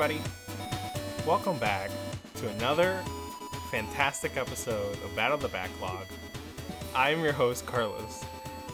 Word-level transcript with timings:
everybody. 0.00 0.22
Welcome 1.26 1.58
back 1.58 1.90
to 2.36 2.48
another 2.48 2.98
fantastic 3.70 4.38
episode 4.38 4.94
of 5.04 5.14
Battle 5.14 5.34
of 5.34 5.42
the 5.42 5.48
Backlog. 5.48 6.06
I'm 6.94 7.22
your 7.22 7.34
host, 7.34 7.66
Carlos, 7.66 8.24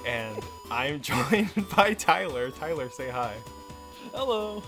and 0.06 0.40
I'm 0.70 1.00
joined 1.00 1.50
by 1.74 1.94
Tyler. 1.94 2.52
Tyler, 2.52 2.88
say 2.90 3.08
hi. 3.08 3.34
Hello. 4.14 4.62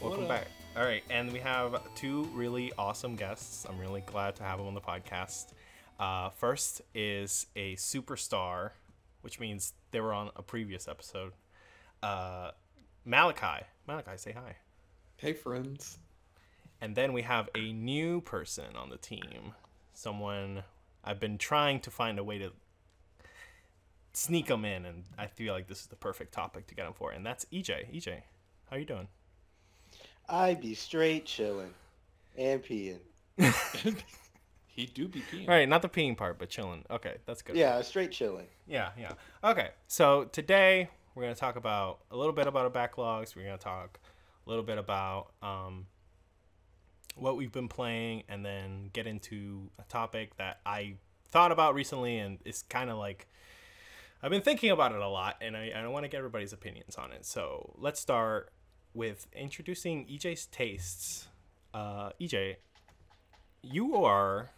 Welcome 0.00 0.28
back. 0.28 0.46
All 0.76 0.84
right, 0.84 1.02
and 1.10 1.32
we 1.32 1.40
have 1.40 1.82
two 1.96 2.28
really 2.34 2.72
awesome 2.78 3.16
guests. 3.16 3.66
I'm 3.68 3.78
really 3.80 4.02
glad 4.02 4.36
to 4.36 4.44
have 4.44 4.58
them 4.58 4.68
on 4.68 4.74
the 4.74 4.80
podcast. 4.80 5.54
Uh, 5.98 6.30
first 6.30 6.82
is 6.94 7.46
a 7.56 7.74
superstar, 7.74 8.70
which 9.22 9.40
means 9.40 9.72
they 9.90 10.00
were 10.00 10.12
on 10.12 10.30
a 10.36 10.42
previous 10.42 10.86
episode. 10.86 11.32
Uh, 12.00 12.52
Malachi. 13.04 13.66
Malachi, 13.88 14.18
say 14.18 14.30
hi. 14.30 14.54
Hey, 15.18 15.32
friends. 15.32 15.98
And 16.80 16.94
then 16.94 17.12
we 17.12 17.22
have 17.22 17.48
a 17.52 17.72
new 17.72 18.20
person 18.20 18.76
on 18.76 18.88
the 18.88 18.96
team. 18.96 19.52
Someone 19.92 20.62
I've 21.02 21.18
been 21.18 21.38
trying 21.38 21.80
to 21.80 21.90
find 21.90 22.20
a 22.20 22.24
way 22.24 22.38
to 22.38 22.52
sneak 24.12 24.46
them 24.46 24.64
in, 24.64 24.84
and 24.84 25.02
I 25.18 25.26
feel 25.26 25.52
like 25.52 25.66
this 25.66 25.80
is 25.80 25.86
the 25.88 25.96
perfect 25.96 26.32
topic 26.32 26.68
to 26.68 26.74
get 26.76 26.84
them 26.84 26.92
for. 26.92 27.10
And 27.10 27.26
that's 27.26 27.46
EJ. 27.46 27.92
EJ, 27.92 28.22
how 28.70 28.76
you 28.76 28.84
doing? 28.84 29.08
I 30.28 30.54
be 30.54 30.74
straight 30.74 31.26
chilling 31.26 31.74
and 32.36 32.62
peeing. 32.62 33.00
He 34.68 34.86
do 34.86 35.08
be 35.08 35.20
peeing. 35.22 35.48
All 35.48 35.54
right, 35.54 35.68
not 35.68 35.82
the 35.82 35.88
peeing 35.88 36.16
part, 36.16 36.38
but 36.38 36.50
chilling. 36.50 36.84
Okay, 36.88 37.16
that's 37.26 37.42
good. 37.42 37.56
Yeah, 37.56 37.82
straight 37.82 38.12
chilling. 38.12 38.46
Yeah, 38.68 38.90
yeah. 38.96 39.14
Okay, 39.42 39.70
so 39.88 40.26
today 40.26 40.88
we're 41.16 41.24
going 41.24 41.34
to 41.34 41.40
talk 41.40 41.56
about 41.56 41.98
a 42.12 42.16
little 42.16 42.32
bit 42.32 42.46
about 42.46 42.64
our 42.64 42.70
backlogs. 42.70 43.34
We're 43.34 43.42
going 43.42 43.58
to 43.58 43.64
talk 43.64 43.98
a 44.48 44.50
little 44.50 44.64
bit 44.64 44.78
about 44.78 45.32
um, 45.42 45.86
what 47.16 47.36
we've 47.36 47.52
been 47.52 47.68
playing 47.68 48.22
and 48.28 48.44
then 48.44 48.88
get 48.94 49.06
into 49.06 49.70
a 49.78 49.82
topic 49.84 50.36
that 50.38 50.60
I 50.64 50.94
thought 51.28 51.52
about 51.52 51.74
recently 51.74 52.18
and 52.18 52.38
it's 52.46 52.62
kind 52.62 52.88
of 52.88 52.96
like 52.96 53.28
I've 54.22 54.30
been 54.30 54.42
thinking 54.42 54.70
about 54.70 54.92
it 54.92 55.00
a 55.00 55.08
lot 55.08 55.36
and 55.42 55.54
I, 55.54 55.72
I 55.76 55.86
want 55.88 56.04
to 56.04 56.08
get 56.08 56.16
everybody's 56.16 56.54
opinions 56.54 56.96
on 56.96 57.12
it. 57.12 57.26
So 57.26 57.74
let's 57.76 58.00
start 58.00 58.50
with 58.94 59.26
introducing 59.34 60.06
EJ's 60.06 60.46
tastes. 60.46 61.28
Uh, 61.74 62.10
EJ, 62.18 62.56
you 63.62 63.96
are 63.96 64.50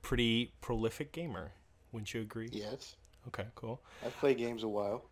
pretty 0.00 0.54
prolific 0.62 1.12
gamer. 1.12 1.52
Wouldn't 1.92 2.14
you 2.14 2.22
agree? 2.22 2.48
Yes. 2.50 2.96
Okay, 3.28 3.44
cool. 3.54 3.82
I've 4.04 4.16
played 4.16 4.38
games 4.38 4.62
a 4.62 4.68
while. 4.68 5.04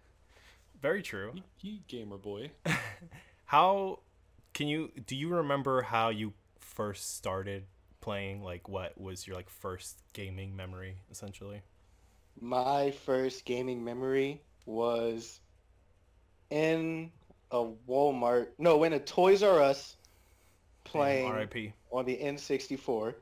Very 0.81 1.03
true. 1.03 1.33
He, 1.35 1.43
he 1.57 1.83
gamer 1.87 2.17
boy. 2.17 2.51
How 3.45 4.01
can 4.55 4.69
you 4.69 4.91
do 5.07 5.17
you 5.17 5.29
remember 5.29 5.83
how 5.83 6.09
you 6.11 6.33
first 6.59 7.17
started 7.17 7.65
playing? 8.01 8.43
Like 8.43 8.69
what 8.69 8.99
was 9.01 9.27
your 9.27 9.37
like 9.37 9.49
first 9.49 10.03
gaming 10.13 10.55
memory 10.57 10.97
essentially? 11.11 11.63
My 12.41 12.91
first 12.91 13.45
gaming 13.45 13.85
memory 13.85 14.41
was 14.67 15.41
in 16.51 17.11
a 17.51 17.65
Walmart. 17.89 18.49
No, 18.59 18.85
in 18.85 18.93
a 18.93 18.99
Toys 18.99 19.43
R 19.43 19.61
Us 19.61 19.97
playing 20.85 21.29
R.I.P. 21.29 21.73
on 21.91 22.05
the 22.05 22.17
N64. 22.17 23.15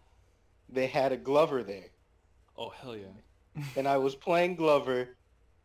They 0.68 0.86
had 0.86 1.12
a 1.12 1.16
Glover 1.16 1.62
there. 1.62 1.88
Oh 2.56 2.70
hell 2.70 2.96
yeah. 2.96 3.06
And 3.76 3.88
I 3.88 3.96
was 3.96 4.14
playing 4.14 4.54
Glover 4.54 5.08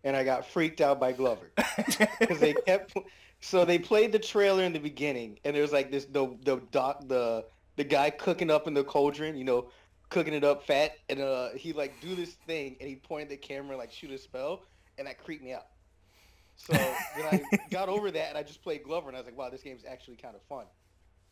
and 0.03 0.15
I 0.15 0.23
got 0.23 0.47
freaked 0.47 0.81
out 0.81 0.99
by 0.99 1.11
Glover. 1.11 1.51
because 2.19 2.39
they 2.39 2.53
kept 2.53 2.93
pl- 2.93 3.05
so 3.45 3.63
they 3.63 3.77
played 3.77 4.11
the 4.11 4.17
trailer 4.17 4.63
in 4.63 4.73
the 4.73 4.79
beginning 4.79 5.37
and 5.45 5.55
there 5.55 5.61
was 5.61 5.71
like 5.71 5.91
this 5.91 6.05
the 6.05 6.35
the 6.43 6.57
doc 6.71 7.07
the 7.07 7.45
the 7.75 7.83
guy 7.83 8.09
cooking 8.09 8.49
up 8.49 8.65
in 8.65 8.73
the 8.73 8.83
cauldron 8.83 9.35
you 9.35 9.43
know 9.43 9.69
cooking 10.09 10.33
it 10.33 10.43
up 10.43 10.65
fat 10.65 10.93
and 11.09 11.19
uh 11.19 11.49
he 11.55 11.71
like 11.71 11.93
do 12.01 12.15
this 12.15 12.33
thing 12.47 12.75
and 12.79 12.89
he 12.89 12.95
pointed 12.95 13.29
the 13.29 13.37
camera 13.37 13.71
and 13.71 13.77
like 13.77 13.91
shoot 13.91 14.09
a 14.09 14.17
spell 14.17 14.63
and 14.97 15.07
that 15.07 15.21
creeped 15.21 15.43
me 15.43 15.53
out. 15.53 15.67
So 16.55 16.73
then 17.17 17.25
i 17.25 17.57
got 17.69 17.87
over 17.87 18.09
that 18.09 18.29
and 18.29 18.37
i 18.37 18.41
just 18.41 18.63
played 18.63 18.83
glover 18.83 19.09
and 19.09 19.15
i 19.15 19.19
was 19.19 19.27
like 19.27 19.37
wow 19.37 19.49
this 19.51 19.61
game's 19.61 19.85
actually 19.85 20.15
kind 20.15 20.35
of 20.35 20.41
fun. 20.43 20.65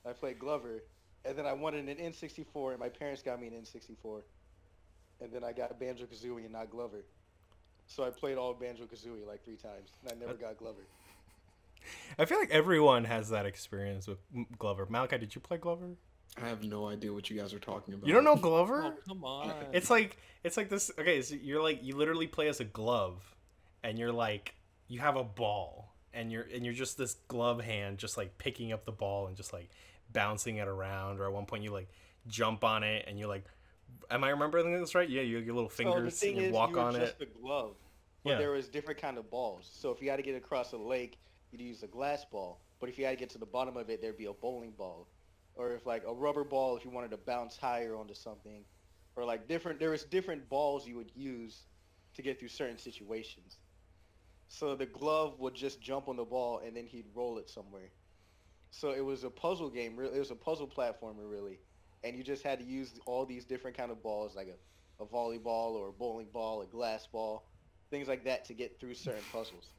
I 0.05 0.13
played 0.13 0.37
glover 0.37 0.83
and 1.25 1.35
then 1.35 1.47
i 1.47 1.53
wanted 1.53 1.89
an 1.89 1.97
n64 1.97 2.71
and 2.71 2.79
my 2.79 2.89
parents 2.89 3.23
got 3.23 3.41
me 3.41 3.47
an 3.47 3.53
n64 3.53 4.21
and 5.21 5.33
then 5.33 5.43
i 5.43 5.51
got 5.51 5.79
banjo 5.79 6.05
kazooie 6.05 6.43
and 6.43 6.53
not 6.53 6.69
glover. 6.69 7.05
So 7.87 8.03
i 8.03 8.11
played 8.11 8.37
all 8.37 8.53
banjo 8.53 8.83
kazooie 8.83 9.25
like 9.25 9.43
three 9.43 9.57
times 9.57 9.89
and 10.03 10.11
i 10.11 10.15
never 10.15 10.37
got 10.37 10.57
glover 10.57 10.85
I 12.17 12.25
feel 12.25 12.39
like 12.39 12.51
everyone 12.51 13.05
has 13.05 13.29
that 13.29 13.45
experience 13.45 14.07
with 14.07 14.19
Glover. 14.57 14.85
Malachi, 14.89 15.17
did 15.17 15.35
you 15.35 15.41
play 15.41 15.57
Glover? 15.57 15.89
I 16.41 16.47
have 16.47 16.63
no 16.63 16.87
idea 16.87 17.13
what 17.13 17.29
you 17.29 17.37
guys 17.39 17.53
are 17.53 17.59
talking 17.59 17.93
about. 17.93 18.07
You 18.07 18.13
don't 18.13 18.23
know 18.23 18.35
Glover? 18.35 18.81
Oh 18.83 18.93
come 19.07 19.23
on. 19.23 19.53
It's 19.71 19.89
like 19.89 20.17
it's 20.43 20.57
like 20.57 20.69
this. 20.69 20.91
Okay, 20.97 21.21
so 21.21 21.35
you're 21.35 21.61
like 21.61 21.83
you 21.83 21.95
literally 21.95 22.27
play 22.27 22.47
as 22.47 22.59
a 22.59 22.63
glove, 22.65 23.35
and 23.83 23.99
you're 23.99 24.11
like 24.11 24.55
you 24.87 24.99
have 24.99 25.15
a 25.15 25.23
ball, 25.23 25.93
and 26.13 26.31
you're 26.31 26.47
and 26.53 26.65
you're 26.65 26.73
just 26.73 26.97
this 26.97 27.13
glove 27.27 27.61
hand, 27.61 27.97
just 27.99 28.17
like 28.17 28.37
picking 28.37 28.71
up 28.73 28.85
the 28.85 28.91
ball 28.91 29.27
and 29.27 29.37
just 29.37 29.53
like 29.53 29.69
bouncing 30.11 30.57
it 30.57 30.67
around. 30.67 31.19
Or 31.19 31.25
at 31.25 31.33
one 31.33 31.45
point 31.45 31.63
you 31.63 31.71
like 31.71 31.89
jump 32.27 32.63
on 32.63 32.83
it, 32.83 33.05
and 33.07 33.17
you're 33.19 33.29
like. 33.29 33.45
Am 34.09 34.23
I 34.23 34.29
remembering 34.29 34.73
this 34.79 34.95
right? 34.95 35.07
Yeah, 35.07 35.21
you 35.21 35.37
your 35.37 35.53
little 35.53 35.69
So 35.69 35.83
the 35.83 35.91
fingers 35.91 36.19
thing 36.19 36.33
and 36.33 36.41
you 36.41 36.47
is, 36.47 36.53
walk 36.53 36.71
you 36.71 36.77
were 36.77 36.81
on 36.81 36.95
just 36.95 37.21
it. 37.21 37.29
a 37.29 37.39
glove, 37.41 37.75
but 38.23 38.31
Yeah. 38.31 38.37
there 38.39 38.51
was 38.51 38.67
different 38.67 38.99
kind 38.99 39.17
of 39.19 39.29
balls. 39.29 39.69
So 39.71 39.91
if 39.91 40.01
you 40.01 40.09
had 40.09 40.15
to 40.17 40.23
get 40.23 40.35
across 40.35 40.73
a 40.73 40.77
lake, 40.77 41.19
you'd 41.53 41.61
use 41.61 41.83
a 41.83 41.87
glass 41.87 42.25
ball. 42.25 42.61
But 42.79 42.89
if 42.89 42.97
you 42.97 43.05
had 43.05 43.11
to 43.11 43.17
get 43.17 43.29
to 43.31 43.37
the 43.37 43.45
bottom 43.45 43.77
of 43.77 43.89
it, 43.89 44.01
there'd 44.01 44.17
be 44.17 44.25
a 44.25 44.33
bowling 44.33 44.71
ball, 44.71 45.07
or 45.55 45.71
if 45.71 45.85
like 45.85 46.03
a 46.05 46.13
rubber 46.13 46.43
ball, 46.43 46.75
if 46.75 46.83
you 46.83 46.91
wanted 46.91 47.11
to 47.11 47.17
bounce 47.17 47.55
higher 47.55 47.95
onto 47.95 48.13
something, 48.13 48.65
or 49.15 49.23
like 49.23 49.47
different. 49.47 49.79
There 49.79 49.91
was 49.91 50.03
different 50.03 50.49
balls 50.49 50.87
you 50.87 50.95
would 50.97 51.11
use 51.15 51.67
to 52.15 52.21
get 52.21 52.39
through 52.39 52.49
certain 52.49 52.77
situations. 52.77 53.57
So 54.47 54.75
the 54.75 54.85
glove 54.85 55.39
would 55.39 55.55
just 55.55 55.81
jump 55.81 56.09
on 56.09 56.17
the 56.17 56.25
ball 56.25 56.61
and 56.65 56.75
then 56.75 56.85
he'd 56.85 57.05
roll 57.15 57.37
it 57.37 57.49
somewhere. 57.49 57.89
So 58.71 58.91
it 58.91 59.05
was 59.05 59.23
a 59.23 59.29
puzzle 59.29 59.69
game. 59.69 59.95
Really, 59.95 60.15
it 60.15 60.19
was 60.19 60.31
a 60.31 60.35
puzzle 60.35 60.67
platformer, 60.67 61.29
really, 61.29 61.59
and 62.03 62.17
you 62.17 62.23
just 62.23 62.43
had 62.43 62.59
to 62.59 62.65
use 62.65 62.99
all 63.05 63.25
these 63.25 63.45
different 63.45 63.77
kind 63.77 63.91
of 63.91 64.01
balls, 64.03 64.35
like 64.35 64.47
a 64.47 64.57
a 64.99 65.05
volleyball 65.05 65.73
or 65.73 65.89
a 65.89 65.91
bowling 65.91 66.27
ball, 66.31 66.61
a 66.61 66.65
glass 66.65 67.07
ball, 67.07 67.43
things 67.89 68.07
like 68.07 68.23
that 68.25 68.45
to 68.45 68.53
get 68.53 68.79
through 68.79 68.93
certain 68.93 69.23
puzzles. 69.31 69.69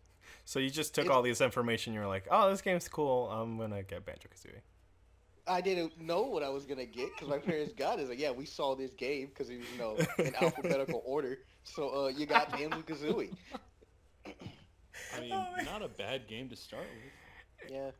So 0.44 0.59
you 0.59 0.71
just 0.71 0.94
took 0.94 1.06
It's- 1.06 1.16
all 1.16 1.22
this 1.22 1.41
information. 1.41 1.93
You're 1.94 2.06
like, 2.06 2.27
oh, 2.31 2.50
this 2.50 2.60
game's 2.60 2.88
cool. 2.88 3.31
I'm 3.31 3.56
gonna 3.59 3.82
get 3.82 4.05
Banjo 4.05 4.28
Kazooie. 4.28 4.60
I 5.47 5.60
didn't 5.60 6.00
know 6.00 6.22
what 6.22 6.43
I 6.43 6.49
was 6.49 6.65
gonna 6.65 6.87
get 6.87 7.10
because 7.12 7.28
my 7.28 7.38
parents 7.38 7.72
got 7.75 7.99
it. 7.99 8.03
It's 8.03 8.10
like, 8.10 8.19
yeah, 8.19 8.31
we 8.31 8.47
saw 8.47 8.75
this 8.75 8.94
game 8.94 9.27
because 9.28 9.50
it 9.50 9.59
was, 9.59 9.66
you 9.72 9.78
know, 9.78 9.97
in 10.25 10.34
alphabetical 10.43 11.03
order. 11.04 11.38
So 11.65 12.04
uh, 12.04 12.09
you 12.09 12.25
got 12.27 12.50
Banjo 12.50 12.81
Kazooie. 12.83 13.31
I 14.27 15.21
mean, 15.21 15.33
Oh, 15.33 15.47
not 15.65 15.83
a 15.83 15.88
bad 15.88 16.27
game 16.28 16.49
to 16.49 16.56
start 16.56 16.84
with. 16.84 17.71
Yeah, 17.71 17.91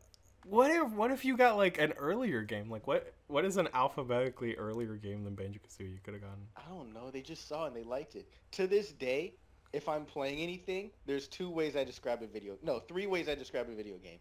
What 0.45 0.69
if 0.71 0.91
what 0.91 1.11
if 1.11 1.25
you 1.25 1.37
got 1.37 1.57
like 1.57 1.77
an 1.79 1.93
earlier 1.93 2.43
game? 2.43 2.69
Like 2.69 2.87
what 2.87 3.13
what 3.27 3.45
is 3.45 3.57
an 3.57 3.67
alphabetically 3.73 4.55
earlier 4.55 4.95
game 4.95 5.23
than 5.23 5.33
Banjo 5.35 5.59
Kazooie 5.59 5.91
you 5.93 5.99
could 6.03 6.13
have 6.13 6.21
gotten? 6.23 6.45
I 6.55 6.61
don't 6.69 6.93
know. 6.93 7.09
They 7.11 7.21
just 7.21 7.47
saw 7.47 7.65
it 7.65 7.67
and 7.69 7.75
they 7.75 7.83
liked 7.83 8.15
it. 8.15 8.27
To 8.53 8.67
this 8.67 8.91
day, 8.91 9.33
if 9.75 9.89
I'm 9.89 10.05
playing 10.05 10.39
anything, 10.39 10.89
there's 11.05 11.27
two 11.27 11.49
ways 11.49 11.75
I 11.75 11.83
describe 11.83 12.23
a 12.23 12.27
video. 12.27 12.57
No, 12.63 12.79
three 12.79 13.07
ways 13.07 13.27
I 13.27 13.35
describe 13.35 13.67
a 13.69 13.75
video 13.75 13.97
game. 13.97 14.19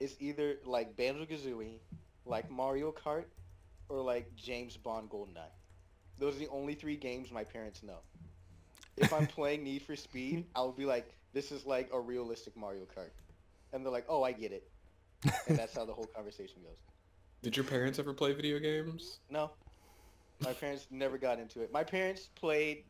It's 0.00 0.16
either 0.18 0.56
like 0.64 0.96
Banjo 0.96 1.24
Kazooie, 1.24 1.78
like 2.26 2.50
Mario 2.50 2.90
Kart, 2.90 3.26
or 3.88 4.02
like 4.02 4.34
James 4.34 4.76
Bond 4.76 5.08
GoldenEye. 5.08 5.52
Those 6.18 6.34
are 6.34 6.40
the 6.40 6.48
only 6.48 6.74
three 6.74 6.96
games 6.96 7.30
my 7.30 7.44
parents 7.44 7.84
know. 7.84 7.98
If 8.96 9.12
I'm 9.12 9.28
playing 9.28 9.62
Need 9.62 9.82
for 9.82 9.94
Speed, 9.94 10.46
I'll 10.56 10.72
be 10.72 10.84
like, 10.84 11.14
"This 11.32 11.52
is 11.52 11.64
like 11.64 11.90
a 11.92 12.00
realistic 12.00 12.56
Mario 12.56 12.82
Kart," 12.82 13.10
and 13.72 13.84
they're 13.84 13.92
like, 13.92 14.06
"Oh, 14.08 14.24
I 14.24 14.32
get 14.32 14.50
it," 14.50 14.68
and 15.46 15.56
that's 15.56 15.74
how 15.76 15.84
the 15.84 15.94
whole 15.94 16.06
conversation 16.12 16.56
goes. 16.64 16.78
Did 17.42 17.56
your 17.56 17.64
parents 17.64 18.00
ever 18.00 18.12
play 18.12 18.32
video 18.32 18.58
games? 18.58 19.20
No. 19.30 19.52
My 20.40 20.52
parents 20.54 20.88
never 20.90 21.18
got 21.18 21.38
into 21.38 21.60
it. 21.60 21.72
My 21.72 21.84
parents 21.84 22.30
played. 22.34 22.82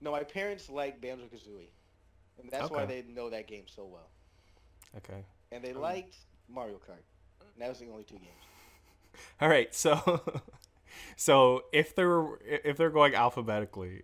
No, 0.00 0.10
my 0.12 0.22
parents 0.24 0.68
liked 0.68 1.00
Banjo 1.00 1.24
Kazooie, 1.26 1.68
and 2.40 2.50
that's 2.50 2.70
why 2.70 2.84
they 2.84 3.02
know 3.02 3.30
that 3.30 3.46
game 3.46 3.64
so 3.66 3.84
well. 3.86 4.08
Okay. 4.96 5.24
And 5.52 5.62
they 5.64 5.72
Um, 5.72 5.80
liked 5.80 6.16
Mario 6.48 6.76
Kart. 6.76 7.02
And 7.40 7.62
that 7.62 7.68
was 7.68 7.78
the 7.78 7.88
only 7.90 8.04
two 8.04 8.16
games. 8.16 8.32
All 9.40 9.48
right. 9.48 9.74
So 9.74 10.22
so 11.16 11.64
if 11.72 11.94
they're 11.94 12.24
if 12.44 12.76
they're 12.76 12.90
going 12.90 13.14
alphabetically, 13.14 14.02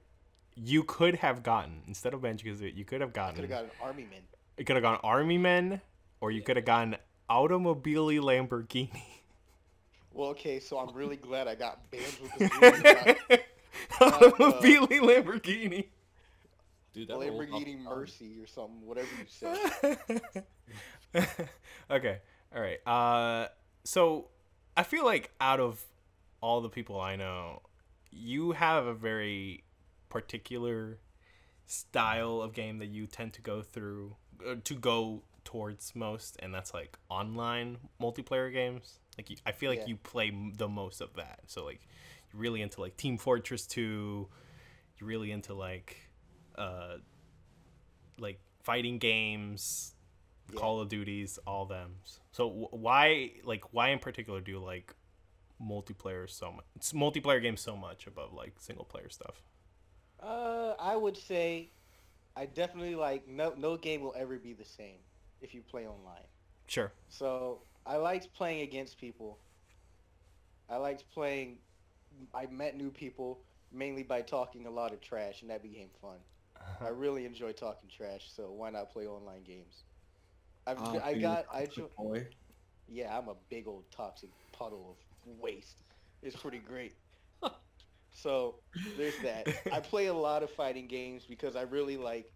you 0.55 0.83
could 0.85 1.17
have 1.17 1.43
gotten 1.43 1.83
instead 1.87 2.15
of 2.15 2.23
Banjo 2.23 2.47
Kazooie, 2.49 2.75
you 2.77 2.85
could 2.85 3.01
have 3.01 3.13
gotten. 3.13 3.35
Could 3.37 3.51
have 3.51 3.51
got 3.51 3.65
an 3.65 3.71
Army 3.83 4.07
Men. 4.11 4.21
you 4.59 4.65
could 4.65 4.77
have 4.77 4.83
gone 4.83 4.99
Army 5.03 5.39
Men, 5.39 5.81
or 6.21 6.31
you 6.31 6.43
could 6.43 6.57
have 6.57 6.65
gotten 6.67 6.97
Automobili 7.31 8.19
Lamborghini. 8.21 9.03
Well, 10.15 10.29
okay, 10.31 10.61
so 10.61 10.79
I'm 10.79 10.95
really 10.95 11.17
glad 11.29 11.49
I 11.49 11.55
got 11.55 11.91
Banjo 11.91 12.27
Kazooie. 12.39 13.41
Not 14.01 14.21
Automobili 14.21 15.01
Lamborghini. 15.01 15.87
Dude, 16.93 17.09
that 17.09 17.17
Lamborghini 17.17 17.65
the. 17.83 17.89
Mercy 17.91 18.37
or 18.41 18.47
something, 18.47 18.85
whatever 18.87 19.09
you 19.19 19.27
say. 19.29 19.97
okay. 21.91 22.19
All 22.55 22.61
right. 22.61 22.87
Uh, 22.87 23.49
so 23.85 24.29
I 24.77 24.83
feel 24.83 25.05
like 25.05 25.31
out 25.41 25.61
of 25.61 25.83
all 26.41 26.61
the 26.61 26.69
people 26.69 27.01
I 27.01 27.17
know, 27.17 27.63
you 28.11 28.53
have 28.53 28.87
a 28.87 28.95
very 28.95 29.65
particular 30.11 30.99
style 31.65 32.43
of 32.43 32.53
game 32.53 32.79
that 32.79 32.89
you 32.89 33.07
tend 33.07 33.33
to 33.35 33.41
go 33.41 33.63
through 33.63 34.17
uh, 34.47 34.57
to 34.65 34.75
go 34.75 35.23
towards 35.45 35.95
most 35.97 36.37
and 36.41 36.53
that's 36.55 36.75
like 36.75 36.99
online 37.09 37.79
multiplayer 38.01 38.53
games 38.53 38.99
like 39.17 39.31
you, 39.31 39.37
i 39.47 39.53
feel 39.53 39.71
like 39.71 39.81
Yeah. 39.81 39.87
you 39.87 39.97
play 39.97 40.31
the 40.57 40.69
most 40.69 41.01
of 41.01 41.15
that 41.15 41.41
so 41.47 41.65
like 41.65 41.81
you're 42.33 42.41
really 42.43 42.63
into 42.63 42.81
like 42.81 42.97
team 42.97 43.19
fortress 43.19 43.67
2 43.67 44.29
you're 44.99 45.09
really 45.09 45.31
into 45.31 45.55
like 45.55 45.97
uh 46.57 46.97
like 48.19 48.41
fighting 48.63 48.99
games 48.99 49.95
Yeah. 50.49 50.61
call 50.61 50.81
of 50.81 50.89
duties 50.89 51.39
all 51.47 51.67
them 51.67 51.97
so 52.33 52.49
w- 52.49 52.69
why 52.71 53.33
like 53.45 53.73
why 53.73 53.89
in 53.91 53.99
particular 53.99 54.41
do 54.41 54.53
you 54.53 54.59
like 54.61 54.95
multiplayer 55.63 56.29
so 56.31 56.53
much 56.53 56.67
multiplayer 56.93 57.41
games 57.43 57.61
so 57.61 57.77
much 57.77 58.07
above 58.07 58.33
like 58.33 58.55
single 58.59 58.85
player 58.85 59.09
stuff 59.11 59.43
Uh, 60.21 60.75
I 60.79 60.97
would 60.97 61.17
say, 61.17 61.73
I 62.37 62.47
definitely 62.47 62.95
like 62.97 63.29
no 63.29 63.55
no 63.57 63.77
game 63.77 64.03
will 64.03 64.15
ever 64.17 64.39
be 64.39 64.53
the 64.55 64.65
same 64.65 65.01
if 65.41 65.55
you 65.55 65.63
play 65.63 65.87
online. 65.89 66.27
sure 66.67 66.93
So 67.09 67.63
I 67.87 67.97
liked 67.97 68.33
playing 68.35 68.63
against 68.63 68.99
people. 68.99 69.41
I 70.69 70.77
liked 70.77 71.09
playing. 71.11 71.59
I 72.35 72.47
met 72.47 72.77
new 72.77 72.93
people 72.93 73.47
mainly 73.71 74.03
by 74.05 74.23
talking 74.23 74.67
a 74.67 74.71
lot 74.71 74.93
of 74.93 75.01
trash, 75.01 75.43
and 75.43 75.51
that 75.51 75.63
became 75.63 75.91
fun. 75.91 76.27
I 76.81 76.89
really 76.89 77.25
enjoy 77.27 77.53
talking 77.53 77.89
trash, 77.91 78.31
so 78.31 78.53
why 78.53 78.71
not 78.71 78.91
play 78.91 79.07
online 79.07 79.45
games? 79.45 79.87
I've, 80.67 80.83
Ah, 80.83 80.97
I 80.97 81.15
got 81.15 81.47
I 81.53 81.67
jo- 81.67 81.93
boy. 81.97 82.29
Yeah, 82.87 83.17
I'm 83.17 83.29
a 83.29 83.35
big 83.35 83.67
old 83.67 83.91
toxic 83.91 84.33
puddle 84.53 84.91
of 84.91 84.99
waste. 85.25 85.85
It's 86.23 86.37
pretty 86.37 86.61
great. 86.61 86.99
So 88.15 88.63
there's 88.95 89.21
that. 89.21 89.55
I 89.71 89.81
play 89.81 90.07
a 90.07 90.15
lot 90.15 90.43
of 90.43 90.51
fighting 90.51 90.87
games 90.89 91.27
because 91.27 91.57
I 91.57 91.63
really 91.63 91.97
like 91.97 92.35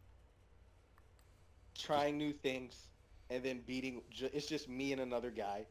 trying 1.76 2.18
new 2.18 2.32
things 2.32 2.88
and 3.28 3.44
then 3.44 3.64
beating. 3.64 4.04
It's 4.10 4.46
just 4.48 4.68
me 4.68 4.92
and 4.92 5.00
another 5.00 5.30
guy, 5.30 5.68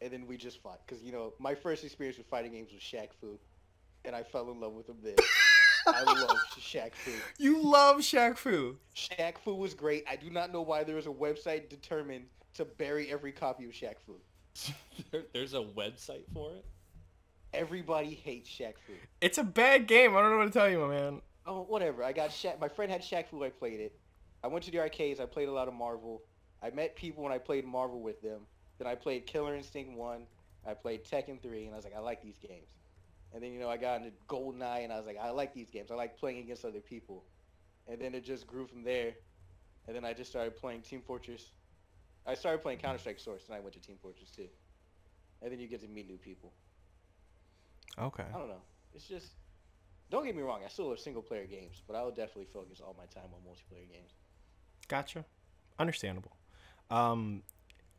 and 0.00 0.12
then 0.12 0.26
we 0.26 0.36
just 0.36 0.62
fight. 0.62 0.78
Because 0.86 1.02
you 1.02 1.12
know, 1.12 1.34
my 1.38 1.54
first 1.54 1.84
experience 1.84 2.18
with 2.18 2.26
fighting 2.26 2.52
games 2.52 2.72
was 2.72 2.82
Shaq 2.82 3.08
Fu, 3.20 3.38
and 4.04 4.14
I 4.14 4.22
fell 4.22 4.50
in 4.50 4.60
love 4.60 4.72
with 4.72 4.88
him 4.88 4.96
then. 5.02 5.14
I 5.86 6.02
love 6.06 6.36
Shaq 6.58 6.94
Fu. 6.94 7.12
you 7.38 7.62
love 7.62 7.98
Shaq 7.98 8.36
Fu 8.36 8.76
Shaq 8.94 9.38
Fu 9.38 9.54
was 9.54 9.74
great. 9.74 10.04
I 10.10 10.16
do 10.16 10.30
not 10.30 10.52
know 10.52 10.62
why 10.62 10.84
there 10.84 10.98
is 10.98 11.06
a 11.06 11.10
website 11.10 11.68
determined 11.68 12.24
to 12.54 12.64
bury 12.64 13.10
every 13.10 13.32
copy 13.32 13.64
of 13.66 13.72
Shaq 13.72 13.94
Fu. 14.04 14.14
there, 15.10 15.24
there's 15.32 15.54
a 15.54 15.62
website 15.62 16.24
for 16.32 16.52
it. 16.52 16.64
Everybody 17.54 18.14
hates 18.14 18.50
Shaq 18.50 18.74
Fu. 18.86 18.92
It's 19.20 19.38
a 19.38 19.44
bad 19.44 19.86
game. 19.86 20.16
I 20.16 20.20
don't 20.20 20.32
know 20.32 20.38
what 20.38 20.44
to 20.46 20.50
tell 20.50 20.68
you, 20.68 20.80
my 20.80 20.88
man. 20.88 21.22
Oh, 21.46 21.62
whatever. 21.62 22.02
I 22.02 22.12
got 22.12 22.30
Shaq. 22.30 22.60
My 22.60 22.68
friend 22.68 22.90
had 22.90 23.02
Shaq 23.02 23.28
Fu. 23.28 23.44
I 23.44 23.50
played 23.50 23.80
it. 23.80 23.98
I 24.42 24.48
went 24.48 24.64
to 24.64 24.70
the 24.70 24.80
arcades. 24.80 25.20
I 25.20 25.26
played 25.26 25.48
a 25.48 25.52
lot 25.52 25.68
of 25.68 25.74
Marvel. 25.74 26.22
I 26.62 26.70
met 26.70 26.96
people 26.96 27.22
when 27.22 27.32
I 27.32 27.38
played 27.38 27.64
Marvel 27.64 28.00
with 28.00 28.20
them. 28.20 28.40
Then 28.78 28.86
I 28.86 28.94
played 28.94 29.26
Killer 29.26 29.54
Instinct 29.54 29.96
1. 29.96 30.26
I 30.66 30.74
played 30.74 31.04
Tekken 31.04 31.40
3, 31.40 31.64
and 31.64 31.72
I 31.72 31.76
was 31.76 31.84
like, 31.84 31.96
I 31.96 32.00
like 32.00 32.22
these 32.22 32.38
games. 32.38 32.68
And 33.32 33.42
then, 33.42 33.52
you 33.52 33.60
know, 33.60 33.68
I 33.68 33.76
got 33.76 34.00
into 34.00 34.12
GoldenEye, 34.28 34.84
and 34.84 34.92
I 34.92 34.96
was 34.96 35.06
like, 35.06 35.18
I 35.20 35.30
like 35.30 35.54
these 35.54 35.70
games. 35.70 35.90
I 35.90 35.94
like 35.94 36.18
playing 36.18 36.38
against 36.38 36.64
other 36.64 36.80
people. 36.80 37.24
And 37.88 38.00
then 38.00 38.14
it 38.14 38.24
just 38.24 38.46
grew 38.46 38.66
from 38.66 38.82
there. 38.82 39.12
And 39.86 39.94
then 39.94 40.04
I 40.04 40.12
just 40.12 40.30
started 40.30 40.56
playing 40.56 40.82
Team 40.82 41.02
Fortress. 41.06 41.52
I 42.26 42.34
started 42.34 42.62
playing 42.62 42.78
Counter-Strike 42.78 43.20
Source, 43.20 43.42
and 43.46 43.54
I 43.54 43.60
went 43.60 43.74
to 43.74 43.80
Team 43.80 43.96
Fortress 44.02 44.30
2. 44.30 44.46
And 45.42 45.52
then 45.52 45.60
you 45.60 45.68
get 45.68 45.80
to 45.82 45.88
meet 45.88 46.08
new 46.08 46.16
people. 46.16 46.52
Okay. 47.98 48.24
I 48.34 48.38
don't 48.38 48.48
know. 48.48 48.62
It's 48.94 49.06
just 49.06 49.32
don't 50.10 50.24
get 50.24 50.36
me 50.36 50.42
wrong. 50.42 50.60
I 50.64 50.68
still 50.68 50.88
love 50.88 51.00
single 51.00 51.22
player 51.22 51.46
games, 51.46 51.82
but 51.86 51.96
I 51.96 52.02
will 52.02 52.10
definitely 52.10 52.46
focus 52.52 52.80
all 52.80 52.94
my 52.96 53.06
time 53.06 53.30
on 53.34 53.40
multiplayer 53.40 53.90
games. 53.90 54.12
Gotcha. 54.88 55.24
Understandable. 55.78 56.36
Um, 56.90 57.42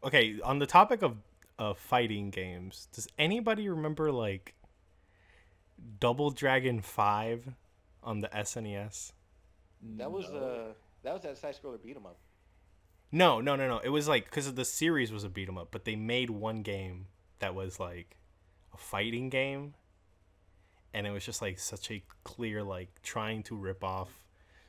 okay, 0.03 0.39
on 0.41 0.59
the 0.59 0.65
topic 0.67 1.01
of 1.01 1.17
of 1.59 1.77
fighting 1.79 2.29
games, 2.29 2.87
does 2.93 3.07
anybody 3.17 3.67
remember 3.67 4.11
like 4.11 4.53
Double 5.99 6.29
Dragon 6.31 6.81
Five 6.81 7.53
on 8.03 8.19
the 8.21 8.29
SNES? 8.33 9.11
That 9.97 10.11
was 10.11 10.31
No. 10.31 10.37
uh 10.37 10.73
that 11.03 11.13
was 11.13 11.23
that 11.23 11.37
side 11.37 11.55
scroller 11.55 11.81
beat 11.81 11.95
'em 11.95 12.05
up. 12.05 12.19
No, 13.11 13.39
no, 13.41 13.55
no, 13.55 13.67
no. 13.67 13.79
It 13.79 13.89
was 13.89 14.07
like 14.07 14.25
because 14.25 14.53
the 14.53 14.65
series 14.65 15.11
was 15.11 15.23
a 15.23 15.29
beat 15.29 15.47
'em 15.47 15.57
up, 15.57 15.69
but 15.71 15.85
they 15.85 15.95
made 15.95 16.29
one 16.29 16.61
game 16.61 17.07
that 17.39 17.55
was 17.55 17.79
like 17.79 18.17
a 18.73 18.77
fighting 18.77 19.29
game, 19.29 19.75
and 20.93 21.05
it 21.05 21.11
was 21.11 21.25
just 21.25 21.41
like 21.41 21.59
such 21.59 21.91
a 21.91 22.03
clear 22.23 22.63
like 22.63 23.01
trying 23.03 23.43
to 23.43 23.55
rip 23.55 23.83
off 23.83 24.23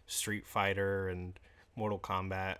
Street 0.07 0.47
Fighter 0.47 1.09
and 1.09 1.39
Mortal 1.77 1.99
Kombat, 1.99 2.59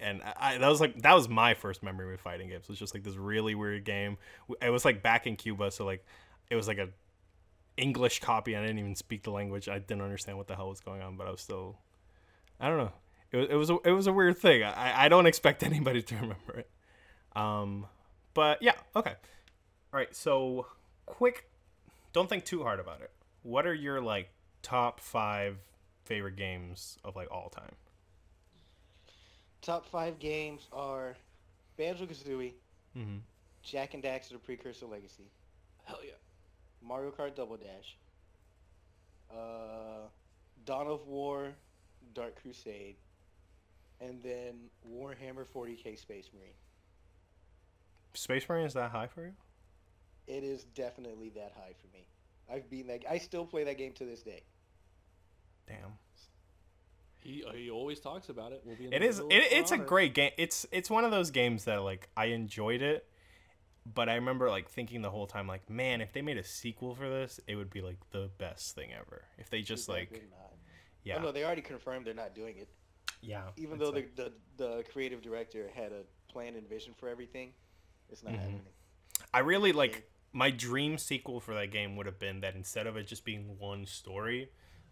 and 0.00 0.22
I, 0.22 0.58
that 0.58 0.68
was 0.68 0.80
like 0.80 1.02
that 1.02 1.14
was 1.14 1.28
my 1.28 1.54
first 1.54 1.82
memory 1.82 2.10
with 2.10 2.20
fighting 2.20 2.48
games. 2.48 2.64
It 2.64 2.68
was 2.68 2.78
just 2.78 2.94
like 2.94 3.02
this 3.02 3.16
really 3.16 3.54
weird 3.54 3.84
game. 3.84 4.18
It 4.60 4.70
was 4.70 4.84
like 4.84 5.02
back 5.02 5.26
in 5.26 5.36
Cuba, 5.36 5.70
so 5.70 5.84
like 5.84 6.04
it 6.50 6.56
was 6.56 6.68
like 6.68 6.78
a 6.78 6.88
English 7.76 8.20
copy. 8.20 8.56
I 8.56 8.60
didn't 8.60 8.78
even 8.78 8.94
speak 8.94 9.22
the 9.22 9.30
language. 9.30 9.68
I 9.68 9.78
didn't 9.78 10.02
understand 10.02 10.38
what 10.38 10.48
the 10.48 10.56
hell 10.56 10.68
was 10.68 10.80
going 10.80 11.02
on, 11.02 11.16
but 11.16 11.26
I 11.26 11.30
was 11.30 11.40
still, 11.40 11.78
I 12.60 12.68
don't 12.68 12.78
know. 12.78 12.92
It 13.32 13.36
was 13.36 13.48
it 13.50 13.54
was 13.54 13.70
a, 13.70 13.76
it 13.84 13.92
was 13.92 14.06
a 14.06 14.12
weird 14.12 14.38
thing. 14.38 14.62
I 14.62 15.04
I 15.04 15.08
don't 15.08 15.26
expect 15.26 15.62
anybody 15.64 16.02
to 16.02 16.14
remember 16.16 16.58
it. 16.58 16.70
Um, 17.34 17.86
but 18.34 18.62
yeah, 18.62 18.74
okay. 18.94 19.14
All 19.92 19.98
right. 19.98 20.14
So 20.14 20.66
quick, 21.06 21.48
don't 22.12 22.28
think 22.28 22.44
too 22.44 22.62
hard 22.62 22.80
about 22.80 23.00
it. 23.00 23.10
What 23.42 23.66
are 23.66 23.74
your 23.74 24.00
like 24.00 24.30
top 24.62 25.00
five 25.00 25.56
favorite 26.04 26.36
games 26.36 26.98
of 27.04 27.16
like 27.16 27.28
all 27.30 27.48
time? 27.48 27.72
Top 29.62 29.86
five 29.86 30.18
games 30.18 30.68
are 30.72 31.16
Banjo 31.76 32.06
Kazooie, 32.06 32.52
Mm-hmm. 32.96 33.18
Jak 33.62 33.92
and 33.94 34.02
Daxter: 34.02 34.30
The 34.30 34.38
Precursor 34.38 34.86
Legacy, 34.86 35.30
Hell 35.84 35.98
yeah. 36.04 36.12
Mario 36.82 37.10
Kart 37.10 37.34
Double 37.34 37.56
Dash, 37.56 37.96
uh, 39.30 40.06
Dawn 40.64 40.86
of 40.86 41.06
War, 41.06 41.52
Dark 42.14 42.40
Crusade, 42.40 42.96
and 44.00 44.22
then 44.22 44.70
Warhammer 44.90 45.44
40k 45.54 45.98
Space 45.98 46.30
Marine. 46.32 46.54
Space 48.14 48.48
Marine 48.48 48.64
is 48.66 48.74
that 48.74 48.90
high 48.90 49.08
for 49.08 49.22
you? 49.26 49.32
It 50.26 50.42
is 50.42 50.64
definitely 50.74 51.28
that 51.30 51.52
high 51.54 51.74
for 51.80 51.88
me. 51.94 52.06
I've 52.50 52.70
beaten 52.70 52.86
that. 52.88 53.04
I 53.10 53.18
still 53.18 53.44
play 53.44 53.64
that 53.64 53.76
game 53.76 53.92
to 53.94 54.04
this 54.04 54.22
day. 54.22 54.42
Damn. 55.66 55.98
He 57.26 57.44
uh, 57.44 57.52
he 57.52 57.70
always 57.70 57.98
talks 58.00 58.28
about 58.28 58.52
it. 58.52 58.62
We'll 58.64 58.76
be 58.76 58.86
in 58.86 58.92
It 58.92 59.00
the 59.00 59.06
is. 59.06 59.16
middle 59.16 59.30
It, 59.32 59.48
it's 59.52 59.72
a 59.72 59.78
great 59.78 60.14
game. 60.14 60.30
It's 60.38 60.64
it's 60.70 60.88
one 60.88 61.04
of 61.04 61.10
those 61.10 61.30
games 61.30 61.64
that 61.64 61.82
like 61.82 62.08
I 62.16 62.26
enjoyed 62.26 62.82
it, 62.82 63.06
but 63.84 64.08
I 64.08 64.14
remember 64.14 64.48
like 64.50 64.68
thinking 64.70 65.02
the 65.02 65.10
whole 65.10 65.26
time 65.26 65.46
like, 65.46 65.68
man, 65.68 66.00
if 66.00 66.12
they 66.12 66.22
made 66.22 66.36
a 66.38 66.44
sequel 66.44 66.94
for 66.94 67.08
this, 67.08 67.40
it 67.46 67.56
would 67.56 67.70
be 67.70 67.80
like 67.82 67.98
the 68.10 68.30
best 68.38 68.74
thing 68.74 68.90
ever. 68.98 69.24
If 69.38 69.50
they 69.50 69.62
just 69.62 69.86
Too 69.86 69.92
like, 69.92 70.12
not. 70.12 70.52
yeah, 71.04 71.16
Oh 71.18 71.22
no, 71.22 71.32
they 71.32 71.44
already 71.44 71.62
confirmed 71.62 72.06
they're 72.06 72.14
not 72.14 72.34
doing 72.34 72.56
it. 72.58 72.68
yeah. 73.22 73.42
Even 73.56 73.74
it's 73.76 73.84
though 73.84 73.90
like- 73.94 74.14
the, 74.16 74.32
the 74.56 74.64
the 74.76 74.84
creative 74.92 75.20
director 75.22 75.68
had 75.74 75.92
a 75.92 76.02
plan 76.32 76.54
and 76.54 76.68
vision 76.68 76.94
for 76.96 77.08
everything, 77.08 77.52
it's 78.08 78.22
not 78.22 78.34
Mhm. 78.34 78.38
happening. 78.38 78.60
I 79.34 79.40
really 79.40 79.72
like 79.72 80.08
my 80.32 80.50
dream 80.50 80.98
sequel 80.98 81.40
for 81.40 81.54
that 81.54 81.70
game 81.70 81.96
would 81.96 82.06
have 82.06 82.18
been 82.18 82.40
that 82.40 82.54
instead 82.54 82.86
of 82.86 82.96
it 82.96 83.06
just 83.06 83.24
being 83.24 83.58
one 83.58 83.86
story, 83.86 84.50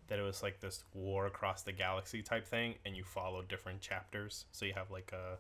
that 0.09 0.19
it 0.19 0.23
was 0.23 0.43
like 0.43 0.61
this 0.61 0.85
war 0.93 1.27
across 1.27 1.63
the 1.63 1.73
galaxy 1.73 2.23
type 2.23 2.47
thing, 2.47 2.75
and 2.85 2.97
you 2.97 3.05
follow 3.05 3.43
different 3.43 3.81
chapters. 3.81 4.45
So 4.53 4.65
you 4.67 4.75
have 4.75 4.91
like 4.91 5.13
a 5.13 5.39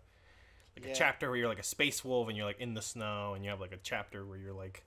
like 0.76 0.86
Yeah. 0.86 0.92
a 0.92 0.94
chapter 0.94 1.28
where 1.28 1.36
you're 1.38 1.48
like 1.48 1.58
a 1.60 1.62
space 1.64 2.04
wolf 2.04 2.28
and 2.28 2.36
you're 2.36 2.46
like 2.46 2.60
in 2.60 2.74
the 2.74 2.82
snow, 2.82 3.34
and 3.34 3.44
you 3.44 3.50
have 3.50 3.60
like 3.60 3.72
a 3.72 3.78
chapter 3.82 4.24
where 4.24 4.38
you're 4.38 4.52
like 4.54 4.84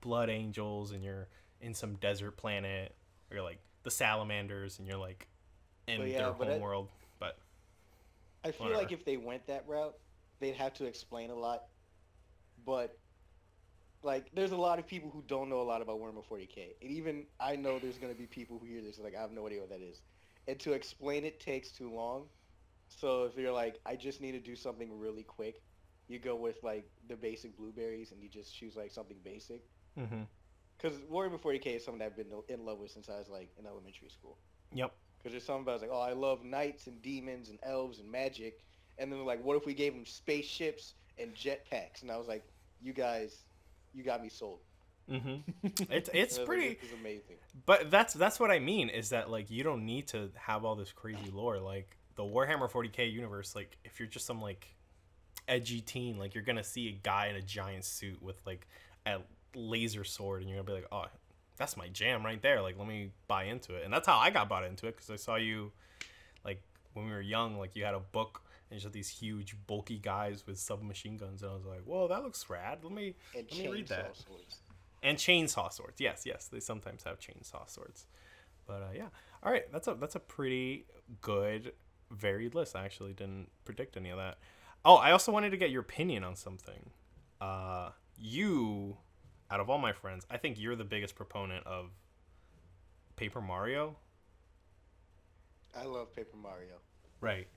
blood 0.00 0.30
angels 0.30 0.92
and 0.92 1.02
you're 1.04 1.28
in 1.60 1.74
some 1.74 1.94
desert 1.96 2.36
planet, 2.36 2.94
or 3.30 3.36
you're 3.36 3.44
like 3.44 3.58
the 3.82 3.90
salamanders 3.90 4.78
and 4.78 4.86
you're 4.88 4.96
like 4.98 5.28
in 5.86 6.00
But 6.00 6.08
yeah, 6.08 6.18
their 6.18 6.32
home 6.32 6.48
it- 6.50 6.60
world. 6.60 6.88
But 7.18 7.38
I 8.44 8.50
feel 8.52 8.66
Whatever. 8.66 8.82
like 8.82 8.92
if 8.92 9.04
they 9.04 9.16
went 9.16 9.46
that 9.46 9.66
route, 9.68 9.96
they'd 10.40 10.54
have 10.56 10.74
to 10.74 10.84
explain 10.86 11.30
a 11.30 11.34
lot. 11.34 11.64
But 12.64 12.96
like, 14.02 14.30
there's 14.34 14.52
a 14.52 14.56
lot 14.56 14.78
of 14.78 14.86
people 14.86 15.10
who 15.10 15.22
don't 15.22 15.48
know 15.48 15.60
a 15.60 15.64
lot 15.64 15.82
about 15.82 15.98
Warhammer 15.98 16.24
40k, 16.24 16.76
and 16.80 16.90
even 16.90 17.26
I 17.40 17.56
know 17.56 17.78
there's 17.78 17.98
gonna 17.98 18.14
be 18.14 18.26
people 18.26 18.58
who 18.58 18.66
hear 18.66 18.82
this 18.82 18.98
like 18.98 19.14
I 19.14 19.20
have 19.20 19.32
no 19.32 19.46
idea 19.46 19.60
what 19.60 19.70
that 19.70 19.80
is, 19.82 20.02
and 20.46 20.58
to 20.60 20.72
explain 20.72 21.24
it 21.24 21.40
takes 21.40 21.72
too 21.72 21.90
long. 21.92 22.28
So 22.88 23.24
if 23.24 23.36
you're 23.36 23.52
like, 23.52 23.80
I 23.86 23.96
just 23.96 24.20
need 24.20 24.32
to 24.32 24.40
do 24.40 24.56
something 24.56 24.98
really 24.98 25.24
quick, 25.24 25.62
you 26.08 26.18
go 26.18 26.36
with 26.36 26.62
like 26.62 26.90
the 27.06 27.16
basic 27.16 27.56
blueberries, 27.56 28.12
and 28.12 28.22
you 28.22 28.28
just 28.28 28.54
choose 28.54 28.76
like 28.76 28.90
something 28.90 29.18
basic. 29.22 29.62
mm-hmm. 29.98 30.22
Because 30.78 31.00
Warhammer 31.02 31.40
40k 31.40 31.76
is 31.76 31.84
something 31.84 32.02
I've 32.02 32.16
been 32.16 32.32
in 32.48 32.64
love 32.64 32.78
with 32.78 32.90
since 32.90 33.08
I 33.08 33.18
was 33.18 33.28
like 33.28 33.52
in 33.56 33.66
elementary 33.66 34.08
school. 34.08 34.38
yep, 34.72 34.94
Because 35.18 35.32
there's 35.32 35.44
something 35.44 35.62
about 35.62 35.80
like, 35.80 35.90
oh, 35.92 36.00
I 36.00 36.12
love 36.12 36.44
knights 36.44 36.86
and 36.86 37.02
demons 37.02 37.48
and 37.48 37.58
elves 37.62 37.98
and 37.98 38.10
magic, 38.10 38.64
and 38.98 39.12
then 39.12 39.24
like, 39.24 39.42
what 39.42 39.56
if 39.56 39.66
we 39.66 39.74
gave 39.74 39.94
them 39.94 40.06
spaceships 40.06 40.94
and 41.18 41.34
jetpacks? 41.34 42.02
And 42.02 42.10
I 42.10 42.16
was 42.16 42.28
like, 42.28 42.46
you 42.80 42.92
guys, 42.92 43.44
you 43.94 44.02
got 44.02 44.22
me 44.22 44.28
sold. 44.28 44.60
Mm-hmm. 45.10 45.66
It's 45.90 46.10
it's 46.12 46.38
pretty. 46.38 46.78
Was 46.82 46.92
amazing. 47.00 47.36
But 47.66 47.90
that's 47.90 48.14
that's 48.14 48.38
what 48.38 48.50
I 48.50 48.58
mean 48.58 48.88
is 48.88 49.10
that 49.10 49.30
like 49.30 49.50
you 49.50 49.62
don't 49.62 49.84
need 49.84 50.08
to 50.08 50.30
have 50.34 50.64
all 50.64 50.74
this 50.76 50.92
crazy 50.92 51.30
lore. 51.32 51.58
Like 51.58 51.96
the 52.16 52.22
Warhammer 52.24 52.70
40k 52.70 53.10
universe, 53.10 53.54
like 53.54 53.76
if 53.84 53.98
you're 53.98 54.08
just 54.08 54.26
some 54.26 54.42
like 54.42 54.66
edgy 55.46 55.80
teen, 55.80 56.18
like 56.18 56.34
you're 56.34 56.44
gonna 56.44 56.64
see 56.64 56.88
a 56.88 56.92
guy 56.92 57.28
in 57.28 57.36
a 57.36 57.42
giant 57.42 57.84
suit 57.84 58.22
with 58.22 58.36
like 58.46 58.66
a 59.06 59.18
laser 59.54 60.04
sword, 60.04 60.42
and 60.42 60.50
you're 60.50 60.62
gonna 60.62 60.66
be 60.66 60.82
like, 60.82 60.92
oh, 60.92 61.06
that's 61.56 61.76
my 61.76 61.88
jam 61.88 62.24
right 62.24 62.40
there. 62.42 62.60
Like 62.60 62.78
let 62.78 62.86
me 62.86 63.10
buy 63.26 63.44
into 63.44 63.74
it, 63.74 63.84
and 63.84 63.92
that's 63.92 64.06
how 64.06 64.18
I 64.18 64.30
got 64.30 64.48
bought 64.48 64.64
into 64.64 64.86
it 64.86 64.96
because 64.96 65.10
I 65.10 65.16
saw 65.16 65.36
you, 65.36 65.72
like 66.44 66.62
when 66.92 67.06
we 67.06 67.12
were 67.12 67.20
young, 67.20 67.58
like 67.58 67.76
you 67.76 67.84
had 67.84 67.94
a 67.94 68.00
book. 68.00 68.42
And 68.70 68.78
just 68.78 68.92
these 68.92 69.08
huge, 69.08 69.56
bulky 69.66 69.98
guys 69.98 70.46
with 70.46 70.58
submachine 70.58 71.16
guns, 71.16 71.42
and 71.42 71.50
I 71.50 71.54
was 71.54 71.64
like, 71.64 71.80
"Whoa, 71.84 72.06
that 72.08 72.22
looks 72.22 72.48
rad. 72.50 72.80
Let 72.82 72.92
me 72.92 73.14
And 73.34 73.46
let 73.50 73.58
me 73.60 73.68
read 73.68 73.88
that." 73.88 74.14
swords. 74.16 74.60
and 75.02 75.16
chainsaw 75.16 75.72
swords. 75.72 76.00
Yes, 76.00 76.24
yes, 76.26 76.48
they 76.48 76.60
sometimes 76.60 77.04
have 77.04 77.18
chainsaw 77.18 77.68
swords. 77.68 78.06
But 78.66 78.82
uh, 78.82 78.88
yeah, 78.94 79.08
all 79.42 79.50
right, 79.50 79.70
that's 79.72 79.88
a 79.88 79.94
that's 79.94 80.16
a 80.16 80.20
pretty 80.20 80.84
good 81.22 81.72
varied 82.10 82.54
list. 82.54 82.76
I 82.76 82.84
actually 82.84 83.14
didn't 83.14 83.48
predict 83.64 83.96
any 83.96 84.10
of 84.10 84.18
that. 84.18 84.36
Oh, 84.84 84.96
I 84.96 85.12
also 85.12 85.32
wanted 85.32 85.50
to 85.50 85.56
get 85.56 85.70
your 85.70 85.80
opinion 85.80 86.22
on 86.22 86.36
something. 86.36 86.90
Uh, 87.40 87.90
you, 88.18 88.98
out 89.50 89.60
of 89.60 89.70
all 89.70 89.78
my 89.78 89.92
friends, 89.92 90.26
I 90.30 90.36
think 90.36 90.58
you're 90.60 90.76
the 90.76 90.84
biggest 90.84 91.14
proponent 91.14 91.66
of 91.66 91.90
Paper 93.16 93.40
Mario. 93.40 93.96
I 95.76 95.84
love 95.84 96.14
Paper 96.14 96.36
Mario. 96.36 96.74
Right. 97.20 97.48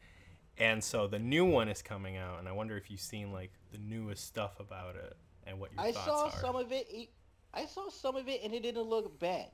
And 0.58 0.84
so 0.84 1.08
the 1.08 1.20
new 1.20 1.46
one 1.46 1.70
is 1.70 1.82
coming 1.82 2.18
out, 2.18 2.40
and 2.40 2.48
I 2.48 2.52
wonder 2.52 2.78
if 2.78 2.92
you've 2.92 3.00
seen 3.00 3.32
like 3.32 3.52
the 3.72 3.78
newest 3.80 4.26
stuff 4.26 4.60
about 4.60 4.96
it 4.96 5.16
and 5.48 5.60
what 5.60 5.72
your 5.74 5.82
I 5.82 5.92
thoughts 5.92 6.06
saw 6.06 6.26
are. 6.26 6.32
some 6.40 6.56
of 6.56 6.72
it. 6.72 7.10
I 7.54 7.66
saw 7.66 7.90
some 7.90 8.16
of 8.16 8.28
it, 8.28 8.42
and 8.44 8.54
it 8.54 8.62
didn't 8.64 8.84
look 8.84 9.20
bad. 9.20 9.48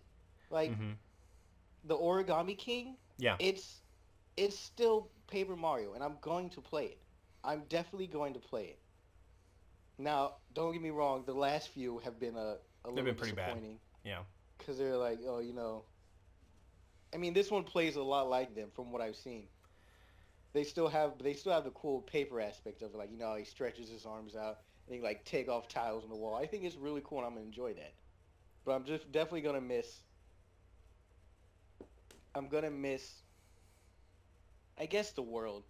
Like 0.49 0.73
hmm 0.75 0.91
the 1.83 1.95
Origami 1.95 2.57
King, 2.57 2.97
Yeah. 3.17 3.37
it's 3.39 3.81
it's 4.35 4.57
still 4.57 5.09
Paper 5.27 5.55
Mario, 5.55 5.93
and 5.93 6.03
I'm 6.03 6.17
going 6.21 6.49
to 6.51 6.61
play 6.61 6.85
it. 6.85 6.97
I'm 7.43 7.63
definitely 7.69 8.07
going 8.07 8.33
to 8.33 8.39
play 8.39 8.65
it. 8.65 8.79
Now, 9.97 10.35
don't 10.53 10.73
get 10.73 10.81
me 10.81 10.89
wrong. 10.89 11.23
The 11.25 11.33
last 11.33 11.69
few 11.69 11.99
have 11.99 12.19
been 12.19 12.35
a, 12.35 12.57
a 12.85 12.89
little 12.89 13.05
been 13.05 13.15
pretty 13.15 13.33
bad. 13.33 13.47
disappointing. 13.47 13.79
Yeah. 14.03 14.19
Because 14.57 14.77
they're 14.77 14.97
like, 14.97 15.19
oh, 15.25 15.39
you 15.39 15.53
know. 15.53 15.85
I 17.13 17.17
mean, 17.17 17.33
this 17.33 17.49
one 17.49 17.63
plays 17.63 17.95
a 17.95 18.03
lot 18.03 18.29
like 18.29 18.53
them 18.53 18.69
from 18.75 18.91
what 18.91 19.01
I've 19.01 19.15
seen. 19.15 19.47
They 20.53 20.63
still 20.63 20.87
have 20.87 21.13
they 21.21 21.33
still 21.33 21.51
have 21.53 21.63
the 21.65 21.71
cool 21.71 22.01
paper 22.01 22.39
aspect 22.41 22.81
of 22.81 22.93
it, 22.93 22.97
like 22.97 23.11
you 23.11 23.17
know, 23.17 23.35
he 23.35 23.43
stretches 23.43 23.89
his 23.89 24.05
arms 24.05 24.35
out 24.35 24.59
and 24.87 24.95
he 24.95 25.01
like 25.01 25.23
take 25.25 25.49
off 25.49 25.67
tiles 25.67 26.03
on 26.03 26.09
the 26.09 26.15
wall. 26.15 26.35
I 26.35 26.45
think 26.47 26.63
it's 26.63 26.75
really 26.75 27.01
cool, 27.03 27.19
and 27.19 27.27
I'm 27.27 27.33
gonna 27.33 27.45
enjoy 27.45 27.73
that. 27.73 27.93
But 28.65 28.71
I'm 28.73 28.85
just 28.85 29.11
definitely 29.11 29.41
gonna 29.41 29.61
miss. 29.61 30.01
I'm 32.35 32.47
gonna 32.47 32.71
miss. 32.71 33.21
I 34.79 34.85
guess 34.85 35.11
the 35.11 35.21
world. 35.21 35.63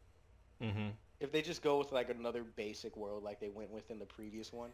Mm-hmm. 0.61 0.89
If 1.19 1.31
they 1.31 1.41
just 1.41 1.61
go 1.61 1.77
with 1.79 1.91
like 1.91 2.09
another 2.09 2.43
basic 2.43 2.95
world 2.97 3.23
like 3.23 3.39
they 3.39 3.49
went 3.49 3.71
with 3.71 3.89
in 3.89 3.99
the 3.99 4.05
previous 4.05 4.51
one, 4.53 4.69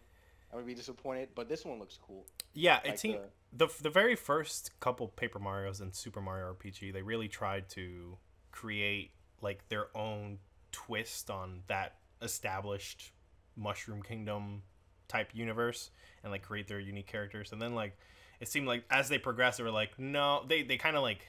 I'm 0.51 0.57
gonna 0.59 0.65
be 0.67 0.73
disappointed. 0.75 1.29
But 1.35 1.49
this 1.49 1.65
one 1.65 1.79
looks 1.79 1.97
cool. 2.05 2.25
Yeah, 2.53 2.79
it 2.83 2.89
Like 2.89 2.99
seemed 2.99 3.19
the- 3.53 3.67
the 3.67 3.83
the 3.83 3.89
very 3.89 4.15
first 4.15 4.77
couple 4.79 5.07
Paper 5.07 5.39
Mario's 5.39 5.79
and 5.81 5.93
Super 5.95 6.21
Mario 6.21 6.53
RPG, 6.53 6.91
they 6.91 7.01
really 7.01 7.27
tried 7.27 7.69
to 7.69 8.17
create 8.51 9.11
like 9.43 9.67
their 9.69 9.95
own 9.95 10.39
twist 10.71 11.29
on 11.29 11.61
that 11.67 11.95
established 12.21 13.11
Mushroom 13.55 14.01
Kingdom 14.01 14.63
type 15.07 15.29
universe 15.33 15.91
and 16.23 16.31
like 16.31 16.41
create 16.41 16.67
their 16.67 16.79
unique 16.79 17.07
characters. 17.07 17.51
And 17.51 17.61
then 17.61 17.75
like 17.75 17.97
it 18.39 18.47
seemed 18.47 18.67
like 18.67 18.83
as 18.89 19.09
they 19.09 19.17
progressed, 19.17 19.57
they 19.57 19.63
were 19.63 19.71
like, 19.71 19.99
no, 19.99 20.43
they 20.47 20.63
they 20.63 20.77
kind 20.77 20.95
of 20.95 21.03
like 21.03 21.27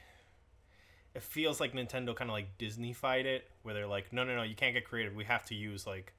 it 1.15 1.23
feels 1.23 1.61
like 1.61 1.73
Nintendo 1.73 2.15
kind 2.15 2.31
of 2.31 2.35
like 2.35 2.59
Disneyfied 2.59 3.25
it, 3.25 3.49
where 3.63 3.75
they're 3.75 3.87
like, 3.87 4.13
no, 4.13 4.25
no, 4.25 4.35
no, 4.35 4.43
you 4.43 4.57
can't 4.57 4.75
get 4.75 4.85
creative. 4.85 5.15
We 5.15 5.25
have 5.25 5.45
to 5.47 5.55
use 5.55 5.87
like 5.87 6.13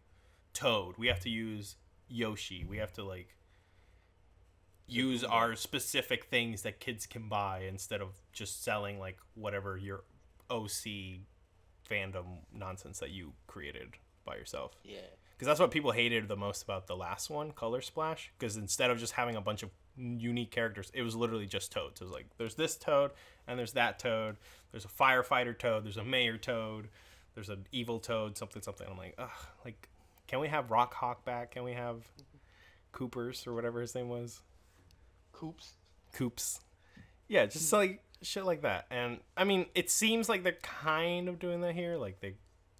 Toad. 0.54 0.96
We 0.98 1.08
have 1.08 1.20
to 1.22 1.30
use 1.30 1.76
Yoshi. 2.08 2.66
We 2.68 2.78
have 2.78 2.94
to 2.94 3.04
like 3.04 3.36
use 4.88 5.24
our 5.24 5.56
specific 5.56 6.26
things 6.26 6.62
that 6.62 6.80
kids 6.80 7.06
can 7.06 7.28
buy 7.28 7.64
instead 7.68 8.02
of 8.02 8.10
just 8.32 8.64
selling 8.64 9.00
like 9.00 9.18
whatever 9.34 9.78
your 9.78 10.04
OC 10.50 11.26
fandom 11.90 12.26
nonsense 12.54 13.00
that 13.00 13.12
you 13.12 13.34
created 13.48 13.90
by 14.26 14.36
yourself. 14.36 14.78
Yeah. 14.84 14.98
Because 15.32 15.48
that's 15.48 15.60
what 15.60 15.72
people 15.72 15.92
hated 15.92 16.28
the 16.28 16.38
most 16.38 16.64
about 16.64 16.88
the 16.88 16.96
last 16.96 17.30
one, 17.30 17.52
Color 17.52 17.82
Splash. 17.82 18.32
Because 18.38 18.56
instead 18.56 18.90
of 18.90 18.98
just 18.98 19.14
having 19.14 19.36
a 19.36 19.42
bunch 19.42 19.64
of 19.64 19.70
unique 19.98 20.52
characters, 20.52 20.92
it 20.94 21.02
was 21.02 21.16
literally 21.16 21.46
just 21.46 21.72
Toads. 21.72 22.00
It 22.00 22.06
was 22.06 22.14
like, 22.14 22.28
there's 22.38 22.56
this 22.56 22.78
Toad, 22.78 23.12
and 23.48 23.60
there's 23.60 23.74
that 23.74 24.00
Toad. 24.00 24.38
There's 24.72 24.86
a 24.86 24.90
firefighter 24.90 25.58
Toad. 25.58 25.84
There's 25.84 25.98
a 25.98 26.06
mayor 26.06 26.38
Toad. 26.38 26.88
There's 27.34 27.50
an 27.50 27.68
evil 27.74 28.00
Toad. 28.00 28.38
Something, 28.38 28.62
something. 28.62 28.88
I'm 28.90 28.98
like, 28.98 29.16
ugh. 29.18 29.30
Like, 29.66 29.90
can 30.28 30.40
we 30.40 30.48
have 30.48 30.70
Rawk 30.70 30.94
Hawk 30.94 31.26
back? 31.26 31.52
Can 31.52 31.64
we 31.64 31.74
have 31.74 32.06
Coopers 32.94 33.46
or 33.46 33.54
whatever 33.54 33.82
his 33.82 33.94
name 33.94 34.08
was? 34.08 34.42
Koops. 35.34 35.72
Koops. 36.16 36.62
Yeah, 37.28 37.46
just 37.46 37.74
like 37.74 38.02
shit 38.22 38.46
like 38.46 38.62
that. 38.62 38.86
And 38.90 39.20
I 39.36 39.44
mean, 39.44 39.68
it 39.76 39.90
seems 39.90 40.30
like 40.30 40.44
they're 40.44 40.54
kind 40.54 41.28
of 41.28 41.40
doing 41.40 41.62
that 41.62 41.74
here. 41.74 41.98
Like 41.98 42.20
they, 42.20 42.36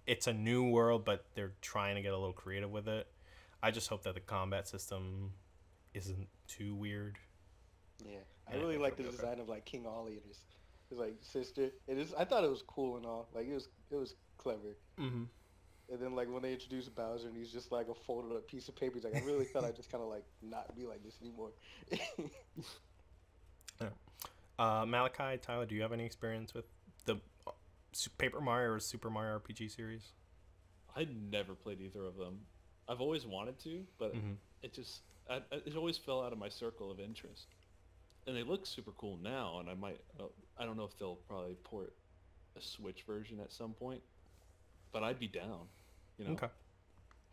it's 0.06 0.26
a 0.26 0.32
new 0.32 0.68
world, 0.68 1.04
but 1.04 1.24
they're 1.34 1.52
trying 1.60 1.96
to 1.96 2.02
get 2.02 2.12
a 2.12 2.18
little 2.18 2.32
creative 2.32 2.70
with 2.70 2.88
it. 2.88 3.06
I 3.62 3.70
just 3.70 3.88
hope 3.88 4.02
that 4.04 4.14
the 4.14 4.20
combat 4.20 4.68
system 4.68 5.32
isn't 5.94 6.28
too 6.46 6.74
weird. 6.74 7.18
Yeah, 8.04 8.18
I 8.50 8.56
really 8.56 8.78
like 8.78 8.96
the 8.96 9.04
okay. 9.04 9.12
design 9.12 9.40
of 9.40 9.48
like 9.48 9.64
King 9.64 9.86
Olly 9.86 10.12
and 10.12 10.22
his, 10.28 10.40
his 10.90 10.98
like 10.98 11.16
sister. 11.22 11.70
It 11.88 11.98
is. 11.98 12.14
I 12.14 12.24
thought 12.24 12.44
it 12.44 12.50
was 12.50 12.62
cool 12.62 12.96
and 12.96 13.06
all. 13.06 13.28
Like 13.34 13.48
it 13.48 13.54
was. 13.54 13.68
It 13.90 13.96
was 13.96 14.14
clever. 14.36 14.76
Mm-hmm. 15.00 15.24
And 15.88 16.00
then 16.00 16.14
like 16.14 16.28
when 16.32 16.42
they 16.42 16.52
introduced 16.52 16.94
Bowser 16.94 17.28
and 17.28 17.36
he's 17.36 17.52
just 17.52 17.70
like 17.70 17.88
a 17.88 17.94
folded 17.94 18.36
up 18.36 18.48
piece 18.48 18.68
of 18.68 18.76
paper. 18.76 18.94
He's 18.94 19.04
like, 19.04 19.14
I 19.14 19.24
really 19.24 19.44
thought 19.44 19.64
I'd 19.64 19.76
just 19.76 19.90
kind 19.90 20.02
of 20.02 20.10
like 20.10 20.24
not 20.42 20.74
be 20.76 20.84
like 20.84 21.02
this 21.04 21.14
anymore. 21.22 21.50
Uh, 24.58 24.84
Malachi, 24.86 25.38
Tyler, 25.42 25.66
do 25.66 25.74
you 25.74 25.82
have 25.82 25.92
any 25.92 26.04
experience 26.04 26.54
with 26.54 26.64
the 27.04 27.16
uh, 27.46 27.50
Paper 28.18 28.40
Mario 28.40 28.72
or 28.72 28.80
Super 28.80 29.10
Mario 29.10 29.38
RPG 29.38 29.70
series? 29.74 30.12
I 30.94 31.06
never 31.30 31.54
played 31.54 31.80
either 31.80 32.04
of 32.04 32.16
them. 32.16 32.40
I've 32.88 33.00
always 33.00 33.26
wanted 33.26 33.58
to, 33.60 33.86
but 33.98 34.14
Mhm. 34.14 34.36
it 34.62 34.72
just 34.72 35.02
I- 35.28 35.42
it 35.50 35.74
always 35.76 35.98
fell 35.98 36.22
out 36.22 36.32
of 36.32 36.38
my 36.38 36.48
circle 36.48 36.88
of 36.90 37.00
interest. 37.00 37.48
And 38.28 38.36
they 38.36 38.44
look 38.44 38.64
super 38.64 38.92
cool 38.92 39.16
now, 39.16 39.58
and 39.58 39.68
I 39.68 39.74
might 39.74 40.00
uh, 40.20 40.28
I 40.56 40.64
don't 40.64 40.76
know 40.76 40.84
if 40.84 40.96
they'll 40.96 41.16
probably 41.16 41.56
port 41.56 41.92
a 42.54 42.60
Switch 42.62 43.02
version 43.02 43.40
at 43.40 43.52
some 43.52 43.74
point, 43.74 44.02
but 44.92 45.02
I'd 45.02 45.18
be 45.18 45.26
down. 45.28 45.68
You 46.16 46.26
know, 46.26 46.32
Okay. 46.32 46.48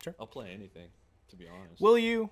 Sure. 0.04 0.16
I'll 0.20 0.28
play 0.28 0.52
anything. 0.52 0.92
To 1.30 1.36
be 1.38 1.48
honest, 1.48 1.82
Will 1.82 1.98
you? 1.98 2.30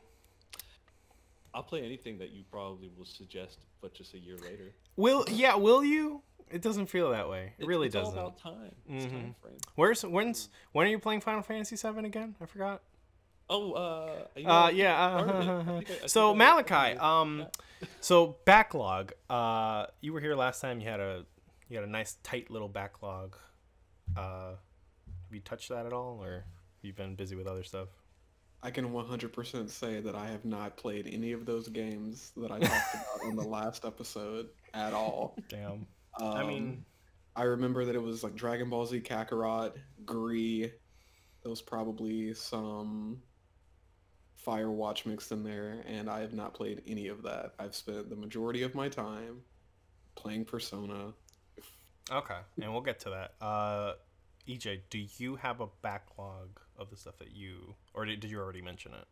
I'll 1.54 1.64
play 1.64 1.84
anything 1.84 2.18
that 2.18 2.32
you 2.32 2.44
probably 2.52 2.90
will 2.90 3.06
suggest, 3.06 3.60
but 3.82 3.94
just 3.94 4.14
a 4.14 4.20
year 4.20 4.38
later. 4.38 4.74
Will 4.96 5.26
yeah? 5.30 5.56
Will 5.56 5.84
you? 5.84 6.22
It 6.50 6.62
doesn't 6.62 6.88
feel 6.88 7.12
that 7.12 7.30
way. 7.30 7.54
It 7.58 7.64
It's- 7.64 7.68
really 7.68 7.88
it's 7.88 7.96
all 7.96 8.04
doesn't. 8.04 8.20
about 8.20 8.38
time. 8.38 8.76
It's 8.90 9.06
Mhm. 9.06 9.10
time. 9.12 9.36
Where's 9.76 10.04
when's 10.04 10.50
when 10.74 10.86
are 10.86 10.90
you 10.90 11.00
playing 11.00 11.22
Final 11.22 11.42
Fantasy 11.42 11.76
VII 11.76 12.06
again? 12.06 12.36
I 12.42 12.46
forgot. 12.46 12.82
Oh, 13.50 13.74
uh, 13.74 14.26
you 14.36 14.44
know, 14.46 14.50
Uh, 14.52 14.70
yeah. 14.70 15.00
I 15.00 15.22
Uh, 15.22 15.64
I- 15.68 15.86
I 16.04 16.08
so 16.08 16.34
Malachi, 16.36 16.98
um, 16.98 17.48
so 18.02 18.38
backlog. 18.46 19.14
Uh, 19.30 19.88
you 20.02 20.14
were 20.14 20.20
here 20.22 20.36
last 20.36 20.60
time. 20.62 20.80
You 20.82 20.88
had 20.90 21.00
a 21.00 21.26
you 21.70 21.78
had 21.78 21.86
a 21.86 21.90
nice 21.92 22.16
tight 22.24 22.50
little 22.50 22.68
backlog. 22.70 23.38
Uh, 24.18 24.52
have 24.52 25.32
you 25.34 25.40
touched 25.40 25.70
that 25.70 25.86
at 25.86 25.94
all, 25.94 26.22
or 26.22 26.32
have 26.40 26.84
you 26.84 26.92
been 26.94 27.16
busy 27.16 27.36
with 27.36 27.48
other 27.48 27.64
stuff? 27.64 27.88
I 28.64 28.70
can 28.70 28.92
100% 28.92 29.70
say 29.70 30.02
that 30.02 30.16
I 30.16 30.28
have 30.28 30.46
not 30.46 30.78
played 30.78 31.10
any 31.12 31.32
of 31.32 31.46
those 31.46 31.68
games 31.68 32.32
that 32.38 32.52
I 32.52 32.60
talked 32.60 32.94
about 32.94 33.28
on 33.28 33.36
the 33.36 33.42
last 33.48 33.86
episode 33.86 34.50
at 34.74 34.94
all. 34.94 35.36
Damn. 35.50 35.88
Um, 36.20 36.28
I 36.34 36.44
mean, 36.44 36.86
I 37.36 37.44
remember 37.44 37.86
that 37.86 37.96
it 37.96 38.02
was 38.02 38.24
like 38.24 38.36
Dragon 38.36 38.70
Ball 38.70 38.86
Z 38.86 39.00
Kakarot, 39.02 39.74
Gris. 40.06 40.70
There 41.42 41.50
was 41.50 41.62
probably 41.62 42.36
some 42.36 43.24
Firewatch 44.46 45.08
mixed 45.08 45.32
in 45.32 45.44
there, 45.44 45.84
and 45.88 46.10
I 46.10 46.20
have 46.22 46.34
not 46.34 46.54
played 46.54 46.84
any 46.88 47.08
of 47.08 47.24
that. 47.24 47.54
I've 47.58 47.76
spent 47.76 48.10
the 48.10 48.16
majority 48.16 48.62
of 48.62 48.76
my 48.76 48.90
time 48.90 49.42
playing 50.16 50.46
Persona. 50.46 51.14
okay, 52.12 52.38
and 52.62 52.72
we'll 52.72 52.82
get 52.82 53.00
to 53.02 53.10
that. 53.10 53.34
Uh, 53.44 53.94
EJ, 54.48 54.82
do 54.90 55.04
you 55.18 55.36
have 55.36 55.62
a 55.62 55.68
backlog 55.82 56.60
of 56.82 56.90
the 56.90 56.98
stuff 56.98 57.18
that 57.20 57.32
you, 57.32 57.76
or 57.94 58.06
did, 58.06 58.20
did 58.20 58.32
you 58.32 58.40
already 58.40 58.62
mention 58.62 58.94
it? 58.94 59.06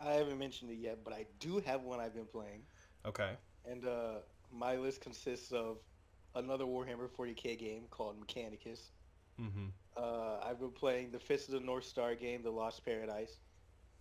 I 0.00 0.14
haven't 0.14 0.38
mentioned 0.38 0.70
it 0.70 0.78
yet, 0.78 1.04
but 1.04 1.12
I 1.12 1.26
do 1.38 1.60
have 1.60 1.82
one 1.82 2.00
I've 2.00 2.14
been 2.14 2.26
playing, 2.26 2.62
Okay. 3.06 3.36
and 3.64 3.84
uh, 3.86 4.20
my 4.50 4.76
list 4.76 5.00
consists 5.00 5.52
of 5.52 5.78
another 6.34 6.64
Warhammer 6.64 7.08
40k 7.08 7.58
game 7.58 7.84
called 7.90 8.20
Mechanicus. 8.20 8.90
Mm-hmm. 9.40 9.66
Uh, 9.96 10.38
I've 10.44 10.58
been 10.58 10.72
playing 10.72 11.10
the 11.12 11.18
Fist 11.20 11.48
of 11.48 11.54
the 11.54 11.60
North 11.60 11.84
Star 11.84 12.14
game, 12.14 12.42
The 12.42 12.50
Lost 12.50 12.84
Paradise, 12.84 13.40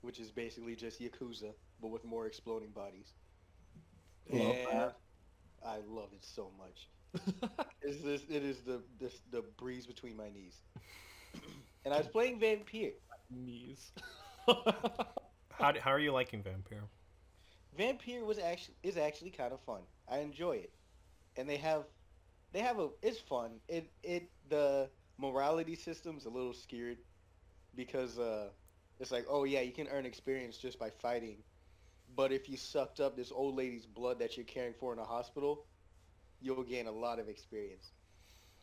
which 0.01 0.19
is 0.19 0.31
basically 0.31 0.75
just 0.75 0.99
Yakuza, 0.99 1.53
but 1.81 1.89
with 1.89 2.03
more 2.03 2.25
exploding 2.25 2.71
bodies. 2.71 3.13
Love 4.29 4.55
and 4.55 4.67
that. 4.67 4.97
I 5.65 5.79
love 5.87 6.09
it 6.13 6.23
so 6.23 6.51
much. 6.57 6.89
It's 7.81 8.01
this, 8.03 8.23
it 8.29 8.43
is 8.43 8.61
the 8.61 8.83
this, 8.99 9.21
the 9.31 9.43
breeze 9.57 9.85
between 9.87 10.15
my 10.15 10.29
knees. 10.29 10.61
And 11.85 11.93
I 11.93 11.97
was 11.97 12.07
playing 12.07 12.39
Vampire. 12.39 12.93
Knees. 13.29 13.93
How, 15.51 15.71
do- 15.71 15.79
how 15.79 15.91
are 15.91 15.99
you 15.99 16.11
liking 16.11 16.43
Vampire? 16.43 16.89
Vampire 17.73 18.23
was 18.25 18.37
actually 18.39 18.75
is 18.83 18.97
actually 18.97 19.31
kind 19.31 19.53
of 19.53 19.61
fun. 19.61 19.81
I 20.07 20.19
enjoy 20.19 20.57
it, 20.57 20.73
and 21.35 21.47
they 21.49 21.57
have 21.57 21.85
they 22.51 22.59
have 22.59 22.79
a 22.79 22.89
it's 23.01 23.19
fun. 23.19 23.61
It 23.67 23.91
it 24.03 24.31
the 24.47 24.89
morality 25.17 25.75
system's 25.75 26.25
a 26.25 26.29
little 26.29 26.53
scared 26.53 26.99
because 27.75 28.17
uh 28.19 28.51
it's 28.99 29.11
like 29.11 29.25
oh 29.29 29.43
yeah 29.43 29.61
you 29.61 29.71
can 29.71 29.87
earn 29.87 30.05
experience 30.05 30.57
just 30.57 30.79
by 30.79 30.89
fighting, 30.89 31.43
but 32.15 32.31
if 32.31 32.49
you 32.49 32.57
sucked 32.57 32.99
up 32.99 33.15
this 33.15 33.31
old 33.31 33.55
lady's 33.55 33.85
blood 33.87 34.19
that 34.19 34.37
you're 34.37 34.45
caring 34.45 34.73
for 34.73 34.93
in 34.93 34.99
a 34.99 35.05
hospital, 35.05 35.67
you'll 36.39 36.63
gain 36.63 36.87
a 36.87 36.91
lot 36.91 37.19
of 37.19 37.29
experience. 37.29 37.93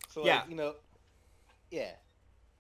So 0.07 0.23
Yeah. 0.23 0.35
like, 0.35 0.49
you 0.49 0.57
know, 0.57 0.77
yeah, 1.71 1.93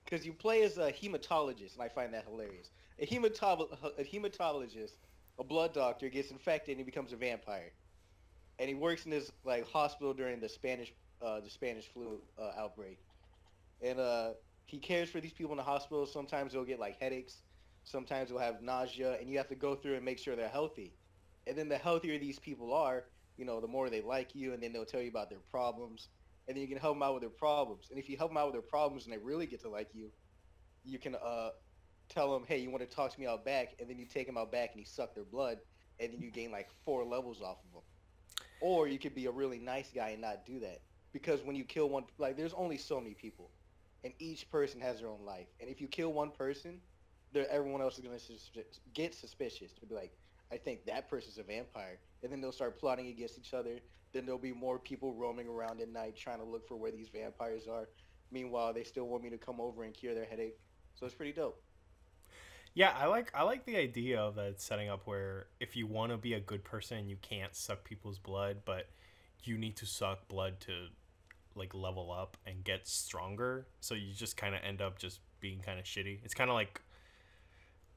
because 0.08 0.24
you 0.24 0.32
play 0.32 0.62
as 0.62 0.78
a 0.78 0.90
hematologist, 0.90 1.74
and 1.74 1.82
I 1.82 1.88
find 1.88 2.14
that 2.14 2.24
hilarious. 2.24 2.70
A 2.98 3.06
hematolo- 3.06 3.98
a 3.98 4.04
hematologist 4.04 4.92
a 5.38 5.44
blood 5.44 5.72
doctor 5.72 6.08
gets 6.08 6.32
infected 6.32 6.72
and 6.72 6.80
he 6.80 6.84
becomes 6.84 7.12
a 7.12 7.16
vampire, 7.16 7.72
and 8.58 8.68
he 8.68 8.74
works 8.74 9.04
in 9.04 9.10
this 9.10 9.30
like 9.44 9.70
hospital 9.70 10.14
during 10.14 10.40
the 10.40 10.48
Spanish 10.48 10.92
uh, 11.20 11.40
the 11.40 11.50
Spanish 11.50 11.86
flu 11.88 12.22
uh, 12.38 12.52
outbreak, 12.56 12.98
and 13.82 14.00
uh, 14.00 14.32
he 14.66 14.78
cares 14.78 15.10
for 15.10 15.20
these 15.20 15.32
people 15.32 15.52
in 15.52 15.58
the 15.58 15.62
hospital. 15.62 16.06
Sometimes 16.06 16.52
they'll 16.52 16.64
get 16.64 16.80
like 16.80 16.98
headaches, 16.98 17.42
sometimes 17.84 18.30
they'll 18.30 18.38
have 18.38 18.62
nausea, 18.62 19.18
and 19.20 19.28
you 19.28 19.36
have 19.38 19.48
to 19.48 19.56
go 19.56 19.76
through 19.76 19.94
and 19.94 20.04
make 20.04 20.18
sure 20.18 20.34
they're 20.34 20.48
healthy. 20.48 20.96
And 21.46 21.56
then 21.56 21.68
the 21.68 21.78
healthier 21.78 22.18
these 22.18 22.38
people 22.38 22.72
are, 22.72 23.04
you 23.36 23.44
know, 23.44 23.60
the 23.60 23.68
more 23.68 23.90
they 23.90 24.02
like 24.02 24.34
you, 24.34 24.54
and 24.54 24.62
then 24.62 24.72
they'll 24.72 24.84
tell 24.84 25.02
you 25.02 25.10
about 25.10 25.30
their 25.30 25.40
problems, 25.50 26.08
and 26.48 26.56
then 26.56 26.62
you 26.62 26.68
can 26.68 26.78
help 26.78 26.94
them 26.94 27.02
out 27.02 27.14
with 27.14 27.22
their 27.22 27.30
problems. 27.30 27.88
And 27.90 27.98
if 27.98 28.08
you 28.08 28.16
help 28.16 28.30
them 28.30 28.38
out 28.38 28.46
with 28.46 28.54
their 28.54 28.62
problems 28.62 29.04
and 29.04 29.12
they 29.12 29.18
really 29.18 29.46
get 29.46 29.60
to 29.62 29.68
like 29.68 29.90
you, 29.92 30.10
you 30.84 30.98
can 30.98 31.14
uh, 31.14 31.50
tell 32.08 32.32
them, 32.32 32.44
hey, 32.48 32.58
you 32.58 32.70
want 32.70 32.88
to 32.88 32.96
talk 32.96 33.12
to 33.12 33.20
me 33.20 33.26
out 33.26 33.44
back, 33.44 33.74
and 33.78 33.88
then 33.88 33.98
you 33.98 34.06
take 34.06 34.26
them 34.26 34.38
out 34.38 34.50
back 34.50 34.70
and 34.72 34.80
you 34.80 34.86
suck 34.86 35.14
their 35.14 35.24
blood, 35.24 35.58
and 36.00 36.12
then 36.12 36.22
you 36.22 36.30
gain 36.30 36.50
like 36.50 36.70
four 36.84 37.04
levels 37.04 37.42
off 37.42 37.58
of 37.66 37.72
them. 37.72 37.82
Or 38.60 38.88
you 38.88 38.98
could 38.98 39.14
be 39.14 39.26
a 39.26 39.30
really 39.30 39.58
nice 39.58 39.90
guy 39.94 40.10
and 40.10 40.22
not 40.22 40.46
do 40.46 40.58
that, 40.60 40.80
because 41.12 41.42
when 41.42 41.54
you 41.54 41.64
kill 41.64 41.90
one, 41.90 42.04
like 42.16 42.36
there's 42.36 42.54
only 42.54 42.78
so 42.78 43.00
many 43.00 43.14
people, 43.14 43.50
and 44.04 44.14
each 44.18 44.50
person 44.50 44.80
has 44.80 45.00
their 45.00 45.08
own 45.08 45.24
life, 45.24 45.48
and 45.60 45.68
if 45.68 45.80
you 45.80 45.88
kill 45.88 46.12
one 46.12 46.30
person, 46.30 46.80
everyone 47.50 47.82
else 47.82 47.98
is 47.98 48.04
gonna 48.04 48.18
sus- 48.18 48.50
get 48.94 49.14
suspicious 49.14 49.72
to 49.74 49.86
be 49.86 49.94
like, 49.94 50.12
I 50.50 50.56
think 50.56 50.86
that 50.86 51.10
person's 51.10 51.38
a 51.38 51.42
vampire, 51.42 51.98
and 52.22 52.32
then 52.32 52.40
they'll 52.40 52.52
start 52.52 52.80
plotting 52.80 53.08
against 53.08 53.38
each 53.38 53.52
other. 53.52 53.80
Then 54.12 54.24
there'll 54.24 54.38
be 54.38 54.52
more 54.52 54.78
people 54.78 55.12
roaming 55.14 55.48
around 55.48 55.80
at 55.80 55.92
night 55.92 56.16
trying 56.16 56.38
to 56.38 56.44
look 56.44 56.66
for 56.66 56.76
where 56.76 56.90
these 56.90 57.08
vampires 57.08 57.66
are. 57.68 57.88
Meanwhile, 58.30 58.72
they 58.74 58.84
still 58.84 59.06
want 59.06 59.22
me 59.22 59.30
to 59.30 59.38
come 59.38 59.60
over 59.60 59.84
and 59.84 59.94
cure 59.94 60.14
their 60.14 60.24
headache. 60.24 60.58
So 60.94 61.06
it's 61.06 61.14
pretty 61.14 61.32
dope. 61.32 61.62
Yeah, 62.74 62.92
I 62.96 63.06
like 63.06 63.32
I 63.34 63.42
like 63.42 63.64
the 63.64 63.76
idea 63.76 64.20
of 64.20 64.36
that 64.36 64.60
setting 64.60 64.88
up 64.88 65.06
where 65.06 65.46
if 65.58 65.74
you 65.74 65.86
want 65.86 66.12
to 66.12 66.18
be 66.18 66.34
a 66.34 66.40
good 66.40 66.64
person, 66.64 67.08
you 67.08 67.16
can't 67.22 67.54
suck 67.54 67.82
people's 67.82 68.18
blood, 68.18 68.58
but 68.64 68.88
you 69.42 69.58
need 69.58 69.76
to 69.76 69.86
suck 69.86 70.28
blood 70.28 70.60
to 70.60 70.86
like 71.54 71.74
level 71.74 72.12
up 72.12 72.36
and 72.46 72.62
get 72.62 72.86
stronger. 72.86 73.66
So 73.80 73.94
you 73.94 74.12
just 74.14 74.36
kind 74.36 74.54
of 74.54 74.60
end 74.62 74.80
up 74.80 74.98
just 74.98 75.20
being 75.40 75.60
kind 75.60 75.78
of 75.78 75.84
shitty. 75.84 76.20
It's 76.24 76.34
kind 76.34 76.50
of 76.50 76.54
like 76.54 76.80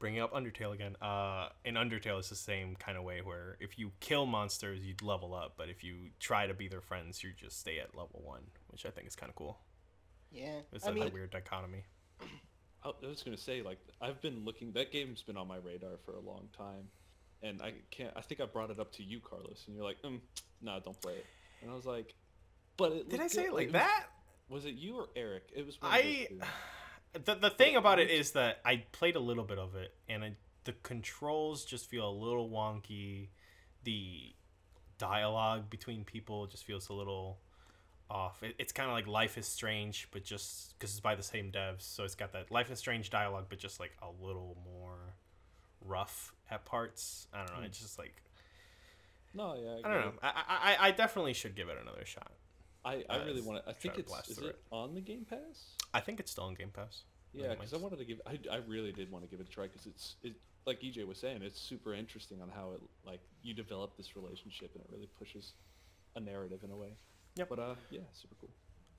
bringing 0.02 0.20
up 0.20 0.32
Undertale 0.34 0.74
again. 0.74 0.96
Uh, 1.00 1.48
in 1.64 1.76
Undertale, 1.76 2.18
it's 2.18 2.28
the 2.28 2.34
same 2.34 2.74
kind 2.74 2.98
of 2.98 3.04
way 3.04 3.20
where 3.22 3.56
if 3.60 3.78
you 3.78 3.92
kill 4.00 4.26
monsters, 4.26 4.80
you'd 4.82 5.00
level 5.00 5.32
up, 5.32 5.54
but 5.56 5.68
if 5.68 5.84
you 5.84 5.94
try 6.18 6.48
to 6.48 6.52
be 6.54 6.66
their 6.66 6.80
friends, 6.80 7.22
you 7.22 7.30
just 7.40 7.60
stay 7.60 7.78
at 7.78 7.94
level 7.96 8.20
one, 8.24 8.42
which 8.66 8.84
I 8.84 8.90
think 8.90 9.06
is 9.06 9.14
kind 9.14 9.30
of 9.30 9.36
cool. 9.36 9.60
Yeah, 10.32 10.58
It's 10.72 10.84
I 10.84 10.90
a 10.90 10.92
mean, 10.92 11.08
weird 11.12 11.30
dichotomy. 11.30 11.84
I 12.84 12.88
I 12.88 13.06
was 13.06 13.22
gonna 13.22 13.36
say 13.36 13.62
like 13.62 13.78
I've 14.00 14.20
been 14.20 14.44
looking. 14.44 14.72
That 14.72 14.90
game's 14.90 15.22
been 15.22 15.36
on 15.36 15.46
my 15.46 15.58
radar 15.58 15.98
for 16.04 16.14
a 16.16 16.20
long 16.20 16.48
time, 16.56 16.88
and 17.40 17.62
I 17.62 17.74
can't. 17.92 18.12
I 18.16 18.22
think 18.22 18.40
I 18.40 18.46
brought 18.46 18.70
it 18.70 18.80
up 18.80 18.90
to 18.94 19.04
you, 19.04 19.20
Carlos, 19.20 19.62
and 19.68 19.76
you're 19.76 19.84
like, 19.84 20.02
mm, 20.02 20.18
"No, 20.60 20.80
don't 20.84 21.00
play 21.00 21.12
it." 21.14 21.26
And 21.60 21.70
I 21.70 21.74
was 21.74 21.86
like, 21.86 22.12
"But 22.76 22.90
it 22.92 23.08
Did 23.08 23.20
I 23.20 23.28
say 23.28 23.42
good. 23.42 23.48
it 23.50 23.54
like 23.54 23.66
was- 23.68 23.72
that? 23.74 24.06
Was 24.48 24.64
it 24.64 24.74
you 24.74 24.96
or 24.96 25.08
Eric? 25.14 25.44
It 25.54 25.64
was. 25.64 25.80
One 25.80 25.92
of 25.92 25.96
I 25.98 26.26
two. 26.28 26.40
the 27.12 27.34
the 27.34 27.50
thing 27.50 27.76
about 27.76 27.98
it 27.98 28.10
is 28.10 28.32
that 28.32 28.60
I 28.64 28.84
played 28.92 29.16
a 29.16 29.20
little 29.20 29.44
bit 29.44 29.58
of 29.58 29.74
it, 29.76 29.94
and 30.08 30.24
I, 30.24 30.36
the 30.64 30.72
controls 30.82 31.64
just 31.64 31.88
feel 31.88 32.08
a 32.08 32.12
little 32.12 32.48
wonky. 32.50 33.28
The 33.84 34.32
dialogue 34.98 35.68
between 35.70 36.04
people 36.04 36.46
just 36.46 36.64
feels 36.64 36.88
a 36.88 36.92
little 36.92 37.38
off. 38.10 38.42
It, 38.42 38.54
it's 38.58 38.72
kind 38.72 38.88
of 38.88 38.94
like 38.94 39.06
Life 39.06 39.36
is 39.38 39.46
Strange, 39.46 40.08
but 40.12 40.24
just 40.24 40.78
because 40.78 40.90
it's 40.90 41.00
by 41.00 41.14
the 41.14 41.22
same 41.22 41.50
devs, 41.50 41.82
so 41.82 42.04
it's 42.04 42.14
got 42.14 42.32
that 42.32 42.50
Life 42.50 42.70
is 42.70 42.78
Strange 42.78 43.10
dialogue, 43.10 43.46
but 43.48 43.58
just 43.58 43.80
like 43.80 43.92
a 44.02 44.24
little 44.24 44.56
more 44.64 45.14
rough 45.84 46.32
at 46.50 46.64
parts. 46.64 47.26
I 47.32 47.38
don't 47.38 47.52
know. 47.54 47.58
Hmm. 47.60 47.64
It's 47.64 47.80
just 47.80 47.98
like 47.98 48.22
No, 49.34 49.54
yeah. 49.54 49.72
I 49.72 49.76
get 49.76 49.82
don't 49.82 49.92
know. 50.00 50.08
it. 50.08 50.14
I, 50.22 50.76
I 50.80 50.86
I 50.88 50.90
definitely 50.92 51.32
should 51.34 51.56
give 51.56 51.68
it 51.68 51.78
another 51.80 52.04
shot. 52.04 52.32
I, 52.84 53.04
I 53.08 53.18
uh, 53.18 53.24
really 53.24 53.40
want 53.40 53.64
to. 53.64 53.70
I 53.70 53.72
think 53.72 53.98
it's 53.98 54.12
is 54.28 54.36
through 54.36 54.48
it 54.48 54.60
on 54.70 54.94
the 54.94 55.00
Game 55.00 55.26
Pass? 55.28 55.76
I 55.94 56.00
think 56.00 56.20
it's 56.20 56.32
still 56.32 56.44
on 56.44 56.54
Game 56.54 56.70
Pass. 56.70 57.02
Yeah, 57.32 57.50
because 57.50 57.72
I 57.72 57.76
wanted 57.78 57.98
to 57.98 58.04
give. 58.04 58.20
I, 58.26 58.38
I 58.50 58.60
really 58.66 58.92
did 58.92 59.10
want 59.10 59.24
to 59.24 59.30
give 59.30 59.40
it 59.40 59.48
a 59.48 59.50
try 59.50 59.64
because 59.64 59.86
it's 59.86 60.16
it 60.22 60.34
like 60.66 60.80
EJ 60.80 61.06
was 61.06 61.18
saying, 61.18 61.42
it's 61.42 61.60
super 61.60 61.94
interesting 61.94 62.40
on 62.40 62.48
how 62.48 62.72
it 62.72 62.80
like 63.04 63.20
you 63.42 63.54
develop 63.54 63.96
this 63.96 64.16
relationship 64.16 64.70
and 64.74 64.84
it 64.84 64.90
really 64.92 65.08
pushes 65.18 65.52
a 66.16 66.20
narrative 66.20 66.60
in 66.62 66.70
a 66.70 66.76
way. 66.76 66.94
Yep. 67.36 67.48
But 67.48 67.58
uh, 67.58 67.74
yeah, 67.90 68.00
super 68.12 68.34
cool. 68.40 68.50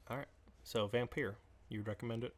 All 0.10 0.17
right. 0.17 0.28
So 0.63 0.88
Vampire, 0.88 1.36
you'd 1.69 1.88
recommend 1.88 2.24
it? 2.24 2.34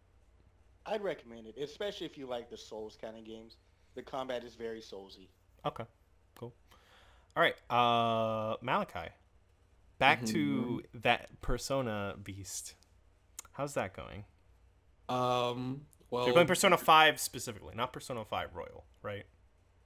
I'd 0.86 1.02
recommend 1.02 1.48
it, 1.48 1.56
especially 1.58 2.06
if 2.06 2.18
you 2.18 2.28
like 2.28 2.50
the 2.50 2.58
Souls 2.58 2.98
kind 3.00 3.18
of 3.18 3.26
games. 3.26 3.58
The 3.96 4.04
combat 4.04 4.44
is 4.44 4.56
very 4.56 4.82
Soulsy. 4.82 5.30
Okay, 5.66 5.86
cool. 6.38 6.54
All 7.36 7.42
right, 7.42 7.56
uh, 7.70 8.58
Malachi. 8.62 9.10
Back 9.98 10.26
to 10.26 10.82
that 10.94 11.42
Persona 11.42 12.16
beast. 12.22 12.76
How's 13.54 13.76
that 13.76 13.96
going? 13.96 14.26
Um, 15.08 15.82
well, 16.10 16.24
So 16.24 16.28
you're 16.28 16.34
playing 16.34 16.48
Persona 16.48 16.78
Five 16.78 17.20
specifically, 17.20 17.74
not 17.76 17.94
Persona 17.94 18.26
Five 18.26 18.56
Royal, 18.56 18.86
right? 19.02 19.24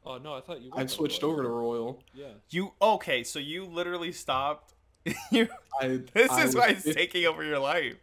Oh 0.05 0.17
no, 0.17 0.33
I 0.33 0.41
thought 0.41 0.61
you. 0.61 0.71
were 0.71 0.79
I've 0.79 0.89
switched 0.89 1.21
go 1.21 1.29
over 1.29 1.43
to 1.43 1.49
Royal. 1.49 2.03
Yeah. 2.13 2.27
You 2.49 2.73
okay? 2.81 3.23
So 3.23 3.37
you 3.39 3.65
literally 3.65 4.11
stopped. 4.11 4.73
you, 5.31 5.47
I, 5.79 5.99
this 6.13 6.31
I 6.31 6.43
is 6.43 6.55
why 6.55 6.69
it's 6.69 6.83
fif- 6.83 6.95
taking 6.95 7.25
over 7.25 7.43
your 7.43 7.59
life. 7.59 7.95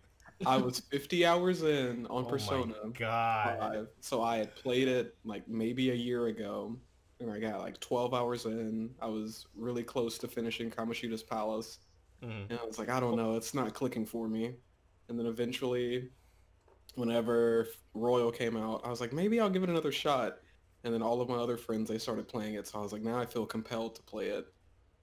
I 0.44 0.58
was 0.58 0.80
50 0.80 1.24
hours 1.24 1.62
in 1.62 2.06
on 2.06 2.24
Oh 2.24 2.28
Persona 2.28 2.74
my 2.84 2.90
god. 2.90 3.58
5, 3.58 3.88
so 4.00 4.22
I 4.22 4.36
had 4.36 4.54
played 4.54 4.86
it 4.86 5.16
like 5.24 5.48
maybe 5.48 5.90
a 5.90 5.94
year 5.94 6.26
ago. 6.26 6.76
And 7.20 7.30
I 7.30 7.38
got 7.38 7.60
like 7.60 7.80
12 7.80 8.12
hours 8.12 8.44
in. 8.44 8.90
I 9.00 9.06
was 9.06 9.46
really 9.56 9.82
close 9.82 10.18
to 10.18 10.28
finishing 10.28 10.70
Kamoshida's 10.70 11.22
Palace. 11.22 11.78
Mhm. 12.22 12.50
And 12.50 12.58
I 12.58 12.64
was 12.64 12.78
like, 12.78 12.88
I 12.88 13.00
don't 13.00 13.16
know, 13.16 13.36
it's 13.36 13.54
not 13.54 13.74
clicking 13.74 14.06
for 14.06 14.28
me. 14.28 14.56
And 15.08 15.18
then 15.18 15.26
eventually, 15.26 16.12
whenever 16.94 17.68
Royal 17.94 18.32
came 18.32 18.56
out, 18.56 18.82
I 18.84 18.90
was 18.90 19.00
like, 19.00 19.12
maybe 19.12 19.40
I'll 19.40 19.50
give 19.50 19.62
it 19.64 19.70
another 19.70 19.92
shot. 19.92 20.40
And 20.84 20.94
then 20.94 21.02
all 21.02 21.20
of 21.20 21.28
my 21.28 21.36
other 21.36 21.56
friends, 21.58 21.88
they 21.88 21.98
started 21.98 22.28
playing 22.28 22.54
it. 22.54 22.68
So 22.68 22.78
I 22.78 22.82
was 22.82 22.92
like, 22.92 23.02
now 23.02 23.18
I 23.18 23.26
feel 23.26 23.46
compelled 23.46 23.96
to 23.96 24.02
play 24.04 24.28
it. 24.30 24.46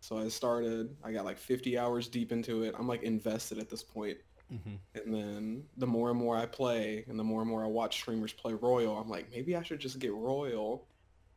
So 0.02 0.18
I 0.18 0.30
started, 0.30 0.98
I 1.04 1.14
got 1.14 1.26
like 1.26 1.40
50 1.40 1.78
hours 1.78 2.08
deep 2.10 2.32
into 2.32 2.64
it. 2.64 2.76
I'm 2.78 2.88
like 2.88 3.04
invested 3.04 3.60
at 3.60 3.70
this 3.70 3.84
point. 3.84 4.20
Mhm. 4.52 4.84
And 4.96 5.14
then 5.14 5.70
the 5.78 5.88
more 5.88 6.10
and 6.12 6.20
more 6.20 6.38
I 6.38 6.46
play 6.46 7.06
and 7.08 7.20
the 7.20 7.24
more 7.24 7.42
and 7.42 7.50
more 7.50 7.64
I 7.64 7.68
watch 7.68 7.96
streamers 7.98 8.34
play 8.34 8.54
Royal, 8.54 8.98
I'm 9.00 9.10
like, 9.10 9.30
maybe 9.32 9.56
I 9.56 9.64
should 9.64 9.80
just 9.80 10.00
get 10.00 10.14
Royal. 10.14 10.90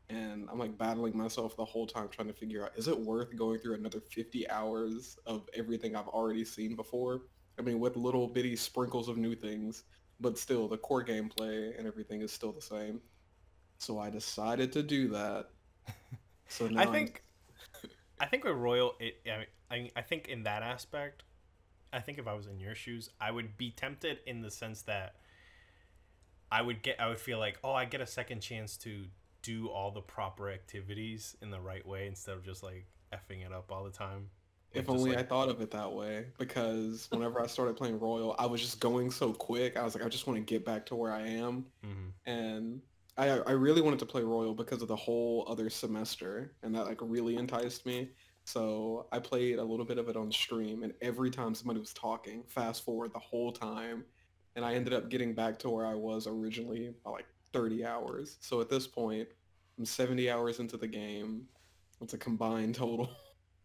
And 0.09 0.49
I'm 0.51 0.59
like 0.59 0.79
battling 0.79 1.17
myself 1.17 1.57
the 1.57 1.65
whole 1.65 1.87
time 1.87 2.09
trying 2.09 2.29
to 2.29 2.35
figure 2.35 2.65
out, 2.65 2.73
is 2.77 2.87
it 2.87 2.99
worth 2.99 3.37
going 3.37 3.59
through 3.59 3.75
another 3.75 4.01
50 4.01 4.49
hours 4.51 5.19
of 5.27 5.49
everything 5.55 5.97
I've 5.97 6.09
already 6.09 6.45
seen 6.45 6.77
before? 6.77 7.23
I 7.59 7.63
mean, 7.63 7.81
with 7.81 7.97
little 7.97 8.29
bitty 8.29 8.55
sprinkles 8.55 9.09
of 9.09 9.17
new 9.17 9.35
things, 9.35 9.85
but 10.21 10.39
still 10.39 10.69
the 10.69 10.79
core 10.79 11.05
gameplay 11.05 11.77
and 11.77 11.87
everything 11.87 12.21
is 12.23 12.33
still 12.33 12.53
the 12.53 12.63
same. 12.63 13.01
So 13.79 13.99
I 13.99 14.11
decided 14.11 14.73
to 14.73 14.83
do 14.83 15.09
that. 15.09 15.49
So 16.49 16.69
now 16.69 16.83
I 16.83 16.87
think, 16.87 17.25
I 18.21 18.27
think 18.27 18.45
with 18.45 18.55
Royal, 18.55 18.95
it. 19.01 19.17
I, 19.27 19.39
mean, 19.77 19.91
I, 19.97 19.99
I 19.99 20.03
think 20.03 20.29
in 20.29 20.45
that 20.45 20.63
aspect, 20.63 21.25
I 21.93 21.99
think 21.99 22.19
if 22.19 22.29
I 22.29 22.35
was 22.35 22.47
in 22.47 22.61
your 22.61 22.77
shoes, 22.77 23.11
I 23.21 23.33
would 23.33 23.57
be 23.57 23.73
tempted 23.73 24.19
in 24.27 24.43
the 24.43 24.51
sense 24.53 24.83
that 24.83 25.17
I 26.53 26.63
would 26.63 26.83
get, 26.83 27.01
I 27.01 27.09
would 27.09 27.19
feel 27.19 27.41
like, 27.41 27.59
oh, 27.65 27.73
I 27.73 27.85
get 27.85 28.01
a 28.01 28.07
second 28.07 28.43
chance 28.43 28.77
to 28.79 29.07
do 29.47 29.69
all 29.69 29.91
the 29.93 30.01
proper 30.01 30.51
activities 30.51 31.37
in 31.41 31.51
the 31.51 31.61
right 31.61 31.87
way 31.87 32.07
instead 32.09 32.35
of 32.35 32.45
just 32.45 32.63
like 32.63 32.87
effing 33.13 33.47
it 33.47 33.53
up 33.53 33.71
all 33.71 33.85
the 33.85 33.91
time. 33.91 34.29
If 34.73 34.89
Like, 34.89 34.99
only 34.99 35.17
I 35.17 35.23
thought 35.23 35.49
of 35.49 35.61
it 35.61 35.71
that 35.71 35.93
way, 35.93 36.27
because 36.39 37.07
whenever 37.11 37.41
I 37.41 37.47
started 37.47 37.77
playing 37.77 37.99
Royal, 38.01 38.35
I 38.39 38.47
was 38.47 38.61
just 38.61 38.81
going 38.81 39.11
so 39.11 39.33
quick. 39.33 39.77
I 39.77 39.83
was 39.85 39.95
like, 39.95 40.05
I 40.05 40.09
just 40.09 40.27
want 40.27 40.39
to 40.39 40.45
get 40.45 40.65
back 40.65 40.85
to 40.87 40.97
where 40.97 41.13
I 41.13 41.23
am, 41.27 41.67
Mhm. 41.85 42.13
and 42.27 42.83
I 43.17 43.39
I 43.39 43.53
really 43.53 43.81
wanted 43.81 44.01
to 44.01 44.07
play 44.07 44.23
Royal 44.23 44.55
because 44.55 44.83
of 44.83 44.89
the 44.89 44.97
whole 44.97 45.45
other 45.49 45.71
semester, 45.71 46.57
and 46.63 46.75
that 46.75 46.87
like 46.87 46.99
really 47.01 47.37
enticed 47.37 47.87
me. 47.87 48.11
So 48.45 49.07
I 49.13 49.19
played 49.21 49.59
a 49.59 49.65
little 49.65 49.87
bit 49.87 49.99
of 49.99 50.09
it 50.09 50.17
on 50.17 50.31
stream, 50.31 50.83
and 50.83 50.93
every 51.01 51.31
time 51.31 51.55
somebody 51.55 51.81
was 51.81 51.93
talking, 51.95 52.45
fast 52.45 52.85
forward 52.85 53.13
the 53.13 53.19
whole 53.19 53.53
time, 53.53 54.05
and 54.57 54.65
I 54.65 54.75
ended 54.75 54.93
up 54.93 55.09
getting 55.09 55.33
back 55.35 55.59
to 55.61 55.71
where 55.71 55.87
I 55.87 55.95
was 55.95 56.27
originally 56.27 56.95
by 57.05 57.11
like 57.13 57.27
30 57.57 57.85
hours. 57.85 58.37
So 58.41 58.61
at 58.61 58.69
this 58.69 58.87
point, 58.87 59.29
I'm 59.79 59.85
70 59.85 60.31
hours 60.31 60.61
into 60.61 60.77
the 60.77 60.87
game. 60.87 61.47
It's 62.01 62.15
a 62.15 62.19
combined 62.19 62.75
total 62.75 63.09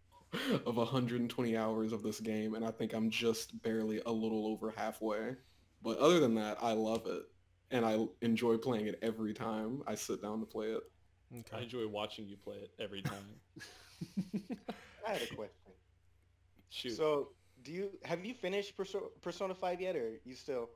of 0.66 0.78
120 0.78 1.58
hours 1.58 1.92
of 1.92 2.04
this 2.04 2.20
game, 2.20 2.56
and 2.56 2.66
I 2.66 2.72
think 2.72 2.94
I'm 2.94 3.10
just 3.10 3.62
barely 3.62 4.02
a 4.06 4.12
little 4.12 4.48
over 4.48 4.74
halfway. 4.76 5.36
But 5.82 5.98
other 5.98 6.20
than 6.20 6.36
that, 6.36 6.58
I 6.62 6.74
love 6.74 7.08
it, 7.08 7.24
and 7.72 7.86
I 7.86 8.06
enjoy 8.22 8.58
playing 8.58 8.88
it 8.88 9.00
every 9.02 9.34
time 9.34 9.82
I 9.88 9.96
sit 9.96 10.22
down 10.22 10.40
to 10.40 10.46
play 10.46 10.68
it. 10.68 10.84
I 11.54 11.62
enjoy 11.62 11.88
watching 11.88 12.28
you 12.28 12.38
play 12.38 12.58
it 12.58 12.72
every 12.80 13.02
time. 13.02 13.16
I 15.08 15.14
had 15.14 15.22
a 15.22 15.36
question. 15.36 15.56
Shoot. 16.70 16.98
So, 16.98 17.30
do 17.64 17.72
you 17.72 17.90
have 18.04 18.24
you 18.26 18.34
finished 18.34 18.74
Persona 19.22 19.56
Five 19.56 19.82
yet, 19.82 19.96
or 19.96 20.20
you 20.24 20.36
still 20.36 20.70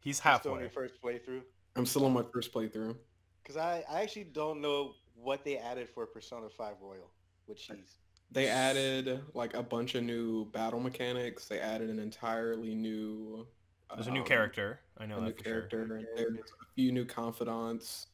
He's 0.00 0.18
halfway. 0.18 0.40
still 0.40 0.52
on 0.54 0.60
your 0.60 0.70
first 0.70 0.94
playthrough? 1.02 1.42
I'm 1.76 1.86
still 1.86 2.04
on 2.04 2.12
my 2.12 2.22
first 2.32 2.52
playthrough. 2.52 2.96
Because 3.42 3.56
I, 3.56 3.84
I 3.90 4.02
actually 4.02 4.24
don't 4.24 4.60
know 4.60 4.92
what 5.14 5.44
they 5.44 5.56
added 5.56 5.88
for 5.88 6.06
Persona 6.06 6.48
5 6.48 6.74
Royal 6.80 7.10
with 7.46 7.58
cheese. 7.58 7.96
They 8.30 8.48
added 8.48 9.20
like 9.34 9.54
a 9.54 9.62
bunch 9.62 9.94
of 9.94 10.04
new 10.04 10.46
battle 10.46 10.80
mechanics. 10.80 11.48
They 11.48 11.60
added 11.60 11.90
an 11.90 11.98
entirely 11.98 12.74
new. 12.74 13.46
There's 13.94 14.06
a 14.06 14.10
new 14.10 14.20
um, 14.20 14.26
character. 14.26 14.80
I 14.98 15.06
know 15.06 15.18
a 15.18 15.20
new 15.20 15.26
that 15.26 15.38
for 15.38 15.44
sure. 15.44 15.52
character. 15.68 16.02
There's 16.16 16.38
a 16.38 16.74
few 16.74 16.92
new 16.92 17.04
confidants. 17.04 18.06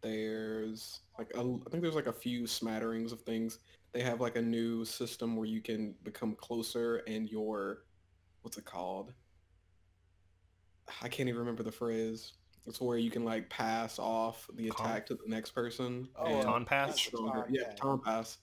There's 0.00 1.00
like 1.18 1.30
a, 1.34 1.40
I 1.40 1.70
think 1.70 1.82
there's 1.82 1.94
like 1.94 2.06
a 2.06 2.12
few 2.12 2.46
smatterings 2.46 3.12
of 3.12 3.20
things. 3.22 3.58
They 3.92 4.02
have 4.02 4.20
like 4.20 4.36
a 4.36 4.42
new 4.42 4.84
system 4.84 5.36
where 5.36 5.46
you 5.46 5.60
can 5.60 5.94
become 6.02 6.34
closer 6.34 7.02
and 7.06 7.28
your 7.28 7.84
what's 8.42 8.56
it 8.56 8.64
called? 8.64 9.12
I 11.02 11.08
can't 11.08 11.28
even 11.28 11.38
remember 11.38 11.62
the 11.62 11.72
phrase. 11.72 12.32
It's 12.68 12.80
where 12.80 12.98
you 12.98 13.10
can 13.10 13.24
like 13.24 13.48
pass 13.50 13.98
off 13.98 14.46
the 14.54 14.68
Con- 14.68 14.86
attack 14.86 15.06
to 15.06 15.14
the 15.14 15.22
next 15.26 15.50
person. 15.52 16.08
Oh, 16.16 16.26
and 16.26 16.36
Baton 16.44 16.64
pass? 16.64 17.04
get 17.04 17.12
That's 17.12 17.46
Yeah, 17.50 17.64
pass. 17.64 17.74
baton 17.74 18.00
pass. 18.04 18.38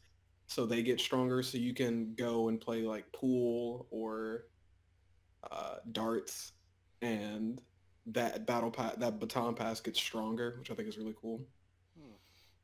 So 0.47 0.65
they 0.65 0.83
get 0.83 0.99
stronger, 0.99 1.41
so 1.43 1.57
you 1.57 1.73
can 1.73 2.13
go 2.15 2.49
and 2.49 2.59
play 2.61 2.83
like 2.83 3.11
pool 3.13 3.87
or 3.91 4.43
uh, 5.51 5.75
darts, 5.91 6.53
and 7.01 7.61
that 8.07 8.45
battle 8.45 8.69
pass, 8.71 8.95
that 8.97 9.19
baton 9.19 9.55
pass 9.55 9.79
gets 9.79 9.99
stronger, 9.99 10.55
which 10.59 10.69
I 10.71 10.75
think 10.75 10.87
is 10.87 10.97
really 10.97 11.15
cool 11.19 11.41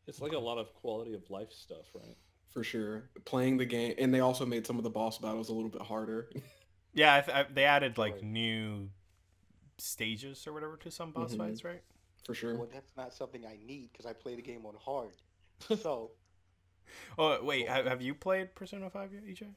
it's 0.08 0.20
like 0.20 0.34
a 0.34 0.40
lot 0.40 0.58
of 0.58 0.74
quality 0.74 1.14
of 1.14 1.30
life 1.30 1.52
stuff, 1.52 1.86
right? 1.94 2.18
for 2.54 2.64
sure. 2.66 3.10
Playing 3.24 3.56
the 3.58 3.66
game, 3.66 3.94
and 3.98 4.14
they 4.14 4.20
also 4.20 4.46
made 4.46 4.68
some 4.68 4.78
of 4.78 4.84
the 4.84 4.90
boss 4.90 5.18
battles 5.20 5.48
a 5.50 5.54
little 5.54 5.70
bit 5.70 5.82
harder. 5.82 6.30
Yeah, 6.94 7.16
I 7.16 7.22
th- 7.22 7.38
I, 7.38 7.46
they 7.50 7.64
added 7.64 7.98
like 7.98 8.16
Right. 8.16 8.24
new 8.24 8.90
stages 9.82 10.46
or 10.48 10.54
whatever 10.54 10.78
to 10.78 10.92
some 10.92 11.12
boss 11.12 11.34
Mhm. 11.34 11.38
fights, 11.38 11.64
right? 11.64 11.82
for 12.24 12.36
sure. 12.36 12.56
Well, 12.56 12.70
that's 12.72 12.96
not 12.96 13.14
something 13.16 13.48
I 13.48 13.58
need 13.66 13.92
because 13.92 14.06
I 14.06 14.14
play 14.14 14.36
the 14.36 14.44
game 14.44 14.64
on 14.68 14.76
hard. 14.76 15.16
So, 15.82 16.12
Oh 17.18 17.44
wait, 17.44 17.68
have, 17.68 17.86
have 17.88 18.02
you 18.02 18.14
played 18.14 18.54
Persona 18.54 18.90
Five 18.92 19.12
yet, 19.14 19.24
EJ? 19.26 19.48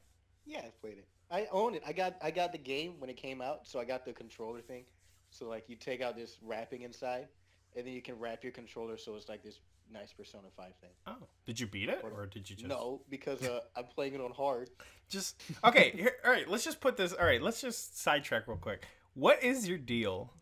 yeah, 0.45 0.59
I 0.59 0.71
played 0.81 0.97
it. 0.97 1.07
I 1.29 1.47
own 1.51 1.75
it. 1.75 1.83
I 1.85 1.93
got 1.93 2.15
I 2.21 2.31
got 2.31 2.51
the 2.51 2.57
game 2.57 2.99
when 2.99 3.09
it 3.09 3.17
came 3.17 3.39
out, 3.41 3.67
so 3.67 3.79
I 3.79 3.85
got 3.85 4.03
the 4.05 4.13
controller 4.13 4.61
thing. 4.61 4.85
So 5.29 5.47
like 5.47 5.65
you 5.69 5.75
take 5.75 6.01
out 6.01 6.15
this 6.15 6.37
wrapping 6.41 6.81
inside, 6.81 7.27
and 7.75 7.85
then 7.85 7.93
you 7.93 8.01
can 8.01 8.17
wrap 8.17 8.43
your 8.43 8.51
controller 8.51 8.97
so 8.97 9.15
it's 9.15 9.29
like 9.29 9.43
this 9.43 9.59
nice 9.91 10.11
Persona 10.13 10.47
5 10.57 10.73
thing. 10.81 10.89
Oh, 11.05 11.27
did 11.45 11.59
you 11.59 11.67
beat 11.67 11.89
it 11.89 11.99
Or- 12.03 12.09
or 12.11 12.25
did 12.25 12.49
you 12.49 12.55
just 12.55 12.67
No, 12.67 13.01
because 13.09 13.43
uh, 13.43 13.59
I'm 13.75 13.85
playing 13.85 14.15
it 14.15 14.21
on 14.21 14.31
hard. 14.31 14.71
just 15.09 15.39
okay? 15.63 15.91
Here, 15.91 16.13
all 16.25 16.31
right, 16.31 16.47
let's 16.49 16.63
just 16.63 16.79
put 16.81 16.97
this. 16.97 17.13
All 17.13 17.25
right, 17.25 17.41
let's 17.41 17.61
just 17.61 17.99
sidetrack 17.99 18.47
real 18.47 18.57
quick. 18.57 18.85
What 19.15 19.41
is 19.43 19.67
your 19.67 19.77
deal 19.77 20.33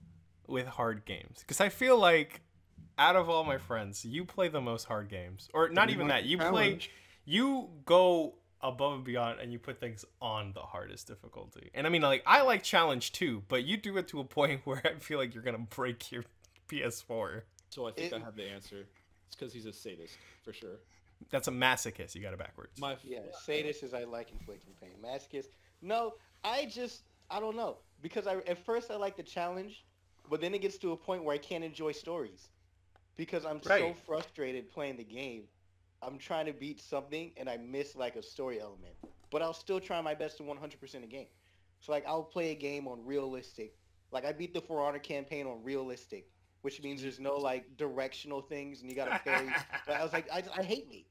with 0.47 0.65
hard 0.65 1.05
games? 1.05 1.39
Because 1.39 1.61
I 1.61 1.69
feel 1.69 1.97
like 1.97 2.41
out 2.97 3.15
of 3.15 3.29
all 3.29 3.43
my 3.43 3.57
friends, 3.57 4.03
you 4.03 4.25
play 4.25 4.47
the 4.49 4.61
most 4.61 4.85
hard 4.85 5.09
games, 5.09 5.47
or 5.53 5.69
not 5.69 5.89
even 5.89 6.07
that. 6.07 6.23
the 6.23 6.29
You 6.29 6.37
play, 6.39 6.79
you 7.25 7.69
go 7.85 8.33
above 8.61 8.93
and 8.95 9.03
beyond, 9.03 9.39
and 9.39 9.51
you 9.51 9.59
put 9.59 9.79
things 9.79 10.05
on 10.21 10.53
the 10.53 10.61
hardest 10.61 11.07
difficulty. 11.07 11.69
And 11.75 11.85
I 11.85 11.89
mean, 11.91 12.01
like 12.01 12.23
I 12.25 12.41
like 12.41 12.63
challenge 12.63 13.11
too, 13.11 13.43
but 13.47 13.63
you 13.63 13.77
do 13.77 13.95
it 13.97 14.07
to 14.09 14.19
a 14.19 14.23
point 14.39 14.61
where 14.65 14.81
I 14.85 14.95
feel 14.99 15.19
like 15.19 15.33
you're 15.33 15.43
gonna 15.43 15.59
break 15.59 16.11
your 16.11 16.23
PS4. 16.67 17.41
So 17.69 17.87
I 17.87 17.91
think 17.91 18.11
It- 18.11 18.15
I 18.15 18.19
have 18.25 18.35
the 18.35 18.45
answer. 18.49 18.85
It's 19.27 19.35
because 19.35 19.53
he's 19.53 19.65
a 19.65 19.73
sadist, 19.73 20.17
for 20.43 20.53
sure. 20.53 20.77
That's 21.31 21.47
a 21.47 21.51
masochist. 21.51 22.13
You 22.15 22.21
got 22.21 22.33
it 22.33 22.39
backwards. 22.39 22.79
My 22.79 22.97
Yeah, 23.03 23.19
sadist 23.45 23.81
is 23.83 23.93
I 23.93 24.03
like 24.03 24.31
inflicting 24.31 24.73
pain. 24.79 24.91
Masochist, 25.03 25.47
no, 25.81 26.13
I 26.43 26.65
just 26.65 27.03
I 27.31 27.39
don't 27.39 27.55
know 27.55 27.77
because 28.03 28.27
I 28.27 28.37
at 28.47 28.59
first 28.65 28.91
I 28.91 28.97
like 28.97 29.17
the 29.17 29.23
challenge, 29.23 29.87
but 30.29 30.41
then 30.41 30.55
it 30.55 30.61
gets 30.61 30.79
to 30.79 30.93
a 30.93 30.97
point 30.97 31.25
where 31.25 31.35
I 31.35 31.39
can't 31.39 31.65
enjoy 31.65 31.93
stories 31.93 32.51
because 33.17 33.45
I'm 33.45 33.63
so 33.63 33.93
frustrated 33.93 34.71
playing 34.71 34.97
the 34.97 35.05
game. 35.05 35.49
I'm 36.03 36.19
trying 36.19 36.47
to 36.47 36.53
beat 36.53 36.81
something 36.81 37.33
and 37.37 37.49
I 37.49 37.57
miss 37.57 37.95
like 37.95 38.15
a 38.17 38.23
story 38.23 38.61
element, 38.61 38.95
but 39.31 39.41
I'll 39.43 39.53
still 39.53 39.81
try 39.81 40.01
my 40.01 40.15
best 40.15 40.37
to 40.39 40.43
100% 40.43 41.05
a 41.05 41.07
game. 41.07 41.29
So 41.81 41.93
like 41.93 42.05
I'll 42.07 42.23
play 42.23 42.51
a 42.51 42.55
game 42.55 42.87
on 42.87 43.05
realistic, 43.05 43.73
like 44.11 44.25
I 44.25 44.33
beat 44.33 44.53
the 44.53 44.61
For 44.61 44.81
Honor 44.81 44.99
campaign 44.99 45.47
on 45.47 45.63
realistic, 45.63 46.27
which 46.61 46.81
means 46.83 47.01
there's 47.01 47.19
no 47.19 47.37
like 47.37 47.77
directional 47.77 48.41
things 48.41 48.81
and 48.81 48.89
you 48.89 48.95
gotta 48.95 49.13
parry. 49.23 49.57
But 49.85 49.97
I 49.99 50.03
was 50.03 50.13
like, 50.13 50.29
I, 50.31 50.43
I 50.57 50.63
hate 50.63 50.89
me. 50.89 51.07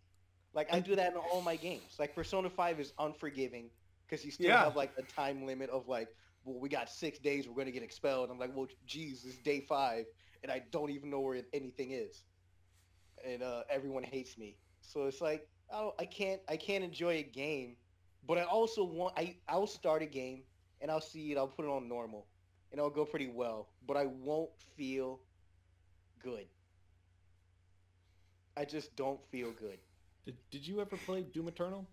Like 0.54 0.72
I 0.72 0.80
do 0.80 0.96
that 0.96 1.12
in 1.12 1.18
all 1.18 1.42
my 1.42 1.56
games. 1.56 1.96
Like 1.98 2.14
Persona 2.14 2.50
Five 2.50 2.80
is 2.80 2.92
unforgiving 2.98 3.70
because 4.06 4.24
you 4.24 4.32
still 4.32 4.56
Yeah. 4.56 4.64
have 4.64 4.76
like 4.76 4.92
a 4.98 5.02
time 5.02 5.46
limit 5.46 5.70
of 5.70 5.88
like, 5.88 6.08
well, 6.44 6.58
we 6.60 6.68
got 6.68 6.88
six 6.88 7.18
days, 7.18 7.48
we're 7.48 7.54
gonna 7.54 7.70
get 7.70 7.82
expelled. 7.82 8.30
I'm 8.30 8.38
like, 8.38 8.54
well, 8.54 8.66
geez, 8.86 9.24
it's 9.24 9.38
day 9.38 9.60
five, 9.60 10.06
and 10.42 10.50
I 10.50 10.62
don't 10.70 10.90
even 10.90 11.10
know 11.10 11.20
where 11.20 11.40
anything 11.52 11.92
is, 11.92 12.22
and 13.24 13.42
uh, 13.42 13.62
everyone 13.70 14.02
hates 14.02 14.36
me. 14.38 14.56
So 14.80 15.06
it's 15.06 15.20
like, 15.20 15.48
I, 15.72 15.90
I 15.98 16.04
can't, 16.04 16.40
I 16.48 16.56
can't 16.56 16.84
enjoy 16.84 17.18
a 17.18 17.22
game, 17.22 17.76
but 18.26 18.38
I 18.38 18.42
also 18.42 18.84
want, 18.84 19.14
I, 19.16 19.36
I'll 19.48 19.66
start 19.66 20.02
a 20.02 20.06
game 20.06 20.42
and 20.80 20.90
I'll 20.90 21.00
see 21.00 21.32
it, 21.32 21.38
I'll 21.38 21.46
put 21.48 21.64
it 21.64 21.68
on 21.70 21.88
normal, 21.88 22.26
and 22.70 22.78
it'll 22.78 22.90
go 22.90 23.04
pretty 23.04 23.28
well, 23.28 23.68
but 23.86 23.96
I 23.96 24.06
won't 24.06 24.50
feel 24.76 25.20
good. 26.22 26.46
I 28.56 28.64
just 28.64 28.94
don't 28.96 29.20
feel 29.30 29.52
good. 29.52 29.78
did, 30.24 30.36
did 30.50 30.66
you 30.66 30.80
ever 30.80 30.96
play 30.96 31.22
Doom 31.22 31.48
Eternal? 31.48 31.86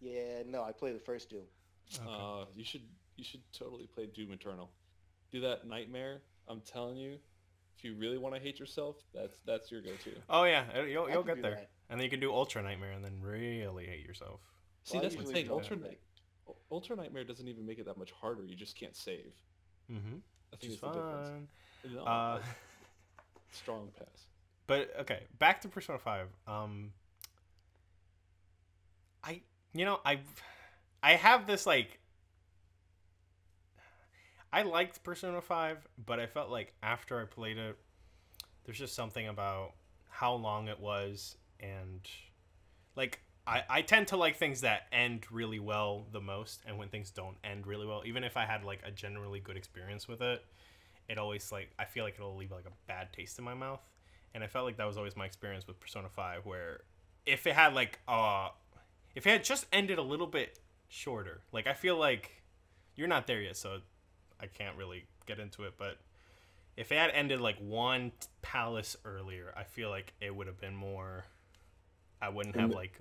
Yeah, 0.00 0.42
no, 0.46 0.62
I 0.62 0.72
played 0.72 0.94
the 0.94 1.00
first 1.00 1.30
Doom. 1.30 1.44
Okay. 1.94 2.04
Uh, 2.06 2.44
you 2.54 2.64
should 2.64 2.82
you 3.16 3.24
should 3.24 3.42
totally 3.52 3.86
play 3.86 4.06
Doom 4.06 4.32
Eternal. 4.32 4.70
Do 5.30 5.40
that 5.40 5.66
Nightmare. 5.66 6.22
I'm 6.48 6.60
telling 6.60 6.96
you, 6.96 7.18
if 7.78 7.84
you 7.84 7.94
really 7.94 8.18
want 8.18 8.34
to 8.34 8.40
hate 8.40 8.58
yourself, 8.58 8.96
that's 9.14 9.38
that's 9.46 9.70
your 9.70 9.80
go-to. 9.82 10.10
oh 10.28 10.44
yeah, 10.44 10.64
you'll, 10.84 11.08
you'll 11.10 11.22
get 11.22 11.40
there, 11.42 11.52
that. 11.52 11.70
and 11.88 11.98
then 11.98 12.04
you 12.04 12.10
can 12.10 12.20
do 12.20 12.32
Ultra 12.32 12.62
Nightmare, 12.62 12.92
and 12.92 13.04
then 13.04 13.20
really 13.20 13.86
hate 13.86 14.04
yourself. 14.04 14.40
See, 14.84 14.94
Well, 14.98 15.02
I 15.02 15.04
that's 15.04 15.14
the 15.14 15.20
usually 15.22 15.34
thing. 15.42 15.48
don't 15.48 15.58
Ultra, 15.58 15.76
do 15.76 15.82
Night- 15.84 16.00
Ultra 16.70 16.96
Nightmare 16.96 17.24
doesn't 17.24 17.46
even 17.48 17.64
make 17.64 17.78
it 17.78 17.86
that 17.86 17.96
much 17.96 18.10
harder. 18.12 18.44
You 18.44 18.56
just 18.56 18.76
can't 18.78 18.96
save. 18.96 19.32
Mm-hmm. 19.90 20.16
I 20.52 20.56
think 20.56 20.64
It's 20.64 20.66
it's 20.74 20.80
the 20.80 20.88
difference. 20.88 21.28
fun. 21.28 21.48
No, 21.94 22.02
Uh, 22.04 22.42
strong 23.52 23.88
pass. 23.98 24.26
but 24.66 24.90
okay, 25.00 25.22
back 25.38 25.60
to 25.62 25.68
Persona 25.68 25.98
Five. 25.98 26.28
Um, 26.46 26.92
I 29.24 29.40
you 29.72 29.84
know 29.84 30.00
I 30.04 30.20
I 31.02 31.12
have 31.14 31.46
this 31.46 31.66
like 31.66 31.98
I 34.52 34.62
liked 34.62 35.02
Persona 35.02 35.40
Five, 35.40 35.86
but 36.04 36.20
I 36.20 36.26
felt 36.26 36.50
like 36.50 36.74
after 36.82 37.20
I 37.20 37.24
played 37.24 37.58
it, 37.58 37.76
there's 38.64 38.78
just 38.78 38.94
something 38.94 39.28
about 39.28 39.72
how 40.08 40.34
long 40.34 40.68
it 40.68 40.78
was 40.78 41.36
and 41.58 42.00
like 42.96 43.20
I, 43.46 43.62
I 43.68 43.82
tend 43.82 44.08
to 44.08 44.16
like 44.16 44.36
things 44.36 44.60
that 44.60 44.82
end 44.92 45.26
really 45.30 45.58
well 45.58 46.06
the 46.12 46.20
most 46.20 46.60
and 46.66 46.78
when 46.78 46.88
things 46.88 47.10
don't 47.10 47.36
end 47.42 47.66
really 47.66 47.86
well. 47.86 48.02
Even 48.04 48.22
if 48.24 48.36
i 48.36 48.44
had 48.44 48.62
like 48.64 48.80
a 48.84 48.90
generally 48.90 49.40
good 49.40 49.56
experience 49.56 50.06
with 50.06 50.20
it 50.20 50.44
it 51.08 51.18
always 51.18 51.50
like 51.50 51.70
i 51.78 51.84
feel 51.84 52.04
like 52.04 52.14
it'll 52.14 52.36
leave 52.36 52.52
like 52.52 52.66
a 52.66 52.72
bad 52.86 53.12
taste 53.12 53.38
in 53.38 53.44
my 53.44 53.54
mouth. 53.54 53.80
And 54.34 54.44
i 54.44 54.46
felt 54.46 54.64
like 54.64 54.76
that 54.76 54.86
was 54.86 54.96
always 54.96 55.16
my 55.16 55.24
experience 55.24 55.66
with 55.66 55.80
persona 55.80 56.08
5 56.08 56.46
where 56.46 56.80
if 57.26 57.46
it 57.46 57.54
had 57.54 57.74
like 57.74 57.98
uh 58.06 58.48
if 59.14 59.26
it 59.26 59.30
had 59.30 59.44
just 59.44 59.66
ended 59.72 59.98
a 59.98 60.02
little 60.02 60.26
bit 60.26 60.58
shorter 60.88 61.40
like 61.52 61.66
i 61.66 61.72
feel 61.72 61.96
like 61.96 62.42
you're 62.94 63.08
not 63.08 63.26
there 63.26 63.40
yet 63.40 63.56
so 63.56 63.78
i 64.42 64.46
can't 64.46 64.76
really 64.76 65.04
get 65.26 65.38
into 65.38 65.64
it 65.64 65.74
but 65.78 65.96
if 66.76 66.90
it 66.92 66.96
had 66.98 67.10
ended 67.10 67.40
like 67.40 67.56
one 67.58 68.10
palace 68.42 68.96
earlier 69.04 69.52
i 69.56 69.62
feel 69.62 69.88
like 69.90 70.12
it 70.20 70.34
would 70.34 70.46
have 70.46 70.60
been 70.60 70.74
more 70.74 71.24
i 72.20 72.28
wouldn't 72.28 72.56
have 72.56 72.70
like 72.70 72.98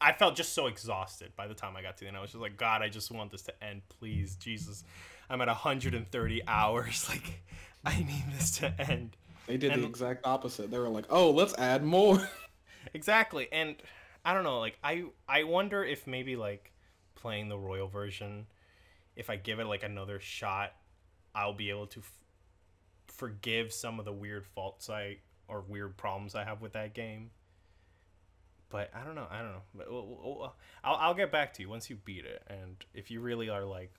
i 0.00 0.12
felt 0.12 0.34
just 0.36 0.52
so 0.52 0.66
exhausted 0.66 1.32
by 1.36 1.46
the 1.46 1.54
time 1.54 1.76
i 1.76 1.82
got 1.82 1.96
to 1.96 2.04
the 2.04 2.08
end 2.08 2.16
i 2.16 2.20
was 2.20 2.30
just 2.30 2.42
like 2.42 2.56
god 2.56 2.82
i 2.82 2.88
just 2.88 3.10
want 3.10 3.30
this 3.30 3.42
to 3.42 3.64
end 3.64 3.80
please 3.88 4.36
jesus 4.36 4.84
i'm 5.28 5.40
at 5.40 5.48
130 5.48 6.42
hours 6.46 7.06
like 7.10 7.42
i 7.84 7.96
need 7.98 8.24
this 8.32 8.58
to 8.58 8.72
end 8.80 9.16
They 9.46 9.56
did 9.56 9.72
And- 9.72 9.82
the 9.82 9.86
exact 9.88 10.26
opposite. 10.26 10.70
They 10.70 10.78
were 10.78 10.88
like, 10.88 11.06
"Oh, 11.10 11.30
let's 11.30 11.54
add 11.58 11.82
more." 11.82 12.20
Exactly, 12.94 13.48
and 13.52 13.76
I 14.24 14.32
don't 14.34 14.44
know. 14.44 14.58
Like 14.60 14.78
I, 14.82 15.04
I 15.28 15.42
wonder 15.44 15.82
if 15.84 16.06
maybe 16.06 16.36
like 16.36 16.72
playing 17.14 17.48
the 17.48 17.58
royal 17.58 17.88
version, 17.88 18.46
if 19.16 19.30
I 19.30 19.36
give 19.36 19.58
it 19.60 19.66
like 19.66 19.82
another 19.82 20.20
shot, 20.20 20.72
I'll 21.34 21.52
be 21.54 21.70
able 21.70 21.86
to 21.88 22.00
f- 22.00 22.12
forgive 23.08 23.72
some 23.72 23.98
of 23.98 24.04
the 24.04 24.12
weird 24.12 24.46
faults 24.46 24.88
I 24.90 25.18
or 25.48 25.60
weird 25.62 25.96
problems 25.96 26.34
I 26.34 26.44
have 26.44 26.60
with 26.62 26.72
that 26.74 26.94
game. 26.94 27.30
But 28.68 28.90
I 28.94 29.02
don't 29.04 29.16
know. 29.16 29.26
I 29.30 29.38
don't 29.42 29.52
know. 29.52 29.62
But 29.74 29.90
we'll- 29.90 30.42
uh, 30.44 30.50
I'll 30.84 30.96
I'll 30.96 31.14
get 31.14 31.32
back 31.32 31.52
to 31.54 31.62
you 31.62 31.68
once 31.68 31.90
you 31.90 31.96
beat 31.96 32.24
it, 32.24 32.42
and 32.46 32.76
if 32.94 33.10
you 33.10 33.20
really 33.20 33.48
are 33.48 33.64
like 33.64 33.92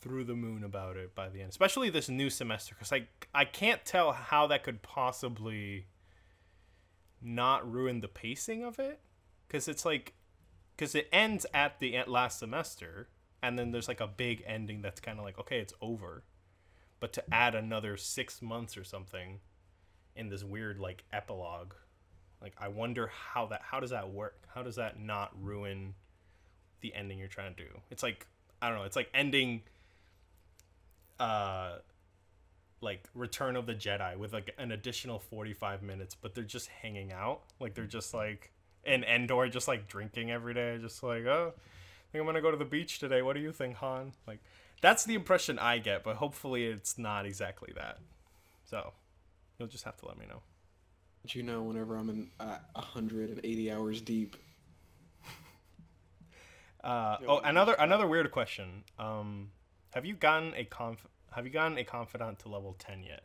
through 0.00 0.24
the 0.24 0.34
moon 0.34 0.62
about 0.64 0.96
it 0.96 1.14
by 1.14 1.28
the 1.28 1.40
end, 1.40 1.50
especially 1.50 1.90
this 1.90 2.08
new 2.08 2.28
semester, 2.28 2.74
because 2.74 2.92
I 2.92 3.06
I 3.34 3.44
can't 3.44 3.84
tell 3.84 4.12
how 4.12 4.46
that 4.48 4.64
could 4.64 4.82
possibly 4.82 5.86
not 7.22 7.70
ruin 7.70 8.00
the 8.00 8.08
pacing 8.08 8.62
of 8.62 8.78
it 8.78 9.00
because 9.46 9.68
it's 9.68 9.84
like 9.84 10.12
because 10.76 10.94
it 10.94 11.08
ends 11.12 11.46
at 11.54 11.78
the 11.80 11.96
last 12.06 12.38
semester 12.38 13.08
and 13.42 13.58
then 13.58 13.70
there's 13.70 13.88
like 13.88 14.00
a 14.00 14.06
big 14.06 14.42
ending 14.46 14.82
that's 14.82 15.00
kind 15.00 15.18
of 15.18 15.24
like 15.24 15.38
okay 15.38 15.58
it's 15.58 15.74
over. 15.80 16.22
But 16.98 17.12
to 17.14 17.34
add 17.34 17.54
another 17.54 17.96
six 17.96 18.40
months 18.40 18.76
or 18.76 18.84
something 18.84 19.40
in 20.14 20.28
this 20.28 20.42
weird 20.42 20.78
like 20.78 21.04
epilogue 21.12 21.74
like 22.40 22.54
i 22.58 22.68
wonder 22.68 23.10
how 23.32 23.46
that 23.46 23.60
how 23.62 23.80
does 23.80 23.90
that 23.90 24.10
work? 24.10 24.48
How 24.54 24.62
does 24.62 24.76
that 24.76 25.00
not 25.00 25.32
ruin 25.40 25.94
the 26.80 26.94
ending 26.94 27.18
you're 27.18 27.28
trying 27.28 27.54
to 27.54 27.64
do? 27.64 27.70
It's 27.90 28.02
like 28.02 28.26
i 28.62 28.68
don't 28.68 28.78
know 28.78 28.84
it's 28.84 28.96
like 28.96 29.10
ending 29.14 29.62
uh 31.20 31.78
like 32.80 33.08
Return 33.14 33.56
of 33.56 33.66
the 33.66 33.74
Jedi 33.74 34.16
with 34.16 34.32
like 34.32 34.54
an 34.58 34.70
additional 34.70 35.18
45 35.18 35.82
minutes, 35.82 36.14
but 36.14 36.34
they're 36.34 36.44
just 36.44 36.68
hanging 36.68 37.10
out. 37.10 37.40
Like 37.58 37.74
they're 37.74 37.86
just 37.86 38.12
like 38.12 38.52
in 38.84 39.02
Endor 39.02 39.48
just 39.48 39.66
like 39.66 39.88
drinking 39.88 40.30
every 40.30 40.54
day, 40.54 40.78
just 40.78 41.02
like, 41.02 41.24
"Oh, 41.24 41.54
think 42.12 42.20
I'm 42.20 42.24
going 42.26 42.34
to 42.36 42.40
go 42.42 42.50
to 42.50 42.56
the 42.56 42.64
beach 42.64 42.98
today. 42.98 43.22
What 43.22 43.34
do 43.34 43.40
you 43.40 43.52
think, 43.52 43.76
Han?" 43.76 44.12
Like 44.26 44.40
that's 44.80 45.04
the 45.04 45.14
impression 45.14 45.58
I 45.58 45.78
get, 45.78 46.04
but 46.04 46.16
hopefully 46.16 46.66
it's 46.66 46.98
not 46.98 47.26
exactly 47.26 47.72
that. 47.76 47.98
So, 48.64 48.92
you'll 49.58 49.68
just 49.68 49.84
have 49.84 49.96
to 49.98 50.06
let 50.08 50.18
me 50.18 50.26
know. 50.26 50.42
But 51.22 51.34
you 51.34 51.42
know, 51.42 51.62
whenever 51.62 51.96
I'm 51.96 52.08
in 52.10 52.30
uh, 52.40 52.58
180 52.74 53.72
hours 53.72 54.00
deep, 54.00 54.36
Uh, 56.82 57.16
oh, 57.26 57.40
another 57.40 57.74
another 57.78 58.06
weird 58.06 58.30
question. 58.30 58.84
Um, 58.98 59.50
have 59.90 60.04
you 60.04 60.14
gotten 60.14 60.54
a 60.54 60.64
conf- 60.64 61.06
have 61.32 61.44
you 61.44 61.50
gotten 61.52 61.78
a 61.78 61.84
confidant 61.84 62.38
to 62.40 62.48
level 62.48 62.74
10 62.78 63.02
yet? 63.02 63.24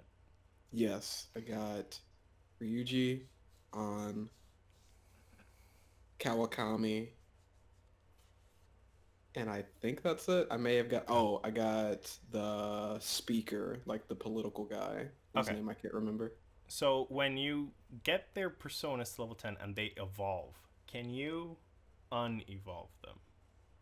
yes, 0.72 1.28
I 1.36 1.42
got 1.42 2.00
Ryuji 2.62 3.24
on 3.74 4.30
Kawakami, 6.20 7.10
and 9.36 9.50
I 9.50 9.64
think 9.82 10.02
that's 10.02 10.28
it. 10.30 10.48
I 10.52 10.58
may 10.58 10.76
have 10.76 10.90
got. 10.90 11.06
Oh, 11.08 11.40
I 11.44 11.52
got 11.52 12.18
the 12.32 13.00
speaker, 13.00 13.82
like 13.86 14.08
the 14.08 14.16
political 14.16 14.66
guy. 14.66 15.08
His 15.34 15.48
Okay. 15.48 15.56
name 15.56 15.70
I 15.70 15.74
can't 15.74 15.94
remember. 15.94 16.34
So 16.68 17.06
when 17.10 17.38
you 17.38 17.74
get 18.04 18.34
their 18.34 18.50
personas 18.50 19.16
to 19.16 19.22
level 19.22 19.36
10 19.36 19.58
and 19.62 19.76
they 19.76 19.94
evolve, 19.98 20.56
can 20.88 21.10
you 21.10 21.58
unevolve 22.12 22.90
them? 23.04 23.20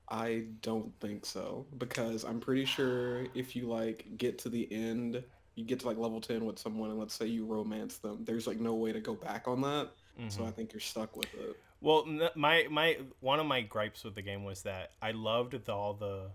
I 0.09 0.45
don't 0.61 0.93
think 0.99 1.25
so 1.25 1.67
because 1.77 2.23
I'm 2.25 2.39
pretty 2.39 2.65
sure 2.65 3.27
if 3.35 3.55
you 3.55 3.67
like 3.67 4.17
get 4.17 4.39
to 4.39 4.49
the 4.49 4.71
end, 4.71 5.23
you 5.55 5.65
get 5.65 5.79
to 5.81 5.87
like 5.87 5.97
level 5.97 6.19
10 6.19 6.45
with 6.45 6.57
someone 6.57 6.89
and 6.89 6.99
let's 6.99 7.13
say 7.13 7.27
you 7.27 7.45
romance 7.45 7.97
them, 7.99 8.25
there's 8.25 8.47
like 8.47 8.59
no 8.59 8.73
way 8.75 8.91
to 8.91 8.99
go 9.01 9.13
back 9.15 9.47
on 9.47 9.61
that. 9.61 9.91
So 10.27 10.43
Mhm. 10.43 10.47
I 10.47 10.51
think 10.51 10.73
you're 10.73 10.79
stuck 10.79 11.15
with 11.15 11.33
it. 11.35 11.57
Well, 11.81 12.05
my 12.35 12.67
my 12.69 12.97
one 13.21 13.39
of 13.39 13.45
my 13.45 13.61
gripes 13.61 14.03
with 14.03 14.15
the 14.15 14.21
game 14.21 14.43
was 14.43 14.63
that 14.63 14.91
I 15.01 15.11
loved 15.11 15.53
the, 15.65 15.73
all 15.73 15.93
the 15.93 16.31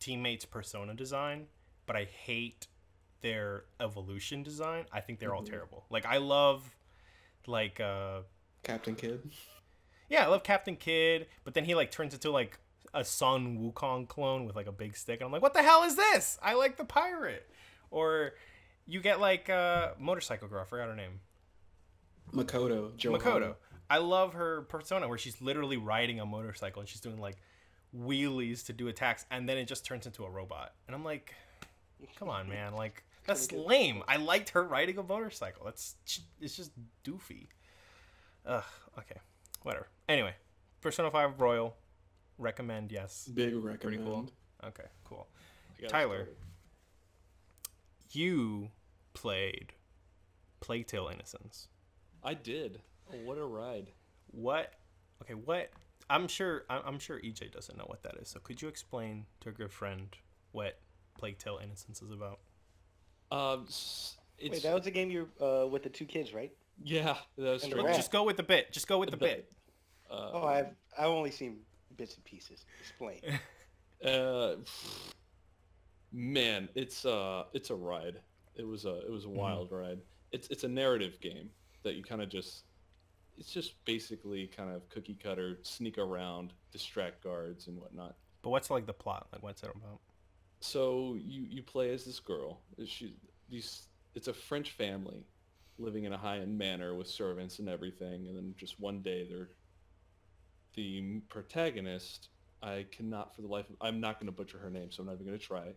teammates 0.00 0.44
persona 0.44 0.94
design, 0.94 1.46
but 1.86 1.94
I 1.96 2.04
hate 2.04 2.66
their 3.20 3.64
evolution 3.78 4.42
design. 4.42 4.86
I 4.92 5.00
think 5.02 5.18
they're 5.20 5.34
all 5.34 5.42
Mhm. 5.42 5.50
terrible. 5.50 5.84
Like 5.90 6.04
I 6.06 6.16
love 6.16 6.74
like 7.46 7.78
uh 7.80 8.22
Captain 8.62 8.96
Kidd. 8.96 9.30
yeah, 10.08 10.24
I 10.24 10.26
love 10.26 10.42
Captain 10.42 10.74
Kidd, 10.76 11.28
but 11.44 11.54
then 11.54 11.64
he 11.64 11.74
like 11.74 11.90
turns 11.90 12.12
into 12.14 12.30
like 12.30 12.58
a 12.92 13.04
Sun 13.04 13.58
Wukong 13.58 14.08
clone 14.08 14.46
with 14.46 14.56
like 14.56 14.66
a 14.66 14.72
big 14.72 14.96
stick, 14.96 15.20
and 15.20 15.26
I'm 15.26 15.32
like, 15.32 15.42
what 15.42 15.54
the 15.54 15.62
hell 15.62 15.84
is 15.84 15.94
this? 15.94 16.38
I 16.42 16.54
like 16.54 16.76
the 16.76 16.84
pirate. 16.84 17.48
Or 17.92 18.32
you 18.86 19.00
get 19.00 19.20
like 19.20 19.48
uh 19.48 19.90
motorcycle 19.98 20.48
girl, 20.48 20.62
I 20.62 20.64
forgot 20.64 20.88
her 20.88 20.96
name. 20.96 21.20
Makoto. 22.32 22.96
Johanna. 22.96 23.18
Makoto. 23.24 23.54
I 23.90 23.98
love 23.98 24.34
her 24.34 24.62
persona 24.62 25.08
where 25.08 25.18
she's 25.18 25.42
literally 25.42 25.76
riding 25.76 26.20
a 26.20 26.24
motorcycle 26.24 26.78
and 26.80 26.88
she's 26.88 27.00
doing 27.00 27.18
like 27.18 27.36
wheelies 27.96 28.64
to 28.66 28.72
do 28.72 28.86
attacks, 28.88 29.26
and 29.30 29.48
then 29.48 29.58
it 29.58 29.66
just 29.66 29.84
turns 29.84 30.06
into 30.06 30.24
a 30.24 30.30
robot. 30.30 30.74
And 30.86 30.94
I'm 30.94 31.04
like, 31.04 31.34
come 32.16 32.28
on, 32.28 32.48
man, 32.48 32.74
like 32.74 33.02
that's 33.26 33.50
lame. 33.50 34.04
I 34.06 34.16
liked 34.16 34.50
her 34.50 34.62
riding 34.62 34.96
a 34.98 35.02
motorcycle. 35.02 35.64
That's 35.64 35.96
it's 36.40 36.56
just 36.56 36.70
doofy. 37.04 37.48
Ugh. 38.46 38.62
Okay. 38.98 39.20
Whatever. 39.62 39.88
Anyway, 40.08 40.34
Persona 40.80 41.10
Five 41.10 41.40
Royal. 41.40 41.76
Recommend 42.38 42.90
yes. 42.90 43.28
Big 43.34 43.54
recommend. 43.54 43.80
Pretty 43.80 43.98
cool. 43.98 44.30
Okay. 44.64 44.88
Cool. 45.04 45.26
Tyler. 45.88 46.24
start. 46.24 46.36
You 48.12 48.70
played 49.14 49.74
Plague 50.60 50.86
Tale 50.86 51.10
Innocence. 51.12 51.68
I 52.22 52.34
did. 52.34 52.80
Oh, 53.12 53.16
what 53.24 53.38
a 53.38 53.44
ride. 53.44 53.90
What? 54.30 54.72
Okay, 55.22 55.34
what? 55.34 55.70
I'm 56.08 56.28
sure. 56.28 56.64
I'm 56.68 56.82
I'm 56.84 56.98
sure 56.98 57.18
EJ 57.20 57.52
doesn't 57.52 57.76
know 57.76 57.84
what 57.86 58.02
that 58.02 58.16
is. 58.16 58.28
So 58.28 58.40
could 58.40 58.60
you 58.60 58.68
explain 58.68 59.26
to 59.40 59.50
a 59.50 59.52
good 59.52 59.72
friend 59.72 60.08
what 60.52 60.78
Plague 61.18 61.38
Tale 61.38 61.60
Innocence 61.62 62.02
is 62.02 62.10
about? 62.10 62.40
Um, 63.30 63.64
it's 63.66 64.16
Wait, 64.40 64.62
that 64.62 64.74
was 64.74 64.84
the 64.84 64.90
game 64.90 65.10
you 65.10 65.28
uh, 65.40 65.66
with 65.68 65.82
the 65.82 65.88
two 65.90 66.04
kids, 66.06 66.32
right? 66.34 66.52
yeah, 66.82 67.16
that 67.36 67.44
was 67.44 67.68
true. 67.68 67.82
Just 67.88 68.10
go 68.10 68.24
with 68.24 68.36
the 68.36 68.42
bit. 68.42 68.72
Just 68.72 68.88
go 68.88 68.98
with 68.98 69.10
the 69.10 69.16
bit. 69.16 69.52
Uh, 70.10 70.30
Oh, 70.32 70.44
I've 70.46 70.70
I've 70.98 71.06
only 71.06 71.30
seen 71.30 71.58
bits 71.96 72.14
and 72.16 72.24
pieces. 72.24 72.64
Explain. 72.80 73.20
Uh, 74.02 74.56
man, 76.10 76.70
it's 76.74 77.04
uh, 77.04 77.44
it's 77.52 77.68
a 77.68 77.74
ride. 77.74 78.18
It 78.56 78.66
was 78.66 78.86
a 78.86 79.00
it 79.04 79.10
was 79.10 79.26
a 79.26 79.28
wild 79.28 79.70
ride. 79.70 79.98
It's 80.32 80.48
it's 80.48 80.64
a 80.64 80.68
narrative 80.68 81.20
game 81.20 81.50
that 81.82 81.96
you 81.96 82.02
kind 82.02 82.22
of 82.22 82.30
just. 82.30 82.64
It's 83.40 83.50
just 83.52 83.82
basically 83.86 84.46
kind 84.46 84.70
of 84.70 84.88
cookie 84.90 85.18
cutter, 85.20 85.58
sneak 85.62 85.96
around, 85.98 86.52
distract 86.72 87.24
guards 87.24 87.66
and 87.66 87.78
whatnot. 87.78 88.14
But 88.42 88.50
what's 88.50 88.70
like 88.70 88.86
the 88.86 88.92
plot? 88.92 89.28
Like 89.32 89.42
what's 89.42 89.62
it 89.62 89.70
about? 89.74 90.00
So 90.60 91.16
you 91.18 91.46
you 91.48 91.62
play 91.62 91.92
as 91.92 92.04
this 92.04 92.20
girl. 92.20 92.60
She 92.84 93.14
these 93.48 93.86
it's 94.14 94.28
a 94.28 94.34
French 94.34 94.72
family 94.72 95.24
living 95.78 96.04
in 96.04 96.12
a 96.12 96.18
high 96.18 96.38
end 96.38 96.58
manor 96.58 96.94
with 96.94 97.08
servants 97.08 97.58
and 97.58 97.68
everything, 97.68 98.28
and 98.28 98.36
then 98.36 98.54
just 98.58 98.78
one 98.78 99.00
day 99.00 99.26
they're 99.28 99.48
the 100.74 101.20
protagonist. 101.28 102.28
I 102.62 102.84
cannot 102.92 103.34
for 103.34 103.40
the 103.40 103.48
life 103.48 103.70
of 103.70 103.76
I'm 103.80 104.00
not 104.00 104.20
going 104.20 104.26
to 104.26 104.32
butcher 104.32 104.58
her 104.58 104.70
name, 104.70 104.90
so 104.90 105.00
I'm 105.00 105.06
not 105.06 105.14
even 105.14 105.26
going 105.26 105.38
to 105.38 105.44
try. 105.44 105.72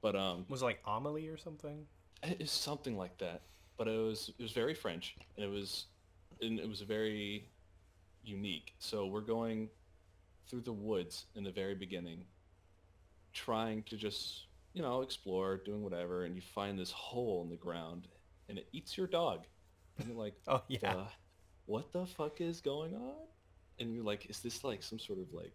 But 0.00 0.16
um, 0.16 0.46
Was 0.48 0.62
it 0.62 0.64
like 0.64 0.80
Amelie 0.86 1.28
or 1.28 1.36
something? 1.36 1.86
it's 2.22 2.52
something 2.52 2.96
like 2.96 3.18
that. 3.18 3.42
But 3.76 3.88
it 3.88 3.98
was 3.98 4.30
it 4.38 4.42
was 4.42 4.52
very 4.52 4.74
French, 4.74 5.14
and 5.36 5.44
it 5.44 5.50
was 5.50 5.86
and 6.40 6.58
it 6.58 6.68
was 6.68 6.80
very 6.80 7.48
unique. 8.24 8.74
So 8.78 9.06
we're 9.06 9.20
going 9.20 9.68
through 10.48 10.62
the 10.62 10.72
woods 10.72 11.26
in 11.34 11.44
the 11.44 11.50
very 11.50 11.74
beginning, 11.74 12.24
trying 13.32 13.82
to 13.84 13.96
just 13.96 14.46
you 14.72 14.82
know 14.82 15.02
explore, 15.02 15.56
doing 15.58 15.82
whatever, 15.82 16.24
and 16.24 16.34
you 16.34 16.42
find 16.42 16.78
this 16.78 16.90
hole 16.90 17.42
in 17.42 17.50
the 17.50 17.56
ground, 17.56 18.08
and 18.48 18.58
it 18.58 18.68
eats 18.72 18.96
your 18.96 19.06
dog, 19.06 19.44
and 19.98 20.08
you're 20.08 20.16
like, 20.16 20.34
Oh 20.48 20.62
yeah. 20.68 20.94
"Uh, 20.94 21.06
what 21.66 21.92
the 21.92 22.06
fuck 22.06 22.40
is 22.40 22.60
going 22.60 22.94
on? 22.94 23.26
And 23.78 23.92
you're 23.94 24.04
like, 24.04 24.30
is 24.30 24.40
this 24.40 24.64
like 24.64 24.82
some 24.82 24.98
sort 24.98 25.18
of 25.18 25.32
like 25.32 25.52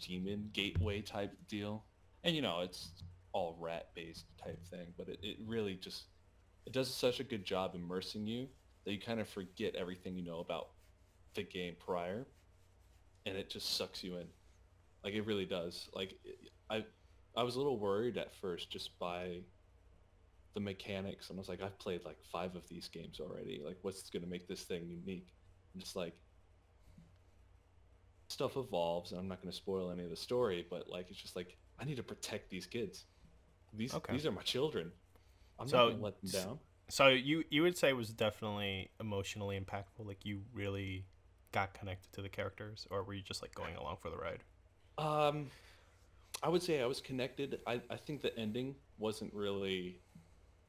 demon 0.00 0.50
gateway 0.52 1.00
type 1.00 1.32
deal? 1.48 1.84
And 2.24 2.36
you 2.36 2.42
know, 2.42 2.60
it's 2.60 2.90
all 3.32 3.56
rat 3.58 3.88
based 3.94 4.26
type 4.42 4.62
thing, 4.66 4.92
but 4.96 5.08
it, 5.08 5.18
it 5.22 5.36
really 5.46 5.74
just 5.74 6.04
it 6.66 6.72
does 6.72 6.92
such 6.94 7.18
a 7.20 7.24
good 7.24 7.44
job 7.44 7.74
immersing 7.74 8.26
you 8.26 8.46
that 8.84 8.92
you 8.92 9.00
kind 9.00 9.20
of 9.20 9.28
forget 9.28 9.74
everything 9.74 10.16
you 10.16 10.24
know 10.24 10.40
about 10.40 10.68
the 11.34 11.42
game 11.42 11.76
prior, 11.78 12.26
and 13.26 13.36
it 13.36 13.50
just 13.50 13.76
sucks 13.76 14.02
you 14.04 14.16
in. 14.16 14.28
Like 15.04 15.14
it 15.14 15.26
really 15.26 15.46
does. 15.46 15.88
Like 15.94 16.14
I 16.70 16.84
I 17.36 17.42
was 17.44 17.56
a 17.56 17.58
little 17.58 17.78
worried 17.78 18.18
at 18.18 18.34
first 18.34 18.70
just 18.70 18.98
by 18.98 19.42
the 20.54 20.60
mechanics 20.60 21.30
and 21.30 21.38
I 21.38 21.40
was 21.40 21.48
like 21.48 21.62
I've 21.62 21.78
played 21.78 22.04
like 22.04 22.18
5 22.30 22.56
of 22.56 22.68
these 22.68 22.88
games 22.88 23.20
already. 23.20 23.62
Like 23.64 23.78
what's 23.82 24.10
going 24.10 24.22
to 24.22 24.28
make 24.28 24.48
this 24.48 24.64
thing 24.64 24.86
unique? 24.88 25.32
And 25.74 25.82
it's 25.82 25.96
like 25.96 26.14
stuff 28.28 28.56
evolves 28.56 29.12
and 29.12 29.20
I'm 29.20 29.28
not 29.28 29.40
going 29.42 29.50
to 29.50 29.56
spoil 29.56 29.90
any 29.90 30.04
of 30.04 30.10
the 30.10 30.16
story, 30.16 30.66
but 30.70 30.88
like 30.88 31.10
it's 31.10 31.20
just 31.20 31.36
like 31.36 31.56
I 31.78 31.84
need 31.84 31.96
to 31.96 32.02
protect 32.02 32.50
these 32.50 32.66
kids. 32.66 33.04
These 33.72 33.92
Okay. 33.94 34.12
these 34.12 34.26
are 34.26 34.32
my 34.32 34.42
children. 34.42 34.92
I'm 35.58 35.68
So, 35.68 35.76
not 35.78 35.84
going 35.86 35.98
to 35.98 36.04
let 36.04 36.20
them 36.20 36.30
down. 36.30 36.58
So 36.92 37.08
you 37.08 37.44
you 37.48 37.62
would 37.62 37.78
say 37.78 37.88
it 37.88 37.96
was 37.96 38.10
definitely 38.12 38.90
emotionally 39.00 39.58
impactful. 39.58 40.04
Like 40.06 40.26
you 40.26 40.42
really 40.52 41.06
got 41.50 41.72
connected 41.72 42.12
to 42.12 42.22
the 42.22 42.28
characters, 42.28 42.86
or 42.90 43.02
were 43.02 43.14
you 43.14 43.22
just 43.22 43.40
like 43.42 43.54
going 43.54 43.76
along 43.76 43.96
for 44.02 44.10
the 44.10 44.18
ride? 44.18 44.44
Um, 44.98 45.50
I 46.42 46.48
would 46.48 46.62
say 46.62 46.80
I 46.82 46.86
was 46.86 47.00
connected. 47.00 47.60
I, 47.66 47.80
I 47.90 47.96
think 47.96 48.22
the 48.22 48.36
ending 48.38 48.76
wasn't 48.98 49.32
really 49.34 50.02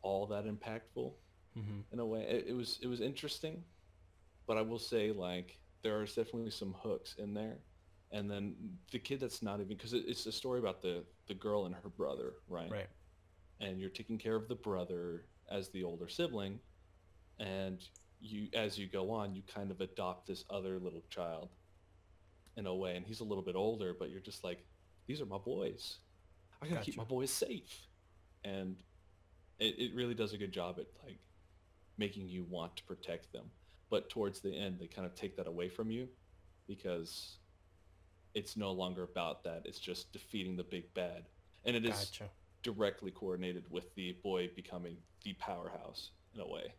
all 0.01 0.27
that 0.27 0.45
impactful 0.45 1.13
Mm-hmm. 1.57 1.81
in 1.91 1.99
a 1.99 2.05
way. 2.05 2.21
It, 2.23 2.45
it 2.49 2.53
was 2.53 2.79
it 2.81 2.87
was 2.87 3.01
interesting, 3.01 3.63
but 4.47 4.57
I 4.57 4.61
will 4.61 4.79
say 4.79 5.11
like 5.11 5.59
there 5.83 5.99
are 5.99 6.05
definitely 6.05 6.51
some 6.51 6.75
hooks 6.79 7.15
in 7.17 7.33
there. 7.33 7.59
And 8.11 8.29
then 8.31 8.55
the 8.91 8.99
kid 8.99 9.19
that's 9.21 9.41
not 9.43 9.55
even 9.61 9.75
because 9.75 9.93
it, 9.93 10.05
it's 10.07 10.25
a 10.27 10.31
story 10.31 10.59
about 10.59 10.81
the 10.81 11.05
the 11.27 11.35
girl 11.35 11.65
and 11.65 11.75
her 11.75 11.89
brother, 11.89 12.35
right? 12.47 12.71
Right. 12.71 12.87
And 13.59 13.79
you're 13.79 13.89
taking 13.89 14.17
care 14.19 14.35
of 14.35 14.47
the 14.47 14.55
brother 14.55 15.25
as 15.51 15.69
the 15.69 15.83
older 15.83 16.07
sibling, 16.07 16.59
and 17.39 17.79
you 18.21 18.47
as 18.53 18.77
you 18.77 18.87
go 18.87 19.11
on, 19.11 19.35
you 19.35 19.41
kind 19.53 19.71
of 19.71 19.81
adopt 19.81 20.27
this 20.27 20.45
other 20.49 20.79
little 20.79 21.03
child 21.09 21.49
in 22.55 22.65
a 22.67 22.75
way, 22.75 22.95
and 22.95 23.05
he's 23.05 23.19
a 23.19 23.23
little 23.23 23.43
bit 23.43 23.55
older, 23.55 23.95
but 23.97 24.09
you're 24.09 24.21
just 24.21 24.43
like, 24.43 24.63
these 25.07 25.21
are 25.21 25.25
my 25.25 25.37
boys. 25.37 25.97
I 26.61 26.67
gotta 26.67 26.81
keep 26.81 26.97
my 26.97 27.03
boys 27.03 27.31
safe, 27.31 27.87
and 28.43 28.77
it, 29.59 29.75
it 29.77 29.95
really 29.95 30.13
does 30.13 30.33
a 30.33 30.37
good 30.37 30.51
job 30.51 30.77
at 30.79 30.87
like 31.03 31.19
making 31.97 32.27
you 32.27 32.45
want 32.49 32.75
to 32.77 32.83
protect 32.83 33.31
them. 33.33 33.45
But 33.89 34.09
towards 34.09 34.39
the 34.39 34.55
end, 34.55 34.77
they 34.79 34.87
kind 34.87 35.05
of 35.05 35.13
take 35.13 35.35
that 35.37 35.47
away 35.47 35.69
from 35.69 35.91
you 35.91 36.07
because 36.67 37.37
it's 38.33 38.57
no 38.57 38.71
longer 38.71 39.03
about 39.03 39.43
that. 39.43 39.63
It's 39.65 39.79
just 39.79 40.11
defeating 40.13 40.55
the 40.55 40.63
big 40.63 40.93
bad, 40.93 41.25
and 41.65 41.75
it 41.75 41.85
is 41.85 42.09
Gotcha. 42.11 42.29
Directly 42.63 43.11
coordinated 43.11 43.65
with 43.69 43.93
the 43.95 44.13
boy 44.23 44.49
becoming 44.55 44.97
the 45.23 45.33
powerhouse 45.33 46.11
in 46.33 46.41
a 46.41 46.47
way. 46.47 46.73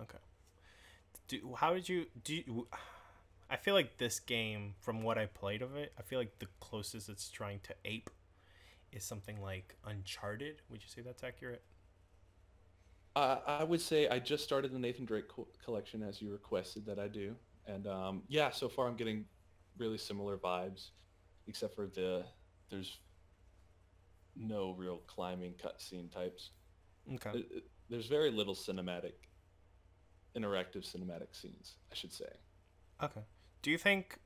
Okay. 0.00 0.18
Do, 1.28 1.54
how 1.56 1.74
did 1.74 1.88
you 1.88 2.06
do? 2.24 2.34
You, 2.34 2.68
I 3.50 3.56
feel 3.56 3.74
like 3.74 3.96
this 3.96 4.20
game, 4.20 4.74
from 4.80 5.02
what 5.02 5.16
I 5.16 5.26
played 5.26 5.62
of 5.62 5.74
it, 5.74 5.92
I 5.98 6.02
feel 6.02 6.18
like 6.18 6.38
the 6.38 6.48
closest 6.60 7.08
it's 7.08 7.30
trying 7.30 7.60
to 7.60 7.74
ape 7.84 8.10
is 8.92 9.04
something 9.04 9.40
like 9.40 9.76
Uncharted. 9.86 10.62
Would 10.70 10.82
you 10.82 10.88
say 10.88 11.02
that's 11.02 11.24
accurate? 11.24 11.62
Uh, 13.16 13.38
I 13.46 13.64
would 13.64 13.80
say 13.80 14.08
I 14.08 14.18
just 14.18 14.44
started 14.44 14.72
the 14.72 14.78
Nathan 14.78 15.04
Drake 15.04 15.28
co- 15.28 15.48
collection 15.64 16.02
as 16.02 16.20
you 16.22 16.30
requested 16.30 16.86
that 16.86 16.98
I 16.98 17.08
do, 17.08 17.34
and 17.66 17.86
um, 17.86 18.22
yeah, 18.28 18.50
so 18.50 18.68
far 18.68 18.86
I'm 18.86 18.96
getting 18.96 19.24
really 19.76 19.98
similar 19.98 20.36
vibes, 20.36 20.90
except 21.46 21.74
for 21.74 21.86
the 21.86 22.24
there's 22.70 22.98
no 24.38 24.72
real 24.72 24.98
climbing 25.06 25.54
cutscene 25.54 26.10
types. 26.10 26.50
Okay. 27.14 27.40
It- 27.40 27.52
it- 27.52 27.70
there's 27.90 28.06
very 28.06 28.30
little 28.30 28.54
cinematic, 28.54 29.14
interactive 30.36 30.84
cinematic 30.86 31.34
scenes, 31.34 31.76
I 31.90 31.94
should 31.94 32.12
say. 32.12 32.30
Okay. 33.02 33.22
Do 33.62 33.70
you 33.70 33.78
think 33.78 34.18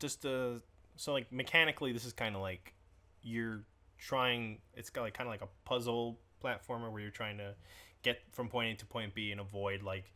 just 0.00 0.22
the 0.22 0.62
so 0.96 1.12
like 1.12 1.30
mechanically 1.32 1.92
this 1.92 2.04
is 2.04 2.12
kind 2.12 2.34
of 2.36 2.42
like 2.42 2.74
you're 3.22 3.64
trying 3.98 4.60
it's 4.74 4.90
got 4.90 5.02
like 5.02 5.14
kind 5.14 5.26
of 5.28 5.32
like 5.32 5.42
a 5.42 5.48
puzzle 5.64 6.18
platformer 6.42 6.90
where 6.90 7.00
you're 7.00 7.10
trying 7.10 7.38
to 7.38 7.54
get 8.02 8.20
from 8.32 8.48
point 8.48 8.72
A 8.72 8.76
to 8.80 8.86
point 8.86 9.14
B 9.14 9.30
and 9.30 9.40
avoid 9.40 9.82
like 9.82 10.12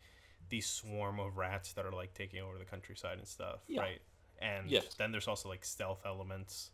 these 0.51 0.67
swarm 0.67 1.21
of 1.21 1.37
rats 1.37 1.73
that 1.75 1.87
are 1.87 1.93
like 1.93 2.15
taking 2.15 2.41
over 2.43 2.59
the 2.59 2.65
countryside 2.65 3.19
and 3.19 3.27
stuff, 3.29 3.61
Yeah. 3.69 3.81
right? 3.83 4.03
And 4.41 4.71
Yes. 4.71 4.95
then 4.95 5.13
there's 5.13 5.29
also 5.29 5.49
like 5.49 5.65
stealth 5.65 6.03
elements. 6.05 6.71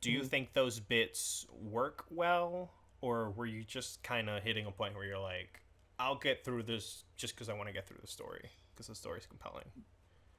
Do 0.00 0.12
you 0.12 0.20
Mhm. 0.20 0.28
think 0.28 0.52
those 0.52 0.80
bits 0.80 1.46
work 1.50 2.04
well 2.10 2.70
or 3.00 3.30
were 3.30 3.46
you 3.46 3.64
just 3.64 4.02
kind 4.02 4.28
of 4.28 4.42
hitting 4.42 4.66
a 4.66 4.70
point 4.70 4.94
where 4.94 5.04
you're 5.04 5.18
like 5.18 5.60
I'll 5.98 6.14
get 6.16 6.44
through 6.44 6.62
this 6.64 7.04
just 7.16 7.36
cuz 7.36 7.48
I 7.48 7.54
want 7.54 7.68
to 7.68 7.72
get 7.72 7.86
through 7.86 7.98
the 8.00 8.06
story 8.06 8.50
because 8.70 8.86
the 8.86 8.94
story's 8.94 9.26
compelling. 9.26 9.72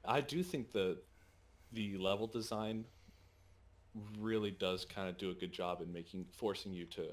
I 0.04 0.20
do 0.20 0.42
think 0.42 0.72
the 0.72 1.02
the 1.72 1.96
level 1.98 2.26
design 2.26 2.86
really 4.18 4.50
does 4.50 4.84
kind 4.84 5.08
of 5.08 5.18
do 5.18 5.30
a 5.30 5.34
good 5.34 5.52
job 5.52 5.80
in 5.82 5.92
making 5.92 6.24
forcing 6.32 6.72
you 6.72 6.86
to 6.86 7.12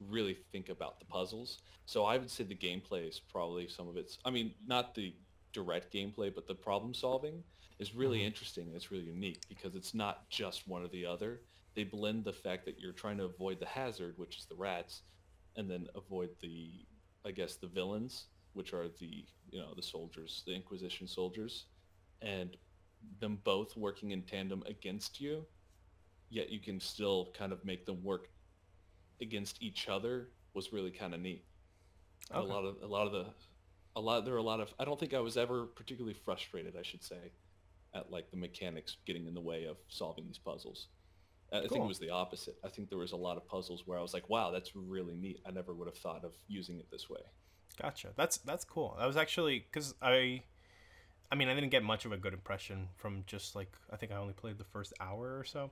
really 0.00 0.34
think 0.52 0.68
about 0.68 0.98
the 0.98 1.06
puzzles. 1.06 1.58
So 1.86 2.04
I 2.04 2.18
would 2.18 2.30
say 2.30 2.44
the 2.44 2.54
gameplay 2.54 3.08
is 3.08 3.20
probably 3.20 3.68
some 3.68 3.88
of 3.88 3.96
its 3.96 4.18
I 4.24 4.30
mean, 4.30 4.54
not 4.66 4.94
the 4.94 5.14
direct 5.52 5.92
gameplay, 5.92 6.34
but 6.34 6.46
the 6.46 6.54
problem 6.54 6.94
solving 6.94 7.42
is 7.78 7.94
really 7.94 8.22
Mhm. 8.22 8.24
interesting 8.24 8.66
and 8.68 8.76
it's 8.76 8.90
really 8.90 9.04
unique 9.04 9.46
because 9.48 9.74
it's 9.74 9.94
not 9.94 10.28
just 10.30 10.66
one 10.68 10.82
or 10.82 10.88
the 10.88 11.06
other. 11.06 11.46
They 11.74 11.84
blend 11.84 12.24
the 12.24 12.32
fact 12.32 12.64
that 12.66 12.78
you're 12.78 12.92
trying 12.92 13.18
to 13.18 13.24
avoid 13.24 13.60
the 13.60 13.66
hazard, 13.66 14.18
which 14.18 14.38
is 14.38 14.46
the 14.46 14.56
rats, 14.56 15.02
and 15.56 15.70
then 15.70 15.86
avoid 15.94 16.30
the 16.40 16.86
I 17.24 17.32
guess 17.32 17.56
the 17.56 17.66
villains, 17.68 18.28
which 18.52 18.72
are 18.72 18.88
the 18.88 19.26
you 19.50 19.58
know 19.60 19.74
the 19.74 19.82
soldiers, 19.82 20.42
the 20.46 20.54
Inquisition 20.54 21.06
soldiers, 21.08 21.66
and 22.22 22.56
them 23.20 23.36
both 23.44 23.76
working 23.76 24.10
in 24.12 24.24
tandem 24.24 24.62
against 24.66 25.20
you. 25.20 25.46
Yet 26.30 26.50
you 26.50 26.60
can 26.60 26.80
still 26.80 27.32
kind 27.34 27.52
of 27.52 27.64
make 27.64 27.86
them 27.86 28.02
work 28.02 28.28
against 29.20 29.62
each 29.62 29.88
other 29.88 30.34
was 30.54 30.72
really 30.72 30.90
kind 30.90 31.14
of 31.14 31.20
neat. 31.20 31.46
Okay. 32.30 32.38
A 32.40 32.42
lot 32.42 32.64
of 32.64 32.82
a 32.82 32.86
lot 32.86 33.06
of 33.06 33.12
the 33.12 33.34
a 33.96 34.00
lot 34.00 34.24
there 34.24 34.34
are 34.34 34.38
a 34.38 34.42
lot 34.42 34.60
of 34.60 34.74
I 34.78 34.84
don't 34.84 34.98
think 34.98 35.14
I 35.14 35.20
was 35.20 35.36
ever 35.36 35.66
particularly 35.66 36.14
frustrated, 36.14 36.76
I 36.76 36.82
should 36.82 37.04
say, 37.04 37.32
at 37.94 38.10
like 38.10 38.30
the 38.30 38.36
mechanics 38.36 38.96
getting 39.06 39.26
in 39.26 39.34
the 39.34 39.40
way 39.40 39.64
of 39.64 39.76
solving 39.88 40.26
these 40.26 40.38
puzzles. 40.38 40.88
I 41.52 41.58
I 41.58 41.60
think 41.60 41.84
it 41.84 41.88
was 41.88 41.98
the 41.98 42.10
opposite. 42.10 42.56
I 42.64 42.68
think 42.68 42.88
there 42.88 42.98
was 42.98 43.12
a 43.12 43.16
lot 43.16 43.36
of 43.36 43.46
puzzles 43.46 43.86
where 43.86 43.98
I 43.98 44.02
was 44.02 44.12
like, 44.12 44.28
"Wow, 44.28 44.50
that's 44.50 44.74
really 44.74 45.14
neat. 45.14 45.40
I 45.46 45.50
never 45.52 45.74
would 45.74 45.86
have 45.86 45.96
thought 45.96 46.24
of 46.24 46.32
using 46.48 46.78
it 46.78 46.90
this 46.90 47.08
way." 47.08 47.20
Gotcha. 47.80 48.08
That's 48.16 48.38
that's 48.38 48.64
cool. 48.64 48.96
That 48.98 49.06
was 49.06 49.16
actually 49.16 49.60
because 49.60 49.94
I, 50.02 50.42
I 51.30 51.34
mean, 51.34 51.48
I 51.48 51.54
didn't 51.54 51.70
get 51.70 51.82
much 51.84 52.04
of 52.04 52.12
a 52.12 52.16
good 52.16 52.32
impression 52.32 52.88
from 52.96 53.24
just 53.26 53.54
like 53.54 53.72
I 53.92 53.96
think 53.96 54.12
I 54.12 54.16
only 54.16 54.34
played 54.34 54.58
the 54.58 54.64
first 54.64 54.92
hour 55.00 55.38
or 55.38 55.44
so, 55.44 55.70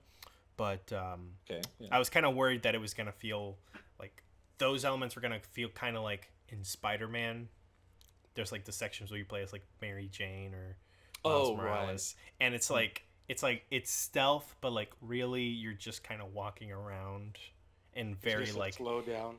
but 0.57 0.93
um, 0.93 1.33
Okay. 1.51 1.63
Yeah. 1.81 1.89
I 1.91 1.99
was 1.99 2.09
kind 2.09 2.25
of 2.27 2.35
worried 2.35 2.63
that 2.63 2.75
it 2.75 2.81
was 2.81 2.95
gonna 2.95 3.13
feel 3.13 3.57
like 3.99 4.23
those 4.59 4.85
elements 4.85 5.17
were 5.17 5.23
gonna 5.23 5.41
feel 5.53 5.69
kind 5.71 5.97
of 5.97 6.03
like 6.03 6.31
in 6.49 6.63
Spider 6.63 7.09
Man. 7.09 7.49
There's 8.35 8.53
like 8.53 8.65
the 8.65 8.73
sections 8.73 9.11
where 9.11 9.19
you 9.19 9.25
play 9.25 9.43
as 9.43 9.53
like 9.53 9.65
Mary 9.81 10.09
Jane 10.09 10.55
or 10.55 10.77
Miles 11.25 11.51
Oh, 11.51 11.57
right. 11.57 11.91
Morales, 11.91 12.15
and 12.41 12.55
it's 12.55 12.69
hmm. 12.69 12.75
like 12.75 13.07
it's 13.29 13.43
like 13.43 13.65
it's 13.71 13.91
stealth, 13.91 14.55
but 14.61 14.73
like 14.73 14.93
really 15.01 15.43
you're 15.45 15.73
just 15.75 16.05
kind 16.05 16.21
of 16.21 16.33
walking 16.35 16.73
around 16.73 17.39
and 17.95 18.21
very 18.21 18.47
Just 18.47 18.57
a 18.57 18.59
like 18.59 18.75
slow 18.75 19.03
down. 19.03 19.37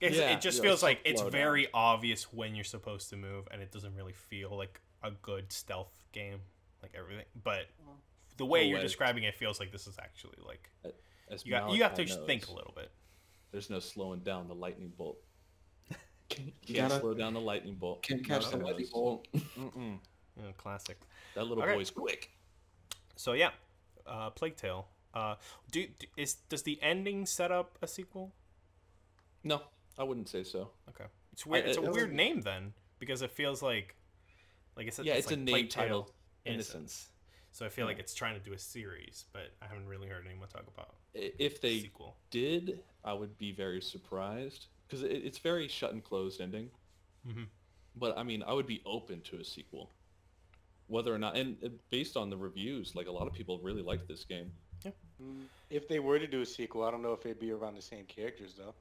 it's, 0.00 0.16
Yeah, 0.16 0.30
it 0.30 0.40
just 0.40 0.58
yeah, 0.58 0.62
feels 0.62 0.82
it's 0.82 0.82
like 0.82 1.00
it's 1.04 1.22
slow 1.22 1.30
down. 1.30 1.32
very 1.32 1.68
obvious 1.74 2.32
when 2.32 2.54
you're 2.54 2.64
supposed 2.64 3.10
to 3.10 3.16
move, 3.16 3.46
and 3.50 3.62
it 3.62 3.70
doesn't 3.72 3.94
really 3.94 4.12
feel 4.14 4.56
like 4.56 4.80
a 5.02 5.10
good 5.10 5.52
stealth 5.52 6.04
game, 6.12 6.40
like 6.82 6.92
everything. 6.94 7.26
But 7.42 7.66
the 8.36 8.46
way 8.46 8.64
you're 8.64 8.78
right. 8.78 8.82
describing 8.82 9.24
it 9.24 9.34
feels 9.36 9.60
like 9.60 9.72
this 9.72 9.86
is 9.86 9.98
actually 9.98 10.38
like 10.46 10.70
As 11.30 11.44
you 11.44 11.50
got 11.52 11.70
you 11.72 11.82
have 11.82 11.94
to 11.94 12.02
Malachi 12.02 12.04
just 12.04 12.26
think 12.26 12.48
a 12.48 12.52
little 12.52 12.72
bit. 12.74 12.90
There's 13.52 13.70
no 13.70 13.80
slowing 13.80 14.20
down 14.20 14.48
the 14.48 14.54
lightning 14.54 14.92
bolt. 14.96 15.18
Can, 16.28 16.52
you 16.66 16.74
Can't 16.74 16.88
gotta 16.88 17.00
slow 17.00 17.14
down 17.14 17.34
the 17.34 17.40
lightning 17.40 17.74
bolt. 17.74 18.02
Can't 18.02 18.24
catch 18.26 18.50
the 18.50 18.56
lightning 18.58 18.88
bolt. 18.92 19.26
You 20.40 20.46
know, 20.46 20.52
classic. 20.56 20.98
That 21.34 21.44
little 21.46 21.62
Okay. 21.62 21.74
boy's 21.74 21.90
quick. 21.90 22.30
So 23.16 23.34
yeah, 23.34 23.50
uh, 24.06 24.30
Plague 24.30 24.56
Tale. 24.56 24.86
Uh, 25.12 25.34
do, 25.70 25.86
do 25.98 26.06
is 26.16 26.34
does 26.48 26.62
the 26.62 26.78
ending 26.82 27.26
set 27.26 27.52
up 27.52 27.76
a 27.82 27.86
sequel? 27.86 28.32
No, 29.44 29.62
I 29.98 30.04
wouldn't 30.04 30.28
say 30.28 30.44
so. 30.44 30.70
Okay, 30.88 31.04
it's 31.32 31.44
weird. 31.44 31.64
I- 31.66 31.68
it's 31.68 31.76
a 31.78 31.82
weird 31.82 32.12
name 32.12 32.40
then 32.42 32.72
because 32.98 33.20
it 33.22 33.30
feels 33.32 33.60
like 33.62 33.96
like 34.76 34.86
it's 34.86 34.98
Yeah, 35.00 35.14
it's, 35.14 35.26
like 35.26 35.36
a 35.36 35.40
name 35.40 35.52
Plague 35.52 35.70
Tale 35.70 35.82
title. 35.84 36.14
Innocence. 36.46 36.74
Innocence. 36.74 37.06
So 37.52 37.66
I 37.66 37.68
feel 37.68 37.84
like 37.86 37.98
it's 37.98 38.14
trying 38.14 38.34
to 38.34 38.40
do 38.40 38.52
a 38.52 38.58
series, 38.58 39.24
but 39.32 39.52
I 39.60 39.66
haven't 39.66 39.88
really 39.88 40.06
heard 40.08 40.24
anyone 40.24 40.48
talk 40.48 40.64
about 40.72 40.94
If 41.14 41.60
they 41.60 41.80
sequel. 41.80 42.16
did, 42.30 42.80
I 43.04 43.12
would 43.12 43.36
be 43.38 43.50
very 43.50 43.82
surprised 43.82 44.66
because 44.86 45.02
it, 45.02 45.10
it's 45.10 45.38
very 45.38 45.66
shut 45.66 45.92
and 45.92 46.02
closed 46.02 46.40
ending. 46.40 46.70
Mhm. 47.26 47.48
But 47.96 48.16
I 48.16 48.22
mean, 48.22 48.44
I 48.44 48.52
would 48.52 48.68
be 48.68 48.80
open 48.86 49.20
to 49.22 49.40
a 49.40 49.44
sequel, 49.44 49.90
whether 50.90 51.14
or 51.14 51.18
not. 51.18 51.36
And 51.36 51.56
uh, 51.64 51.68
based 51.90 52.16
on 52.16 52.28
the 52.30 52.36
reviews, 52.36 52.94
like 52.94 53.06
a 53.06 53.12
lot 53.12 53.26
of 53.26 53.32
people 53.32 53.58
really 53.62 53.82
liked 53.82 54.06
this 54.08 54.24
game. 54.24 54.50
Mm, 54.84 55.44
If 55.70 55.88
they 55.88 55.98
were 56.00 56.18
to 56.18 56.26
do 56.26 56.40
a 56.40 56.46
sequel, 56.46 56.82
I 56.84 56.90
don't 56.90 57.02
know 57.02 57.12
if 57.12 57.24
it'd 57.26 57.38
be 57.38 57.52
around 57.52 57.74
the 57.76 57.82
same 57.82 58.04
characters 58.06 58.54
though. 58.56 58.74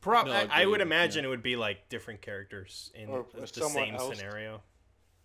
Pro- 0.00 0.22
No, 0.22 0.32
I, 0.32 0.46
I 0.50 0.66
would 0.66 0.80
agreed, 0.80 0.82
imagine 0.82 1.24
it 1.24 1.28
would 1.28 1.42
be 1.42 1.56
like 1.56 1.88
different 1.88 2.20
characters 2.22 2.90
in 2.94 3.08
Or 3.08 3.26
the 3.34 3.46
same 3.46 3.94
else. 3.94 4.16
scenario. 4.16 4.62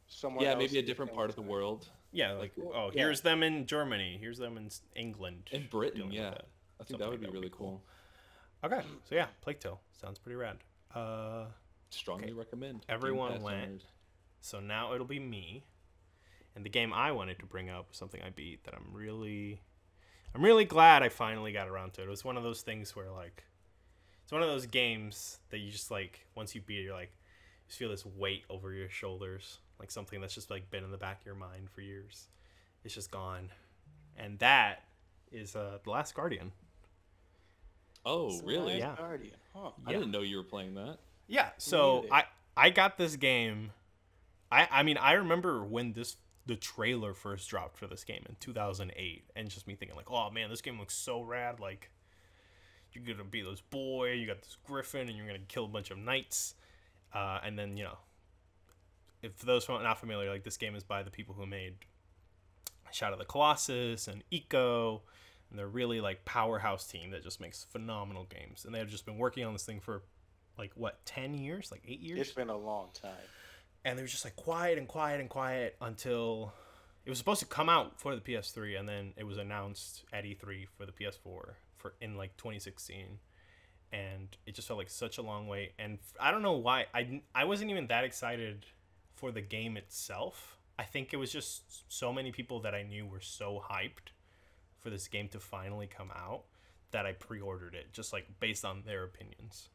Someone 0.08 0.44
yeah, 0.44 0.52
else 0.52 0.60
maybe 0.60 0.80
a 0.80 0.82
different 0.84 1.14
part 1.14 1.30
of 1.30 1.36
the 1.36 1.42
world. 1.42 1.88
Yeah, 2.12 2.34
like 2.34 2.54
Like, 2.58 2.68
oh, 2.74 2.92
yeah. 2.94 3.04
here's 3.04 3.22
them 3.22 3.44
in 3.44 3.66
Germany. 3.66 4.18
Here's 4.20 4.38
them 4.38 4.58
in 4.58 4.70
England. 4.96 5.50
In 5.52 5.68
Britain, 5.70 6.12
yeah. 6.12 6.30
that. 6.32 6.46
I 6.80 6.84
think 6.86 7.00
Something 7.00 7.00
that 7.00 7.04
like 7.06 7.12
would 7.12 7.20
be 7.20 7.26
that 7.26 7.32
would 7.32 7.34
really 7.36 7.50
be 7.50 7.56
cool. 7.58 7.82
cool. 8.62 8.72
Okay, 8.72 8.86
so 9.10 9.16
yeah, 9.16 9.28
Plague 9.42 9.60
Tale 9.60 9.80
sounds 10.00 10.20
pretty 10.20 10.36
rad. 10.38 10.58
Uh, 10.96 11.46
Strongly 11.90 12.26
Okay. 12.30 12.34
recommend. 12.34 12.86
Everyone 12.90 13.42
went. 13.42 13.84
so 14.42 14.60
now 14.60 14.94
it'll 14.94 15.06
be 15.06 15.20
me, 15.20 15.64
and 16.56 16.66
the 16.66 16.70
game 16.70 16.94
I 16.94 17.12
wanted 17.12 17.40
to 17.40 17.46
bring 17.46 17.70
up 17.70 17.90
was 17.90 17.98
something 17.98 18.22
I 18.22 18.30
beat 18.30 18.64
that 18.66 18.74
I'm 18.74 18.94
really, 18.94 19.62
I'm 20.34 20.44
really 20.44 20.66
glad 20.66 21.04
I 21.04 21.10
finally 21.10 21.52
got 21.52 21.68
around 21.68 21.94
to 21.94 22.02
it. 22.02 22.06
It 22.06 22.10
was 22.10 22.24
one 22.24 22.38
of 22.38 22.44
those 22.44 22.62
things 22.62 22.96
where 22.96 23.10
like, 23.10 23.44
it's 24.24 24.32
one 24.32 24.42
of 24.42 24.48
those 24.48 24.66
games 24.66 25.40
that 25.50 25.60
you 25.60 25.72
just 25.72 25.92
like 25.92 26.26
once 26.36 26.56
you 26.56 26.62
beat 26.62 26.80
it, 26.80 26.84
you're 26.84 26.94
like, 26.94 27.12
you 27.12 27.68
just 27.68 27.80
feel 27.80 27.90
this 27.90 28.06
weight 28.06 28.44
over 28.50 28.74
your 28.74 28.90
shoulders, 28.90 29.60
like 29.80 29.92
something 29.92 30.22
that's 30.22 30.36
just 30.36 30.50
like 30.50 30.70
been 30.72 30.84
in 30.84 30.92
the 30.92 30.98
back 30.98 31.22
of 31.22 31.26
your 31.26 31.36
mind 31.36 31.70
for 31.70 31.82
years. 31.82 32.28
It's 32.84 32.94
just 32.94 33.12
gone, 33.12 33.50
and 34.18 34.38
that 34.40 34.84
is 35.32 35.56
uh, 35.56 35.78
the 35.84 35.90
Last 35.90 36.16
Guardian. 36.16 36.52
Oh, 38.06 38.38
really? 38.42 38.80
Yeah. 38.80 38.96
Guardian. 38.98 39.38
Huh. 39.56 39.72
I 39.86 39.94
didn't 39.94 40.12
know 40.12 40.22
you 40.22 40.36
were 40.36 40.44
playing 40.44 40.74
that. 40.76 40.98
Yeah, 41.28 41.50
so. 41.58 42.06
I 42.12 42.26
I 42.56 42.70
got 42.70 42.98
this 42.98 43.16
game. 43.16 43.72
I 44.52 44.68
I 44.72 44.84
mean 44.84 44.98
I 44.98 45.14
remember 45.14 45.64
when 45.64 45.94
this 45.94 46.18
the 46.46 46.56
trailer 46.56 47.14
first 47.14 47.50
dropped 47.50 47.78
for 47.78 47.88
this 47.88 48.04
game 48.04 48.24
in 48.28 48.36
2008, 48.40 49.24
and 49.36 49.50
just 49.50 49.68
me 49.68 49.76
thinking 49.76 49.96
like, 49.96 50.12
oh 50.12 50.30
man, 50.30 50.50
this 50.50 50.62
game 50.62 50.80
looks 50.80 50.96
so 50.96 51.22
rad. 51.22 51.60
Like 51.60 51.90
you're 52.92 53.04
gonna 53.06 53.28
be 53.28 53.42
this 53.42 53.62
boy, 53.62 54.14
you 54.14 54.28
got 54.28 54.42
this 54.42 54.58
griffin, 54.66 55.08
and 55.08 55.18
you're 55.18 55.28
gonna 55.28 55.40
kill 55.48 55.66
a 55.66 55.70
bunch 55.70 55.92
of 55.92 55.98
knights. 55.98 56.56
Uh, 57.14 57.40
and 57.44 57.58
then 57.58 57.78
you 57.78 57.84
know, 57.84 57.98
if 59.22 59.34
for 59.36 59.46
those 59.46 59.66
who 59.66 59.74
are 59.74 59.84
not 59.84 60.00
familiar, 60.00 60.30
like 60.30 60.44
this 60.44 60.58
game 60.58 60.76
is 60.76 60.84
by 60.84 61.04
the 61.04 61.12
people 61.12 61.36
who 61.36 61.46
made 61.46 61.76
Shadow 62.92 63.14
of 63.14 63.20
the 63.20 63.26
Colossus 63.26 64.08
and 64.08 64.24
Ico. 64.32 65.02
And 65.50 65.60
they're 65.60 65.68
really 65.68 66.02
like 66.02 66.26
powerhouse 66.26 66.88
team 66.88 67.12
that 67.12 67.24
just 67.24 67.40
makes 67.40 67.64
phenomenal 67.64 68.26
games, 68.26 68.66
and 68.66 68.74
they've 68.74 68.90
just 68.90 69.06
been 69.06 69.18
working 69.18 69.46
on 69.46 69.54
this 69.54 69.64
thing 69.64 69.80
for 69.80 70.02
like 70.58 70.72
what 70.76 71.04
10 71.06 71.34
years 71.36 71.72
like 71.72 71.82
8 71.88 72.00
years 72.00 72.20
It's 72.20 72.32
been 72.32 72.50
a 72.50 72.58
long 72.58 72.90
time. 72.94 73.12
And 73.86 73.98
they 73.98 74.04
were 74.04 74.08
just 74.08 74.26
like 74.26 74.36
quiet 74.36 74.78
and 74.78 74.88
quiet 74.88 75.20
and 75.20 75.30
quiet 75.30 75.76
until 75.82 76.54
it 77.06 77.10
was 77.10 77.18
supposed 77.18 77.42
to 77.42 77.46
come 77.46 77.70
out 77.70 78.00
for 78.00 78.16
the 78.16 78.22
PS3 78.22 78.80
and 78.80 78.88
then 78.88 79.14
it 79.18 79.26
was 79.26 79.38
announced 79.38 80.04
at 80.14 80.24
E3 80.24 80.68
for 80.78 80.86
the 80.86 80.92
PS4 80.92 81.56
for 81.78 81.94
in 82.00 82.16
like 82.16 82.36
2016 82.38 83.20
and 83.92 84.38
it 84.46 84.56
just 84.56 84.68
felt 84.68 84.78
like 84.78 84.90
such 84.90 85.18
a 85.18 85.22
long 85.22 85.48
wait 85.48 85.74
and 85.78 86.00
I 86.20 86.32
don't 86.32 86.42
know 86.42 86.54
why 86.54 86.86
I 86.94 87.22
I 87.36 87.46
wasn't 87.46 87.72
even 87.72 87.88
that 87.88 88.04
excited 88.04 88.66
for 89.14 89.32
the 89.32 89.42
game 89.42 89.78
itself. 89.78 90.58
I 90.80 90.84
think 90.84 91.14
it 91.14 91.18
was 91.18 91.32
just 91.32 91.92
so 91.94 92.12
many 92.12 92.32
people 92.32 92.62
that 92.62 92.74
I 92.74 92.84
knew 92.84 93.06
were 93.06 93.22
so 93.22 93.64
hyped 93.70 94.12
for 94.80 94.90
this 94.90 95.08
game 95.08 95.28
to 95.30 95.40
finally 95.40 95.88
come 95.88 96.12
out 96.12 96.44
that 96.92 97.06
I 97.06 97.14
pre-ordered 97.14 97.76
it 97.76 97.92
just 97.94 98.12
like 98.12 98.28
based 98.40 98.66
on 98.66 98.84
their 98.86 99.04
opinions. 99.04 99.70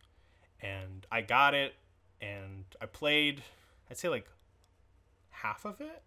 And 0.61 1.07
I 1.11 1.21
got 1.21 1.55
it 1.55 1.75
and 2.21 2.65
I 2.81 2.87
played 2.87 3.43
I'd 3.91 3.99
say 3.99 4.09
like 4.09 4.27
half 5.31 5.65
of 5.65 5.81
it. 5.81 6.03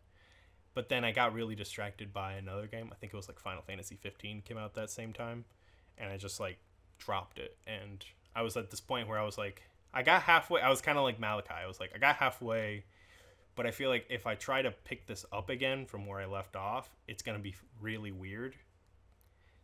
But 0.74 0.88
then 0.88 1.04
I 1.04 1.12
got 1.12 1.34
really 1.34 1.56
distracted 1.56 2.14
by 2.14 2.34
another 2.34 2.66
game. 2.66 2.90
I 2.92 2.96
think 2.96 3.14
it 3.14 3.18
was 3.18 3.28
like 3.28 3.40
Final 3.40 3.62
Fantasy 3.62 3.98
15 4.00 4.42
came 4.42 4.58
out 4.58 4.74
that 4.76 4.90
same 4.90 5.12
time, 5.12 5.44
and 5.98 6.10
I 6.10 6.16
just 6.16 6.40
like 6.40 6.60
dropped 6.98 7.40
it. 7.40 7.58
And 7.68 8.06
I 8.36 8.42
was 8.42 8.56
at 8.56 8.72
this 8.72 8.80
point 8.80 9.10
where 9.10 9.20
I 9.20 9.26
was 9.26 9.38
like, 9.38 9.64
I 9.94 10.04
got 10.04 10.22
halfway. 10.22 10.62
I 10.62 10.70
was 10.70 10.82
kind 10.82 10.98
of 10.98 11.04
like 11.04 11.20
Malachi. 11.20 11.54
I 11.54 11.68
was 11.68 11.80
like, 11.82 11.92
I 11.94 11.98
got 11.98 12.16
halfway, 12.16 12.86
but 13.56 13.66
I 13.66 13.72
feel 13.72 13.90
like 13.90 14.06
if 14.10 14.26
I 14.26 14.36
try 14.36 14.62
to 14.62 14.72
pick 14.72 15.08
this 15.08 15.26
up 15.34 15.50
again 15.50 15.86
from 15.86 16.06
where 16.06 16.22
I 16.22 16.26
left 16.26 16.56
off, 16.56 16.90
it's 17.08 17.22
gonna 17.22 17.40
be 17.40 17.56
really 17.82 18.14
weird. 18.14 18.56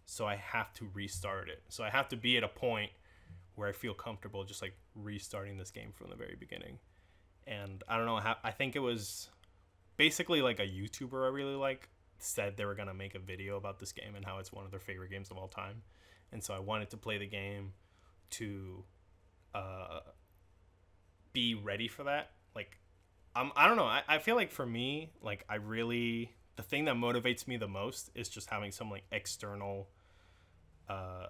So 0.05 0.25
I 0.25 0.35
have 0.35 0.73
to 0.73 0.89
restart 0.93 1.47
it. 1.47 1.63
So 1.69 1.85
I 1.85 1.89
have 1.89 2.09
to 2.09 2.17
be 2.17 2.35
at 2.35 2.43
a 2.43 2.49
point 2.49 2.91
where 3.55 3.69
I 3.69 3.71
feel 3.71 3.93
comfortable 3.93 4.43
just 4.43 4.61
like 4.61 4.73
restarting 4.93 5.57
this 5.57 5.71
game 5.71 5.91
from 5.93 6.09
the 6.09 6.15
very 6.15 6.35
beginning. 6.37 6.79
And 7.47 7.83
I 7.87 7.97
don't 7.97 8.05
know 8.05 8.17
how 8.17 8.35
I 8.43 8.51
think 8.51 8.75
it 8.75 8.79
was 8.79 9.29
basically 9.95 10.41
like 10.41 10.59
a 10.59 10.67
YouTuber 10.67 11.25
I 11.25 11.29
really 11.29 11.55
like 11.55 11.89
said 12.19 12.57
they 12.57 12.65
were 12.65 12.75
gonna 12.75 12.93
make 12.93 13.15
a 13.15 13.19
video 13.19 13.57
about 13.57 13.79
this 13.79 13.91
game 13.91 14.15
and 14.15 14.25
how 14.25 14.39
it's 14.39 14.51
one 14.51 14.65
of 14.65 14.71
their 14.71 14.79
favorite 14.79 15.11
games 15.11 15.31
of 15.31 15.37
all 15.37 15.47
time. 15.47 15.81
And 16.31 16.43
so 16.43 16.53
I 16.53 16.59
wanted 16.59 16.89
to 16.91 16.97
play 16.97 17.17
the 17.17 17.27
game 17.27 17.73
to 18.31 18.83
uh, 19.55 19.99
be 21.31 21.55
ready 21.55 21.87
for 21.87 22.03
that. 22.03 22.31
Like 22.55 22.77
I'm 23.35 23.51
I 23.55 23.67
don't 23.67 23.77
know, 23.77 23.85
I, 23.85 24.01
I 24.07 24.17
feel 24.19 24.35
like 24.35 24.51
for 24.51 24.65
me, 24.65 25.11
like 25.21 25.45
I 25.47 25.55
really 25.55 26.33
the 26.55 26.63
thing 26.63 26.85
that 26.85 26.95
motivates 26.95 27.47
me 27.47 27.57
the 27.57 27.67
most 27.67 28.09
is 28.15 28.29
just 28.29 28.49
having 28.49 28.71
some 28.71 28.89
like 28.89 29.03
external 29.11 29.87
uh 30.89 31.27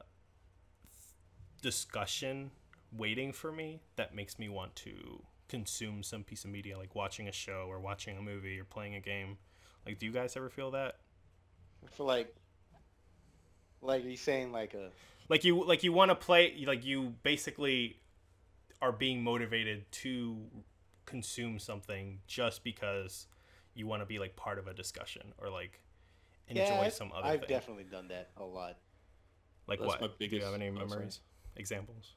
discussion 1.61 2.51
waiting 2.95 3.33
for 3.33 3.51
me 3.51 3.81
that 3.97 4.15
makes 4.15 4.39
me 4.39 4.47
want 4.47 4.75
to 4.75 5.21
consume 5.49 6.03
some 6.03 6.23
piece 6.23 6.43
of 6.43 6.49
media 6.49 6.77
like 6.77 6.95
watching 6.95 7.27
a 7.27 7.31
show 7.31 7.65
or 7.69 7.79
watching 7.79 8.17
a 8.17 8.21
movie 8.21 8.59
or 8.59 8.63
playing 8.63 8.95
a 8.95 8.99
game. 8.99 9.37
Like 9.85 9.99
do 9.99 10.05
you 10.05 10.11
guys 10.11 10.35
ever 10.35 10.49
feel 10.49 10.71
that? 10.71 10.95
For 11.85 11.91
feel 11.97 12.05
like, 12.07 12.35
like 13.81 14.03
you 14.03 14.17
saying 14.17 14.51
like 14.51 14.73
a 14.73 14.89
like 15.29 15.43
you 15.43 15.63
like 15.63 15.83
you 15.83 15.93
want 15.93 16.09
to 16.09 16.15
play 16.15 16.63
like 16.65 16.85
you 16.85 17.13
basically 17.23 17.99
are 18.81 18.91
being 18.91 19.23
motivated 19.23 19.91
to 19.91 20.37
consume 21.05 21.57
something 21.59 22.19
just 22.27 22.63
because 22.63 23.27
you 23.73 23.87
want 23.87 24.01
to 24.01 24.05
be 24.05 24.19
like 24.19 24.35
part 24.35 24.59
of 24.59 24.67
a 24.67 24.73
discussion 24.73 25.33
or 25.37 25.49
like 25.49 25.79
enjoy 26.47 26.63
yeah, 26.63 26.89
some 26.89 27.11
other 27.15 27.27
I've 27.27 27.39
thing. 27.41 27.49
definitely 27.49 27.85
done 27.85 28.07
that 28.09 28.29
a 28.37 28.43
lot. 28.43 28.77
like 29.67 29.79
That's 29.79 29.99
what? 29.99 30.01
my 30.01 30.27
do 30.27 30.35
you 30.35 30.43
have 30.43 30.53
any 30.53 30.69
oh, 30.69 30.73
memories? 30.73 31.21
Examples. 31.55 32.13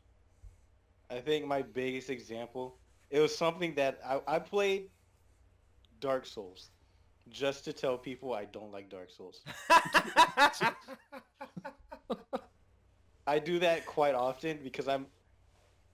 I 1.11 1.21
think 1.21 1.47
my 1.47 1.63
biggest 1.63 2.11
example, 2.11 2.77
it 3.11 3.21
was 3.21 3.37
something 3.37 3.75
that 3.75 4.01
I, 4.05 4.21
I 4.27 4.39
played 4.39 4.89
Dark 6.01 6.27
Souls 6.27 6.71
just 7.29 7.65
to 7.65 7.73
tell 7.73 7.99
people 7.99 8.33
I 8.33 8.45
don't 8.47 8.73
like 8.73 8.89
Dark 8.89 9.11
Souls. 9.11 9.43
I 13.27 13.39
do 13.39 13.59
that 13.61 13.87
quite 13.87 14.15
often 14.15 14.59
because 14.63 14.89
I'm 14.89 15.07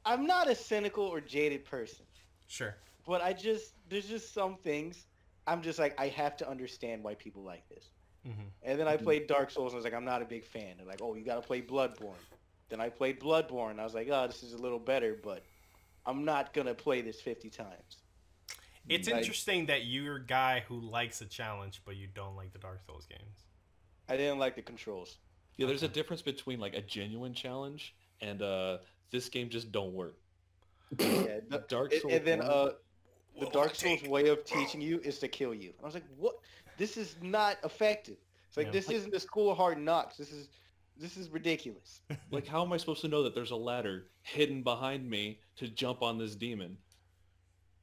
I'm 0.04 0.26
not 0.26 0.48
a 0.48 0.54
cynical 0.54 1.04
or 1.04 1.20
jaded 1.20 1.64
person, 1.64 2.06
sure 2.46 2.76
but 3.06 3.22
I 3.22 3.32
just 3.32 3.72
there's 3.88 4.08
just 4.08 4.34
some 4.34 4.56
things 4.56 5.06
I'm 5.46 5.62
just 5.62 5.78
like 5.78 5.98
I 5.98 6.08
have 6.08 6.36
to 6.38 6.50
understand 6.50 7.04
why 7.04 7.14
people 7.14 7.42
like 7.42 7.66
this. 7.68 7.84
mm-hmm. 8.26 8.48
And 8.64 8.78
then 8.78 8.88
I 8.88 8.96
played 8.96 9.28
Dark 9.28 9.50
Souls 9.50 9.72
and 9.72 9.76
I 9.76 9.78
was 9.78 9.84
like 9.84 9.94
I'm 9.94 10.04
not 10.04 10.20
a 10.20 10.24
big 10.24 10.44
fan. 10.44 10.74
They're 10.76 10.86
like, 10.86 11.00
"Oh, 11.00 11.14
you 11.14 11.24
got 11.24 11.40
to 11.40 11.46
play 11.46 11.62
Bloodborne." 11.62 12.14
Then 12.68 12.80
I 12.80 12.88
played 12.88 13.20
Bloodborne. 13.20 13.78
I 13.78 13.84
was 13.84 13.94
like, 13.94 14.08
"Oh, 14.10 14.26
this 14.26 14.42
is 14.42 14.52
a 14.52 14.58
little 14.58 14.80
better, 14.80 15.16
but 15.22 15.44
I'm 16.06 16.24
not 16.24 16.52
going 16.54 16.66
to 16.66 16.74
play 16.74 17.00
this 17.02 17.20
50 17.20 17.50
times." 17.50 18.02
it's 18.88 19.08
Like- 19.08 19.16
interesting 19.18 19.66
that 19.66 19.84
you're 19.86 20.16
a 20.16 20.24
guy 20.24 20.60
who 20.68 20.78
likes 20.80 21.20
a 21.20 21.26
challenge 21.26 21.82
but 21.84 21.96
you 21.96 22.06
don't 22.06 22.36
like 22.36 22.52
the 22.52 22.58
dark 22.60 22.80
souls 22.86 23.04
games 23.06 23.46
I 24.08 24.16
didn't 24.16 24.38
like 24.38 24.54
the 24.54 24.62
controls. 24.62 25.18
Yeah, 25.56 25.66
there's 25.66 25.82
a 25.82 25.88
difference 25.88 26.22
between 26.22 26.60
like 26.60 26.74
a 26.74 26.80
genuine 26.82 27.34
challenge 27.34 27.96
and 28.20 28.40
uh, 28.40 28.78
this 29.10 29.28
game 29.28 29.48
just 29.48 29.72
don't 29.72 29.92
work. 29.92 30.16
Yeah, 30.96 31.40
the- 31.48 31.64
Dark 31.68 31.92
Souls. 31.92 32.12
and 32.12 32.24
then 32.24 32.40
uh 32.40 32.70
the 33.40 33.46
Dark 33.50 33.74
Souls 33.74 34.02
way 34.04 34.28
of 34.28 34.44
teaching 34.44 34.80
you 34.80 35.00
is 35.02 35.18
to 35.18 35.26
kill 35.28 35.52
you. 35.52 35.72
I 35.82 35.84
was 35.84 35.94
like, 35.94 36.04
"What? 36.16 36.36
This 36.78 36.96
is 36.96 37.16
not 37.20 37.56
effective." 37.64 38.16
It's 38.48 38.56
like 38.56 38.66
Yeah. 38.66 38.72
this 38.72 38.88
isn't 38.90 39.10
the 39.12 39.18
school 39.20 39.50
of 39.50 39.56
hard 39.56 39.78
knocks. 39.78 40.16
This 40.16 40.30
is 40.32 40.48
this 40.98 41.16
is 41.16 41.28
ridiculous. 41.28 42.00
like 42.30 42.46
how 42.46 42.64
am 42.64 42.72
I 42.72 42.76
supposed 42.76 43.00
to 43.02 43.08
know 43.08 43.22
that 43.24 43.34
there's 43.34 43.50
a 43.50 43.56
ladder 43.56 44.06
hidden 44.22 44.62
behind 44.62 45.08
me 45.08 45.40
to 45.56 45.68
jump 45.68 46.02
on 46.02 46.18
this 46.18 46.34
demon? 46.34 46.78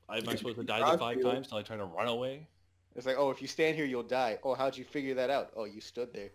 Am 0.10 0.28
I 0.28 0.36
supposed 0.36 0.58
to 0.58 0.64
die 0.64 0.92
the 0.92 0.98
five 0.98 1.18
Godfield. 1.18 1.32
times 1.32 1.48
till 1.48 1.58
I 1.58 1.62
try 1.62 1.78
to 1.78 1.86
run 1.86 2.08
away? 2.08 2.48
It's 2.96 3.06
like, 3.06 3.16
"Oh, 3.18 3.32
if 3.32 3.42
you 3.42 3.48
stand 3.48 3.76
here, 3.76 3.86
you'll 3.86 4.04
die." 4.04 4.38
Oh, 4.44 4.54
how'd 4.54 4.78
you 4.78 4.84
figure 4.84 5.16
that 5.16 5.30
out? 5.30 5.52
Oh, 5.56 5.66
you 5.66 5.82
stood 5.82 6.14
there. 6.14 6.30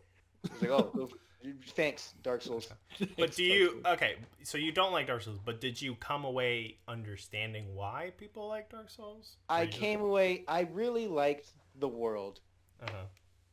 It's 0.45 0.62
like, 0.62 0.70
"Oh, 0.70 1.09
thanks, 1.68 2.14
Dark 2.22 2.43
Souls." 2.43 2.68
But 3.16 3.37
do 3.37 3.45
you 3.45 3.81
okay? 3.87 4.16
So 4.43 4.59
you 4.59 4.72
don't 4.72 4.93
like 4.93 5.07
Dark 5.07 5.22
Souls, 5.22 5.39
but 5.45 5.61
did 5.61 5.81
you 5.81 5.95
come 5.97 6.24
away 6.24 6.79
understanding 6.89 7.74
why 7.74 8.12
people 8.16 8.49
like 8.49 8.70
Dark 8.70 8.91
Souls? 8.91 9.37
Or 9.49 9.57
I 9.57 9.62
you 9.62 9.66
just- 9.68 9.79
came 9.79 10.01
away. 10.01 10.45
I 10.49 10.62
really 10.72 11.07
liked 11.07 11.53
the 11.79 11.89
world. 11.89 12.41
Uh-huh. 12.83 13.05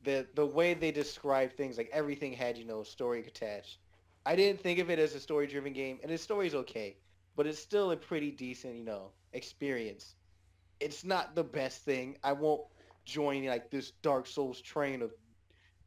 The 0.06 0.28
the 0.36 0.46
way 0.46 0.74
they 0.76 0.92
describe 0.92 1.54
things, 1.54 1.78
like 1.78 1.90
everything 1.94 2.34
had 2.34 2.58
you 2.58 2.66
know 2.66 2.84
story 2.84 3.26
attached. 3.28 3.80
I 4.26 4.36
didn't 4.36 4.62
think 4.62 4.80
of 4.80 4.90
it 4.92 5.00
as 5.00 5.16
a 5.16 5.20
story 5.22 5.48
driven 5.48 5.74
game, 5.74 6.00
and 6.04 6.12
the 6.12 6.18
story's 6.20 6.56
okay, 6.56 6.98
but 7.36 7.48
it's 7.48 7.60
still 7.60 7.92
a 7.92 7.98
pretty 7.98 8.32
decent 8.32 8.76
you 8.78 8.86
know 8.86 9.12
experience. 9.34 10.16
It's 10.80 11.04
not 11.06 11.36
the 11.36 11.44
best 11.44 11.84
thing. 11.86 12.18
I 12.24 12.34
won't 12.34 12.62
join 13.06 13.46
like 13.46 13.72
this 13.72 13.92
Dark 14.04 14.28
Souls 14.28 14.62
train 14.62 15.02
of 15.04 15.14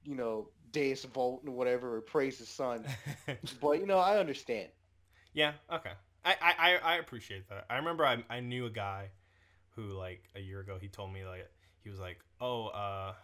you 0.05 0.15
know 0.17 0.51
Deus 0.73 1.05
Vult 1.05 1.45
and 1.45 1.55
whatever 1.55 1.97
or 1.97 2.03
Praise 2.03 2.39
the 2.39 2.47
Sun, 2.47 2.89
but 3.61 3.81
you 3.81 3.87
know 3.87 3.99
I 3.99 4.19
understand. 4.19 4.71
yeah. 5.33 5.55
Okay. 5.73 5.93
I, 6.25 6.37
I 6.41 6.55
I- 6.73 6.95
I 6.95 6.97
appreciate 6.97 7.49
that. 7.49 7.67
I 7.71 7.77
remember 7.77 8.05
I 8.05 8.25
I 8.31 8.41
knew 8.41 8.67
a 8.67 8.71
guy 8.71 9.11
who 9.71 9.85
like 9.93 10.29
a 10.37 10.41
year 10.41 10.61
ago 10.61 10.79
he 10.81 10.89
told 10.89 11.13
me 11.13 11.25
like 11.27 11.49
he 11.85 11.91
was 11.91 12.01
like 12.01 12.19
oh 12.41 12.69
uh 12.69 13.15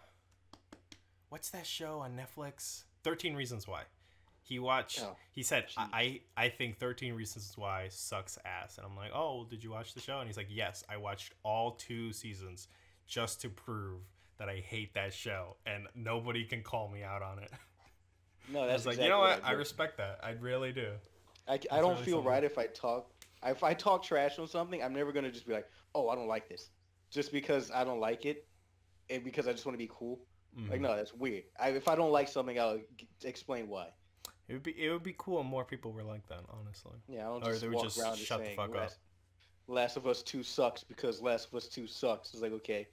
what's 1.34 1.50
that 1.50 1.66
show 1.66 1.98
on 1.98 2.16
Netflix? 2.16 2.84
Thirteen 3.02 3.34
Reasons 3.34 3.66
Why. 3.66 3.82
He 4.44 4.60
watched. 4.60 5.00
Oh, 5.02 5.16
he 5.32 5.42
said, 5.42 5.66
jeez. 5.66 5.88
I, 5.92 6.20
"I 6.36 6.48
think 6.48 6.78
Thirteen 6.78 7.12
Reasons 7.14 7.54
Why 7.56 7.88
sucks 7.90 8.38
ass," 8.44 8.78
and 8.78 8.86
I'm 8.86 8.94
like, 8.94 9.10
"Oh, 9.12 9.44
did 9.50 9.64
you 9.64 9.72
watch 9.72 9.94
the 9.94 10.00
show?" 10.00 10.20
And 10.20 10.28
he's 10.28 10.36
like, 10.36 10.46
"Yes, 10.48 10.84
I 10.88 10.96
watched 10.96 11.32
all 11.42 11.72
two 11.72 12.12
seasons 12.12 12.68
just 13.08 13.40
to 13.40 13.48
prove 13.48 14.02
that 14.38 14.48
I 14.48 14.62
hate 14.64 14.94
that 14.94 15.12
show, 15.12 15.56
and 15.66 15.88
nobody 15.96 16.44
can 16.44 16.62
call 16.62 16.86
me 16.88 17.02
out 17.02 17.22
on 17.22 17.40
it." 17.40 17.50
No, 18.46 18.64
I 18.64 18.66
that's 18.66 18.84
was 18.84 18.98
like, 18.98 19.02
you 19.02 19.08
know 19.08 19.20
what? 19.20 19.42
I 19.42 19.48
I 19.48 19.52
respect 19.52 19.96
that. 19.96 20.20
I 20.22 20.32
really 20.32 20.70
do. 20.70 20.90
I, 21.48 21.54
I 21.54 21.56
That's 21.56 21.66
don't 21.70 21.92
really 21.92 22.04
feel 22.04 22.16
something. 22.18 22.30
right 22.30 22.44
if 22.44 22.58
I 22.58 22.66
talk. 22.66 23.10
If 23.42 23.64
I 23.64 23.72
talk 23.72 24.02
trash 24.02 24.38
on 24.38 24.46
something, 24.46 24.82
I'm 24.82 24.92
never 24.92 25.12
gonna 25.12 25.32
just 25.32 25.46
be 25.46 25.54
like, 25.54 25.66
"Oh, 25.94 26.10
I 26.10 26.14
don't 26.14 26.28
like 26.28 26.46
this," 26.46 26.68
just 27.10 27.32
because 27.32 27.70
I 27.70 27.84
don't 27.84 28.00
like 28.00 28.26
it, 28.26 28.46
and 29.08 29.24
because 29.24 29.48
I 29.48 29.52
just 29.52 29.64
want 29.64 29.74
to 29.74 29.78
be 29.78 29.90
cool. 29.90 30.20
Like, 30.68 30.78
Mhm. 30.78 30.82
no, 30.82 30.96
that's 30.96 31.12
weird. 31.12 31.44
I, 31.58 31.70
if 31.70 31.88
I 31.88 31.96
don't 31.96 32.12
like 32.12 32.28
something, 32.28 32.58
I'll 32.60 32.78
g- 32.96 33.08
explain 33.24 33.68
why. 33.68 33.88
It 34.46 34.52
would 34.52 34.62
be 34.62 34.72
it 34.84 34.90
would 34.92 35.02
be 35.02 35.14
cool 35.18 35.40
if 35.40 35.46
more 35.46 35.64
people 35.64 35.90
were 35.92 36.02
like 36.04 36.26
that, 36.28 36.44
honestly. 36.48 36.92
Yeah, 37.08 37.22
I 37.22 37.32
don't 37.32 37.42
Or 37.42 37.50
just 37.50 37.60
they 37.62 37.68
would 37.68 37.76
walk 37.76 37.84
just 37.84 37.98
around 37.98 38.16
shut 38.18 38.38
the 38.40 38.44
saying 38.46 38.56
fuck 38.56 38.68
up. 38.70 38.74
Last, 38.76 38.98
Last 39.66 39.96
of 39.96 40.06
Us 40.06 40.22
Two 40.22 40.42
sucks 40.42 40.84
because 40.84 41.20
Last 41.22 41.48
of 41.48 41.54
Us 41.54 41.66
Two 41.68 41.86
sucks. 41.86 42.32
It's 42.34 42.42
like 42.42 42.52
okay, 42.52 42.86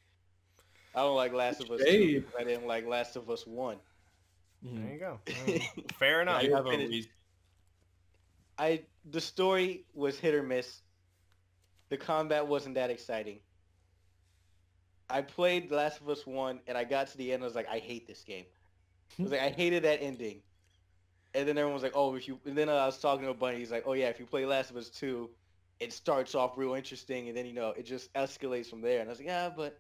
I 0.95 1.01
don't 1.01 1.16
like 1.18 1.34
Last 1.34 1.62
of 1.62 1.70
Us 1.70 1.82
Two. 1.82 1.86
Shade. 1.86 2.26
because 2.26 2.39
I 2.39 2.43
didn't 2.45 2.66
like 2.68 2.86
Last 2.88 3.16
of 3.16 3.30
Us 3.30 3.45
One. 3.45 3.78
There 4.64 4.93
you 4.93 4.99
go. 4.99 5.20
I 5.28 5.70
fair 5.99 6.22
enough. 6.22 6.41
I 6.43 6.47
have 6.49 6.66
a 6.66 6.70
finished- 6.72 6.89
reason. 6.91 7.12
I 8.57 8.84
the 9.09 9.22
story 9.22 9.86
was 9.93 10.18
hit 10.20 10.34
or 10.34 10.43
miss. 10.43 10.82
The 11.89 11.97
combat 11.97 12.47
wasn't 12.47 12.76
that 12.76 12.89
exciting. 12.89 13.39
I 15.12 15.22
played 15.22 15.72
Last 15.72 16.01
of 16.01 16.09
Us 16.09 16.26
One 16.26 16.59
and 16.68 16.78
I 16.78 16.84
got 16.84 17.07
to 17.07 17.18
the 17.18 17.32
end. 17.34 17.43
I 17.43 17.45
was 17.45 17.55
like, 17.55 17.70
I 17.70 17.80
hate 17.80 18.07
this 18.07 18.24
game. 18.24 18.45
I 19.20 19.24
was 19.24 19.32
like, 19.32 19.41
I 19.41 19.49
hated 19.49 19.84
that 19.84 20.01
ending. 20.01 20.41
And 21.34 21.47
then 21.47 21.57
everyone 21.57 21.74
was 21.74 21.84
like, 21.84 21.95
oh, 21.95 22.16
if 22.16 22.28
you. 22.28 22.39
And 22.45 22.57
then 22.57 22.70
I 22.70 22.86
was 22.86 22.99
talking 22.99 23.24
to 23.26 23.32
a 23.32 23.34
buddy. 23.34 23.57
He's 23.57 23.72
like, 23.72 23.84
oh 23.86 23.93
yeah, 23.93 24.07
if 24.07 24.20
you 24.20 24.26
play 24.26 24.45
Last 24.45 24.70
of 24.70 24.78
Us 24.78 24.89
Two, 24.89 25.30
it 25.82 25.91
starts 25.91 26.36
off 26.36 26.57
real 26.57 26.76
interesting, 26.76 27.28
and 27.28 27.36
then 27.36 27.45
you 27.45 27.53
know 27.53 27.70
it 27.72 27.86
just 27.86 28.14
escalates 28.14 28.68
from 28.68 28.82
there. 28.82 28.99
And 28.99 29.09
I 29.09 29.12
was 29.12 29.20
like, 29.20 29.28
yeah, 29.28 29.49
but 29.49 29.80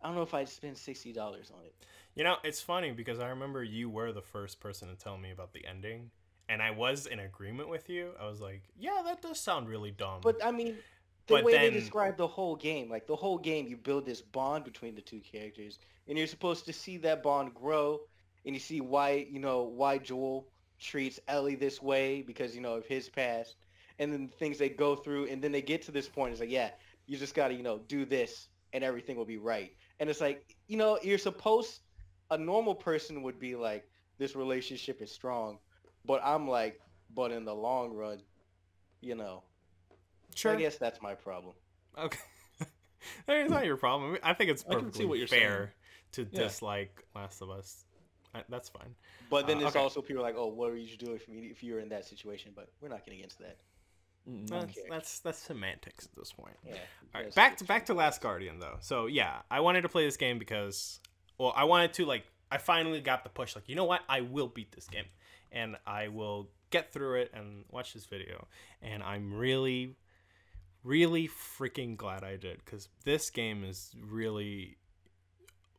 I 0.00 0.06
don't 0.06 0.14
know 0.14 0.22
if 0.22 0.32
I'd 0.32 0.48
spend 0.48 0.78
sixty 0.78 1.12
dollars 1.12 1.50
on 1.52 1.64
it. 1.64 1.74
You 2.14 2.24
know, 2.24 2.36
it's 2.44 2.60
funny 2.60 2.92
because 2.92 3.18
I 3.18 3.28
remember 3.28 3.64
you 3.64 3.90
were 3.90 4.12
the 4.12 4.22
first 4.22 4.60
person 4.60 4.88
to 4.88 4.94
tell 4.94 5.18
me 5.18 5.32
about 5.32 5.52
the 5.52 5.66
ending, 5.66 6.10
and 6.48 6.62
I 6.62 6.70
was 6.70 7.06
in 7.06 7.18
agreement 7.18 7.68
with 7.68 7.90
you. 7.90 8.12
I 8.20 8.28
was 8.28 8.40
like, 8.40 8.62
"Yeah, 8.78 9.02
that 9.04 9.20
does 9.20 9.40
sound 9.40 9.68
really 9.68 9.90
dumb." 9.90 10.20
But 10.22 10.44
I 10.44 10.52
mean, 10.52 10.76
the 11.32 11.38
But 11.38 11.44
way 11.44 11.52
then- 11.52 11.72
they 11.72 11.78
describe 11.78 12.16
the 12.16 12.26
whole 12.26 12.56
game, 12.56 12.88
like 12.88 13.06
the 13.06 13.16
whole 13.16 13.38
game, 13.38 13.66
you 13.66 13.76
build 13.76 14.04
this 14.06 14.20
bond 14.22 14.64
between 14.64 14.94
the 14.94 15.02
two 15.02 15.20
characters, 15.20 15.78
and 16.08 16.16
you're 16.18 16.26
supposed 16.26 16.64
to 16.66 16.72
see 16.72 16.96
that 16.98 17.22
bond 17.22 17.54
grow, 17.54 18.00
and 18.44 18.54
you 18.54 18.60
see 18.60 18.80
why 18.80 19.26
you 19.30 19.38
know 19.38 19.62
why 19.62 19.98
Joel 19.98 20.46
treats 20.78 21.20
Ellie 21.28 21.54
this 21.54 21.80
way 21.80 22.22
because 22.22 22.54
you 22.54 22.60
know 22.60 22.74
of 22.74 22.86
his 22.86 23.08
past, 23.08 23.56
and 23.98 24.12
then 24.12 24.28
things 24.28 24.58
they 24.58 24.68
go 24.68 24.96
through, 24.96 25.26
and 25.26 25.42
then 25.42 25.52
they 25.52 25.62
get 25.62 25.82
to 25.82 25.92
this 25.92 26.08
point. 26.08 26.32
It's 26.32 26.40
like, 26.40 26.50
yeah, 26.50 26.70
you 27.06 27.16
just 27.16 27.34
gotta 27.34 27.54
you 27.54 27.62
know 27.62 27.78
do 27.88 28.04
this, 28.04 28.48
and 28.72 28.82
everything 28.84 29.16
will 29.16 29.24
be 29.24 29.38
right. 29.38 29.74
And 30.00 30.10
it's 30.10 30.20
like, 30.20 30.56
you 30.68 30.76
know, 30.76 30.98
you're 31.02 31.18
supposed 31.18 31.80
a 32.30 32.38
normal 32.38 32.74
person 32.74 33.22
would 33.22 33.38
be 33.38 33.54
like, 33.54 33.88
this 34.18 34.34
relationship 34.34 35.00
is 35.02 35.12
strong, 35.12 35.58
but 36.04 36.20
I'm 36.24 36.48
like, 36.48 36.80
but 37.14 37.30
in 37.30 37.44
the 37.44 37.54
long 37.54 37.92
run, 37.92 38.22
you 39.00 39.14
know. 39.14 39.42
Sure, 40.34 40.52
I 40.52 40.56
guess 40.56 40.76
that's 40.78 41.00
my 41.02 41.14
problem. 41.14 41.54
okay, 41.98 42.18
it's 43.28 43.50
not 43.50 43.64
your 43.64 43.76
problem. 43.76 44.18
I 44.22 44.32
think 44.34 44.50
it's 44.50 44.64
I 44.68 44.74
can 44.74 44.78
see 44.78 44.84
perfectly 44.84 45.06
what 45.06 45.18
you're 45.18 45.28
fair 45.28 45.74
to 46.12 46.22
Yeah. 46.30 46.40
dislike 46.42 47.02
Last 47.14 47.40
of 47.42 47.50
Us. 47.50 47.84
I, 48.34 48.42
that's 48.48 48.68
fine. 48.70 48.94
But 49.30 49.46
then 49.46 49.56
Uh, 49.58 49.60
there's 49.60 49.72
okay. 49.76 49.80
also 49.82 50.00
people 50.00 50.22
like, 50.22 50.36
oh, 50.38 50.46
what 50.46 50.70
are 50.70 50.76
you 50.76 50.96
doing 50.96 51.16
if 51.16 51.28
you 51.28 51.50
if 51.50 51.62
you're 51.62 51.80
in 51.80 51.88
that 51.90 52.04
situation? 52.06 52.52
But 52.54 52.70
we're 52.80 52.88
not 52.88 53.04
getting 53.04 53.20
into 53.20 53.36
that. 53.38 53.58
Mm, 54.28 54.48
That's, 54.48 54.78
that's 54.88 55.18
that's 55.18 55.38
semantics 55.38 56.06
at 56.06 56.14
this 56.16 56.32
point. 56.32 56.56
Yeah. 56.64 56.76
All 57.14 57.22
right, 57.22 57.34
back 57.34 57.56
to 57.58 57.64
back 57.64 57.86
to 57.86 57.94
Last 57.94 58.20
Guardian 58.20 58.60
though. 58.60 58.76
So 58.80 59.06
yeah, 59.06 59.40
I 59.50 59.60
wanted 59.60 59.82
to 59.82 59.88
play 59.88 60.04
this 60.04 60.16
game 60.16 60.38
because, 60.38 61.00
well, 61.38 61.52
I 61.56 61.64
wanted 61.64 61.92
to 61.94 62.04
like, 62.06 62.24
I 62.50 62.58
finally 62.58 63.00
got 63.00 63.24
the 63.24 63.30
push. 63.30 63.56
Like, 63.56 63.68
you 63.68 63.74
know 63.74 63.84
what? 63.84 64.02
I 64.08 64.20
will 64.20 64.46
beat 64.48 64.70
this 64.72 64.86
game, 64.86 65.06
and 65.50 65.76
I 65.86 66.06
will 66.08 66.48
get 66.70 66.92
through 66.92 67.16
it 67.22 67.32
and 67.34 67.64
watch 67.70 67.94
this 67.94 68.06
video. 68.06 68.46
And 68.80 69.02
I'm 69.02 69.34
really, 69.34 69.96
really 70.84 71.28
freaking 71.28 71.96
glad 71.96 72.24
I 72.24 72.36
did 72.36 72.58
because 72.64 72.88
this 73.04 73.30
game 73.30 73.64
is 73.64 73.94
really 74.00 74.78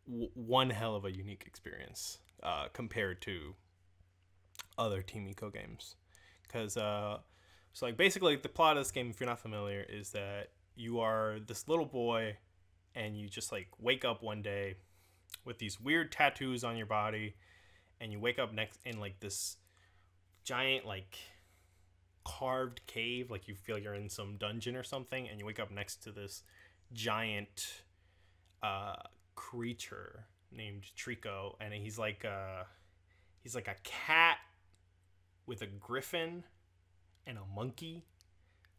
w- 0.08 0.30
one 0.34 0.70
hell 0.70 0.96
of 0.96 1.06
a 1.06 1.12
unique 1.12 1.44
experience 1.46 2.20
uh, 2.42 2.68
compared 2.74 3.22
to 3.24 3.56
other 4.78 5.02
Team 5.02 5.28
Ico 5.28 5.54
games. 5.54 5.96
Because 6.44 6.78
uh, 6.78 7.20
so 7.74 7.86
like 7.86 7.98
basically 7.98 8.36
the 8.36 8.50
plot 8.50 8.78
of 8.78 8.84
this 8.84 8.92
game, 8.92 9.10
if 9.10 9.20
you're 9.20 9.30
not 9.30 9.40
familiar, 9.40 9.86
is 9.88 10.12
that 10.12 10.50
you 10.76 11.00
are 11.00 11.38
this 11.46 11.68
little 11.68 11.86
boy 11.86 12.38
and 12.96 13.18
you 13.18 13.28
just 13.28 13.52
like 13.52 13.68
wake 13.80 14.06
up 14.06 14.24
one 14.24 14.42
day 14.42 14.76
with 15.46 15.60
these 15.60 15.80
weird 15.80 16.12
tattoos 16.12 16.64
on 16.64 16.78
your 16.78 16.86
body 16.86 17.36
and 18.00 18.12
you 18.12 18.20
wake 18.20 18.40
up 18.40 18.54
next 18.54 18.80
in 18.86 19.00
like 19.00 19.20
this 19.20 19.58
giant 20.44 20.86
like 20.86 21.18
carved 22.26 22.86
cave 22.88 23.30
like 23.30 23.48
you 23.48 23.56
feel 23.56 23.78
you're 23.78 23.94
in 23.94 24.10
some 24.10 24.38
dungeon 24.38 24.76
or 24.76 24.84
something 24.84 25.28
and 25.28 25.40
you 25.40 25.46
wake 25.46 25.60
up 25.60 25.72
next 25.72 25.98
to 25.98 26.12
this 26.12 26.44
giant 26.94 27.84
uh 28.62 28.96
creature 29.36 30.26
named 30.52 30.84
Trico 30.98 31.56
and 31.60 31.74
he's 31.74 31.98
like 31.98 32.24
uh 32.24 32.64
he's 33.42 33.56
like 33.56 33.68
a 33.68 33.76
cat 33.84 34.38
with 35.46 35.62
a 35.62 35.68
griffin 35.68 36.44
and 37.26 37.38
a 37.38 37.56
monkey 37.56 38.04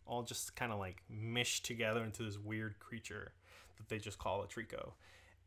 all 0.07 0.23
just 0.23 0.55
kind 0.57 0.73
of 0.73 0.79
like 0.79 1.03
mished 1.09 1.65
together 1.65 2.03
into 2.03 2.23
this 2.23 2.39
weird 2.39 2.79
creature 2.79 3.33
that 3.77 3.89
they 3.89 3.99
just 3.99 4.19
call 4.19 4.43
a 4.43 4.47
Trico. 4.47 4.93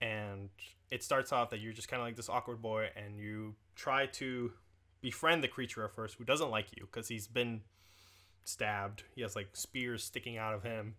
And 0.01 0.49
it 0.91 1.03
starts 1.03 1.31
off 1.31 1.49
that 1.51 1.59
you're 1.59 1.73
just 1.73 1.87
kind 1.87 2.01
of 2.01 2.07
like 2.07 2.15
this 2.15 2.29
awkward 2.29 2.61
boy 2.61 2.89
and 2.95 3.19
you 3.19 3.55
try 3.75 4.05
to 4.05 4.51
befriend 5.01 5.43
the 5.43 5.47
creature 5.47 5.83
at 5.85 5.93
first 5.93 6.15
who 6.15 6.23
doesn't 6.23 6.49
like 6.49 6.75
you 6.75 6.87
because 6.91 7.07
he's 7.07 7.27
been 7.27 7.61
stabbed. 8.47 9.03
He 9.15 9.21
has 9.21 9.35
like 9.35 9.49
spears 9.55 10.03
sticking 10.03 10.37
out 10.37 10.53
of 10.53 10.63
him. 10.63 10.95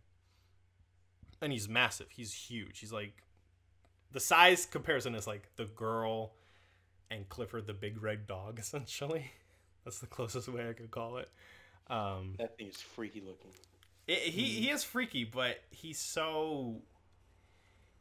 And 1.41 1.53
he's 1.53 1.69
massive. 1.69 2.09
He's 2.11 2.33
huge. 2.33 2.81
He's 2.81 2.93
like 2.93 3.23
the 4.13 4.21
size 4.21 4.67
comparison 4.67 5.15
is 5.15 5.27
like 5.27 5.49
the 5.57 5.67
girl 5.67 6.33
and 7.11 7.29
Clifford 7.29 7.67
the 7.67 7.75
big 7.75 8.03
red 8.03 8.27
dog 8.27 8.59
essentially. 8.61 9.33
That's 9.85 10.01
the 10.01 10.07
closest 10.07 10.49
way 10.49 10.69
I 10.69 10.73
could 10.73 10.91
call 10.91 11.17
it. 11.19 11.31
Um, 11.89 12.35
That 12.39 12.59
thing 12.59 12.69
is 12.69 12.77
freaky 12.81 13.21
looking. 13.21 13.51
it, 14.07 14.19
he 14.19 14.45
he 14.45 14.71
is 14.71 14.85
freaky, 14.85 15.25
but 15.25 15.59
he's 15.71 15.99
so 15.99 16.83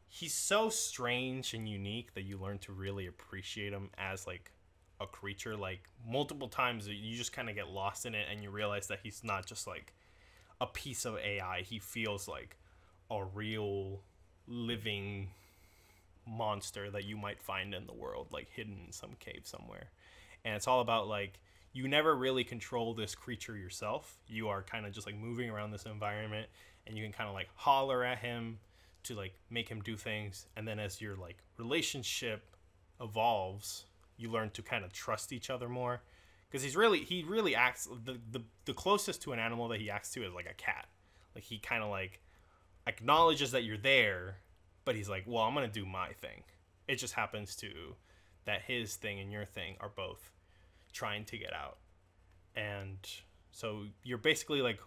he's 0.09 0.33
so 0.33 0.69
strange 0.69 1.53
and 1.53 1.69
unique 1.69 2.13
that 2.15 2.23
you 2.23 2.37
learn 2.37 2.57
to 2.59 2.73
really 2.73 3.07
appreciate 3.07 3.71
him 3.71 3.89
as 3.97 4.25
like 4.27 4.51
a 4.99 5.05
creature. 5.05 5.55
Like 5.55 5.81
multiple 6.07 6.47
times, 6.47 6.87
you 6.87 7.17
just 7.17 7.33
kind 7.33 7.49
of 7.49 7.55
get 7.55 7.69
lost 7.69 8.05
in 8.05 8.15
it, 8.15 8.27
and 8.31 8.41
you 8.41 8.49
realize 8.49 8.87
that 8.87 8.99
he's 9.03 9.23
not 9.23 9.45
just 9.45 9.67
like 9.67 9.93
a 10.59 10.67
piece 10.67 11.05
of 11.05 11.17
AI. 11.17 11.61
He 11.61 11.79
feels 11.79 12.27
like 12.27 12.57
a 13.09 13.23
real 13.23 14.01
living 14.47 15.29
monster 16.25 16.91
that 16.91 17.05
you 17.05 17.17
might 17.17 17.41
find 17.41 17.73
in 17.73 17.85
the 17.85 17.93
world, 17.93 18.27
like 18.31 18.49
hidden 18.49 18.77
in 18.85 18.91
some 18.91 19.11
cave 19.19 19.41
somewhere. 19.43 19.89
And 20.43 20.55
it's 20.55 20.67
all 20.67 20.81
about 20.81 21.07
like 21.07 21.39
you 21.73 21.87
never 21.87 22.15
really 22.15 22.43
control 22.43 22.93
this 22.93 23.15
creature 23.15 23.55
yourself. 23.55 24.17
You 24.27 24.49
are 24.49 24.63
kind 24.63 24.85
of 24.85 24.91
just 24.93 25.05
like 25.05 25.15
moving 25.15 25.49
around 25.49 25.71
this 25.71 25.85
environment 25.85 26.47
and 26.85 26.97
you 26.97 27.03
can 27.03 27.13
kind 27.13 27.27
of 27.27 27.35
like 27.35 27.49
holler 27.55 28.03
at 28.03 28.19
him 28.19 28.59
to 29.03 29.15
like 29.15 29.33
make 29.49 29.69
him 29.69 29.81
do 29.81 29.95
things 29.95 30.47
and 30.55 30.67
then 30.67 30.79
as 30.79 30.99
your 30.99 31.15
like 31.15 31.37
relationship 31.57 32.55
evolves, 32.99 33.85
you 34.17 34.29
learn 34.31 34.49
to 34.51 34.61
kind 34.61 34.83
of 34.83 34.91
trust 34.91 35.31
each 35.31 35.49
other 35.49 35.69
more 35.69 36.01
because 36.49 36.63
he's 36.63 36.75
really 36.75 36.99
he 36.99 37.23
really 37.23 37.55
acts 37.55 37.87
the, 38.05 38.19
the 38.31 38.43
the 38.65 38.73
closest 38.73 39.21
to 39.23 39.33
an 39.33 39.39
animal 39.39 39.67
that 39.67 39.79
he 39.79 39.89
acts 39.89 40.11
to 40.11 40.25
is 40.25 40.33
like 40.33 40.49
a 40.49 40.53
cat. 40.53 40.87
Like 41.35 41.43
he 41.43 41.59
kind 41.59 41.83
of 41.83 41.89
like 41.89 42.21
acknowledges 42.87 43.51
that 43.51 43.63
you're 43.63 43.77
there, 43.77 44.37
but 44.85 44.95
he's 44.95 45.09
like, 45.09 45.23
"Well, 45.27 45.43
I'm 45.43 45.53
to 45.55 45.67
do 45.67 45.85
my 45.85 46.09
thing." 46.13 46.43
It 46.87 46.95
just 46.95 47.13
happens 47.13 47.55
to 47.57 47.95
that 48.45 48.61
his 48.61 48.95
thing 48.95 49.19
and 49.19 49.31
your 49.31 49.45
thing 49.45 49.75
are 49.81 49.89
both 49.89 50.31
trying 50.93 51.25
to 51.25 51.37
get 51.37 51.53
out. 51.53 51.77
And 52.55 52.97
so 53.51 53.83
you're 54.03 54.17
basically 54.17 54.61
like 54.61 54.79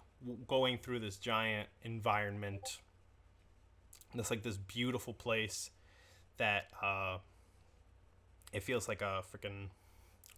going 0.49 0.79
through 0.79 1.01
this 1.01 1.19
giant 1.19 1.69
environment. 1.83 2.79
That's 4.15 4.31
like 4.31 4.43
this 4.43 4.57
beautiful 4.57 5.13
place 5.13 5.71
that 6.39 6.65
uh 6.83 7.19
it 8.53 8.63
feels 8.63 8.89
like 8.89 9.03
a 9.03 9.23
freaking 9.33 9.69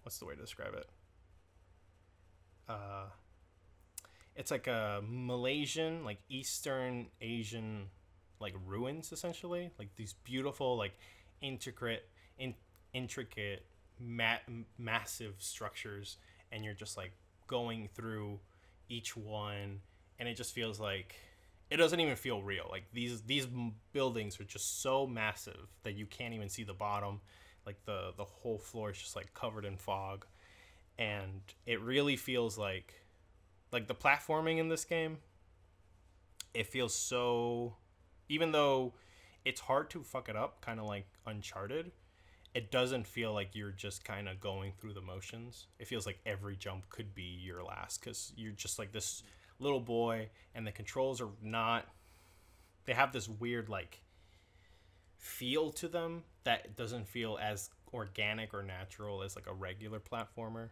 what's 0.02 0.18
the 0.18 0.26
way 0.26 0.34
to 0.34 0.40
describe 0.40 0.74
it? 0.74 0.88
Uh 2.68 3.06
it's 4.34 4.50
like 4.50 4.66
a 4.66 5.02
Malaysian, 5.06 6.04
like 6.04 6.18
Eastern 6.28 7.06
Asian 7.20 7.86
like 8.40 8.54
ruins 8.66 9.12
essentially, 9.12 9.70
like 9.78 9.94
these 9.96 10.14
beautiful 10.24 10.76
like 10.76 10.92
intricate 11.40 12.08
in, 12.38 12.54
intricate 12.92 13.64
ma- 14.00 14.38
massive 14.78 15.34
structures 15.38 16.16
and 16.50 16.64
you're 16.64 16.74
just 16.74 16.96
like 16.96 17.12
going 17.46 17.88
through 17.94 18.38
each 18.88 19.16
one 19.16 19.80
and 20.18 20.28
it 20.28 20.36
just 20.36 20.54
feels 20.54 20.80
like 20.80 21.14
it 21.70 21.76
doesn't 21.76 22.00
even 22.00 22.16
feel 22.16 22.42
real. 22.42 22.66
Like 22.70 22.84
these 22.92 23.22
these 23.22 23.46
buildings 23.92 24.40
are 24.40 24.44
just 24.44 24.82
so 24.82 25.06
massive 25.06 25.68
that 25.84 25.94
you 25.94 26.06
can't 26.06 26.34
even 26.34 26.48
see 26.48 26.64
the 26.64 26.74
bottom 26.74 27.20
like 27.66 27.84
the 27.84 28.12
the 28.16 28.24
whole 28.24 28.58
floor 28.58 28.90
is 28.90 28.98
just 28.98 29.16
like 29.16 29.32
covered 29.34 29.64
in 29.64 29.76
fog 29.76 30.26
and 30.98 31.40
it 31.66 31.80
really 31.80 32.16
feels 32.16 32.58
like 32.58 32.94
like 33.72 33.86
the 33.86 33.94
platforming 33.94 34.58
in 34.58 34.68
this 34.68 34.84
game 34.84 35.18
it 36.54 36.66
feels 36.66 36.94
so 36.94 37.76
even 38.28 38.52
though 38.52 38.94
it's 39.44 39.60
hard 39.60 39.90
to 39.90 40.02
fuck 40.02 40.28
it 40.28 40.36
up, 40.36 40.60
kind 40.60 40.78
of 40.78 40.86
like 40.86 41.06
Uncharted, 41.26 41.92
it 42.54 42.70
doesn't 42.70 43.06
feel 43.06 43.32
like 43.32 43.54
you're 43.54 43.70
just 43.70 44.04
kind 44.04 44.28
of 44.28 44.40
going 44.40 44.72
through 44.78 44.92
the 44.92 45.00
motions. 45.00 45.66
It 45.78 45.88
feels 45.88 46.06
like 46.06 46.20
every 46.26 46.56
jump 46.56 46.88
could 46.90 47.14
be 47.14 47.22
your 47.22 47.62
last 47.64 48.02
cuz 48.02 48.32
you're 48.36 48.52
just 48.52 48.78
like 48.78 48.92
this 48.92 49.22
little 49.58 49.80
boy 49.80 50.30
and 50.54 50.66
the 50.66 50.72
controls 50.72 51.20
are 51.20 51.30
not 51.40 51.86
they 52.84 52.92
have 52.92 53.12
this 53.12 53.28
weird 53.28 53.68
like 53.68 54.02
feel 55.22 55.70
to 55.70 55.88
them 55.88 56.24
that 56.44 56.76
doesn't 56.76 57.08
feel 57.08 57.38
as 57.40 57.70
organic 57.94 58.52
or 58.52 58.62
natural 58.62 59.22
as 59.22 59.36
like 59.36 59.46
a 59.46 59.52
regular 59.54 60.00
platformer 60.00 60.68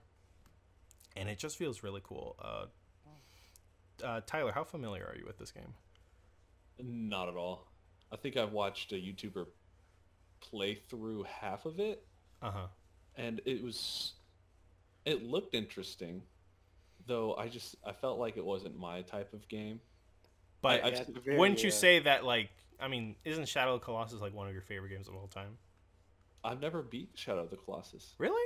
and 1.16 1.28
it 1.28 1.38
just 1.38 1.56
feels 1.56 1.82
really 1.82 2.00
cool 2.02 2.36
uh, 2.42 2.64
uh, 4.04 4.20
tyler 4.26 4.52
how 4.52 4.64
familiar 4.64 5.04
are 5.04 5.16
you 5.16 5.24
with 5.24 5.38
this 5.38 5.52
game 5.52 5.72
Not 6.82 7.28
at 7.28 7.36
all. 7.36 7.66
I 8.12 8.16
think 8.16 8.36
I've 8.36 8.52
watched 8.52 8.90
a 8.92 8.96
YouTuber 8.96 9.46
play 10.40 10.74
through 10.74 11.24
half 11.24 11.64
of 11.64 11.78
it, 11.78 12.04
uh-huh 12.42 12.66
and 13.16 13.40
it 13.44 13.62
was, 13.62 14.14
it 15.04 15.22
looked 15.22 15.54
interesting, 15.54 16.22
though. 17.06 17.34
I 17.34 17.48
just 17.48 17.76
I 17.84 17.92
felt 17.92 18.18
like 18.18 18.36
it 18.36 18.44
wasn't 18.44 18.78
my 18.78 19.02
type 19.02 19.32
of 19.34 19.46
game. 19.48 19.80
but 20.62 20.82
I- 20.84 20.88
Yeah, 20.88 21.00
it's 21.02 21.10
very, 21.24 21.36
wouldn't 21.38 21.62
you 21.62 21.68
uh, 21.68 21.72
say 21.72 21.98
that 22.00 22.24
like 22.24 22.50
i 22.80 22.88
mean 22.88 23.16
isn't 23.24 23.46
shadow 23.48 23.74
of 23.74 23.80
the 23.80 23.84
colossus 23.84 24.20
like 24.20 24.34
one 24.34 24.46
of 24.46 24.52
your 24.52 24.62
favorite 24.62 24.90
games 24.90 25.08
of 25.08 25.14
all 25.14 25.28
time 25.28 25.58
I've 26.42 26.60
never 26.60 26.80
beat 26.82 27.10
Shadow 27.16 27.42
of 27.42 27.50
the 27.50 27.56
Colossus. 27.56 28.14
really 28.18 28.40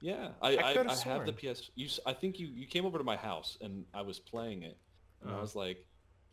Yeah, 0.00 0.28
I 0.40 0.56
I 0.56 0.72
I, 0.72 0.86
I, 0.88 0.94
have 0.94 1.26
the. 1.26 1.32
PS. 1.32 1.70
You, 1.74 1.88
I 2.06 2.12
think 2.12 2.38
you 2.38 2.46
you 2.46 2.66
came 2.66 2.86
over 2.86 2.96
to 2.96 3.02
my 3.04 3.16
house 3.16 3.58
and 3.60 3.84
I 3.92 4.02
was 4.02 4.20
playing 4.20 4.62
it, 4.62 4.78
and 5.20 5.30
I 5.30 5.32
Uh-huh. 5.32 5.42
was 5.42 5.56
like, 5.56 5.84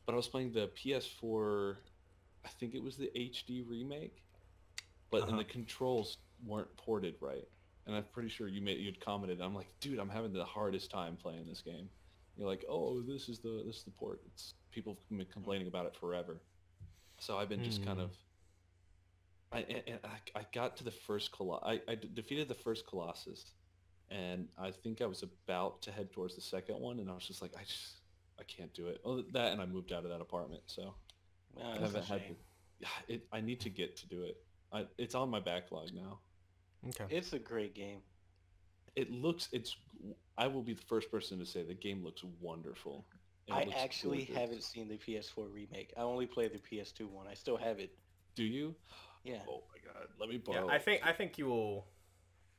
but 0.05 0.13
I 0.13 0.15
was 0.15 0.27
playing 0.27 0.51
the 0.53 0.67
PS4. 0.67 1.77
I 2.45 2.49
think 2.49 2.75
it 2.75 2.83
was 2.83 2.97
the 2.97 3.09
HD 3.15 3.63
remake, 3.67 4.23
but 5.09 5.23
and 5.23 5.29
Uh-huh. 5.31 5.37
the 5.39 5.45
controls 5.45 6.17
weren't 6.45 6.75
ported 6.77 7.15
right. 7.19 7.47
And 7.87 7.95
I'm 7.95 8.05
pretty 8.13 8.29
sure 8.29 8.47
you 8.47 8.61
made 8.61 8.77
you'd 8.79 8.99
commented. 8.99 9.41
I'm 9.41 9.55
like, 9.55 9.73
dude, 9.79 9.97
I'm 9.97 10.09
having 10.09 10.33
the 10.33 10.45
hardest 10.45 10.91
time 10.91 11.17
playing 11.17 11.47
this 11.47 11.61
game. 11.61 11.89
You're 12.35 12.47
like, 12.47 12.63
oh, 12.69 13.01
this 13.01 13.27
is 13.27 13.39
the 13.39 13.63
this 13.65 13.77
is 13.77 13.83
the 13.85 13.91
port. 13.91 14.21
It's 14.27 14.53
people 14.71 14.93
have 15.09 15.17
been 15.17 15.25
complaining 15.33 15.67
about 15.67 15.87
it 15.87 15.95
forever. 15.95 16.41
So 17.19 17.37
I've 17.37 17.49
been 17.49 17.63
just 17.63 17.83
kind 17.83 17.97
Hmm. 17.99 18.05
of 18.05 18.17
I, 19.51 19.59
and- 19.61 19.83
and 19.87 19.99
I, 20.03 20.39
I 20.41 20.45
got 20.53 20.75
to 20.77 20.83
the 20.83 20.91
first 20.91 21.31
Colo- 21.31 21.61
I 21.63 21.95
defeated 21.95 22.47
the 22.49 22.53
first 22.55 22.85
Colossus, 22.85 23.51
and 24.09 24.49
I 24.57 24.71
think 24.71 25.01
I 25.01 25.05
was 25.05 25.23
about 25.23 25.81
to 25.83 25.91
head 25.91 26.11
towards 26.11 26.35
the 26.35 26.41
second 26.41 26.79
one, 26.79 26.99
and 26.99 27.09
I 27.09 27.13
was 27.13 27.25
just 27.25 27.41
like, 27.41 27.55
I 27.57 27.63
just, 27.63 28.01
I 28.39 28.43
can't 28.43 28.73
do 28.73 28.87
it. 28.87 28.99
Oh, 29.05 29.21
that, 29.31 29.53
and 29.53 29.61
I 29.61 29.65
moved 29.65 29.93
out 29.93 30.03
of 30.03 30.09
that 30.11 30.19
apartment, 30.19 30.63
so 30.65 30.95
I 31.63 31.77
haven't 31.79 32.03
had. 32.03 32.21
shame. 32.21 32.35
The, 32.79 32.85
yeah, 33.07 33.15
it, 33.15 33.27
I 33.31 33.39
need 33.39 33.61
to 33.61 33.69
get 33.69 33.95
to 33.97 34.07
do 34.07 34.23
it. 34.23 34.35
I, 34.73 34.85
it's 34.97 35.15
on 35.15 35.29
my 35.29 35.39
backlog 35.39 35.93
now. 35.93 36.19
okay 36.89 37.05
It's 37.09 37.31
a 37.31 37.39
great 37.39 37.73
game. 37.73 38.01
It 38.97 39.11
looks, 39.11 39.47
it's. 39.53 39.77
I 40.37 40.47
will 40.47 40.61
be 40.61 40.73
the 40.73 40.83
first 40.83 41.09
person 41.09 41.39
to 41.39 41.45
say 41.45 41.63
the 41.63 41.73
game 41.73 42.03
looks 42.03 42.21
wonderful. 42.41 43.05
It 43.47 43.53
I 43.53 43.67
actually 43.77 44.25
gorgeous. 44.25 44.35
haven't 44.35 44.63
seen 44.63 44.87
the 44.89 44.97
PS4 44.97 45.51
remake. 45.51 45.93
I 45.97 46.01
only 46.01 46.25
played 46.25 46.51
the 46.53 46.59
PS2 46.59 47.09
one. 47.09 47.27
I 47.27 47.33
still 47.33 47.57
have 47.57 47.79
it. 47.79 47.91
Do 48.35 48.43
you? 48.43 48.75
Yeah. 49.23 49.37
Oh 49.49 49.63
my 49.73 49.79
god! 49.93 50.07
Let 50.19 50.29
me 50.29 50.41
yeah 50.47 50.61
borrow. 50.61 50.69
i 50.69 50.77
think 50.77 51.01
i 51.05 51.11
think 51.11 51.37
you 51.37 51.47
will 51.47 51.85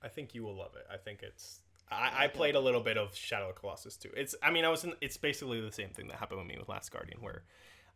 i 0.03 0.09
think 0.09 0.35
you 0.35 0.43
will 0.43 0.55
love 0.57 0.73
it 0.77 0.87
i 0.93 0.97
think 0.99 1.23
it's 1.23 1.61
I, 1.91 2.25
I 2.25 2.29
played 2.29 2.55
a 2.55 2.61
little 2.61 2.83
bit 2.83 2.99
of 2.99 3.15
Shadow 3.17 3.49
of 3.49 3.55
Colossus 3.55 3.97
too. 3.97 4.11
It's 4.15 4.35
I 4.43 4.51
mean 4.51 4.67
I 4.67 4.69
was 4.69 4.85
in, 4.85 4.93
it's 5.01 5.17
basically 5.17 5.61
the 5.63 5.73
same 5.73 5.89
thing 5.89 6.09
that 6.09 6.17
happened 6.19 6.41
with 6.41 6.47
me 6.47 6.57
with 6.59 6.69
Last 6.69 6.93
Guardian 6.93 7.23
where 7.23 7.45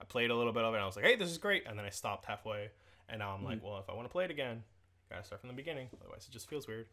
I 0.01 0.05
played 0.05 0.31
a 0.31 0.35
little 0.35 0.53
bit 0.55 0.65
of 0.65 0.73
it 0.73 0.79
and 0.79 0.83
I 0.83 0.87
was 0.87 0.97
like, 0.97 1.05
hey, 1.05 1.17
this 1.17 1.31
is 1.31 1.37
great, 1.37 1.67
and 1.67 1.79
then 1.79 1.85
I 1.85 1.91
stopped 1.91 2.25
halfway, 2.25 2.71
and 3.11 3.19
now 3.19 3.35
I'm 3.35 3.45
like, 3.45 3.63
well, 3.63 3.77
if 3.79 3.91
I 3.91 3.93
want 3.93 4.07
to 4.09 4.13
play 4.13 4.25
it 4.25 4.31
again, 4.31 4.63
gotta 5.11 5.25
start 5.25 5.43
from 5.43 5.49
the 5.49 5.55
beginning, 5.55 5.89
otherwise 6.01 6.27
it 6.27 6.33
just 6.33 6.49
feels 6.49 6.67
weird. 6.67 6.87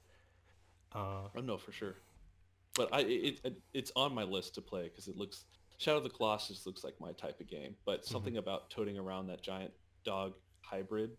Uh, 0.94 1.30
Oh 1.36 1.40
no, 1.42 1.58
for 1.58 1.72
sure. 1.72 1.96
But 2.76 2.90
I 2.94 3.00
it, 3.02 3.40
it 3.46 3.62
it's 3.74 3.92
on 3.96 4.14
my 4.14 4.24
list 4.24 4.56
to 4.56 4.62
play 4.62 4.84
because 4.84 5.08
it 5.08 5.16
looks 5.16 5.46
Shadow 5.80 5.98
of 5.98 6.04
the 6.04 6.10
Colossus 6.10 6.66
looks 6.66 6.84
like 6.84 6.94
my 7.00 7.14
type 7.14 7.40
of 7.40 7.48
game. 7.48 7.76
But 7.86 8.06
something 8.06 8.36
about 8.38 8.70
toting 8.70 8.98
around 8.98 9.28
that 9.28 9.42
giant 9.42 9.72
dog 10.04 10.34
hybrid 10.62 11.12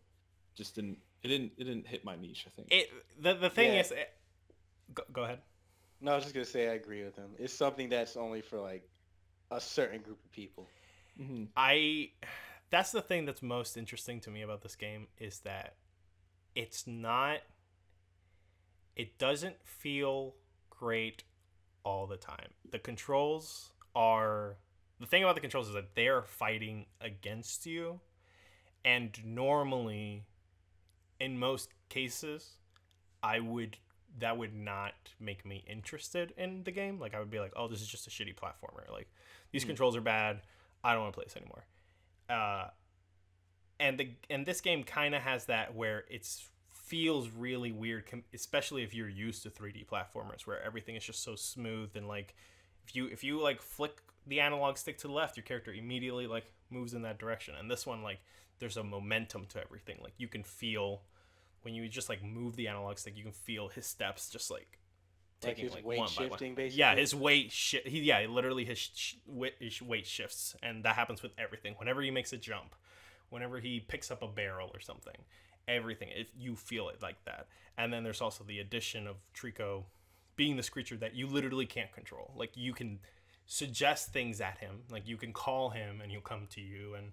just 0.55 0.75
didn't 0.75 0.99
it 1.23 1.29
didn't 1.29 1.53
it 1.57 1.65
didn't 1.65 1.87
hit 1.87 2.05
my 2.05 2.15
niche. 2.17 2.45
I 2.47 2.51
think. 2.51 2.69
it 2.71 2.91
the 3.19 3.35
the 3.35 3.51
thing 3.51 3.73
Yeah. 3.73 3.81
is, 3.81 3.91
it, 3.91 4.11
go, 4.95 5.03
go 5.13 5.25
ahead. 5.25 5.41
No, 6.03 6.13
I 6.13 6.15
was 6.17 6.25
just 6.25 6.35
gonna 6.35 6.45
say 6.45 6.69
I 6.69 6.75
agree 6.75 7.03
with 7.03 7.17
him. 7.17 7.31
It's 7.39 7.55
something 7.55 7.89
that's 7.89 8.17
only 8.17 8.43
for 8.43 8.61
like 8.61 8.87
a 9.51 9.61
certain 9.61 10.03
group 10.03 10.23
of 10.25 10.31
people. 10.31 10.69
hmm 11.17 11.45
I 11.57 12.11
that's 12.69 12.93
the 12.93 13.03
thing 13.03 13.25
that's 13.25 13.43
most 13.43 13.79
interesting 13.79 14.21
to 14.21 14.31
me 14.31 14.43
about 14.43 14.61
this 14.63 14.77
game 14.77 15.09
is 15.19 15.41
that 15.41 15.75
it's 16.55 16.87
not 16.87 17.39
it 18.95 19.19
doesn't 19.19 19.57
feel 19.65 20.35
great 20.69 21.25
all 21.83 22.07
the 22.07 22.19
time. 22.19 22.51
The 22.71 22.79
controls 22.79 23.73
are 23.95 24.57
the 24.99 25.07
thing 25.07 25.23
about 25.23 25.35
the 25.35 25.41
controls 25.41 25.69
is 25.69 25.75
that 25.75 25.95
they're 25.95 26.23
fighting 26.23 26.87
against 27.01 27.67
you 27.67 28.01
and 28.85 29.19
normally 29.25 30.25
in 31.19 31.39
most 31.39 31.71
cases 31.89 32.57
I 33.23 33.41
would 33.41 33.77
that 34.19 34.37
would 34.39 34.55
not 34.55 34.95
make 35.21 35.45
me 35.47 35.65
interested 35.69 36.33
in 36.37 36.65
the 36.65 36.73
game. 36.73 36.99
Like 36.99 37.15
I 37.15 37.21
would 37.21 37.31
be 37.31 37.39
like, 37.39 37.53
"Oh, 37.55 37.69
this 37.69 37.81
is 37.81 37.87
just 37.89 38.07
a 38.07 38.11
shitty 38.11 38.35
platformer. 38.35 38.91
Like 38.91 39.09
these 39.53 39.63
Hmm. 39.63 39.69
controls 39.69 39.95
are 39.97 40.01
bad. 40.01 40.41
I 40.83 40.93
don't 40.93 41.03
want 41.03 41.13
to 41.15 41.17
play 41.19 41.25
this 41.27 41.37
anymore." 41.37 41.65
Uh, 42.29 42.71
and 43.79 43.99
the 43.99 44.11
and 44.29 44.47
this 44.47 44.61
game 44.61 44.85
kind 44.85 45.15
of 45.15 45.23
has 45.23 45.47
that 45.47 45.75
where 45.75 46.05
it's 46.11 46.49
feels 46.73 47.29
really 47.31 47.71
weird, 47.73 48.05
especially 48.35 48.83
if 48.83 48.95
you're 48.95 49.09
used 49.09 49.43
to 49.45 49.51
3D 49.51 49.87
platformers 49.87 50.47
where 50.47 50.61
everything 50.63 50.97
is 50.97 51.05
just 51.05 51.23
so 51.23 51.37
smooth 51.37 51.91
and 51.95 52.09
like 52.09 52.35
if 52.91 52.97
you 52.97 53.07
if 53.07 53.25
you 53.25 53.41
like 53.41 53.63
flick 53.63 54.03
the 54.27 54.41
analog 54.41 54.77
stick 54.77 54.99
to 54.99 55.07
the 55.07 55.13
left, 55.13 55.37
your 55.37 55.45
character 55.45 55.73
immediately 55.73 56.27
like 56.27 56.53
moves 56.71 56.95
in 56.95 57.03
that 57.03 57.19
direction. 57.19 57.55
And 57.59 57.71
this 57.71 57.87
one 57.87 58.03
like 58.03 58.21
there's 58.59 58.77
a 58.77 58.85
momentum 58.85 59.47
to 59.51 59.61
everything. 59.61 59.99
Like 60.03 60.15
you 60.19 60.29
can 60.29 60.43
feel 60.43 61.03
when 61.63 61.75
you 61.75 61.89
just 61.89 62.09
like 62.09 62.23
move 62.23 62.57
the 62.57 62.69
analog 62.69 62.99
stick, 62.99 63.17
you 63.17 63.23
can 63.23 63.33
feel 63.33 63.69
his 63.69 63.87
steps 63.87 64.29
just 64.31 64.51
like 64.51 64.79
Like 65.43 65.57
taking 65.57 65.65
his 65.65 65.75
like 65.75 65.85
weight 65.85 65.99
one 65.99 66.09
by 66.17 66.23
one. 66.25 66.31
shifting, 66.31 66.55
basically. 66.55 66.81
Yeah, 66.81 66.95
his 66.97 67.15
weight 67.15 67.53
shi 67.53 67.81
He 67.85 68.01
yeah, 68.01 68.27
literally 68.29 68.65
his 68.65 68.79
sh- 68.79 69.15
weight, 69.27 69.55
his 69.59 69.81
weight 69.81 70.07
shifts, 70.07 70.57
and 70.63 70.85
that 70.85 70.97
happens 70.97 71.23
with 71.23 71.33
everything. 71.39 71.75
Whenever 71.79 72.03
he 72.03 72.11
makes 72.11 72.33
a 72.33 72.37
jump, 72.37 72.75
whenever 73.31 73.61
he 73.61 73.81
picks 73.81 74.11
up 74.11 74.23
a 74.23 74.29
barrel 74.29 74.71
or 74.75 74.81
something, 74.81 75.17
everything 75.69 76.09
it, 76.11 76.29
you 76.37 76.57
feel 76.57 76.89
it 76.89 77.01
like 77.03 77.25
that. 77.25 77.47
And 77.79 77.93
then 77.93 78.05
there's 78.05 78.21
also 78.21 78.45
the 78.45 78.59
addition 78.59 79.07
of 79.07 79.17
Trico 79.35 79.85
being 80.41 80.57
this 80.57 80.71
creature 80.71 80.97
that 80.97 81.15
you 81.15 81.27
literally 81.27 81.67
can't 81.67 81.93
control. 81.93 82.33
Like 82.35 82.57
you 82.57 82.73
can 82.73 83.01
suggest 83.45 84.11
things 84.11 84.41
at 84.41 84.57
him, 84.57 84.85
like 84.91 85.07
you 85.07 85.19
can 85.19 85.35
call 85.35 85.69
him 85.69 86.01
and 86.01 86.11
he'll 86.11 86.23
come 86.23 86.47
to 86.53 86.63
you. 86.63 86.95
And 86.95 87.13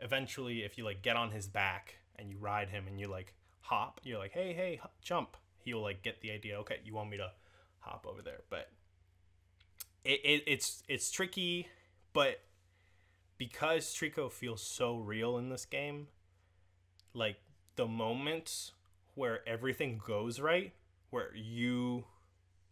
eventually, 0.00 0.64
if 0.64 0.78
you 0.78 0.84
like 0.86 1.02
get 1.02 1.14
on 1.14 1.32
his 1.32 1.46
back 1.46 1.96
and 2.16 2.30
you 2.30 2.38
ride 2.38 2.70
him 2.70 2.86
and 2.86 2.98
you 2.98 3.08
like 3.08 3.34
hop, 3.60 4.00
you're 4.04 4.18
like, 4.18 4.32
hey, 4.32 4.54
hey, 4.54 4.80
jump. 5.02 5.36
He'll 5.58 5.82
like 5.82 6.02
get 6.02 6.22
the 6.22 6.30
idea. 6.30 6.58
Okay, 6.60 6.78
you 6.82 6.94
want 6.94 7.10
me 7.10 7.18
to 7.18 7.32
hop 7.80 8.06
over 8.08 8.22
there, 8.22 8.40
but 8.48 8.70
it, 10.02 10.20
it 10.24 10.42
it's 10.46 10.82
it's 10.88 11.10
tricky, 11.10 11.68
but 12.14 12.40
because 13.36 13.94
Trico 13.94 14.32
feels 14.32 14.62
so 14.62 14.96
real 14.96 15.36
in 15.36 15.50
this 15.50 15.66
game, 15.66 16.06
like 17.12 17.36
the 17.76 17.86
moments 17.86 18.72
where 19.14 19.46
everything 19.46 20.00
goes 20.02 20.40
right, 20.40 20.72
where 21.10 21.34
you 21.36 22.06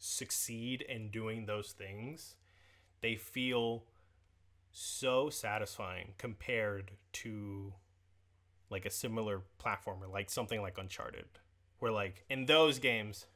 succeed 0.01 0.83
in 0.89 1.11
doing 1.11 1.47
those 1.47 1.71
things, 1.71 2.35
they 3.03 3.15
feel 3.15 3.85
so 4.73 5.31
satisfying 5.31 6.15
compared 6.19 6.93
to 7.13 7.75
like 8.71 8.87
a 8.87 8.91
similar 8.91 9.43
platformer, 9.63 10.11
like 10.11 10.31
something 10.31 10.63
like 10.63 10.79
Uncharted, 10.79 11.27
where 11.79 11.93
like 11.93 12.25
in 12.31 12.47
those 12.47 12.79
games, 12.79 13.27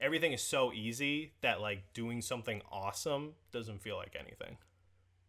everything 0.00 0.32
is 0.32 0.42
so 0.42 0.72
easy 0.72 1.32
that 1.42 1.60
like 1.60 1.92
doing 1.92 2.22
something 2.22 2.62
awesome 2.70 3.32
doesn't 3.52 3.82
feel 3.82 3.96
like 3.96 4.16
anything. 4.18 4.56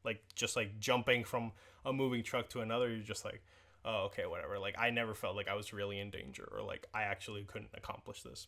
Like 0.04 0.24
just 0.36 0.56
like 0.56 0.80
jumping 0.80 1.24
from 1.24 1.54
a 1.84 1.92
moving 1.92 2.24
truck 2.24 2.50
to 2.50 2.62
another, 2.62 2.90
you're 2.90 3.00
just 3.00 3.26
like, 3.26 3.42
oh 3.84 4.06
okay, 4.06 4.26
whatever. 4.28 4.60
Like 4.60 4.76
I 4.78 4.92
never 4.92 5.16
felt 5.16 5.36
like 5.36 5.48
I 5.48 5.56
was 5.56 5.74
really 5.74 6.00
in 6.00 6.12
danger 6.12 6.48
or 6.52 6.62
like 6.62 6.86
I 6.94 7.04
actually 7.04 7.44
couldn't 7.46 7.72
accomplish 7.74 8.22
this. 8.22 8.48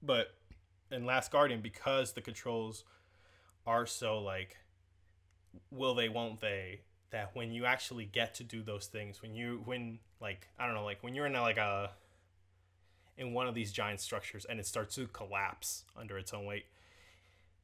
But 0.00 0.28
in 0.90 1.06
Last 1.06 1.30
Guardian, 1.30 1.60
because 1.60 2.12
the 2.12 2.20
controls 2.20 2.84
are 3.66 3.86
so 3.86 4.18
like 4.18 4.56
will 5.70 5.94
they 5.94 6.08
won't 6.08 6.40
they 6.40 6.80
that 7.10 7.30
when 7.34 7.52
you 7.52 7.64
actually 7.64 8.04
get 8.04 8.34
to 8.34 8.44
do 8.44 8.62
those 8.62 8.86
things 8.86 9.20
when 9.20 9.34
you 9.34 9.60
when 9.64 9.98
like 10.20 10.48
i 10.58 10.66
don't 10.66 10.74
know 10.74 10.84
like 10.84 11.02
when 11.02 11.14
you're 11.14 11.26
in 11.26 11.34
a, 11.34 11.42
like 11.42 11.58
a 11.58 11.90
in 13.16 13.32
one 13.32 13.46
of 13.46 13.54
these 13.54 13.72
giant 13.72 14.00
structures 14.00 14.46
and 14.48 14.58
it 14.58 14.66
starts 14.66 14.94
to 14.94 15.06
collapse 15.08 15.84
under 15.96 16.16
its 16.16 16.32
own 16.32 16.46
weight 16.46 16.66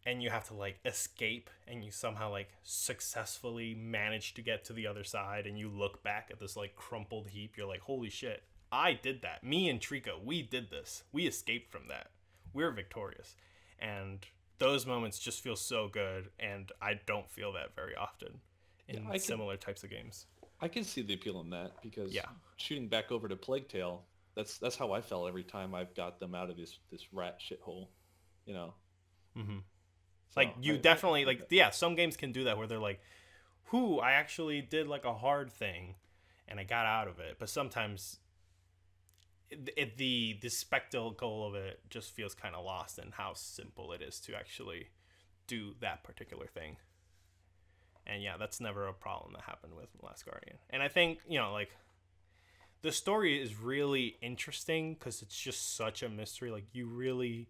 and 0.06 0.22
you 0.22 0.28
have 0.28 0.46
to 0.46 0.54
like 0.54 0.78
escape 0.84 1.48
and 1.66 1.82
you 1.84 1.90
somehow 1.90 2.30
like 2.30 2.50
successfully 2.62 3.74
manage 3.74 4.34
to 4.34 4.42
get 4.42 4.64
to 4.64 4.72
the 4.72 4.86
other 4.86 5.04
side 5.04 5.46
and 5.46 5.58
you 5.58 5.68
look 5.68 6.02
back 6.02 6.28
at 6.30 6.38
this 6.38 6.56
like 6.56 6.74
crumpled 6.76 7.28
heap 7.28 7.56
you're 7.56 7.66
like 7.66 7.82
holy 7.82 8.10
shit 8.10 8.42
i 8.72 8.92
did 8.92 9.22
that. 9.22 9.44
Me 9.44 9.68
and 9.68 9.80
trico 9.80 10.22
we 10.22 10.42
did 10.42 10.70
this. 10.70 11.04
We 11.12 11.26
escaped 11.26 11.70
from 11.70 11.88
that 11.88 12.08
we're 12.54 12.70
victorious 12.70 13.36
and 13.78 14.24
those 14.58 14.86
moments 14.86 15.18
just 15.18 15.42
feel 15.42 15.56
so 15.56 15.88
good 15.88 16.30
and 16.38 16.70
i 16.80 16.94
don't 17.06 17.28
feel 17.30 17.52
that 17.52 17.74
very 17.74 17.94
often 17.96 18.40
in 18.88 19.02
Yeah, 19.02 19.08
I 19.08 19.12
can- 19.12 19.20
similar 19.20 19.56
types 19.56 19.84
of 19.84 19.90
games 19.90 20.26
I 20.60 20.68
can 20.68 20.84
see 20.84 21.02
the 21.02 21.14
appeal 21.14 21.40
in 21.40 21.50
that 21.50 21.72
because 21.82 22.14
Yeah. 22.14 22.24
shooting 22.56 22.88
back 22.88 23.10
over 23.12 23.28
to 23.28 23.36
Plague 23.36 23.68
Tale, 23.68 24.06
that's 24.34 24.56
that's 24.56 24.76
how 24.76 24.92
I 24.92 25.00
felt 25.02 25.28
every 25.28 25.42
time 25.42 25.74
I've 25.74 25.94
got 25.94 26.20
them 26.20 26.34
out 26.34 26.48
of 26.48 26.56
this 26.56 26.78
this 26.90 27.12
rat 27.12 27.38
shithole, 27.40 27.88
you 28.46 28.54
know. 28.54 28.72
mm-hmm. 29.36 29.58
So 29.58 30.40
like 30.40 30.54
you 30.62 30.74
I- 30.74 30.78
definitely 30.78 31.22
I- 31.22 31.26
like 31.26 31.46
yeah 31.50 31.70
some 31.70 31.96
games 31.96 32.16
can 32.16 32.32
do 32.32 32.44
that 32.44 32.56
where 32.56 32.66
they're 32.66 32.78
like 32.78 33.00
who 33.64 33.98
i 34.00 34.12
actually 34.12 34.62
did 34.62 34.86
like 34.86 35.04
a 35.04 35.12
hard 35.14 35.50
thing 35.52 35.96
and 36.48 36.58
i 36.60 36.64
got 36.64 36.86
out 36.86 37.08
of 37.08 37.18
it 37.18 37.36
but 37.38 37.48
sometimes 37.50 38.20
it, 39.50 39.96
the 39.96 40.38
the 40.40 40.48
spectacle 40.48 41.46
of 41.46 41.54
it 41.54 41.80
just 41.90 42.12
feels 42.12 42.34
kind 42.34 42.54
of 42.54 42.64
lost 42.64 42.98
in 42.98 43.12
how 43.12 43.32
simple 43.34 43.92
it 43.92 44.02
is 44.02 44.18
to 44.20 44.34
actually 44.34 44.88
do 45.46 45.74
that 45.80 46.02
particular 46.02 46.46
thing 46.46 46.76
and 48.06 48.22
yeah 48.22 48.36
that's 48.36 48.60
never 48.60 48.86
a 48.86 48.92
problem 48.92 49.32
that 49.32 49.42
happened 49.42 49.74
with 49.74 49.88
last 50.02 50.24
guardian 50.24 50.56
and 50.70 50.82
i 50.82 50.88
think 50.88 51.18
you 51.28 51.38
know 51.38 51.52
like 51.52 51.76
the 52.82 52.92
story 52.92 53.40
is 53.40 53.58
really 53.58 54.16
interesting 54.20 54.94
because 54.94 55.22
it's 55.22 55.38
just 55.38 55.76
such 55.76 56.02
a 56.02 56.08
mystery 56.08 56.50
like 56.50 56.66
you 56.72 56.86
really 56.86 57.48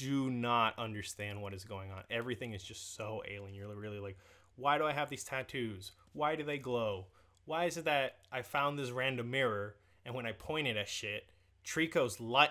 do 0.00 0.30
not 0.30 0.78
understand 0.78 1.42
what 1.42 1.52
is 1.52 1.64
going 1.64 1.90
on. 1.90 2.02
Everything 2.10 2.54
is 2.54 2.62
just 2.62 2.96
so 2.96 3.22
alien. 3.28 3.54
You're 3.54 3.74
really 3.74 3.98
like, 3.98 4.16
why 4.56 4.78
do 4.78 4.84
I 4.84 4.92
have 4.92 5.10
these 5.10 5.24
tattoos? 5.24 5.92
Why 6.14 6.36
do 6.36 6.42
they 6.42 6.58
glow? 6.58 7.06
Why 7.44 7.66
is 7.66 7.76
it 7.76 7.84
that 7.84 8.16
I 8.32 8.42
found 8.42 8.78
this 8.78 8.90
random 8.90 9.30
mirror 9.30 9.76
and 10.04 10.14
when 10.14 10.26
I 10.26 10.32
pointed 10.32 10.76
at 10.76 10.88
shit, 10.88 11.26
Trico's 11.64 12.20
light, 12.20 12.50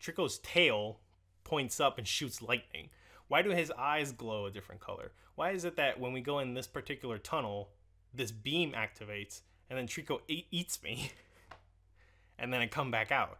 Trico's 0.00 0.38
tail 0.38 1.00
points 1.44 1.80
up 1.80 1.98
and 1.98 2.06
shoots 2.06 2.42
lightning? 2.42 2.90
Why 3.28 3.42
do 3.42 3.50
his 3.50 3.72
eyes 3.72 4.12
glow 4.12 4.46
a 4.46 4.50
different 4.50 4.80
color? 4.80 5.12
Why 5.34 5.50
is 5.50 5.64
it 5.64 5.76
that 5.76 5.98
when 5.98 6.12
we 6.12 6.20
go 6.20 6.38
in 6.38 6.54
this 6.54 6.66
particular 6.66 7.18
tunnel, 7.18 7.70
this 8.14 8.30
beam 8.30 8.72
activates 8.72 9.40
and 9.68 9.78
then 9.78 9.88
Trico 9.88 10.20
eats 10.28 10.82
me, 10.82 11.10
and 12.38 12.52
then 12.52 12.60
I 12.60 12.66
come 12.66 12.90
back 12.90 13.10
out? 13.10 13.38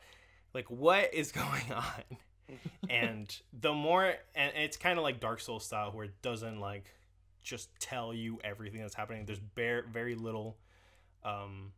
Like, 0.52 0.70
what 0.70 1.14
is 1.14 1.32
going 1.32 1.72
on? 1.72 2.18
and 2.88 3.40
the 3.60 3.72
more 3.72 4.14
and 4.36 4.52
it's 4.56 4.76
kind 4.76 4.98
of 4.98 5.02
like 5.02 5.18
dark 5.18 5.40
souls 5.40 5.64
style 5.64 5.90
where 5.90 6.04
it 6.04 6.22
doesn't 6.22 6.60
like 6.60 6.94
just 7.42 7.68
tell 7.80 8.14
you 8.14 8.38
everything 8.44 8.80
that's 8.80 8.94
happening 8.94 9.24
there's 9.26 9.40
bare, 9.40 9.84
very 9.92 10.14
little 10.14 10.56
um 11.24 11.72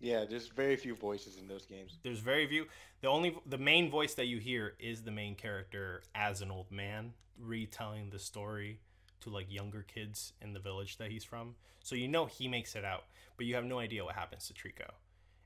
Yeah, 0.00 0.24
there's 0.28 0.48
very 0.48 0.76
few 0.76 0.94
voices 0.94 1.38
in 1.38 1.48
those 1.48 1.64
games. 1.66 1.98
there's 2.02 2.20
very 2.20 2.46
few. 2.46 2.66
The 3.00 3.08
only 3.08 3.36
the 3.46 3.58
main 3.58 3.90
voice 3.90 4.14
that 4.14 4.26
you 4.26 4.38
hear 4.38 4.74
is 4.78 5.02
the 5.02 5.10
main 5.10 5.34
character 5.34 6.02
as 6.14 6.42
an 6.42 6.50
old 6.50 6.70
man 6.70 7.12
retelling 7.38 8.10
the 8.10 8.18
story 8.18 8.80
to 9.20 9.30
like 9.30 9.52
younger 9.52 9.82
kids 9.82 10.32
in 10.40 10.52
the 10.52 10.60
village 10.60 10.98
that 10.98 11.10
he's 11.10 11.24
from. 11.24 11.54
So 11.82 11.94
you 11.94 12.08
know 12.08 12.26
he 12.26 12.48
makes 12.48 12.74
it 12.74 12.84
out 12.84 13.04
but 13.36 13.46
you 13.46 13.54
have 13.54 13.64
no 13.64 13.78
idea 13.78 14.04
what 14.04 14.14
happens 14.14 14.46
to 14.48 14.54
trico. 14.54 14.90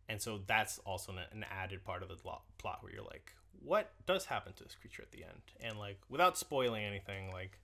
And 0.08 0.20
so 0.20 0.40
that's 0.46 0.78
also 0.80 1.12
an, 1.12 1.44
added 1.50 1.84
part 1.84 2.02
of 2.02 2.08
the 2.08 2.16
plot 2.16 2.78
where 2.82 2.92
you're 2.92 3.04
like 3.04 3.34
what 3.62 3.92
does 4.06 4.24
happen 4.24 4.54
to 4.54 4.64
this 4.64 4.74
creature 4.74 5.02
at 5.02 5.10
the 5.10 5.22
end? 5.22 5.42
And 5.60 5.78
like 5.78 5.98
without 6.08 6.38
spoiling 6.38 6.84
anything 6.84 7.32
like 7.32 7.58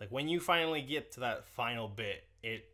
like 0.00 0.10
when 0.10 0.28
you 0.28 0.40
finally 0.40 0.82
get 0.82 1.12
to 1.12 1.20
that 1.20 1.44
final 1.44 1.88
bit 1.88 2.24
it 2.42 2.68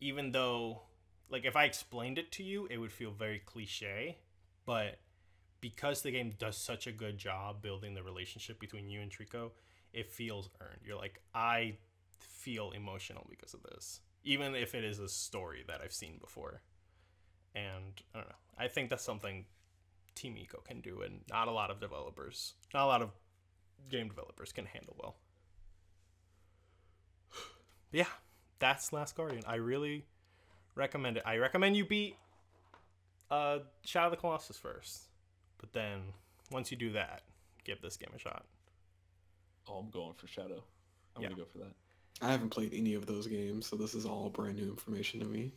even 0.00 0.32
though 0.32 0.82
like 1.30 1.44
if 1.44 1.56
i 1.56 1.64
explained 1.64 2.18
it 2.18 2.30
to 2.32 2.42
you 2.42 2.66
it 2.70 2.78
would 2.78 2.92
feel 2.92 3.10
very 3.10 3.38
cliche 3.38 4.16
but 4.66 4.98
because 5.60 6.02
the 6.02 6.10
game 6.10 6.32
does 6.38 6.56
such 6.56 6.86
a 6.86 6.92
good 6.92 7.16
job 7.16 7.62
building 7.62 7.94
the 7.94 8.02
relationship 8.02 8.60
between 8.60 8.88
you 8.88 9.00
and 9.00 9.10
trico 9.10 9.50
it 9.92 10.10
feels 10.10 10.50
earned. 10.60 10.80
You're 10.84 10.96
like 10.96 11.20
i 11.34 11.76
feel 12.18 12.72
emotional 12.72 13.26
because 13.30 13.54
of 13.54 13.62
this 13.62 14.00
even 14.24 14.54
if 14.54 14.74
it 14.74 14.84
is 14.84 14.98
a 14.98 15.08
story 15.08 15.64
that 15.66 15.80
i've 15.82 15.92
seen 15.92 16.18
before. 16.20 16.62
And 17.54 18.02
i 18.14 18.18
don't 18.18 18.28
know. 18.28 18.34
I 18.58 18.68
think 18.68 18.90
that's 18.90 19.04
something 19.04 19.44
team 20.14 20.34
ico 20.36 20.64
can 20.64 20.80
do 20.80 21.02
and 21.02 21.20
not 21.30 21.48
a 21.48 21.52
lot 21.52 21.70
of 21.70 21.80
developers 21.80 22.54
not 22.72 22.84
a 22.84 22.86
lot 22.86 23.02
of 23.02 23.10
game 23.90 24.08
developers 24.08 24.52
can 24.52 24.66
handle 24.66 24.96
well. 24.98 25.16
Yeah 27.92 28.06
that's 28.58 28.92
last 28.92 29.16
guardian. 29.16 29.42
I 29.46 29.56
really 29.56 30.06
recommend 30.74 31.16
it 31.16 31.22
i 31.26 31.36
recommend 31.36 31.76
you 31.76 31.84
beat 31.84 32.16
uh 33.30 33.58
shadow 33.84 34.06
of 34.06 34.10
the 34.10 34.16
colossus 34.16 34.56
first 34.58 35.04
but 35.58 35.72
then 35.72 36.00
once 36.50 36.70
you 36.70 36.76
do 36.76 36.92
that 36.92 37.22
give 37.64 37.80
this 37.80 37.96
game 37.96 38.10
a 38.14 38.18
shot 38.18 38.44
Oh, 39.66 39.76
I'm 39.78 39.88
going 39.88 40.12
for 40.12 40.26
Shadow. 40.26 40.62
I'm 41.16 41.22
Yeah. 41.22 41.28
gonna 41.30 41.40
go 41.40 41.46
for 41.46 41.56
that. 41.56 41.72
I 42.20 42.30
haven't 42.30 42.50
played 42.50 42.74
any 42.74 42.92
of 42.92 43.06
those 43.06 43.26
games, 43.26 43.66
so 43.66 43.76
this 43.76 43.94
is 43.94 44.04
all 44.04 44.28
brand 44.28 44.56
new 44.56 44.68
information 44.68 45.20
to 45.20 45.26
me. 45.26 45.52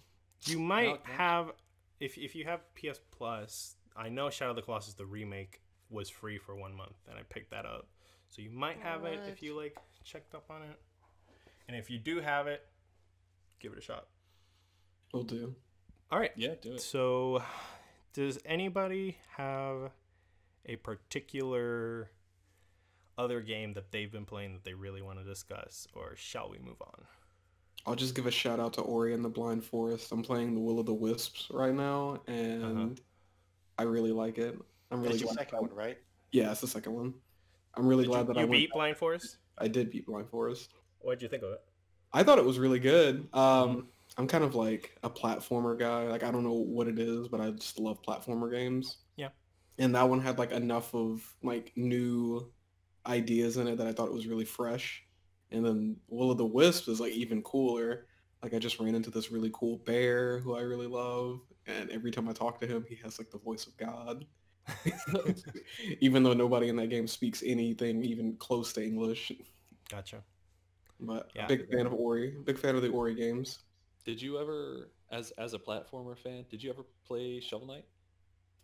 you 0.46 0.60
might 0.60 0.88
okay. 1.02 1.12
have 1.12 1.52
if, 2.00 2.18
if 2.18 2.34
you 2.36 2.46
have 2.46 2.62
ps 2.74 3.00
plus 3.12 3.76
i 3.98 4.08
know 4.08 4.30
shadow 4.30 4.52
of 4.52 4.56
the 4.56 4.62
colossus 4.62 4.94
the 4.94 5.06
remake 5.06 5.62
was 5.90 6.10
free 6.10 6.38
for 6.38 6.56
one 6.56 6.74
month 6.74 6.96
and 7.10 7.18
i 7.20 7.24
picked 7.24 7.50
that 7.50 7.66
up 7.66 7.88
so 8.30 8.42
you 8.42 8.50
might 8.52 8.78
have 8.78 9.04
it 9.04 9.20
if 9.28 9.42
you 9.44 9.56
like 9.58 9.76
checked 10.06 10.34
up 10.36 10.46
on 10.50 10.62
it 10.62 10.80
and 11.68 11.76
if 11.76 11.90
you 11.90 11.98
do 11.98 12.22
have 12.22 12.46
it 12.48 12.66
give 13.60 13.74
it 13.74 13.78
a 13.80 13.82
shot 13.82 14.08
Will 15.14 15.24
do. 15.24 15.56
all 16.12 16.20
right 16.20 16.32
Yeah, 16.36 16.56
do 16.62 16.74
it. 16.74 16.82
So, 16.82 17.42
does 18.14 18.40
anybody 18.46 19.18
have 19.38 19.92
a 20.66 20.76
particular 20.78 22.10
other 23.18 23.42
game 23.42 23.74
that 23.74 23.92
they've 23.92 24.12
been 24.12 24.26
playing 24.26 24.54
that 24.54 24.64
they 24.64 24.74
really 24.74 25.02
want 25.02 25.18
to 25.20 25.26
discuss, 25.26 25.88
or 25.94 26.16
shall 26.16 26.50
we 26.50 26.60
move 26.60 26.82
on? 26.82 27.04
I'll 27.86 27.96
just 27.96 28.16
give 28.16 28.26
a 28.28 28.32
shout 28.32 28.60
out 28.60 28.74
to 28.74 28.82
Ori 28.82 29.14
and 29.14 29.24
the 29.24 29.30
Blind 29.30 29.64
Forest. 29.64 30.12
I'm 30.12 30.22
playing 30.22 30.54
the 30.56 30.60
Will 30.60 30.80
of 30.80 30.86
the 30.86 30.94
Wisps 30.94 31.48
right 31.52 31.74
now, 31.74 32.20
and 32.28 33.00
I 33.80 33.84
really 33.84 34.12
like 34.12 34.38
it. 34.38 34.58
I'm 34.92 35.00
really 35.02 35.14
That's 35.18 35.22
the 35.22 35.36
glad. 35.36 35.38
second 35.38 35.62
one, 35.62 35.74
right? 35.74 35.98
Yeah, 36.32 36.52
it's 36.52 36.62
the 36.62 36.68
second 36.68 36.94
one. 36.94 37.14
I'm 37.76 37.88
really 37.88 38.04
Did 38.04 38.10
glad 38.12 38.20
you, 38.22 38.28
that 38.28 38.36
you 38.36 38.42
I 38.42 38.46
went. 38.46 38.52
beat 38.52 38.72
Blind 38.72 38.98
Forest? 38.98 39.38
I 39.58 39.68
did 39.68 39.90
beat 39.90 40.06
Blind 40.06 40.30
Forest. 40.30 40.74
What 41.00 41.18
did 41.20 41.24
you 41.24 41.30
think 41.30 41.44
of 41.44 41.52
it? 41.54 41.62
I 42.12 42.24
thought 42.24 42.40
it 42.40 42.46
was 42.46 42.60
really 42.60 42.80
good. 42.80 43.32
Mm-hmm. 43.32 43.40
Um, 43.40 43.88
I'm 44.18 44.28
kind 44.28 44.44
of 44.44 44.56
like 44.56 44.98
a 45.04 45.10
platformer 45.10 45.78
guy. 45.78 46.04
Like 46.04 46.24
I 46.24 46.32
don't 46.32 46.44
know 46.44 46.54
what 46.54 46.88
it 46.88 47.00
is, 47.00 47.28
but 47.28 47.40
I 47.40 47.52
just 47.52 47.80
love 47.80 48.02
platformer 48.02 48.52
games. 48.52 48.98
Yeah. 49.16 49.30
And 49.78 49.94
that 49.96 50.10
one 50.10 50.20
had 50.20 50.40
like 50.40 50.52
enough 50.52 50.94
of 50.96 51.22
like 51.44 51.72
new 51.76 52.52
ideas 53.06 53.58
in 53.58 53.68
it 53.68 53.78
that 53.78 53.88
I 53.88 53.94
thought 53.94 54.08
it 54.08 54.14
was 54.14 54.28
really 54.28 54.46
fresh. 54.46 55.04
And 55.52 55.64
then 55.64 55.98
Will 56.08 56.32
of 56.32 56.38
the 56.38 56.46
Wisp 56.46 56.90
is 56.90 57.00
like 57.00 57.14
even 57.14 57.42
cooler. 57.44 58.08
Like 58.44 58.54
I 58.54 58.60
just 58.60 58.80
ran 58.80 58.96
into 58.96 59.12
this 59.12 59.32
really 59.32 59.52
cool 59.54 59.78
bear 59.78 60.40
who 60.40 60.56
I 60.56 60.62
really 60.62 60.88
love, 60.88 61.42
and 61.66 61.90
every 61.90 62.12
time 62.12 62.30
I 62.30 62.34
talk 62.34 62.60
to 62.62 62.68
him, 62.68 62.86
he 62.88 62.96
has 63.04 63.18
like 63.18 63.32
the 63.32 63.40
voice 63.40 63.66
of 63.66 63.76
God. 63.78 64.26
even 66.02 66.24
though 66.24 66.34
nobody 66.34 66.70
in 66.70 66.76
that 66.76 66.90
game 66.90 67.08
speaks 67.08 67.42
anything 67.46 68.04
even 68.04 68.36
close 68.38 68.74
to 68.74 68.84
English. 68.84 69.32
Gotcha. 69.90 70.24
But 71.00 71.32
Yeah. 71.36 71.48
big 71.48 71.70
fan 71.72 71.86
of 71.86 71.94
Ori. 71.94 72.36
Big 72.44 72.58
fan 72.58 72.76
of 72.76 72.82
the 72.82 72.90
Ori 72.90 73.16
games. 73.16 73.60
Did 74.08 74.22
you 74.22 74.40
ever, 74.40 74.90
as 75.12 75.32
as 75.32 75.54
a 75.54 75.60
platformer 75.60 76.18
fan, 76.18 76.46
did 76.50 76.64
you 76.64 76.70
ever 76.70 76.84
play 77.06 77.42
Shovel 77.42 77.68
Knight? 77.68 77.84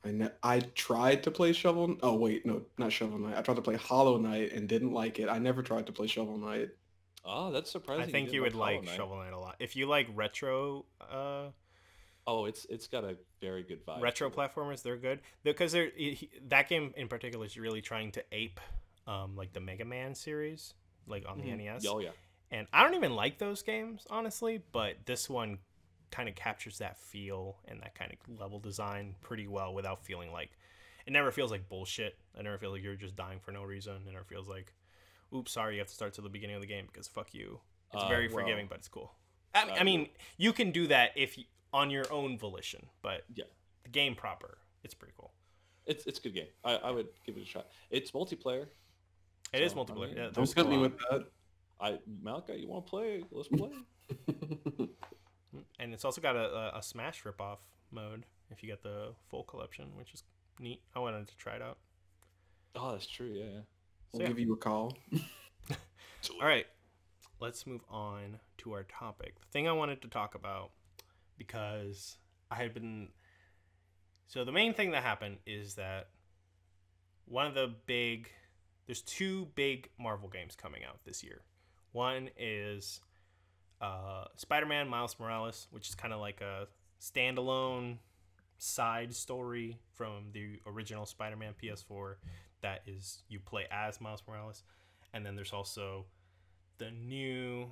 I 0.05 0.11
ne- 0.11 0.31
I 0.41 0.61
tried 0.61 1.21
to 1.23 1.31
play 1.31 1.51
Shovel. 1.51 1.97
Oh 2.01 2.15
wait, 2.15 2.45
no, 2.45 2.61
not 2.77 2.93
Shovel 2.93 3.19
Knight. 3.19 3.37
I 3.37 3.41
tried 3.41 3.55
to 3.57 3.61
play 3.61 3.75
Hollow 3.75 4.17
Knight 4.17 4.53
and 4.53 4.69
didn't 4.69 4.93
like 4.93 5.19
it. 5.19 5.27
I 5.27 5.39
never 5.39 5.61
tried 5.61 5.85
to 5.87 5.91
play 5.91 6.07
Shovel 6.07 6.37
Knight. 6.37 6.69
Oh, 7.25 7.51
that's 7.51 7.69
surprising. 7.69 8.03
I 8.03 8.05
think 8.05 8.27
didn't 8.27 8.35
you 8.35 8.41
would 8.43 8.53
Hollow 8.53 8.63
like 8.65 8.83
Knight. 8.85 8.95
Shovel 8.95 9.17
Knight 9.17 9.33
a 9.33 9.37
lot. 9.39 9.57
If 9.59 9.75
you 9.75 9.85
like 9.85 10.07
retro, 10.15 10.85
uh, 11.01 11.49
Oh, 12.25 12.45
it's 12.45 12.63
it's 12.69 12.87
got 12.87 13.03
a 13.03 13.17
very 13.41 13.63
good 13.63 13.85
vibe. 13.85 14.01
retro 14.01 14.29
platformers, 14.29 14.81
they're 14.81 14.95
good 14.95 15.19
because 15.43 15.73
they're 15.73 15.91
he, 15.93 16.13
he- 16.13 16.29
that 16.47 16.69
game 16.69 16.93
in 16.95 17.09
particular 17.09 17.45
is 17.45 17.57
really 17.57 17.81
trying 17.81 18.13
to 18.13 18.23
ape, 18.31 18.61
um, 19.07 19.35
like 19.35 19.51
the 19.51 19.59
Mega 19.59 19.83
Man 19.83 20.15
series, 20.15 20.73
like 21.05 21.25
on 21.27 21.39
the 21.41 21.47
Mhm. 21.49 21.57
NES. 21.57 21.85
Oh 21.85 21.99
yeah. 21.99 22.11
And 22.53 22.67
I 22.71 22.83
don't 22.83 22.93
even 22.93 23.15
like 23.15 23.39
those 23.39 23.63
games, 23.63 24.05
honestly, 24.11 24.61
but 24.71 24.97
this 25.05 25.27
one 25.27 25.57
kind 26.11 26.29
of 26.29 26.35
captures 26.35 26.77
that 26.77 26.99
feel 26.99 27.57
and 27.67 27.81
that 27.81 27.95
kind 27.95 28.11
of 28.13 28.39
level 28.39 28.59
design 28.59 29.15
pretty 29.21 29.47
well 29.47 29.73
without 29.73 30.05
feeling 30.05 30.31
like 30.31 30.51
it 31.07 31.11
never 31.11 31.31
feels 31.31 31.49
like 31.49 31.67
bullshit. 31.67 32.15
I 32.37 32.43
never 32.43 32.59
feel 32.59 32.69
like 32.71 32.83
you're 32.83 32.95
just 32.95 33.15
dying 33.15 33.39
for 33.39 33.51
no 33.51 33.63
reason. 33.63 33.95
It 34.07 34.11
never 34.11 34.23
feels 34.23 34.47
like, 34.47 34.71
oops, 35.35 35.51
sorry, 35.51 35.73
you 35.73 35.79
have 35.79 35.87
to 35.87 35.95
start 35.95 36.13
to 36.13 36.21
the 36.21 36.29
beginning 36.29 36.55
of 36.55 36.61
the 36.61 36.67
game 36.67 36.85
because 36.85 37.07
fuck 37.07 37.33
you. 37.33 37.59
It's 37.91 38.03
Uh, 38.03 38.07
very 38.07 38.27
well, 38.27 38.37
forgiving, 38.37 38.67
but 38.69 38.77
it's 38.77 38.87
cool. 38.87 39.11
I, 39.55 39.63
I 39.63 39.81
uh, 39.81 39.83
mean, 39.83 40.09
you 40.37 40.53
can 40.53 40.71
do 40.71 40.85
that 40.87 41.11
if 41.15 41.37
you, 41.39 41.45
on 41.73 41.89
your 41.89 42.11
own 42.13 42.37
volition, 42.37 42.85
but 43.01 43.23
Yeah. 43.35 43.45
the 43.83 43.89
game 43.89 44.13
proper, 44.13 44.59
it's 44.83 44.93
pretty 44.93 45.13
cool. 45.17 45.31
It's 45.87 46.05
it's 46.05 46.19
a 46.19 46.21
good 46.21 46.35
game. 46.35 46.47
I, 46.63 46.75
I 46.75 46.91
would 46.91 47.07
give 47.25 47.35
it 47.35 47.41
a 47.41 47.45
shot. 47.45 47.65
It's 47.89 48.11
multiplayer. 48.11 48.67
It 49.51 49.61
is 49.63 49.73
So, 49.73 49.79
I 49.79 49.83
multiplayer. 49.83 50.07
mean, 50.07 50.17
Yeah, 50.17 50.29
Don't 50.33 50.55
there's 50.55 50.67
me 50.67 50.77
with 50.77 50.97
that. 51.09 51.25
I 51.83 51.99
Malachi, 52.21 52.53
you 52.53 52.69
want 52.69 52.85
to 52.85 52.89
play? 52.89 53.23
Let's 53.29 53.49
play. 53.49 53.69
and 55.79 55.93
it's 55.93 56.05
also 56.05 56.21
got 56.21 56.37
a, 56.37 56.75
a, 56.75 56.77
a 56.77 56.81
Smash 56.81 57.23
ripoff 57.23 57.57
mode 57.91 58.25
if 58.49 58.63
you 58.63 58.69
get 58.69 58.81
the 58.81 59.13
full 59.29 59.43
collection, 59.43 59.87
which 59.97 60.13
is 60.13 60.23
neat. 60.59 60.81
I 60.95 60.99
wanted 60.99 61.27
to 61.27 61.35
try 61.35 61.55
it 61.55 61.61
out. 61.61 61.77
oh, 62.75 62.93
that's 62.93 63.05
true. 63.05 63.27
Yeah. 63.27 63.43
yeah. 63.43 63.59
I'll 64.13 64.21
yeah. 64.21 64.27
give 64.29 64.39
you 64.39 64.53
a 64.53 64.57
call. 64.57 64.97
All 66.41 66.47
right, 66.47 66.67
let's 67.41 67.67
move 67.67 67.81
on 67.89 68.39
to 68.59 68.71
our 68.71 68.83
topic. 68.83 69.35
The 69.41 69.47
thing 69.51 69.67
I 69.67 69.73
wanted 69.73 70.01
to 70.03 70.07
talk 70.07 70.35
about 70.35 70.71
because 71.37 72.17
I 72.49 72.55
had 72.55 72.73
been. 72.73 73.09
So 74.27 74.45
the 74.45 74.53
main 74.53 74.73
thing 74.73 74.91
that 74.91 75.03
happened 75.03 75.37
is 75.45 75.75
that 75.75 76.07
one 77.25 77.45
of 77.45 77.55
the 77.55 77.73
big. 77.85 78.29
There's 78.85 79.01
two 79.01 79.47
big 79.55 79.89
Marvel 79.97 80.27
games 80.27 80.57
coming 80.57 80.83
out 80.83 80.99
this 81.05 81.23
year. 81.23 81.41
One 81.93 82.29
is 82.37 82.99
uh, 83.81 84.25
Spider-Man 84.35 84.87
Miles 84.89 85.15
Morales, 85.19 85.67
which 85.71 85.87
is 85.87 85.95
kind 85.95 86.13
of 86.13 86.19
like 86.19 86.41
a 86.41 86.67
standalone 87.01 87.97
side 88.57 89.13
story 89.13 89.77
from 89.93 90.25
the 90.33 90.59
original 90.67 91.05
Spider-Man 91.05 91.53
PS4. 91.61 92.15
That 92.61 92.81
is, 92.85 93.23
you 93.29 93.39
play 93.39 93.65
as 93.71 94.01
Miles 94.01 94.23
Morales, 94.27 94.63
and 95.13 95.25
then 95.25 95.35
there's 95.35 95.53
also 95.53 96.05
the 96.77 96.91
new 96.91 97.71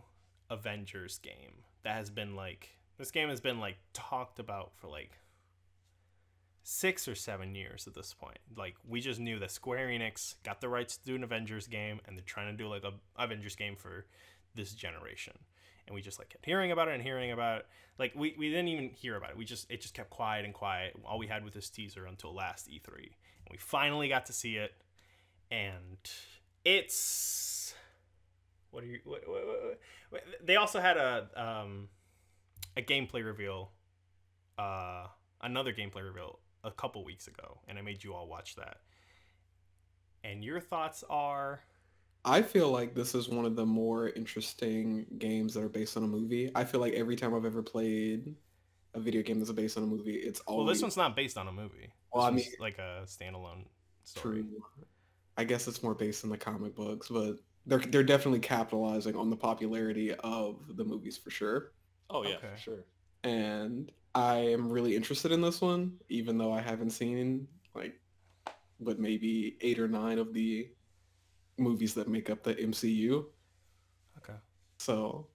Avengers 0.50 1.18
game 1.20 1.64
that 1.84 1.96
has 1.96 2.10
been 2.10 2.36
like 2.36 2.70
this 2.98 3.10
game 3.10 3.30
has 3.30 3.42
been 3.42 3.60
like 3.60 3.78
talked 3.94 4.38
about 4.38 4.72
for 4.76 4.88
like 4.88 5.12
six 6.64 7.08
or 7.08 7.16
seven 7.16 7.56
years 7.56 7.88
at 7.88 7.94
this 7.96 8.14
point. 8.14 8.38
Like 8.56 8.76
we 8.88 9.02
just 9.02 9.20
knew 9.20 9.40
that 9.40 9.52
Square 9.52 9.88
Enix 9.90 10.36
got 10.44 10.62
the 10.62 10.70
rights 10.70 10.98
to 10.98 11.06
do 11.06 11.16
an 11.16 11.24
Avengers 11.24 11.68
game, 11.68 12.00
and 12.06 12.16
they're 12.18 12.24
trying 12.26 12.56
to 12.56 12.64
do 12.64 12.70
like 12.70 12.84
a 12.84 12.94
Avengers 13.22 13.56
game 13.56 13.76
for 13.76 14.06
this 14.56 14.74
generation. 14.74 15.34
And 15.88 15.96
we 15.96 16.02
just 16.02 16.20
like 16.20 16.30
kept 16.30 16.46
hearing 16.46 16.72
about 16.72 16.88
it 16.88 16.94
and 16.94 17.04
hearing 17.04 17.32
about 17.32 17.60
it. 17.60 17.66
Like 17.98 18.14
we, 18.16 18.36
we 18.38 18.50
didn't 18.50 18.68
even 18.70 18.90
hear 18.92 19.16
about 19.16 19.32
it. 19.32 19.38
We 19.38 19.46
just 19.46 19.70
it 19.72 19.82
just 19.82 19.94
kept 19.94 20.10
quiet 20.10 20.46
and 20.46 20.54
quiet. 20.54 20.94
All 21.06 21.18
we 21.18 21.28
had 21.28 21.44
was 21.44 21.54
this 21.54 21.70
teaser 21.70 22.06
until 22.06 22.34
last 22.34 22.70
E3, 22.70 22.86
and 22.98 23.12
we 23.52 23.58
finally 23.58 24.08
got 24.08 24.28
to 24.28 24.34
see 24.34 24.56
it. 24.56 24.74
And 25.50 26.00
it's 26.64 27.74
what 28.70 28.84
are 28.84 28.88
you? 28.88 29.00
What, 29.04 29.28
what, 29.28 29.48
what, 29.48 29.80
what- 30.12 30.24
they 30.44 30.56
also 30.56 30.80
had 30.80 30.98
a 30.98 31.28
um 31.36 31.90
a 32.78 32.82
gameplay 32.82 33.26
reveal, 33.26 33.72
uh 34.58 35.08
another 35.42 35.74
gameplay 35.74 36.04
reveal 36.06 36.40
a 36.64 36.72
couple 36.72 37.04
weeks 37.04 37.28
ago, 37.28 37.60
and 37.68 37.78
I 37.78 37.82
made 37.82 38.04
you 38.04 38.14
all 38.14 38.28
watch 38.28 38.56
that. 38.56 38.78
And 40.24 40.44
your 40.44 40.60
thoughts 40.60 41.04
are 41.10 41.62
I 42.24 42.44
feel 42.44 42.70
like 42.70 42.94
this 42.94 43.16
is 43.16 43.28
one 43.28 43.46
of 43.46 43.56
the 43.56 43.66
more 43.66 44.10
interesting 44.10 45.08
games 45.18 45.56
that 45.56 45.64
are 45.64 45.70
based 45.70 45.98
on 45.98 46.04
a 46.04 46.08
movie. 46.08 46.52
I 46.54 46.64
feel 46.64 46.80
like 46.80 46.94
every 46.94 47.16
time 47.16 47.34
I've 47.34 47.46
ever 47.46 47.64
played 47.64 48.36
a 48.94 49.00
video 49.00 49.24
game 49.24 49.40
that's 49.40 49.52
based 49.52 49.78
on 49.78 49.84
a 49.84 49.88
movie, 49.88 50.16
it's 50.18 50.40
always 50.42 50.66
well, 50.66 50.74
this 50.74 50.82
one's 50.84 50.98
not 50.98 51.16
based 51.16 51.38
on 51.38 51.48
a 51.48 51.52
movie. 51.52 51.92
Well, 52.14 52.24
I 52.24 52.30
mean- 52.32 52.46
like 52.60 52.78
a 52.78 53.04
standalone 53.08 53.66
story. 54.04 54.44
true. 54.44 54.64
I 55.38 55.44
guess 55.46 55.68
it's 55.68 55.82
more 55.82 55.96
based 55.96 56.24
on 56.24 56.30
the 56.30 56.38
comic 56.38 56.76
books, 56.76 57.08
but 57.10 57.38
they're 57.66 57.80
they're 57.80 58.04
definitely 58.04 58.40
capitalizing 58.42 59.16
on 59.16 59.30
the 59.30 59.36
popularity 59.36 60.14
of 60.14 60.60
the 60.76 60.84
movies 60.84 61.18
for 61.18 61.32
sure. 61.32 61.72
Oh 62.10 62.24
yeah, 62.24 62.36
Okay. 62.36 62.50
for 62.54 62.58
sure. 62.62 62.86
And 63.24 63.92
I 64.16 64.36
am 64.38 64.70
really 64.70 64.96
interested 64.96 65.32
in 65.32 65.42
this 65.42 65.62
one, 65.62 65.94
even 66.10 66.38
though 66.38 66.52
I 66.52 66.62
haven't 66.62 66.92
seen 66.92 67.48
like 67.74 67.94
but 68.80 69.00
maybe 69.00 69.58
eight 69.62 69.80
or 69.80 69.88
nine 69.88 70.18
of 70.18 70.34
the 70.34 70.68
movies 71.58 71.94
that 71.94 72.08
make 72.08 72.30
up 72.30 72.44
the 72.44 72.56
MCU. 72.56 73.26
Okay. 74.18 74.38
So 74.80 75.28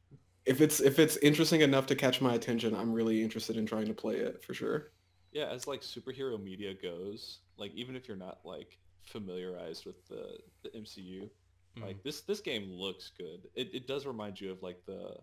if 0.45 0.61
it's 0.61 0.80
if 0.80 0.99
it's 0.99 1.16
interesting 1.18 1.61
enough 1.61 1.87
to 1.87 1.95
catch 1.95 2.20
my 2.20 2.34
attention, 2.34 2.74
I'm 2.74 2.93
really 2.93 3.22
interested 3.22 3.57
in 3.57 3.66
trying 3.66 3.87
to 3.87 3.95
play 3.95 4.16
it 4.16 4.43
for 4.43 4.53
sure. 4.53 4.93
Yeah, 5.32 5.47
as 5.47 5.66
like 5.66 5.82
superhero 5.82 6.43
media 6.43 6.74
goes, 6.74 7.41
like 7.57 7.72
even 7.74 7.95
if 7.95 8.09
you're 8.09 8.16
not 8.16 8.41
like 8.45 8.78
familiarized 9.05 9.87
with 9.87 10.07
the 10.09 10.39
the 10.62 10.70
MCU, 10.70 11.30
Mm. 11.78 11.82
like 11.82 12.03
this 12.03 12.22
this 12.22 12.41
game 12.41 12.70
looks 12.70 13.11
good. 13.18 13.49
It 13.55 13.68
it 13.74 13.87
does 13.87 14.07
remind 14.07 14.41
you 14.41 14.51
of 14.51 14.62
like 14.62 14.84
the 14.87 15.16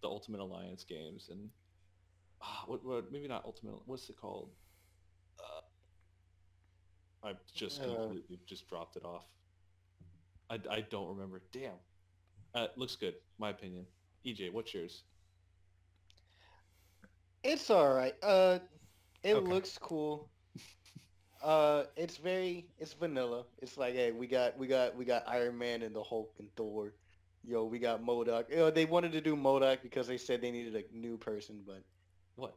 the 0.00 0.08
Ultimate 0.08 0.40
Alliance 0.40 0.84
games 0.84 1.28
and 1.30 1.50
ah, 2.42 2.64
what 2.66 2.84
what 2.84 3.12
maybe 3.12 3.28
not 3.28 3.44
Ultimate. 3.44 3.86
What's 3.86 4.08
it 4.10 4.16
called? 4.16 4.50
Uh, 5.38 5.60
I 7.22 7.34
just 7.54 7.82
Uh. 7.82 7.84
completely 7.84 8.38
just 8.46 8.68
dropped 8.68 8.96
it 8.96 9.04
off. 9.04 9.26
I, 10.50 10.58
I 10.70 10.80
don't 10.80 11.08
remember. 11.08 11.40
Damn. 11.52 11.78
Uh, 12.54 12.68
looks 12.76 12.96
good, 12.96 13.14
my 13.38 13.50
opinion. 13.50 13.86
EJ, 14.26 14.52
what's 14.52 14.74
yours? 14.74 15.04
It's 17.42 17.70
all 17.70 17.94
right. 17.94 18.14
Uh, 18.22 18.60
it 19.22 19.34
Okay. 19.34 19.48
looks 19.48 19.78
cool. 19.78 20.30
Uh, 21.42 21.84
it's 21.96 22.16
very, 22.16 22.66
it's 22.78 22.94
vanilla. 22.94 23.46
It's 23.58 23.76
like, 23.76 23.94
hey, 23.94 24.12
we 24.12 24.26
got, 24.26 24.58
we 24.58 24.66
got, 24.66 24.96
we 24.96 25.04
got 25.04 25.28
Iron 25.28 25.56
Man 25.58 25.82
and 25.82 25.94
the 25.94 26.02
Hulk 26.02 26.34
and 26.38 26.48
Thor. 26.56 26.94
Yo, 27.44 27.64
we 27.64 27.78
got 27.78 28.02
MODOK. 28.02 28.50
You 28.50 28.56
know, 28.56 28.70
they 28.70 28.84
wanted 28.84 29.12
to 29.12 29.20
do 29.20 29.36
MODOK 29.36 29.82
because 29.82 30.06
they 30.08 30.18
said 30.18 30.40
they 30.40 30.50
needed 30.50 30.74
a 30.74 30.82
new 30.96 31.16
person, 31.16 31.62
but 31.66 31.84
What? 32.38 32.56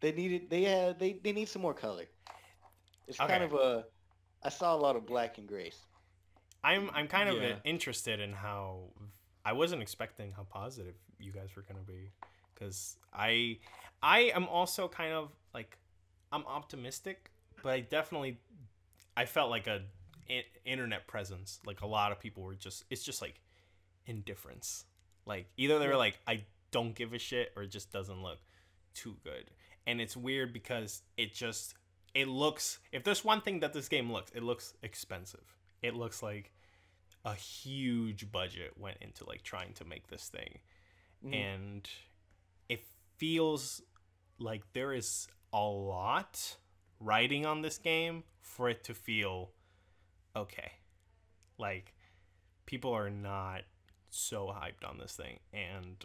they 0.00 0.12
needed, 0.12 0.50
they 0.50 0.64
had, 0.64 0.98
they, 0.98 1.14
they 1.22 1.32
need 1.32 1.48
some 1.48 1.62
more 1.62 1.72
color. 1.72 2.04
It's 3.08 3.16
kind 3.16 3.42
of 3.42 3.54
a, 3.54 3.84
I 4.42 4.48
saw 4.50 4.74
a 4.74 4.76
lot 4.76 4.96
of 4.96 5.06
black 5.06 5.38
and 5.38 5.46
grays. 5.48 5.78
I'm 6.62 6.90
I'm 6.94 7.08
kind 7.08 7.28
of 7.28 7.36
Yeah. 7.36 7.56
interested 7.64 8.20
in 8.20 8.32
how 8.32 8.84
I 9.44 9.52
wasn't 9.52 9.82
expecting 9.82 10.32
how 10.32 10.44
positive 10.44 10.94
you 11.18 11.30
guys 11.30 11.54
were 11.54 11.62
gonna 11.62 11.84
be 11.86 12.10
because 12.54 12.96
I 13.12 13.58
I 14.02 14.30
am 14.34 14.48
also 14.48 14.88
kind 14.88 15.12
of 15.12 15.30
like 15.52 15.76
I'm 16.32 16.44
optimistic, 16.46 17.30
but 17.62 17.72
I 17.72 17.80
definitely 17.80 18.38
I 19.16 19.26
felt 19.26 19.50
like 19.50 19.66
a 19.66 19.82
internet 20.64 21.06
presence. 21.06 21.60
Like 21.66 21.82
a 21.82 21.86
lot 21.86 22.12
of 22.12 22.18
people 22.18 22.42
were 22.42 22.54
just 22.54 22.84
it's 22.88 23.02
just 23.02 23.20
like 23.20 23.40
indifference. 24.06 24.86
Like 25.26 25.46
either 25.58 25.78
they 25.78 25.88
were 25.88 25.96
like 25.96 26.18
I 26.26 26.44
don't 26.70 26.94
give 26.94 27.12
a 27.12 27.18
shit 27.18 27.52
or 27.56 27.64
it 27.64 27.68
just 27.70 27.92
doesn't 27.92 28.22
look 28.22 28.38
too 28.94 29.16
good. 29.24 29.50
And 29.86 30.00
it's 30.00 30.16
weird 30.16 30.52
because 30.52 31.02
it 31.16 31.34
just 31.34 31.74
it 32.14 32.28
looks 32.28 32.78
if 32.92 33.04
there's 33.04 33.24
one 33.24 33.40
thing 33.40 33.60
that 33.60 33.72
this 33.72 33.88
game 33.88 34.12
looks, 34.12 34.30
it 34.34 34.42
looks 34.42 34.74
expensive. 34.82 35.56
It 35.82 35.94
looks 35.94 36.22
like 36.22 36.52
a 37.24 37.34
huge 37.34 38.30
budget 38.30 38.72
went 38.78 38.98
into 39.00 39.26
like 39.26 39.42
trying 39.42 39.72
to 39.74 39.84
make 39.84 40.08
this 40.08 40.28
thing. 40.28 40.58
Mhm. 41.24 41.34
And 41.34 41.90
it 42.68 42.84
feels 43.16 43.82
like 44.38 44.72
there 44.72 44.92
is 44.92 45.28
a 45.52 45.62
lot 45.62 46.56
writing 47.00 47.46
on 47.46 47.62
this 47.62 47.78
game 47.78 48.24
for 48.40 48.68
it 48.68 48.84
to 48.84 48.94
feel 48.94 49.52
okay. 50.36 50.72
Like 51.58 51.94
people 52.66 52.92
are 52.92 53.10
not 53.10 53.62
so 54.10 54.46
hyped 54.48 54.88
on 54.88 54.98
this 54.98 55.16
thing 55.16 55.40
and 55.52 56.04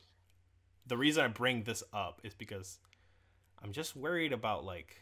the 0.90 0.98
reason 0.98 1.24
I 1.24 1.28
bring 1.28 1.64
this 1.64 1.84
up 1.94 2.20
is 2.24 2.34
because 2.34 2.80
I'm 3.64 3.72
just 3.72 3.96
worried 3.96 4.34
about 4.34 4.66
like 4.66 4.96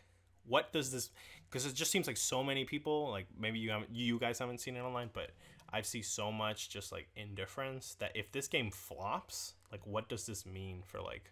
what 0.46 0.72
does 0.72 0.92
this 0.92 1.10
because 1.50 1.66
it 1.66 1.74
just 1.74 1.92
seems 1.92 2.08
like 2.08 2.18
so 2.18 2.44
many 2.44 2.66
people 2.66 3.10
like 3.10 3.26
maybe 3.40 3.58
you 3.58 3.72
haven't 3.72 3.90
you 3.94 4.20
guys 4.20 4.38
haven't 4.40 4.60
seen 4.60 4.76
it 4.76 4.82
online 4.82 5.10
but 5.14 5.32
I 5.72 5.82
see 5.82 6.02
so 6.02 6.32
much 6.32 6.70
just 6.70 6.92
like 6.92 7.08
indifference 7.16 7.96
that 8.00 8.12
if 8.16 8.32
this 8.32 8.48
game 8.48 8.70
flops 8.70 9.54
like 9.72 9.86
what 9.86 10.08
does 10.10 10.26
this 10.26 10.46
mean 10.46 10.84
for 10.86 11.02
like 11.02 11.32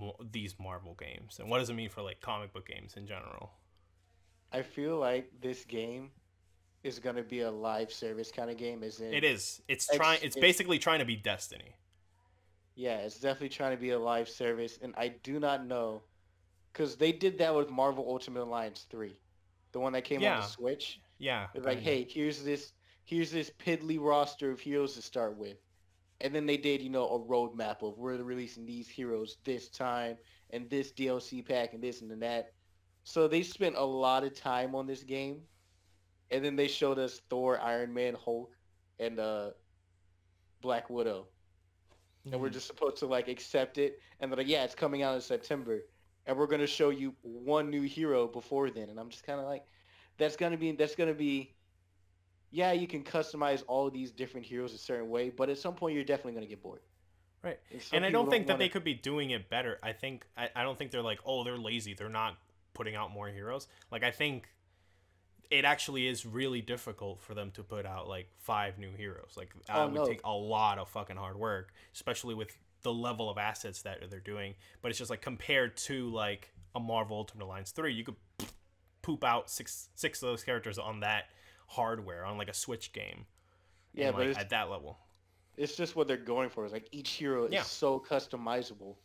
mo- 0.00 0.16
these 0.32 0.54
Marvel 0.58 0.94
games 0.98 1.38
and 1.38 1.50
what 1.50 1.58
does 1.58 1.70
it 1.70 1.74
mean 1.74 1.88
for 1.88 2.02
like 2.02 2.20
comic 2.20 2.52
book 2.52 2.66
games 2.66 2.94
in 2.96 3.06
general 3.06 3.50
I 4.52 4.62
feel 4.62 4.96
like 4.96 5.30
this 5.40 5.64
game 5.64 6.10
is 6.84 6.98
gonna 6.98 7.22
be 7.22 7.40
a 7.40 7.50
live 7.50 7.92
service 7.92 8.30
kind 8.32 8.50
of 8.50 8.56
game. 8.56 8.82
is 8.82 9.00
it? 9.00 9.12
it 9.12 9.24
is 9.24 9.60
it's 9.68 9.88
trying 9.94 10.16
it's 10.22 10.36
it's- 10.36 10.40
basically 10.40 10.78
trying 10.78 11.00
to 11.00 11.04
be 11.04 11.16
Destiny 11.16 11.74
Yeah, 12.78 12.98
it's 12.98 13.18
definitely 13.18 13.48
trying 13.48 13.72
to 13.72 13.80
be 13.80 13.90
a 13.90 13.98
live 13.98 14.28
service, 14.28 14.78
and 14.80 14.94
I 14.96 15.08
do 15.08 15.40
not 15.40 15.66
know, 15.66 16.04
because 16.72 16.96
they 16.96 17.10
did 17.10 17.38
that 17.38 17.52
with 17.52 17.70
Marvel 17.70 18.04
Ultimate 18.08 18.44
Alliance 18.44 18.86
three, 18.88 19.18
the 19.72 19.80
one 19.80 19.92
that 19.94 20.04
came 20.04 20.20
on 20.24 20.36
the 20.36 20.42
Switch. 20.46 21.00
yeah 21.18 21.48
They're 21.52 21.64
like, 21.64 21.80
hey, 21.80 22.06
here's 22.08 22.44
this, 22.44 22.72
here's 23.04 23.32
this 23.32 23.50
piddly 23.50 23.98
roster 24.00 24.52
of 24.52 24.60
heroes 24.60 24.94
to 24.94 25.02
start 25.02 25.36
with, 25.36 25.56
and 26.20 26.32
then 26.32 26.46
they 26.46 26.56
did, 26.56 26.80
you 26.80 26.88
know, 26.88 27.08
a 27.08 27.18
roadmap 27.18 27.82
of 27.82 27.98
we're 27.98 28.22
releasing 28.22 28.64
these 28.64 28.88
heroes 28.88 29.38
this 29.42 29.68
time, 29.68 30.16
and 30.50 30.70
this 30.70 30.92
DLC 30.92 31.44
pack, 31.44 31.74
and 31.74 31.82
this 31.82 32.00
and 32.00 32.08
then 32.08 32.20
that. 32.20 32.52
So 33.02 33.26
they 33.26 33.42
spent 33.42 33.74
a 33.74 33.84
lot 33.84 34.22
of 34.22 34.34
time 34.34 34.76
on 34.76 34.86
this 34.86 35.02
game, 35.02 35.42
and 36.30 36.44
then 36.44 36.54
they 36.54 36.68
showed 36.68 37.00
us 37.00 37.22
Thor, 37.28 37.60
Iron 37.60 37.92
Man, 37.92 38.14
Hulk, 38.14 38.52
and 39.00 39.18
uh, 39.18 39.50
Black 40.60 40.88
Widow 40.88 41.26
and 42.30 42.34
Mm-hmm. 42.34 42.42
we're 42.42 42.50
just 42.50 42.66
supposed 42.66 42.98
to 42.98 43.06
like 43.06 43.28
accept 43.28 43.78
it 43.78 44.00
and 44.20 44.30
they're 44.30 44.36
like 44.36 44.48
yeah 44.48 44.64
it's 44.64 44.74
coming 44.74 45.02
out 45.02 45.14
in 45.14 45.20
september 45.20 45.80
and 46.26 46.36
we're 46.36 46.46
going 46.46 46.60
to 46.60 46.66
show 46.66 46.90
you 46.90 47.14
one 47.22 47.70
new 47.70 47.82
hero 47.82 48.26
before 48.26 48.70
then 48.70 48.88
and 48.90 48.98
i'm 49.00 49.08
just 49.08 49.24
kind 49.24 49.40
of 49.40 49.46
like 49.46 49.64
that's 50.18 50.36
going 50.36 50.52
to 50.52 50.58
be 50.58 50.72
that's 50.72 50.94
going 50.94 51.08
to 51.08 51.14
be 51.14 51.54
yeah, 52.50 52.72
you 52.72 52.86
can 52.86 53.04
customize 53.04 53.62
all 53.66 53.90
these 53.90 54.10
different 54.10 54.46
heroes 54.46 54.72
a 54.72 54.78
certain 54.78 55.10
way, 55.10 55.28
but 55.28 55.50
at 55.50 55.58
some 55.58 55.74
point 55.74 55.94
you're 55.94 56.02
definitely 56.02 56.32
gonna 56.32 56.46
get 56.46 56.62
bored. 56.62 56.80
Right. 57.44 57.58
And, 57.70 57.82
and 57.92 58.04
I 58.06 58.08
people 58.08 58.22
don't 58.22 58.30
think 58.30 58.46
that 58.46 58.54
wanna- 58.54 58.64
they 58.64 58.68
could 58.70 58.84
be 58.84 58.94
doing 58.94 59.30
it 59.32 59.50
better. 59.50 59.78
I 59.82 59.92
think 59.92 60.26
I, 60.34 60.48
I 60.56 60.62
don't 60.62 60.78
think 60.78 60.90
they're 60.90 61.02
like, 61.02 61.18
oh, 61.26 61.44
they're 61.44 61.58
lazy. 61.58 61.92
They're 61.92 62.08
not 62.08 62.38
putting 62.72 62.96
out 62.96 63.10
more 63.10 63.28
heroes. 63.28 63.68
Like 63.90 64.02
I 64.02 64.10
think 64.10 64.48
it 65.50 65.64
actually 65.64 66.06
is 66.06 66.26
really 66.26 66.60
difficult 66.60 67.20
for 67.22 67.34
them 67.34 67.50
to 67.52 67.62
put 67.62 67.86
out 67.86 68.06
like 68.08 68.28
five 68.38 68.78
new 68.78 68.90
heroes. 68.92 69.32
Like 69.36 69.50
that 69.66 69.76
Oh, 69.76 69.84
would 69.86 69.94
no. 69.94 70.04
take 70.06 70.20
a 70.24 70.30
lot 70.32 70.78
of 70.78 70.88
fucking 70.88 71.16
hard 71.16 71.36
work, 71.38 71.72
especially 71.94 72.34
with 72.34 72.56
the 72.82 72.92
level 72.92 73.30
of 73.30 73.38
assets 73.38 73.82
that 73.82 73.98
they're 74.10 74.20
doing. 74.20 74.54
But 74.82 74.90
it's 74.90 74.98
just 74.98 75.10
like 75.10 75.22
compared 75.22 75.76
to 75.78 76.10
like 76.10 76.52
a 76.74 76.80
Marvel 76.80 77.16
Ultimate 77.16 77.44
Alliance 77.44 77.70
three, 77.70 77.94
you 77.94 78.04
could 78.04 78.16
poop 79.02 79.24
out 79.24 79.50
six 79.50 79.88
six 79.94 80.22
of 80.22 80.28
those 80.28 80.44
characters 80.44 80.78
on 80.78 81.00
that 81.00 81.24
hardware 81.66 82.24
on 82.24 82.36
like 82.36 82.48
a 82.48 82.54
Switch 82.54 82.92
game. 82.92 83.24
Yeah, 83.94 84.08
and, 84.08 84.16
but 84.16 84.26
like, 84.28 84.38
at 84.38 84.50
that 84.50 84.68
level. 84.70 84.98
it's 85.56 85.76
just 85.76 85.96
what 85.96 86.06
they're 86.08 86.16
going 86.18 86.50
for. 86.50 86.66
Is 86.66 86.72
like 86.72 86.88
each 86.92 87.10
hero 87.10 87.46
is 87.46 87.52
Yeah. 87.52 87.62
so 87.62 87.98
customizable 87.98 88.96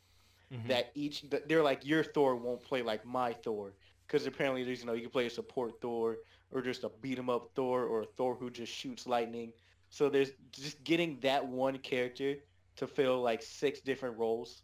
Mhm. 0.52 0.68
that 0.68 0.92
each 0.94 1.24
they're 1.48 1.64
like 1.64 1.86
your 1.86 2.04
Thor 2.04 2.36
won't 2.36 2.62
play 2.62 2.82
like 2.82 3.06
my 3.06 3.32
Thor 3.34 3.74
because 4.06 4.28
apparently 4.28 4.64
there's 4.66 4.82
you 4.82 4.86
know 4.86 4.94
you 4.94 5.02
can 5.04 5.10
play 5.10 5.26
a 5.26 5.30
support 5.30 5.80
Thor 5.82 6.18
or 6.54 6.62
just 6.62 6.84
a 6.84 6.90
beat 7.02 7.20
'em 7.20 7.30
up 7.30 7.52
Thor 7.56 7.86
or 7.86 8.04
a 8.04 8.06
Thor 8.06 8.36
who 8.36 8.50
just 8.52 8.74
shoots 8.74 9.08
lightning. 9.08 9.54
So 9.90 10.10
there's 10.10 10.32
just 10.52 10.84
getting 10.84 11.20
that 11.22 11.48
one 11.48 11.80
character 11.80 12.38
to 12.78 12.88
fill 12.88 13.22
like 13.22 13.42
six 13.42 13.82
different 13.82 14.18
roles 14.18 14.64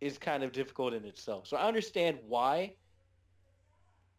is 0.00 0.18
kind 0.18 0.42
of 0.42 0.52
difficult 0.52 0.94
in 0.94 1.04
itself. 1.04 1.46
So 1.46 1.56
I 1.56 1.66
understand 1.68 2.18
why. 2.26 2.76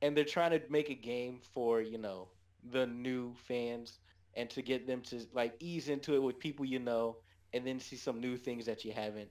And 0.01 0.15
they're 0.15 0.25
trying 0.25 0.51
to 0.51 0.61
make 0.69 0.89
a 0.89 0.95
game 0.95 1.41
for, 1.41 1.81
you 1.81 1.97
know, 1.97 2.29
the 2.71 2.87
new 2.87 3.35
fans 3.35 3.99
and 4.35 4.49
to 4.51 4.61
get 4.61 4.87
them 4.87 5.01
to 5.01 5.25
like 5.33 5.55
ease 5.59 5.89
into 5.89 6.15
it 6.15 6.19
with 6.19 6.39
people 6.39 6.65
you 6.65 6.79
know 6.79 7.17
and 7.53 7.65
then 7.65 7.79
see 7.79 7.95
some 7.97 8.21
new 8.21 8.37
things 8.37 8.65
that 8.65 8.85
you 8.85 8.93
haven't. 8.93 9.29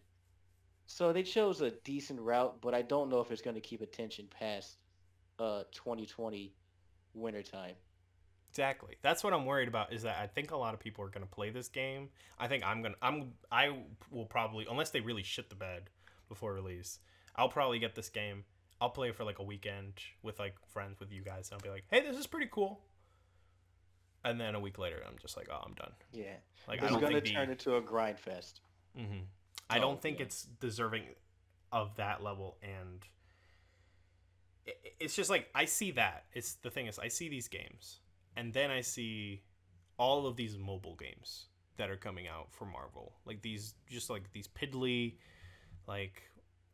So 0.86 1.12
they 1.12 1.22
chose 1.22 1.61
a 1.61 1.70
decent 1.84 2.20
route, 2.20 2.61
but 2.61 2.74
I 2.74 2.82
don't 2.82 3.11
know 3.11 3.20
if 3.20 3.30
it's 3.30 3.43
going 3.43 3.55
to 3.55 3.61
keep 3.61 3.80
attention 3.82 4.28
past 4.28 4.78
uh 5.39 5.62
2020 5.72 6.53
wintertime. 7.18 7.74
Exactly. 8.50 8.96
That's 9.02 9.22
what 9.22 9.32
I'm 9.34 9.44
worried 9.44 9.68
about. 9.68 9.92
Is 9.92 10.02
that 10.02 10.16
I 10.20 10.26
think 10.26 10.50
a 10.52 10.56
lot 10.56 10.72
of 10.74 10.80
people 10.80 11.04
are 11.04 11.08
gonna 11.10 11.26
play 11.26 11.50
this 11.50 11.68
game. 11.68 12.08
I 12.38 12.48
think 12.48 12.64
I'm 12.64 12.82
gonna. 12.82 12.94
I'm. 13.02 13.34
I 13.52 13.76
will 14.10 14.24
probably, 14.26 14.66
unless 14.70 14.90
they 14.90 15.00
really 15.00 15.22
shit 15.22 15.48
the 15.50 15.54
bed 15.54 15.90
before 16.28 16.54
release. 16.54 16.98
I'll 17.36 17.48
probably 17.50 17.78
get 17.78 17.94
this 17.94 18.08
game. 18.08 18.44
I'll 18.80 18.90
play 18.90 19.08
it 19.08 19.16
for 19.16 19.24
like 19.24 19.38
a 19.38 19.42
weekend 19.44 19.94
with 20.22 20.38
like 20.38 20.54
friends 20.72 20.98
with 20.98 21.12
you 21.12 21.22
guys, 21.22 21.50
and 21.50 21.58
I'll 21.60 21.62
be 21.62 21.68
like, 21.70 21.84
"Hey, 21.90 22.00
this 22.00 22.16
is 22.16 22.26
pretty 22.26 22.48
cool." 22.50 22.80
And 24.24 24.40
then 24.40 24.54
a 24.54 24.60
week 24.60 24.78
later, 24.78 25.00
I'm 25.06 25.16
just 25.20 25.36
like, 25.36 25.48
"Oh, 25.50 25.60
I'm 25.64 25.74
done." 25.74 25.92
Yeah. 26.12 26.24
Like 26.66 26.80
I 26.80 26.84
it's 26.86 26.92
don't 26.92 27.00
going 27.00 27.12
to 27.12 27.20
think 27.20 27.26
the. 27.26 27.32
turn 27.34 27.50
into 27.50 27.76
a 27.76 27.80
grind 27.80 28.18
fest. 28.18 28.60
hmm 28.96 29.20
I 29.70 29.78
Oh, 29.78 29.80
don't 29.82 30.00
think 30.02 30.18
yeah. 30.18 30.24
it's 30.26 30.42
deserving 30.42 31.04
of 31.70 31.94
that 31.96 32.22
level, 32.22 32.56
and 32.62 33.06
it's 35.00 35.14
just 35.14 35.30
like 35.30 35.48
I 35.54 35.64
see 35.64 35.90
that. 35.92 36.24
It's 36.32 36.54
the 36.54 36.70
thing 36.70 36.86
is 36.86 36.98
I 36.98 37.08
see 37.08 37.28
these 37.28 37.48
games, 37.48 38.00
and 38.36 38.52
then 38.52 38.70
I 38.70 38.80
see 38.80 39.42
all 39.98 40.26
of 40.26 40.36
these 40.36 40.56
mobile 40.56 40.96
games 40.96 41.46
that 41.76 41.90
are 41.90 41.96
coming 41.96 42.26
out 42.28 42.52
for 42.52 42.64
Marvel, 42.64 43.12
like 43.24 43.42
these 43.42 43.74
just 43.88 44.10
like 44.10 44.32
these 44.32 44.48
piddly, 44.48 45.14
like 45.86 46.22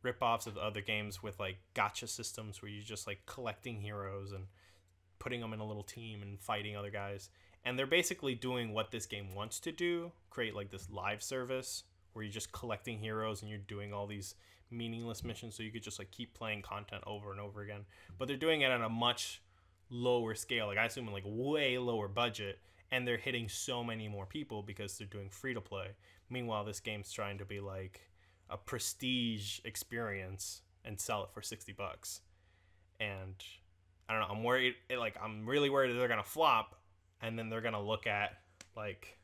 rip-offs 0.05 0.45
of 0.45 0.57
other 0.57 0.81
games 0.81 1.23
with 1.23 1.39
like 1.39 1.57
gotcha 1.73 2.07
systems 2.07 2.61
where 2.61 2.69
you're 2.69 2.83
just 2.83 3.07
like 3.07 3.25
collecting 3.25 3.81
heroes 3.81 4.31
and 4.31 4.45
putting 5.17 5.41
them 5.41 5.51
in 5.51 5.59
a 5.59 5.65
little 5.65 5.83
team 5.83 6.21
and 6.21 6.39
fighting 6.39 6.77
other 6.77 6.91
guys 6.91 7.29
and 7.65 7.77
they're 7.77 7.87
basically 7.87 8.35
doing 8.35 8.71
what 8.71 8.91
this 8.91 9.07
game 9.07 9.33
wants 9.33 9.59
to 9.59 9.71
do 9.71 10.11
create 10.29 10.55
like 10.55 10.69
this 10.69 10.87
live 10.91 11.23
service 11.23 11.83
where 12.13 12.23
you're 12.23 12.31
just 12.31 12.51
collecting 12.51 12.99
heroes 12.99 13.41
and 13.41 13.49
you're 13.49 13.57
doing 13.57 13.91
all 13.91 14.05
these 14.05 14.35
meaningless 14.71 15.23
missions 15.23 15.55
so 15.55 15.63
you 15.63 15.71
could 15.71 15.83
just 15.83 15.99
like 15.99 16.11
keep 16.11 16.33
playing 16.33 16.61
content 16.61 17.03
over 17.05 17.31
and 17.31 17.39
over 17.39 17.61
again. 17.61 17.85
But 18.17 18.27
they're 18.27 18.37
doing 18.37 18.61
it 18.61 18.71
on 18.71 18.81
a 18.81 18.89
much 18.89 19.41
lower 19.91 20.33
scale 20.33 20.65
like 20.65 20.79
i 20.79 20.85
assume 20.85 21.05
like 21.11 21.21
way 21.27 21.77
lower 21.77 22.07
budget 22.07 22.57
and 22.91 23.07
they're 23.07 23.17
hitting 23.17 23.47
so 23.47 23.83
many 23.83 24.07
more 24.07 24.25
people 24.25 24.63
because 24.63 24.97
they're 24.97 25.07
doing 25.07 25.29
free 25.29 25.53
to 25.53 25.61
play. 25.61 25.87
Meanwhile 26.29 26.65
this 26.65 26.79
game's 26.79 27.11
trying 27.11 27.37
to 27.39 27.45
be 27.45 27.59
like 27.59 28.01
a 28.49 28.57
prestige 28.57 29.59
experience 29.65 30.61
and 30.83 30.99
sell 30.99 31.23
it 31.23 31.29
for 31.33 31.41
60 31.41 31.71
bucks. 31.73 32.21
And 32.99 33.35
i 34.07 34.13
don't 34.13 34.21
know 34.21 34.35
i'm 34.35 34.43
worried 34.43 34.75
like 34.99 35.15
i'm 35.21 35.47
really 35.47 35.69
worried 35.69 35.91
that 35.91 35.97
they're 35.97 36.07
gonna 36.07 36.23
flop 36.23 36.75
and 37.21 37.39
then 37.39 37.49
they're 37.49 37.61
gonna 37.61 37.81
look 37.81 38.05
at 38.05 38.37
like 38.77 39.17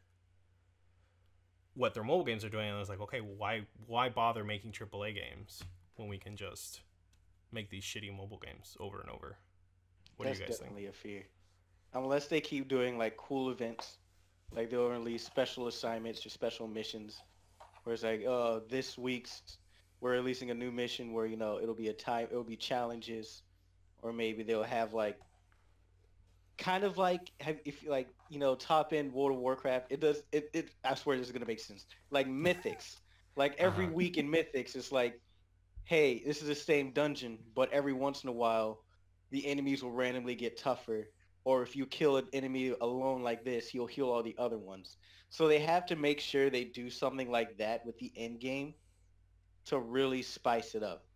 what 1.74 1.94
their 1.94 2.04
mobile 2.04 2.26
games 2.26 2.44
are 2.44 2.50
doing 2.50 2.70
and 2.70 2.80
it's 2.80 2.90
like 2.90 3.02
okay 3.02 3.20
why 3.20 3.62
why 3.88 4.10
bother 4.10 4.44
making 4.44 4.72
aaa 4.72 5.14
games 5.14 5.64
when 5.96 6.10
we 6.10 6.18
can 6.18 6.36
just 6.36 6.82
make 7.52 7.70
these 7.70 7.84
shitty 7.84 8.16
mobile 8.16 8.40
games 8.40 8.76
over 8.80 9.00
and 9.00 9.10
over 9.10 9.38
what 10.22 10.28
That's 10.28 10.38
do 10.38 10.44
you 10.44 10.50
guys 10.50 10.58
think 10.58 10.70
definitely 10.70 10.88
a 10.88 10.94
fear. 10.94 11.24
Unless 11.94 12.28
they 12.28 12.42
keep 12.42 12.68
doing 12.68 12.96
like 12.98 13.18
cool 13.18 13.50
events, 13.50 13.98
like 14.52 14.70
they'll 14.70 14.88
release 14.88 15.26
special 15.26 15.66
assignments 15.68 16.24
or 16.24 16.30
special 16.30 16.68
missions, 16.68 17.20
where 17.84 17.96
it's 17.96 18.04
like, 18.04 18.24
oh, 18.28 18.62
this 18.70 19.00
week's 19.00 19.58
we're 20.00 20.12
releasing 20.12 20.52
a 20.52 20.54
new 20.54 20.72
mission 20.72 21.12
where 21.12 21.26
you 21.26 21.38
know 21.38 21.60
it'll 21.60 21.74
be 21.74 21.88
a 21.88 21.94
time, 21.94 22.28
it'll 22.30 22.44
be 22.44 22.56
challenges, 22.56 23.42
or 24.04 24.14
maybe 24.14 24.44
they'll 24.44 24.62
have 24.62 24.94
like, 24.94 25.20
kind 26.58 26.84
of 26.84 26.98
like 26.98 27.32
have 27.40 27.60
if 27.66 27.84
you 27.84 27.90
like 27.90 28.10
you 28.30 28.40
know 28.40 28.56
top 28.56 28.94
end 28.94 29.14
World 29.14 29.34
of 29.34 29.40
Warcraft. 29.40 29.88
It 29.92 30.00
does 30.00 30.24
it. 30.32 30.50
it 30.54 30.72
I 30.84 30.96
swear 30.96 31.18
this 31.18 31.28
is 31.28 31.34
gonna 31.34 31.46
make 31.46 31.60
sense. 31.60 31.86
Like 32.12 32.28
Mythics, 32.28 32.98
like 33.36 33.56
every 33.58 33.88
Uh-huh. 33.88 33.90
week 33.90 34.18
in 34.18 34.28
Mythics, 34.32 34.76
it's 34.76 34.92
like, 34.92 35.22
hey, 35.86 36.24
this 36.24 36.42
is 36.42 36.48
the 36.48 36.56
same 36.56 36.92
dungeon, 36.94 37.40
but 37.54 37.72
every 37.72 37.94
once 37.94 38.24
in 38.24 38.30
a 38.30 38.34
while 38.34 38.84
the 39.32 39.46
enemies 39.48 39.84
will 39.84 39.92
randomly 39.92 40.36
get 40.36 40.58
tougher 40.58 41.08
or 41.44 41.62
if 41.64 41.76
you 41.76 41.86
kill 41.86 42.18
an 42.18 42.28
enemy 42.34 42.70
alone 42.82 43.22
like 43.24 43.44
this 43.44 43.74
you'll 43.74 43.88
heal 43.88 44.10
all 44.10 44.24
the 44.24 44.36
other 44.38 44.58
ones 44.58 44.98
so 45.30 45.48
they 45.48 45.60
have 45.60 45.86
to 45.86 45.96
make 45.96 46.20
sure 46.20 46.50
they 46.50 46.66
do 46.66 46.90
something 46.90 47.30
like 47.32 47.58
that 47.58 47.86
with 47.86 47.98
the 47.98 48.12
end 48.16 48.40
game 48.40 48.76
to 49.66 49.80
really 49.80 50.22
spice 50.22 50.76
it 50.76 50.84
up 50.84 51.08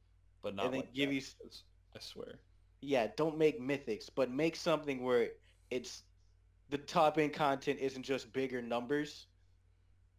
but 0.42 0.56
not 0.56 0.74
And 0.74 0.76
like 0.76 0.90
give 0.94 1.12
that, 1.12 1.14
you 1.14 1.22
I 1.96 2.00
swear. 2.00 2.45
Yeah 2.86 3.08
don't 3.18 3.38
make 3.38 3.62
mythics 3.62 4.10
but 4.16 4.32
make 4.32 4.56
something 4.56 5.04
where 5.04 5.30
it's 5.72 6.04
the 6.70 6.78
top 6.78 7.18
end 7.18 7.34
content 7.34 7.80
isn't 7.80 8.04
just 8.04 8.34
bigger 8.34 8.62
numbers 8.62 9.28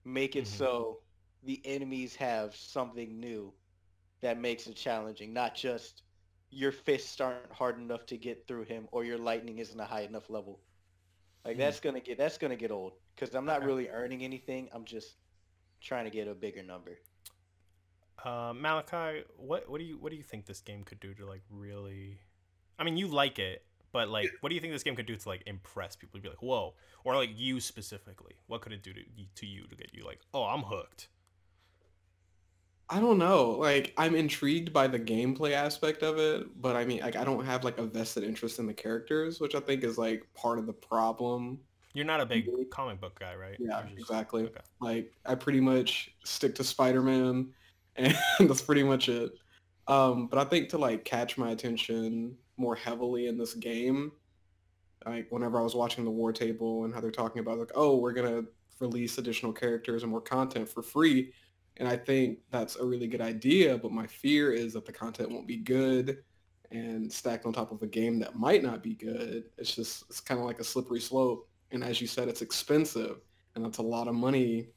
make 0.04 0.36
it 0.36 0.46
Mhm. 0.46 0.46
so 0.46 1.00
the 1.44 1.60
enemies 1.64 2.16
have 2.16 2.54
something 2.56 3.20
new 3.20 3.52
that 4.22 4.38
makes 4.38 4.66
it 4.66 4.76
challenging 4.76 5.32
not 5.32 5.54
just 5.54 6.02
your 6.50 6.72
fists 6.72 7.20
aren't 7.20 7.52
hard 7.52 7.78
enough 7.78 8.06
to 8.06 8.16
get 8.16 8.46
through 8.46 8.64
him 8.64 8.88
or 8.92 9.04
your 9.04 9.18
lightning 9.18 9.58
isn't 9.58 9.80
a 9.80 9.84
high 9.84 10.02
enough 10.02 10.30
level 10.30 10.60
like 11.44 11.56
Hmm. 11.56 11.60
that's 11.60 11.80
gonna 11.80 12.00
get 12.00 12.18
that's 12.18 12.38
gonna 12.38 12.56
get 12.56 12.70
old 12.70 12.94
because 13.14 13.34
i'm 13.34 13.46
not 13.46 13.62
really 13.64 13.88
earning 13.88 14.22
anything 14.24 14.68
i'm 14.72 14.84
just 14.84 15.16
trying 15.80 16.04
to 16.04 16.10
get 16.10 16.28
a 16.28 16.34
bigger 16.34 16.62
number 16.62 16.98
Uh, 18.24 18.52
Malachi, 18.54 19.24
what 19.36 19.68
what 19.68 19.78
do 19.78 19.84
you 19.84 19.98
what 19.98 20.10
do 20.10 20.16
you 20.16 20.22
think 20.22 20.46
this 20.46 20.60
game 20.60 20.84
could 20.84 21.00
do 21.00 21.14
to 21.14 21.26
like 21.26 21.42
really? 21.50 22.20
I 22.78 22.84
mean, 22.84 22.96
you 22.96 23.08
like 23.08 23.38
it, 23.38 23.64
but 23.92 24.08
like, 24.08 24.30
what 24.40 24.48
do 24.50 24.54
you 24.54 24.60
think 24.60 24.72
this 24.72 24.82
game 24.82 24.96
could 24.96 25.06
do 25.06 25.16
to 25.16 25.28
like 25.28 25.42
impress 25.46 25.96
people? 25.96 26.18
To 26.18 26.22
Be 26.22 26.28
like, 26.28 26.42
whoa, 26.42 26.74
or 27.04 27.16
like 27.16 27.30
you 27.34 27.60
specifically, 27.60 28.34
what 28.46 28.60
could 28.60 28.72
it 28.72 28.82
do 28.82 28.92
to 28.92 29.00
you, 29.00 29.26
to 29.36 29.46
you 29.46 29.66
to 29.68 29.76
get 29.76 29.94
you 29.94 30.04
like, 30.04 30.20
oh, 30.34 30.44
I'm 30.44 30.62
hooked? 30.62 31.08
I 32.88 33.00
don't 33.00 33.18
know. 33.18 33.50
Like 33.52 33.92
I'm 33.96 34.14
intrigued 34.14 34.72
by 34.72 34.86
the 34.86 34.98
gameplay 34.98 35.52
aspect 35.52 36.02
of 36.02 36.18
it, 36.18 36.60
but 36.60 36.76
I 36.76 36.84
mean, 36.84 37.00
like 37.00 37.16
I 37.16 37.24
don't 37.24 37.44
have 37.44 37.64
like 37.64 37.78
a 37.78 37.86
vested 37.86 38.22
interest 38.22 38.58
in 38.60 38.66
the 38.66 38.74
characters, 38.74 39.40
which 39.40 39.54
I 39.56 39.60
think 39.60 39.82
is 39.82 39.98
like 39.98 40.22
part 40.34 40.58
of 40.58 40.66
the 40.66 40.72
problem. 40.72 41.60
You're 41.94 42.04
not 42.04 42.20
a 42.20 42.26
big 42.26 42.46
Mhm. 42.46 42.70
comic 42.70 43.00
book 43.00 43.18
guy, 43.18 43.34
right? 43.34 43.58
Yeah, 43.58 43.82
just- 43.96 43.98
exactly. 43.98 44.44
Okay. 44.44 44.60
Like 44.80 45.12
I 45.24 45.34
pretty 45.34 45.60
much 45.60 46.14
stick 46.24 46.54
to 46.56 46.64
Spider-Man, 46.64 47.54
and 47.96 48.14
that's 48.40 48.62
pretty 48.62 48.82
much 48.82 49.08
it. 49.08 49.32
Um, 49.88 50.28
but 50.28 50.38
I 50.38 50.44
think 50.44 50.68
to 50.70 50.78
like 50.78 51.04
catch 51.04 51.38
my 51.38 51.50
attention 51.50 52.38
more 52.56 52.74
heavily 52.74 53.26
in 53.26 53.36
this 53.38 53.54
game, 53.54 54.12
like 55.04 55.26
whenever 55.30 55.58
I 55.58 55.62
was 55.62 55.74
watching 55.74 56.04
the 56.04 56.10
War 56.10 56.32
Table 56.32 56.84
and 56.84 56.94
how 56.94 57.00
they're 57.00 57.10
talking 57.10 57.40
about 57.40 57.58
like, 57.58 57.72
oh, 57.74 57.96
we're 57.96 58.12
gonna 58.12 58.44
release 58.80 59.18
additional 59.18 59.52
characters 59.52 60.02
and 60.02 60.10
more 60.10 60.20
content 60.20 60.68
for 60.68 60.82
free, 60.82 61.32
and 61.76 61.88
I 61.88 61.96
think 61.96 62.38
that's 62.50 62.76
a 62.76 62.84
really 62.84 63.06
good 63.06 63.20
idea. 63.20 63.78
But 63.78 63.92
my 63.92 64.06
fear 64.06 64.52
is 64.52 64.72
that 64.74 64.86
the 64.86 64.92
content 64.92 65.30
won't 65.30 65.46
be 65.46 65.58
good, 65.58 66.18
and 66.70 67.12
stacked 67.12 67.46
on 67.46 67.52
top 67.52 67.72
of 67.72 67.82
a 67.82 67.86
game 67.86 68.18
that 68.20 68.36
might 68.36 68.62
not 68.62 68.82
be 68.82 68.94
good. 68.94 69.44
It's 69.58 69.74
just 69.74 70.04
it's 70.08 70.20
kind 70.20 70.40
of 70.40 70.46
like 70.46 70.60
a 70.60 70.64
slippery 70.64 71.00
slope. 71.00 71.48
And 71.72 71.82
as 71.82 72.00
you 72.00 72.06
said, 72.06 72.28
it's 72.28 72.42
expensive 72.42 73.18
and 73.54 73.64
that's 73.64 73.78
a 73.78 73.82
lot 73.82 74.06
of 74.06 74.14
money 74.14 74.68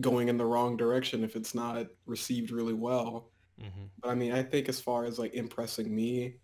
going 0.00 0.28
in 0.28 0.38
the 0.38 0.44
wrong 0.44 0.76
direction 0.76 1.24
if 1.24 1.36
it's 1.36 1.54
not 1.54 1.86
received 2.06 2.52
really 2.52 2.72
well. 2.72 3.30
Mm-hmm. 3.60 3.86
But 4.00 4.10
I 4.10 4.14
mean, 4.14 4.32
I 4.32 4.42
think 4.42 4.68
as 4.68 4.80
far 4.80 5.04
as 5.04 5.18
like 5.18 5.34
impressing 5.34 5.94
me, 5.94 6.36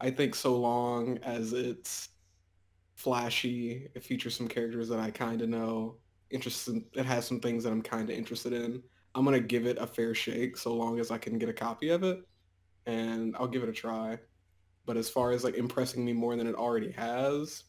I 0.00 0.10
think 0.10 0.34
so 0.34 0.56
long 0.56 1.18
as 1.18 1.52
it's 1.52 2.10
flashy. 2.94 3.88
It 3.94 4.02
features 4.02 4.36
some 4.36 4.48
characters 4.48 4.88
that 4.88 4.98
I 4.98 5.10
kind 5.10 5.42
of 5.42 5.48
know. 5.48 5.96
Interested. 6.30 6.82
It 6.94 7.06
has 7.06 7.26
some 7.26 7.40
things 7.40 7.64
that 7.64 7.70
I'm 7.70 7.82
kind 7.82 8.10
of 8.10 8.16
interested 8.16 8.52
in. 8.52 8.82
I'm 9.14 9.24
gonna 9.24 9.40
give 9.40 9.66
it 9.66 9.78
a 9.78 9.86
fair 9.86 10.14
shake 10.14 10.56
so 10.56 10.74
long 10.74 11.00
as 11.00 11.10
I 11.10 11.18
can 11.18 11.38
get 11.38 11.48
a 11.48 11.54
copy 11.54 11.88
of 11.88 12.02
it, 12.02 12.26
and 12.84 13.34
I'll 13.38 13.46
give 13.46 13.62
it 13.62 13.68
a 13.68 13.72
try. 13.72 14.18
But 14.84 14.96
as 14.96 15.08
far 15.08 15.32
as 15.32 15.44
like 15.44 15.54
impressing 15.54 16.04
me 16.04 16.12
more 16.12 16.36
than 16.36 16.46
it 16.46 16.54
already 16.54 16.90
has, 16.92 17.64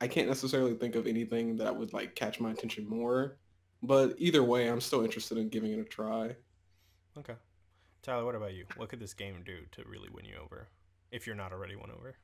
I 0.00 0.08
can't 0.08 0.28
necessarily 0.28 0.74
think 0.74 0.94
of 0.94 1.06
anything 1.06 1.56
that 1.58 1.76
would 1.76 1.92
like 1.92 2.14
catch 2.14 2.40
my 2.40 2.50
attention 2.50 2.88
more. 2.88 3.38
But 3.82 4.14
either 4.18 4.42
way, 4.42 4.68
I'm 4.68 4.80
still 4.80 5.04
interested 5.04 5.38
in 5.38 5.48
giving 5.48 5.72
it 5.72 5.80
a 5.80 5.84
try. 5.84 6.36
Okay. 7.18 7.34
Tyler, 8.02 8.24
what 8.24 8.34
about 8.34 8.54
you? 8.54 8.64
What 8.76 8.88
could 8.88 9.00
this 9.00 9.14
game 9.14 9.42
do 9.44 9.58
to 9.72 9.84
really 9.88 10.08
win 10.08 10.24
you 10.24 10.36
over? 10.42 10.68
If 11.12 11.26
you're 11.26 11.36
not 11.36 11.52
already 11.52 11.76
won 11.76 11.90
over. 11.90 12.16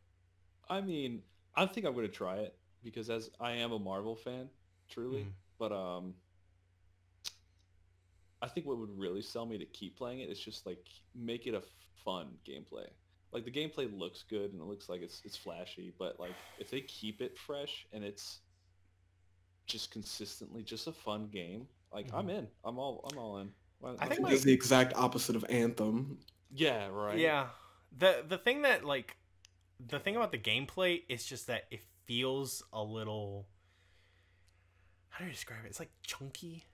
I 0.69 0.81
mean, 0.81 1.23
I 1.55 1.67
think 1.67 1.87
I'm 1.87 1.95
going 1.95 2.07
to 2.07 2.13
try 2.13 2.39
it 2.39 2.57
because 2.83 3.09
as 3.11 3.31
I 3.41 3.53
am 3.53 3.71
a 3.73 3.79
Marvel 3.79 4.17
fan, 4.17 4.49
truly. 4.89 5.21
Mhm. 5.21 5.33
But 5.59 5.73
um, 5.73 6.15
I 8.41 8.49
think 8.49 8.67
what 8.67 8.79
would 8.79 8.97
really 8.99 9.23
sell 9.23 9.45
me 9.47 9.59
to 9.59 9.65
keep 9.67 9.97
playing 9.97 10.21
it 10.21 10.31
is 10.31 10.39
just 10.39 10.67
like 10.67 10.85
make 11.15 11.47
it 11.47 11.55
a 11.55 11.63
fun 12.05 12.29
gameplay. 12.47 12.87
Like 13.33 13.45
the 13.45 13.51
gameplay 13.51 13.91
looks 13.97 14.23
good 14.29 14.53
and 14.53 14.61
it 14.61 14.65
looks 14.65 14.89
like 14.89 15.03
it's 15.03 15.21
it's 15.25 15.37
flashy, 15.37 15.93
but 15.99 16.19
like 16.21 16.35
if 16.59 16.71
they 16.71 16.81
keep 16.83 17.21
it 17.21 17.37
fresh 17.37 17.87
and 17.93 18.05
it's 18.05 18.39
just 19.67 19.91
consistently 19.91 20.63
just 20.63 20.87
a 20.87 20.93
fun 20.93 21.29
game, 21.31 21.67
like 21.93 22.07
I'm 22.15 22.31
in. 22.31 22.47
I'm 22.65 22.79
all 22.79 23.07
I'm 23.13 23.19
all 23.19 23.39
in. 23.39 23.51
Why- 23.81 23.97
I 23.99 24.07
think 24.07 24.17
do 24.17 24.23
my- 24.23 24.33
It's 24.33 24.45
the 24.45 24.53
exact 24.53 24.95
opposite 24.97 25.37
of 25.37 25.45
Anthem. 25.51 26.19
yeah, 26.55 26.87
right. 26.91 27.19
Yeah. 27.19 27.49
The 27.97 28.25
the 28.27 28.39
thing 28.39 28.63
that 28.63 28.85
like 28.85 29.17
the 29.85 29.99
thing 29.99 30.17
about 30.17 30.33
the 30.33 30.39
gameplay 30.39 31.03
is 31.09 31.25
just 31.25 31.47
that 31.47 31.65
it 31.71 31.81
feels 32.07 32.63
a 32.73 32.83
little 32.83 33.47
how 35.11 35.21
do 35.21 35.25
you 35.27 35.33
describe 35.33 35.61
it? 35.65 35.69
It's 35.69 35.79
like 35.81 35.91
chunky. 36.03 36.65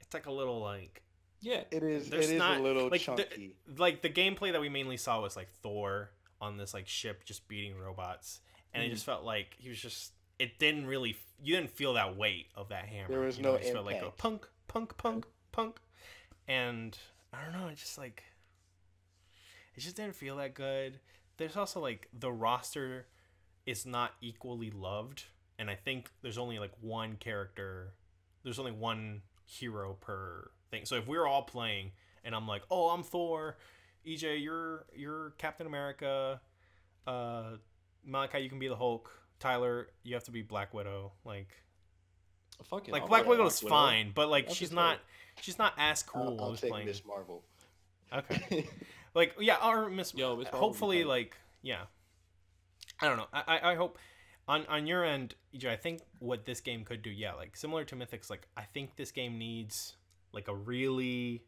It's 0.00 0.14
like 0.14 0.26
a 0.26 0.32
little 0.32 0.60
like 0.60 1.02
Yeah. 1.40 1.62
It 1.70 1.82
is. 1.82 2.08
There's 2.10 2.30
it 2.30 2.34
is 2.34 2.38
not- 2.38 2.58
a 2.58 2.62
little 2.62 2.84
like, 2.88 2.92
the- 3.04 3.24
chunky. 3.24 3.56
like 3.76 4.02
the 4.02 4.10
gameplay 4.10 4.52
that 4.52 4.60
we 4.60 4.68
mainly 4.68 4.96
saw 4.96 5.20
was 5.20 5.36
like 5.36 5.48
Thor 5.62 6.10
on 6.40 6.56
this 6.56 6.74
like 6.74 6.88
ship 6.88 7.24
just 7.24 7.46
beating 7.48 7.78
robots, 7.78 8.40
and 8.74 8.82
it 8.82 8.86
Mm-hmm. 8.86 8.94
just 8.94 9.04
felt 9.06 9.24
like 9.24 9.54
he 9.58 9.68
was 9.68 9.80
just. 9.80 10.12
It 10.38 10.58
didn't 10.58 10.86
really. 10.86 11.16
You 11.40 11.54
didn't 11.54 11.70
feel 11.70 11.92
that 11.94 12.16
weight 12.16 12.46
of 12.56 12.70
that 12.70 12.86
hammer. 12.86 13.08
There 13.10 13.20
was 13.20 13.36
you 13.36 13.44
know, 13.44 13.50
no 13.50 13.56
it 13.56 13.60
just 13.60 13.72
felt 13.72 13.86
like 13.86 13.96
a 13.96 13.98
impact. 13.98 14.18
punk, 14.18 14.48
punk, 14.66 14.96
punk, 14.96 15.26
punk, 15.52 15.76
and 16.48 16.98
I 17.32 17.44
don't 17.44 17.52
know. 17.52 17.68
It 17.68 17.76
just 17.76 17.96
like. 17.98 18.24
It 19.76 19.80
just 19.80 19.96
didn't 19.96 20.14
feel 20.14 20.36
that 20.36 20.54
good. 20.54 21.00
There's 21.38 21.56
also 21.56 21.80
like 21.80 22.08
the 22.12 22.30
roster 22.30 23.06
is 23.66 23.86
not 23.86 24.12
equally 24.20 24.70
loved, 24.70 25.24
and 25.58 25.70
I 25.70 25.74
think 25.74 26.10
there's 26.22 26.38
only 26.38 26.58
like 26.58 26.72
one 26.80 27.16
character. 27.16 27.94
There's 28.42 28.58
only 28.58 28.72
one 28.72 29.22
hero 29.44 29.94
per 30.00 30.50
thing. 30.70 30.84
So 30.84 30.96
if 30.96 31.06
we're 31.06 31.26
all 31.26 31.42
playing 31.42 31.92
and 32.24 32.34
I'm 32.34 32.46
like, 32.46 32.62
"Oh, 32.70 32.90
I'm 32.90 33.02
Thor," 33.02 33.56
EJ, 34.06 34.42
you're 34.42 34.84
you're 34.94 35.30
Captain 35.38 35.66
America, 35.66 36.40
uh, 37.06 37.52
Malachi, 38.04 38.40
you 38.40 38.48
can 38.48 38.58
be 38.58 38.68
the 38.68 38.76
Hulk. 38.76 39.10
Tyler, 39.38 39.88
you 40.04 40.14
have 40.14 40.24
to 40.24 40.30
be 40.30 40.42
Black 40.42 40.72
Widow. 40.72 41.12
Like, 41.24 41.48
Fuck 42.64 42.86
it, 42.88 42.92
like 42.92 43.02
I'll 43.02 43.08
Black 43.08 43.22
Widow 43.26 43.42
Widow's 43.44 43.62
Widow. 43.62 43.74
fine, 43.74 44.12
but 44.14 44.28
like 44.28 44.46
That's 44.46 44.56
she's 44.56 44.70
not 44.72 44.98
she's 45.40 45.58
not 45.58 45.74
as 45.78 46.02
cool 46.02 46.36
I'll, 46.38 46.46
I'll 46.46 46.52
as 46.52 46.60
take 46.60 46.70
playing. 46.70 46.86
Miss 46.86 47.04
Marvel. 47.04 47.42
Okay, 48.12 48.68
like 49.14 49.34
yeah, 49.40 49.56
or 49.64 49.88
Miss. 49.88 50.14
Yo, 50.14 50.36
Miss 50.36 50.36
Marvel 50.36 50.36
would 50.36 50.50
be 50.50 50.56
hopefully, 50.58 51.04
like 51.04 51.36
yeah. 51.62 51.82
I 53.00 53.08
don't 53.08 53.16
know. 53.16 53.26
I, 53.32 53.42
I 53.46 53.72
I 53.72 53.74
hope 53.74 53.98
on 54.48 54.66
on 54.66 54.86
your 54.86 55.04
end, 55.04 55.34
EJ. 55.54 55.66
I 55.66 55.76
think 55.76 56.02
what 56.18 56.44
this 56.44 56.60
game 56.60 56.84
could 56.84 57.02
do, 57.02 57.10
yeah, 57.10 57.34
like 57.34 57.56
similar 57.56 57.84
to 57.84 57.96
Mythics. 57.96 58.30
Like 58.30 58.48
I 58.56 58.62
think 58.62 58.96
this 58.96 59.10
game 59.10 59.38
needs 59.38 59.96
like 60.32 60.48
a 60.48 60.54
really 60.54 61.44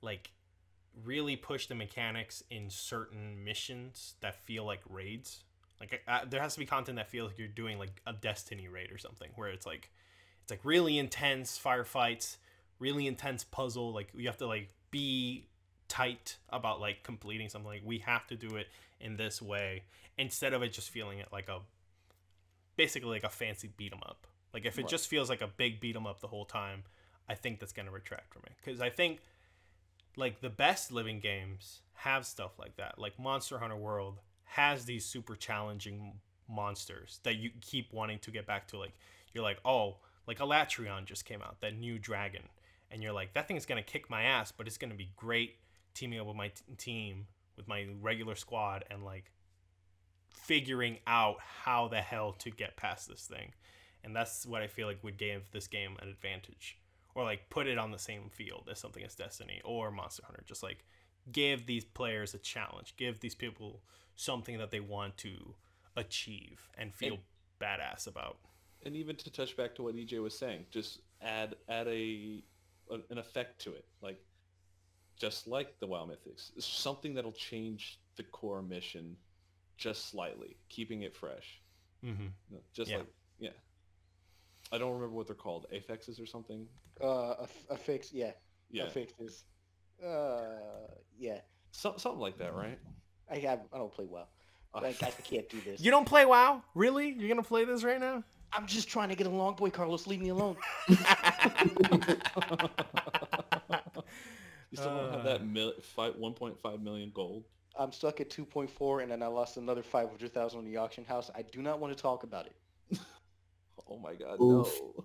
like 0.00 0.30
really 1.04 1.36
push 1.36 1.66
the 1.66 1.74
mechanics 1.74 2.42
in 2.50 2.70
certain 2.70 3.44
missions 3.44 4.14
that 4.20 4.34
feel 4.44 4.64
like 4.64 4.80
raids. 4.88 5.44
Like 5.80 6.02
there 6.28 6.40
has 6.40 6.54
to 6.54 6.60
be 6.60 6.66
content 6.66 6.96
that 6.96 7.08
feels 7.08 7.30
like 7.30 7.38
you're 7.38 7.48
doing 7.48 7.78
like 7.78 8.02
a 8.06 8.12
Destiny 8.12 8.68
raid 8.68 8.90
or 8.90 8.98
something, 8.98 9.30
where 9.36 9.48
it's 9.48 9.66
like 9.66 9.90
it's 10.42 10.50
like 10.50 10.64
really 10.64 10.98
intense 10.98 11.60
firefights, 11.62 12.36
really 12.78 13.06
intense 13.06 13.44
puzzle. 13.44 13.92
Like 13.92 14.08
you 14.14 14.26
have 14.26 14.38
to 14.38 14.46
like 14.46 14.70
be 14.90 15.47
tight 15.88 16.36
about 16.50 16.80
like 16.80 17.02
completing 17.02 17.48
something. 17.48 17.70
Like 17.70 17.82
we 17.84 17.98
have 17.98 18.26
to 18.28 18.36
do 18.36 18.56
it 18.56 18.68
in 19.00 19.16
this 19.16 19.40
way 19.40 19.84
instead 20.16 20.52
of 20.52 20.62
it 20.62 20.72
just 20.72 20.90
feeling 20.90 21.18
it 21.18 21.28
like 21.32 21.48
a 21.48 21.60
basically 22.76 23.10
like 23.10 23.24
a 23.24 23.28
fancy 23.28 23.68
beat 23.76 23.92
'em 23.92 24.00
up. 24.04 24.26
Like 24.52 24.64
if 24.64 24.78
it 24.78 24.82
Right. 24.82 24.90
just 24.90 25.08
feels 25.08 25.28
like 25.28 25.40
a 25.42 25.46
big 25.48 25.80
beat 25.80 25.96
'em 25.96 26.06
up 26.06 26.20
the 26.20 26.28
whole 26.28 26.44
time, 26.44 26.84
I 27.28 27.34
think 27.34 27.60
that's 27.60 27.72
gonna 27.72 27.90
retract 27.90 28.32
from 28.32 28.42
it 28.46 28.52
because 28.56 28.80
I 28.80 28.90
think 28.90 29.20
like 30.16 30.40
the 30.40 30.50
best 30.50 30.90
living 30.90 31.20
games 31.20 31.80
have 31.94 32.26
stuff 32.26 32.58
like 32.58 32.76
that. 32.76 32.98
Like 32.98 33.18
Monster 33.18 33.58
Hunter 33.58 33.76
World 33.76 34.20
has 34.44 34.84
these 34.84 35.04
super 35.04 35.36
challenging 35.36 36.20
monsters 36.48 37.20
that 37.24 37.34
you 37.36 37.50
keep 37.60 37.92
wanting 37.92 38.18
to 38.20 38.30
get 38.30 38.46
back 38.46 38.66
to. 38.68 38.78
Like 38.78 38.94
you're 39.32 39.44
like, 39.44 39.60
oh, 39.64 39.98
like 40.26 40.38
Alatreon 40.38 41.04
just 41.04 41.24
came 41.24 41.42
out, 41.42 41.60
that 41.60 41.74
new 41.74 41.98
dragon, 41.98 42.48
and 42.90 43.02
you're 43.02 43.12
like, 43.12 43.34
that 43.34 43.46
thing's 43.48 43.66
gonna 43.66 43.82
kick 43.82 44.08
my 44.10 44.22
ass, 44.22 44.50
but 44.52 44.66
it's 44.66 44.78
gonna 44.78 44.94
be 44.94 45.10
great 45.16 45.56
teaming 45.94 46.20
up 46.20 46.26
with 46.26 46.36
my 46.36 46.48
t- 46.48 46.62
team, 46.76 47.26
with 47.56 47.66
my 47.68 47.86
regular 48.00 48.34
squad, 48.34 48.84
and 48.90 49.04
like 49.04 49.32
figuring 50.30 50.98
out 51.06 51.36
how 51.40 51.88
the 51.88 52.00
hell 52.00 52.32
to 52.32 52.50
get 52.50 52.76
past 52.76 53.08
this 53.08 53.26
thing. 53.26 53.52
And 54.04 54.14
that's 54.14 54.46
what 54.46 54.62
I 54.62 54.66
feel 54.66 54.86
like 54.86 55.02
would 55.02 55.18
give 55.18 55.50
this 55.50 55.66
game 55.66 55.96
an 56.00 56.08
advantage. 56.08 56.78
Or 57.14 57.24
like 57.24 57.50
put 57.50 57.66
it 57.66 57.78
on 57.78 57.90
the 57.90 57.98
same 57.98 58.28
field 58.30 58.68
as 58.70 58.78
something 58.78 59.02
as 59.02 59.14
Destiny 59.14 59.60
or 59.64 59.90
Monster 59.90 60.22
Hunter. 60.24 60.44
Just 60.46 60.62
like 60.62 60.84
give 61.32 61.66
these 61.66 61.84
players 61.84 62.32
a 62.34 62.38
challenge. 62.38 62.94
Give 62.96 63.18
these 63.18 63.34
people 63.34 63.82
something 64.14 64.58
that 64.58 64.70
they 64.70 64.80
want 64.80 65.16
to 65.18 65.54
achieve 65.96 66.68
and 66.78 66.94
feel 66.94 67.14
And- 67.14 67.22
badass 67.60 68.06
about. 68.06 68.38
and 68.84 68.94
even 68.94 69.16
to 69.16 69.30
touch 69.32 69.56
back 69.56 69.74
to 69.74 69.82
what 69.82 69.96
EJ 69.96 70.20
was 70.22 70.38
saying, 70.38 70.66
just 70.70 71.00
add 71.20 71.56
add 71.68 71.88
a 71.88 72.40
an 72.90 73.02
an 73.10 73.18
effect 73.18 73.60
to 73.62 73.72
it, 73.74 73.84
like 74.00 74.24
just 75.18 75.46
like 75.46 75.78
the 75.80 75.86
WoW 75.86 76.06
Mythics, 76.06 76.50
something 76.62 77.14
that'll 77.14 77.32
change 77.32 77.98
the 78.16 78.22
core 78.24 78.62
mission 78.62 79.16
just 79.76 80.10
slightly, 80.10 80.56
keeping 80.68 81.02
it 81.02 81.14
fresh. 81.14 81.60
Mm-hmm. 82.04 82.26
No, 82.50 82.58
Just 82.72 82.90
Yeah. 82.90 82.98
like 82.98 83.06
yeah, 83.40 83.50
I 84.72 84.78
don't 84.78 84.92
remember 84.92 85.14
what 85.14 85.26
they're 85.26 85.36
called, 85.36 85.66
affixes 85.72 86.20
or 86.20 86.26
something. 86.26 86.66
Uh, 87.02 87.44
a, 87.44 87.48
a 87.70 87.76
fix, 87.76 88.12
yeah, 88.12 88.32
Yeah, 88.70 88.84
a 88.84 88.90
fixes. 88.90 89.44
Uh, 90.04 90.88
yeah. 91.18 91.40
so, 91.72 91.94
something 91.96 92.20
like 92.20 92.38
that, 92.38 92.54
right? 92.54 92.78
I 93.30 93.38
have. 93.38 93.60
I 93.72 93.78
don't 93.78 93.92
play 93.92 94.06
well. 94.08 94.28
Uh, 94.74 94.80
Like 94.82 95.02
I 95.02 95.10
can't 95.10 95.48
do 95.48 95.58
this. 95.62 95.80
You 95.80 95.90
don't 95.90 96.04
play 96.04 96.26
WoW? 96.26 96.62
Really? 96.74 97.08
You're 97.10 97.28
gonna 97.30 97.42
play 97.42 97.64
this 97.64 97.82
right 97.82 97.98
now? 97.98 98.22
I'm 98.52 98.66
just 98.66 98.86
trying 98.88 99.08
to 99.08 99.14
get 99.14 99.26
along, 99.26 99.56
boy. 99.56 99.70
Carlos, 99.70 100.06
leave 100.06 100.20
me 100.20 100.28
alone. 100.28 100.56
you 104.70 104.78
still 104.78 104.94
don't 104.94 105.12
have 105.12 105.24
that 105.24 105.40
uh. 105.40 105.44
mil- 105.44 105.80
five, 105.80 106.14
1.5 106.14 106.82
million 106.82 107.10
gold. 107.14 107.44
I'm 107.78 107.92
stuck 107.92 108.20
at 108.20 108.28
2.4, 108.28 109.02
and 109.02 109.12
then 109.12 109.22
I 109.22 109.28
lost 109.28 109.56
another 109.56 109.82
500,000 109.82 110.58
on 110.58 110.64
the 110.64 110.76
auction 110.76 111.04
house. 111.04 111.30
I 111.34 111.42
do 111.42 111.62
not 111.62 111.78
want 111.78 111.96
to 111.96 112.02
talk 112.02 112.22
about 112.22 112.46
it. 112.46 112.98
Oh 113.90 113.98
my 113.98 114.14
god, 114.14 114.40
Oof. 114.40 114.78
no. 114.80 115.04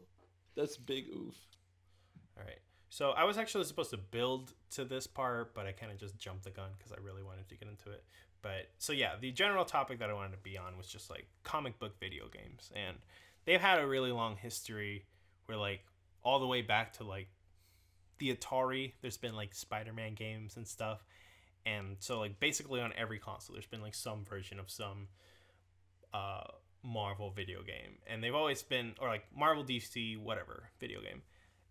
That's 0.56 0.78
big 0.78 1.08
oof. 1.08 1.36
All 2.38 2.44
right. 2.44 2.60
So 2.90 3.12
I 3.12 3.24
was 3.24 3.38
actually 3.38 3.64
supposed 3.64 3.92
to 3.92 3.98
build 3.98 4.54
to 4.72 4.86
this 4.86 5.08
part, 5.08 5.56
but 5.56 5.66
I 5.66 5.72
kind 5.72 5.92
of 5.92 5.98
just 5.98 6.18
jumped 6.18 6.44
the 6.44 6.52
gun 6.52 6.70
because 6.78 6.92
I 6.92 6.98
really 7.02 7.24
wanted 7.24 7.48
to 7.50 7.56
get 7.56 7.68
into 7.68 7.92
it. 7.92 8.04
But 8.42 8.70
so 8.78 8.94
yeah, 8.94 9.14
the 9.20 9.32
general 9.32 9.66
topic 9.66 10.00
that 10.00 10.10
I 10.10 10.14
wanted 10.14 10.32
to 10.34 10.38
be 10.38 10.58
on 10.58 10.78
was 10.78 10.88
just 10.88 11.10
like 11.10 11.28
comic 11.44 11.80
book 11.80 12.00
video 12.00 12.26
games, 12.28 12.72
and 12.76 12.98
they've 13.46 13.62
had 13.62 13.80
a 13.80 13.88
really 13.88 14.12
long 14.12 14.36
history 14.36 15.06
where 15.46 15.58
like 15.58 15.82
all 16.24 16.40
the 16.40 16.48
way 16.48 16.62
back 16.62 16.94
to 16.94 17.04
like 17.04 17.30
the 18.20 18.36
Atari, 18.36 18.94
there's 19.02 19.18
been 19.18 19.36
like 19.36 19.54
Spider-Man 19.54 20.16
games 20.16 20.58
and 20.58 20.68
stuff, 20.68 21.04
and 21.66 21.98
so 22.00 22.20
like 22.20 22.40
basically 22.40 22.82
on 22.82 22.94
every 22.98 23.20
console, 23.20 23.54
there's 23.54 23.66
been 23.66 23.82
like 23.82 23.96
some 23.96 24.26
version 24.26 24.60
of 24.60 24.70
some 24.70 25.08
uh 26.14 26.44
Marvel 26.84 27.32
video 27.32 27.64
game, 27.64 27.98
and 28.08 28.24
they've 28.24 28.36
always 28.36 28.62
been 28.62 28.94
or 29.00 29.08
like 29.08 29.26
Marvel 29.36 29.64
DC 29.64 30.18
whatever 30.18 30.70
video 30.80 31.02
game. 31.02 31.22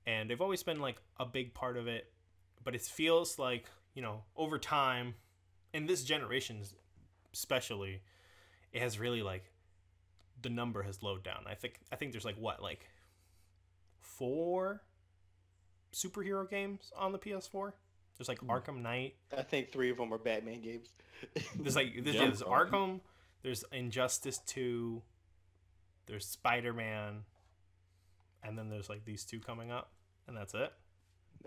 And 0.06 0.28
they've 0.28 0.40
always 0.40 0.62
been 0.62 0.80
like 0.80 1.00
a 1.20 1.26
big 1.26 1.54
part 1.54 1.76
of 1.76 1.86
it. 1.86 2.10
But 2.64 2.74
it 2.74 2.82
feels 2.82 3.38
like 3.38 3.66
you 3.94 4.02
know 4.02 4.22
over 4.36 4.58
time 4.58 5.14
in 5.74 5.86
this 5.86 6.02
generation 6.02 6.62
especially 7.32 8.02
it 8.72 8.80
has 8.80 8.98
really 8.98 9.22
like 9.22 9.44
the 10.40 10.48
number 10.48 10.82
has 10.82 10.96
slowed 10.96 11.22
down. 11.22 11.44
I 11.46 11.54
think 11.54 11.80
i 11.92 11.96
think 11.96 12.12
there's 12.12 12.24
like 12.24 12.36
what 12.36 12.62
like 12.62 12.88
four 14.00 14.82
superhero 15.92 16.48
games 16.48 16.92
on 16.96 17.12
the 17.12 17.18
ps4 17.18 17.72
there's 18.18 18.28
like 18.28 18.40
arkham 18.40 18.82
knight 18.82 19.14
I 19.36 19.42
think 19.42 19.72
three 19.72 19.90
of 19.90 19.96
them 19.96 20.12
are 20.12 20.18
Batman 20.18 20.60
games. 20.60 20.88
there's 21.58 21.76
like 21.76 21.92
there's, 22.02 22.16
Yeah, 22.16 22.22
yeah, 22.22 22.28
there's 22.28 22.42
arkham 22.42 23.00
there's 23.42 23.64
injustice 23.72 24.38
2 24.46 25.02
there's 26.06 26.26
Spider 26.26 26.72
Man, 26.72 27.24
and 28.42 28.58
then 28.58 28.68
there's 28.68 28.88
like 28.88 29.04
these 29.04 29.24
two 29.24 29.40
coming 29.40 29.70
up, 29.70 29.92
and 30.26 30.36
that's 30.36 30.54
it. 30.54 30.72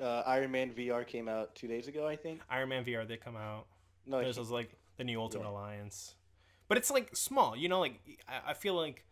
Uh, 0.01 0.23
Iron 0.25 0.51
Man 0.51 0.71
VR 0.71 1.05
came 1.05 1.27
out 1.27 1.55
two 1.55 1.67
days 1.67 1.87
ago, 1.87 2.07
I 2.07 2.15
think. 2.15 2.41
Iron 2.49 2.69
Man 2.69 2.83
VR 2.83 3.07
they 3.07 3.17
come 3.17 3.35
out. 3.35 3.65
No, 4.05 4.21
There's 4.21 4.37
was 4.37 4.51
like 4.51 4.71
the 4.97 5.03
new 5.03 5.19
Ultimate 5.19 5.43
Yeah. 5.43 5.51
Alliance, 5.51 6.15
but 6.67 6.77
it's 6.77 6.89
like 6.91 7.15
small. 7.15 7.55
You 7.55 7.69
know, 7.69 7.79
like 7.79 7.99
I, 8.27 8.51
I 8.51 8.53
feel 8.53 8.75
like 8.75 9.05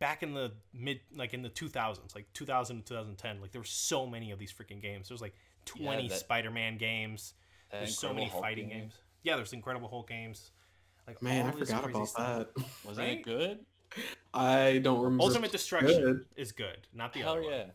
back 0.00 0.24
in 0.24 0.34
the 0.34 0.50
mid, 0.74 0.98
like 1.14 1.32
in 1.34 1.42
the 1.42 1.48
2000s, 1.50 2.14
like 2.16 2.26
2000 2.34 2.78
to 2.78 2.82
2010, 2.82 3.40
like 3.40 3.52
there 3.52 3.60
were 3.60 3.64
so 3.64 4.04
many 4.06 4.32
of 4.32 4.38
these 4.40 4.52
freaking 4.52 4.82
games. 4.82 5.06
There's 5.08 5.20
like 5.20 5.34
20 5.66 6.08
that- 6.08 6.18
Spider-Man 6.18 6.76
games. 6.78 7.34
That 7.70 7.82
There's 7.82 7.96
so 7.96 8.12
many 8.12 8.26
Hulk 8.26 8.42
fighting 8.42 8.68
game. 8.68 8.78
games. 8.80 8.94
Yeah, 9.22 9.36
there's 9.36 9.52
Incredible 9.52 9.88
Hulk 9.88 10.08
games. 10.08 10.50
Like 11.06 11.22
Man, 11.22 11.46
I 11.46 11.50
this 11.52 11.68
forgot 11.68 11.84
crazy 11.84 11.96
about 11.98 12.08
stuff. 12.08 12.46
that. 12.56 12.64
Wasn't 12.84 13.06
Right? 13.06 13.18
it 13.18 13.22
good? 13.22 13.58
I 14.34 14.80
don't 14.82 15.00
remember. 15.02 15.22
Ultimate 15.22 15.52
Destruction 15.52 16.00
good. 16.02 16.24
is 16.36 16.50
good, 16.52 16.86
not 16.92 17.12
the 17.12 17.20
Hell 17.20 17.32
other 17.32 17.42
yeah! 17.42 17.48
one. 17.58 17.70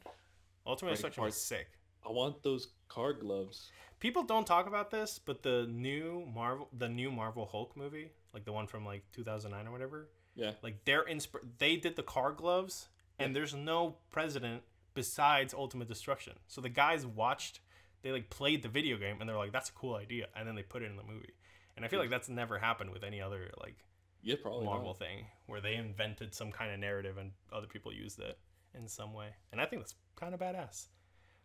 Ultimate 0.68 0.90
Break 0.90 0.96
Destruction 0.96 1.22
apart. 1.22 1.28
was 1.30 1.36
sick. 1.42 1.68
I 2.06 2.12
want 2.12 2.44
those 2.44 2.70
card 2.90 3.20
gloves. 3.22 3.72
People 4.00 4.24
don't 4.24 4.46
talk 4.46 4.68
about 4.68 4.92
this, 4.92 5.20
but 5.24 5.44
the 5.44 5.68
new 5.72 6.28
Marvel, 6.34 6.68
the 6.78 6.90
new 6.90 7.12
Marvel 7.12 7.46
Hulk 7.46 7.76
movie, 7.78 8.10
like 8.34 8.44
the 8.46 8.52
one 8.52 8.68
from 8.68 8.86
like 8.86 9.04
2009 9.14 9.68
or 9.68 9.72
whatever, 9.72 10.10
Yeah. 10.36 10.52
like 10.62 10.84
they're 10.86 11.06
insp- 11.06 11.48
they 11.60 11.76
did 11.78 11.96
the 11.96 12.04
car 12.04 12.32
gloves, 12.32 12.88
and 13.20 13.36
there's 13.36 13.54
no 13.54 13.96
president 14.12 14.64
besides 14.94 15.54
Ultimate 15.54 15.88
Destruction. 15.88 16.34
So 16.48 16.62
the 16.62 16.70
guys 16.70 17.06
watched, 17.06 17.60
they 18.02 18.12
like 18.12 18.30
played 18.30 18.62
the 18.64 18.70
video 18.70 18.98
game, 18.98 19.18
and 19.20 19.30
they're 19.30 19.38
like, 19.38 19.52
"That's 19.52 19.70
a 19.70 19.74
cool 19.74 19.96
idea," 19.96 20.28
and 20.36 20.48
then 20.48 20.56
they 20.56 20.64
put 20.64 20.82
it 20.82 20.92
in 20.92 20.98
the 20.98 21.04
movie. 21.04 21.34
And 21.76 21.84
I 21.86 21.88
feel 21.90 22.00
like 22.00 22.10
that's 22.10 22.30
never 22.30 22.58
happened 22.60 22.92
with 22.92 23.04
any 23.04 23.22
other 23.22 23.50
like 23.62 23.76
Yeah, 24.24 24.36
probably 24.42 24.66
Marvel 24.66 24.88
not. 24.90 25.00
thing 25.00 25.26
where 25.48 25.60
they 25.62 25.76
invented 25.76 26.34
some 26.34 26.52
kind 26.52 26.72
of 26.74 26.80
narrative 26.80 27.18
and 27.18 27.32
other 27.52 27.68
people 27.68 27.92
used 27.94 28.20
it 28.20 28.38
in 28.74 28.88
some 28.88 29.14
way. 29.14 29.30
And 29.52 29.60
I 29.62 29.66
think 29.66 29.82
that's 29.82 29.96
kind 30.16 30.34
of 30.34 30.40
badass. 30.40 30.88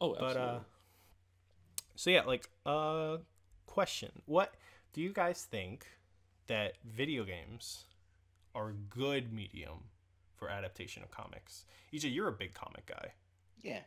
Oh, 0.00 0.14
But 0.18 0.36
uh 0.36 0.58
so 1.96 2.10
yeah, 2.10 2.22
like 2.22 2.48
uh 2.66 3.18
question. 3.66 4.10
What 4.26 4.54
do 4.92 5.00
you 5.00 5.12
guys 5.12 5.46
think 5.50 5.86
that 6.46 6.74
video 6.84 7.24
games 7.24 7.84
are 8.55 8.70
a 8.70 8.74
good 8.74 9.32
medium 9.32 9.85
for 10.36 10.48
adaptation 10.48 11.02
of 11.02 11.10
comics? 11.10 11.64
EJ, 11.93 12.14
you're 12.14 12.28
a 12.28 12.32
big 12.32 12.55
comic 12.55 12.86
guy. 12.86 13.12
yeah. 13.62 13.81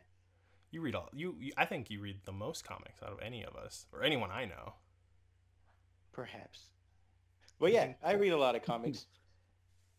You 0.70 0.80
read 0.80 0.96
all 0.96 1.08
you, 1.12 1.36
you 1.38 1.52
I 1.56 1.66
think 1.66 1.88
you 1.88 2.00
read 2.00 2.18
the 2.24 2.32
most 2.32 2.64
comics 2.64 3.00
out 3.00 3.12
of 3.12 3.20
any 3.22 3.44
of 3.44 3.54
us 3.54 3.86
or 3.92 4.02
anyone 4.02 4.30
I 4.32 4.44
know. 4.44 4.74
Perhaps. 6.12 6.70
But 7.60 7.70
yeah, 7.70 7.92
I 8.02 8.12
read 8.14 8.32
a 8.32 8.36
lot 8.36 8.56
of 8.56 8.62
comics. 8.64 9.06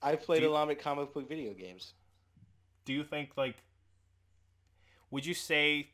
I've 0.01 0.21
played 0.21 0.41
Do 0.41 0.49
a 0.49 0.51
lot 0.51 0.69
of 0.69 0.77
comic 0.77 1.13
book 1.13 1.29
video 1.29 1.53
games. 1.53 1.93
Do 2.83 2.91
you 2.91 3.05
think 3.05 3.37
like 3.37 3.55
would 5.11 5.25
you 5.25 5.33
say 5.33 5.91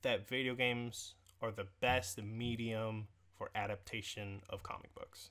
that 0.00 0.26
video 0.26 0.54
games 0.54 1.12
are 1.42 1.50
the 1.50 1.66
best 1.80 2.22
medium 2.22 3.08
for 3.36 3.50
adaptation 3.54 4.40
of 4.48 4.62
comic 4.62 4.94
books? 4.94 5.28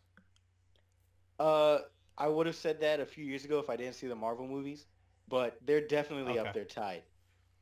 Uh, 1.39 1.80
I 2.17 2.27
would 2.27 2.45
have 2.47 2.55
said 2.55 2.79
that 2.81 2.99
a 2.99 3.05
few 3.05 3.25
years 3.25 3.45
ago 3.45 3.59
if 3.59 3.69
I 3.69 3.75
didn't 3.75 3.95
see 3.95 4.07
the 4.07 4.15
Marvel 4.15 4.47
movies, 4.47 4.85
but 5.27 5.57
they're 5.65 5.85
definitely 5.85 6.39
Okay. 6.39 6.39
up 6.39 6.53
there 6.53 6.65
tied. 6.65 7.03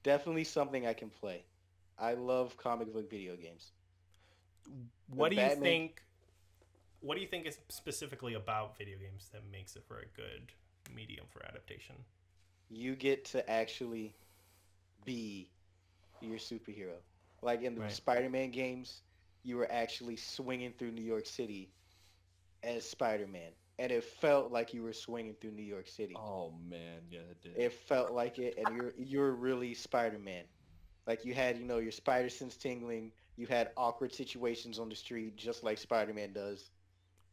Definitely 0.03 0.43
something 0.43 0.85
I 0.85 0.93
can 0.93 1.09
play. 1.09 1.45
I 1.97 2.13
love 2.13 2.57
comic 2.57 2.91
book 2.93 3.09
video 3.09 3.35
games. 3.35 3.71
what 5.07 5.29
do 5.29 5.35
you 5.35 5.49
think 5.49 6.01
what 7.01 7.15
do 7.15 7.21
you 7.21 7.27
think 7.27 7.45
is 7.45 7.57
specifically 7.69 8.33
about 8.33 8.77
video 8.77 8.97
games 8.97 9.29
that 9.33 9.41
makes 9.51 9.75
it 9.75 9.83
for 9.87 9.99
a 9.99 10.05
good 10.15 10.53
medium 10.95 11.25
for 11.29 11.45
adaptation 11.45 11.95
You 12.69 12.95
get 12.95 13.25
to 13.25 13.47
actually 13.49 14.15
be 15.05 15.51
your 16.21 16.37
superhero. 16.37 16.97
Like 17.41 17.61
in 17.63 17.75
the 17.75 17.81
Right. 17.81 17.91
Spider-Man 17.91 18.51
games, 18.51 19.01
you 19.43 19.57
were 19.57 19.69
actually 19.71 20.15
swinging 20.15 20.73
through 20.73 20.91
New 20.91 21.03
York 21.03 21.25
City 21.25 21.73
as 22.63 22.89
Spider-Man, 22.89 23.51
and 23.79 23.91
it 23.91 24.03
felt 24.03 24.51
like 24.51 24.73
you 24.73 24.83
were 24.83 24.93
swinging 24.93 25.35
through 25.41 25.51
New 25.51 25.63
York 25.63 25.87
City. 25.87 26.15
oh 26.15 26.51
man, 26.69 27.01
yeah, 27.09 27.19
it 27.31 27.41
did. 27.41 27.57
It 27.57 27.73
felt 27.73 28.11
like 28.11 28.39
it, 28.39 28.55
and 28.57 28.75
you're 28.75 28.93
you're 28.97 29.31
really 29.33 29.73
Spider-Man. 29.73 30.45
Like 31.05 31.25
you 31.25 31.33
had, 31.33 31.57
you 31.57 31.65
know, 31.65 31.79
your 31.79 31.91
spider 31.91 32.29
sense 32.29 32.55
tingling. 32.55 33.11
You 33.35 33.47
had 33.47 33.71
awkward 33.75 34.13
situations 34.13 34.79
on 34.79 34.89
the 34.89 34.95
street, 34.95 35.35
just 35.35 35.63
like 35.63 35.77
Spider-Man 35.77 36.33
does, 36.33 36.69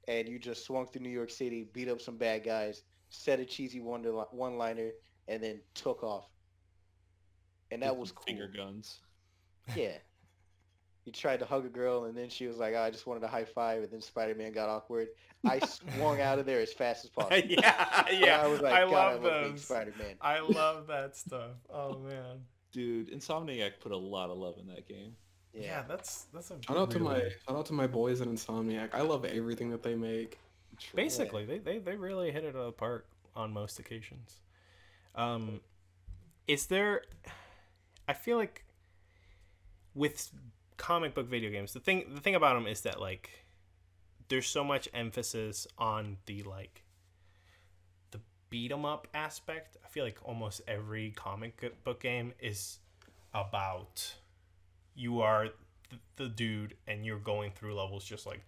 and 0.08 0.28
you 0.28 0.38
just 0.38 0.64
swung 0.64 0.86
through 0.86 1.02
New 1.02 1.10
York 1.10 1.30
City, 1.30 1.64
beat 1.72 1.88
up 1.88 2.00
some 2.00 2.16
bad 2.16 2.42
guys, 2.44 2.82
said 3.10 3.38
a 3.40 3.44
cheesy 3.44 3.80
one 3.80 4.02
one-liner, 4.32 4.90
and 5.28 5.42
then 5.42 5.60
took 5.74 6.02
off. 6.02 6.28
And 7.70 7.82
that 7.82 7.96
With 7.96 8.00
was 8.00 8.12
cool. 8.12 8.24
finger 8.26 8.48
guns. 8.48 9.00
Yeah. 9.74 9.98
You 11.10 11.12
tried 11.12 11.40
to 11.40 11.44
hug 11.44 11.66
a 11.66 11.68
girl, 11.68 12.04
and 12.04 12.16
then 12.16 12.28
she 12.28 12.46
was 12.46 12.56
like, 12.58 12.72
oh, 12.76 12.82
"I 12.82 12.90
just 12.92 13.04
wanted 13.04 13.24
a 13.24 13.26
high 13.26 13.44
five," 13.44 13.82
and 13.82 13.90
then 13.90 14.00
Spider-Man 14.00 14.52
got 14.52 14.68
awkward. 14.68 15.08
I 15.44 15.58
swung 15.58 16.20
out 16.20 16.38
of 16.38 16.46
there 16.46 16.60
as 16.60 16.72
fast 16.72 17.04
as 17.04 17.10
possible. 17.16 17.36
yeah 17.48 18.04
And 18.08 18.20
yeah 18.20 18.40
I 18.40 18.46
was 18.46 18.60
like, 18.60 18.72
I 18.72 18.82
"God, 18.82 18.92
love 18.92 19.24
I'm 19.24 19.26
a 19.26 19.48
those 19.50 19.64
Spider-Man." 19.64 20.14
i 20.20 20.38
love 20.38 20.86
that 20.86 21.16
stuff 21.16 21.50
oh 21.68 21.98
man 21.98 22.44
Dude, 22.70 23.10
Insomniac 23.10 23.80
put 23.80 23.90
a 23.90 23.96
lot 23.96 24.30
of 24.30 24.38
love 24.38 24.54
in 24.60 24.68
that 24.68 24.86
game. 24.86 25.16
yeah, 25.52 25.82
that's 25.88 26.26
that's 26.32 26.52
a 26.52 26.58
Shout 26.64 26.76
out 26.76 26.92
to 26.92 27.00
my 27.00 27.18
shout 27.18 27.56
out 27.56 27.66
to 27.66 27.72
my 27.72 27.88
boys 27.88 28.20
at 28.20 28.28
Insomniac. 28.28 28.90
I 28.94 29.00
love 29.00 29.24
everything 29.24 29.70
that 29.70 29.82
they 29.82 29.96
make. 29.96 30.38
basically 30.94 31.44
they, 31.44 31.58
they 31.58 31.78
they 31.78 31.96
really 31.96 32.30
hit 32.30 32.44
it 32.44 32.54
out 32.54 32.60
of 32.60 32.66
the 32.66 32.72
park 32.72 33.06
on 33.34 33.52
most 33.52 33.80
occasions 33.80 34.40
um 35.16 35.60
is 36.46 36.66
there 36.66 37.02
i 38.08 38.12
feel 38.12 38.36
like 38.36 38.64
with 39.94 40.30
comic 40.80 41.14
book 41.14 41.28
video 41.28 41.50
games 41.50 41.72
the 41.72 41.80
thing 41.80 42.04
the 42.14 42.20
thing 42.20 42.34
about 42.34 42.54
them 42.54 42.66
is 42.66 42.80
that 42.80 43.00
like 43.00 43.44
there's 44.28 44.46
so 44.46 44.64
much 44.64 44.88
emphasis 44.94 45.66
on 45.76 46.16
the 46.24 46.42
like 46.42 46.82
the 48.12 48.20
beat 48.48 48.72
'em 48.72 48.86
up 48.86 49.06
aspect 49.12 49.76
i 49.84 49.88
feel 49.88 50.04
like 50.04 50.18
almost 50.24 50.62
every 50.66 51.10
comic 51.10 51.62
book 51.84 52.00
game 52.00 52.32
is 52.40 52.78
about 53.34 54.14
you 54.94 55.20
are 55.20 55.48
th- 55.90 56.02
the 56.16 56.28
dude 56.28 56.74
and 56.88 57.04
you're 57.04 57.18
going 57.18 57.52
through 57.52 57.74
levels 57.74 58.04
just 58.04 58.26
like 58.26 58.40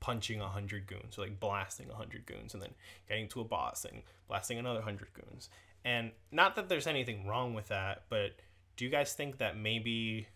punching 0.00 0.40
a 0.40 0.48
hundred 0.48 0.86
goons, 0.86 1.18
or 1.18 1.22
like 1.22 1.38
blasting 1.38 1.88
a 1.90 1.94
hundred 1.94 2.26
goons, 2.26 2.54
and 2.54 2.62
then 2.62 2.70
getting 3.08 3.28
to 3.28 3.40
a 3.40 3.44
boss 3.44 3.84
and 3.84 4.02
blasting 4.28 4.58
another 4.58 4.80
hundred 4.80 5.08
goons. 5.12 5.50
And 5.84 6.10
not 6.32 6.56
that 6.56 6.68
there's 6.68 6.86
anything 6.86 7.26
wrong 7.26 7.54
with 7.54 7.68
that, 7.68 8.04
but 8.08 8.32
do 8.76 8.84
you 8.84 8.90
guys 8.90 9.12
think 9.12 9.38
that 9.38 9.56
maybe 9.56 10.26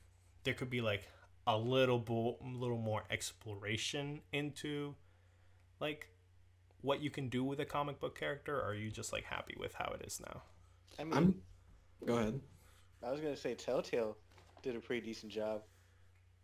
there 0.45 0.55
could 0.55 0.71
be 0.71 0.81
like 0.81 1.09
a 1.47 1.57
little 1.59 1.99
bo- 1.99 2.39
little 2.43 2.79
more 2.79 3.05
exploration 3.11 4.23
into 4.33 4.95
like 5.81 6.09
what 6.83 7.03
you 7.03 7.11
can 7.11 7.29
do 7.29 7.45
with 7.45 7.61
a 7.61 7.65
comic 7.66 8.01
book 8.01 8.19
character, 8.19 8.59
or 8.61 8.65
are 8.71 8.75
you 8.75 8.91
just 8.91 9.12
like 9.12 9.25
happy 9.25 9.57
with 9.59 9.75
how 9.75 9.93
it 9.95 10.03
is 10.07 10.21
now? 10.21 10.43
I 10.99 11.05
mean, 11.05 11.15
I'm 11.16 11.35
go 12.07 12.16
ahead. 12.19 12.41
I 13.05 13.12
was 13.12 13.21
gonna 13.21 13.37
say 13.37 13.55
Telltale 13.55 14.19
did 14.62 14.75
a 14.75 14.81
pretty 14.81 15.07
decent 15.07 15.31
job 15.31 15.62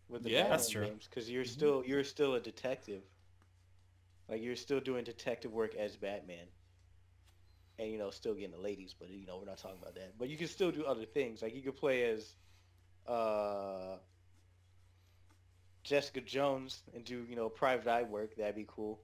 with 0.09 0.23
the 0.23 0.31
Yeah, 0.31 0.31
Batman 0.31 0.49
that's 0.49 0.69
true. 0.71 0.87
games 0.87 1.09
because 1.09 1.31
you're 1.31 1.45
still 1.45 1.85
you're 1.87 2.05
still 2.05 2.35
a 2.35 2.41
detective. 2.41 3.05
Like 4.29 4.41
you're 4.41 4.57
still 4.57 4.81
doing 4.81 5.05
detective 5.05 5.53
work 5.53 5.75
as 5.75 5.95
Batman, 5.99 6.49
and 7.79 7.91
you 7.91 7.99
know 7.99 8.11
still 8.11 8.35
getting 8.35 8.51
the 8.53 8.59
ladies, 8.59 8.95
but 8.99 9.09
you 9.09 9.27
know 9.27 9.39
we're 9.39 9.45
not 9.47 9.59
talking 9.59 9.79
about 9.81 9.95
that. 9.95 10.19
But 10.19 10.29
you 10.29 10.37
can 10.37 10.49
still 10.49 10.71
do 10.71 10.85
other 10.85 11.05
things. 11.05 11.43
Like 11.43 11.55
you 11.55 11.63
could 11.63 11.77
play 11.77 12.05
as 12.05 12.35
uh, 13.07 13.97
Jessica 15.83 16.21
Jones 16.21 16.83
and 16.95 17.05
do 17.05 17.25
you 17.29 17.37
know 17.37 17.49
private 17.49 17.89
eye 17.89 18.03
work. 18.03 18.37
That'd 18.37 18.55
be 18.57 18.67
cool. 18.69 19.03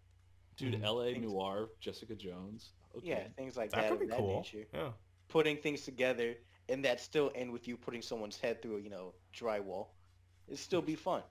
Dude, 0.56 0.74
Mhm. 0.74 0.84
L.A. 0.84 1.12
Things- 1.12 1.26
Noir, 1.32 1.68
Jessica 1.80 2.14
Jones. 2.14 2.72
Okay. 2.96 3.08
Yeah, 3.08 3.28
things 3.36 3.56
like 3.56 3.70
That 3.70 3.82
that. 3.82 3.90
could 3.90 4.00
be 4.00 4.06
that 4.06 4.18
cool. 4.18 4.36
nature. 4.36 4.66
Yeah. 4.72 4.92
Putting 5.28 5.58
things 5.58 5.82
together, 5.82 6.34
and 6.68 6.84
that 6.84 7.00
still 7.00 7.30
end 7.34 7.52
with 7.52 7.68
you 7.68 7.76
putting 7.76 8.00
someone's 8.02 8.38
head 8.38 8.62
through, 8.62 8.78
you 8.78 8.88
know, 8.90 9.14
drywall. 9.34 9.88
It'd 10.48 10.58
still 10.58 10.80
be 10.82 10.94
fun. 10.94 11.22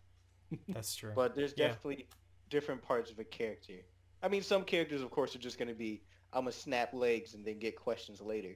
That's 0.69 0.93
true. 0.95 1.13
but 1.15 1.35
there's 1.35 1.53
Yeah. 1.57 1.69
definitely 1.69 2.07
different 2.49 2.81
parts 2.83 3.09
of 3.09 3.17
a 3.17 3.23
character. 3.23 3.83
I 4.21 4.27
mean, 4.27 4.43
some 4.43 4.63
characters, 4.63 5.01
of 5.01 5.09
course, 5.09 5.35
are 5.35 5.39
just 5.39 5.57
going 5.57 5.69
to 5.69 5.73
be, 5.73 6.03
I'm 6.33 6.41
gonna 6.43 6.51
snap 6.51 6.93
legs 6.93 7.33
and 7.33 7.43
then 7.45 7.57
get 7.57 7.75
questions 7.75 8.21
later. 8.21 8.55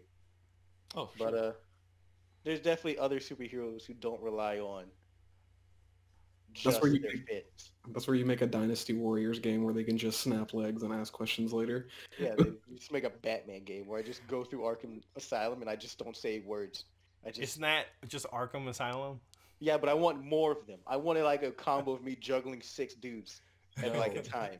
Oh, 0.95 1.07
for 1.07 1.17
But 1.17 1.29
sure. 1.31 1.43
uh, 1.49 1.53
there's 2.43 2.59
definitely 2.59 2.99
other 2.99 3.19
superheroes 3.19 3.85
who 3.85 3.93
don't 3.95 4.21
rely 4.21 4.59
on 4.59 4.91
just 6.53 6.81
where 6.81 6.91
you 6.91 6.99
their 6.99 7.11
think- 7.11 7.45
That's 7.89 8.07
where 8.07 8.15
you 8.15 8.25
make 8.25 8.41
a 8.41 8.47
Dynasty 8.47 8.93
Warriors 8.93 9.39
game 9.39 9.63
where 9.63 9.73
they 9.73 9.83
can 9.83 9.97
just 9.97 10.21
snap 10.21 10.53
legs 10.53 10.83
and 10.83 10.93
ask 10.93 11.11
questions 11.13 11.53
later. 11.53 11.87
Yeah, 12.19 12.35
they 12.37 12.51
just 12.75 12.91
make 12.91 13.03
a 13.03 13.09
Batman 13.09 13.63
game 13.63 13.87
where 13.87 13.99
I 13.99 14.03
just 14.03 14.25
go 14.27 14.43
through 14.43 14.61
Arkham 14.61 15.01
Asylum 15.15 15.61
and 15.61 15.69
I 15.69 15.75
just 15.75 15.97
don't 15.97 16.15
say 16.15 16.39
words. 16.39 16.85
I 17.25 17.29
just 17.29 17.41
Isn't 17.41 17.61
that 17.63 17.87
just 18.07 18.25
Arkham 18.31 18.67
Asylum? 18.67 19.19
yeah, 19.59 19.77
but 19.77 19.89
I 19.89 19.93
want 19.93 20.23
more 20.23 20.51
of 20.51 20.65
them. 20.67 20.79
I 20.87 20.97
wanted 20.97 21.23
like 21.23 21.43
a 21.43 21.51
combo 21.51 21.91
of 21.93 22.03
me 22.03 22.15
juggling 22.19 22.61
six 22.61 22.93
dudes 22.93 23.41
at 23.83 23.95
like 23.97 24.15
a 24.15 24.21
time. 24.21 24.59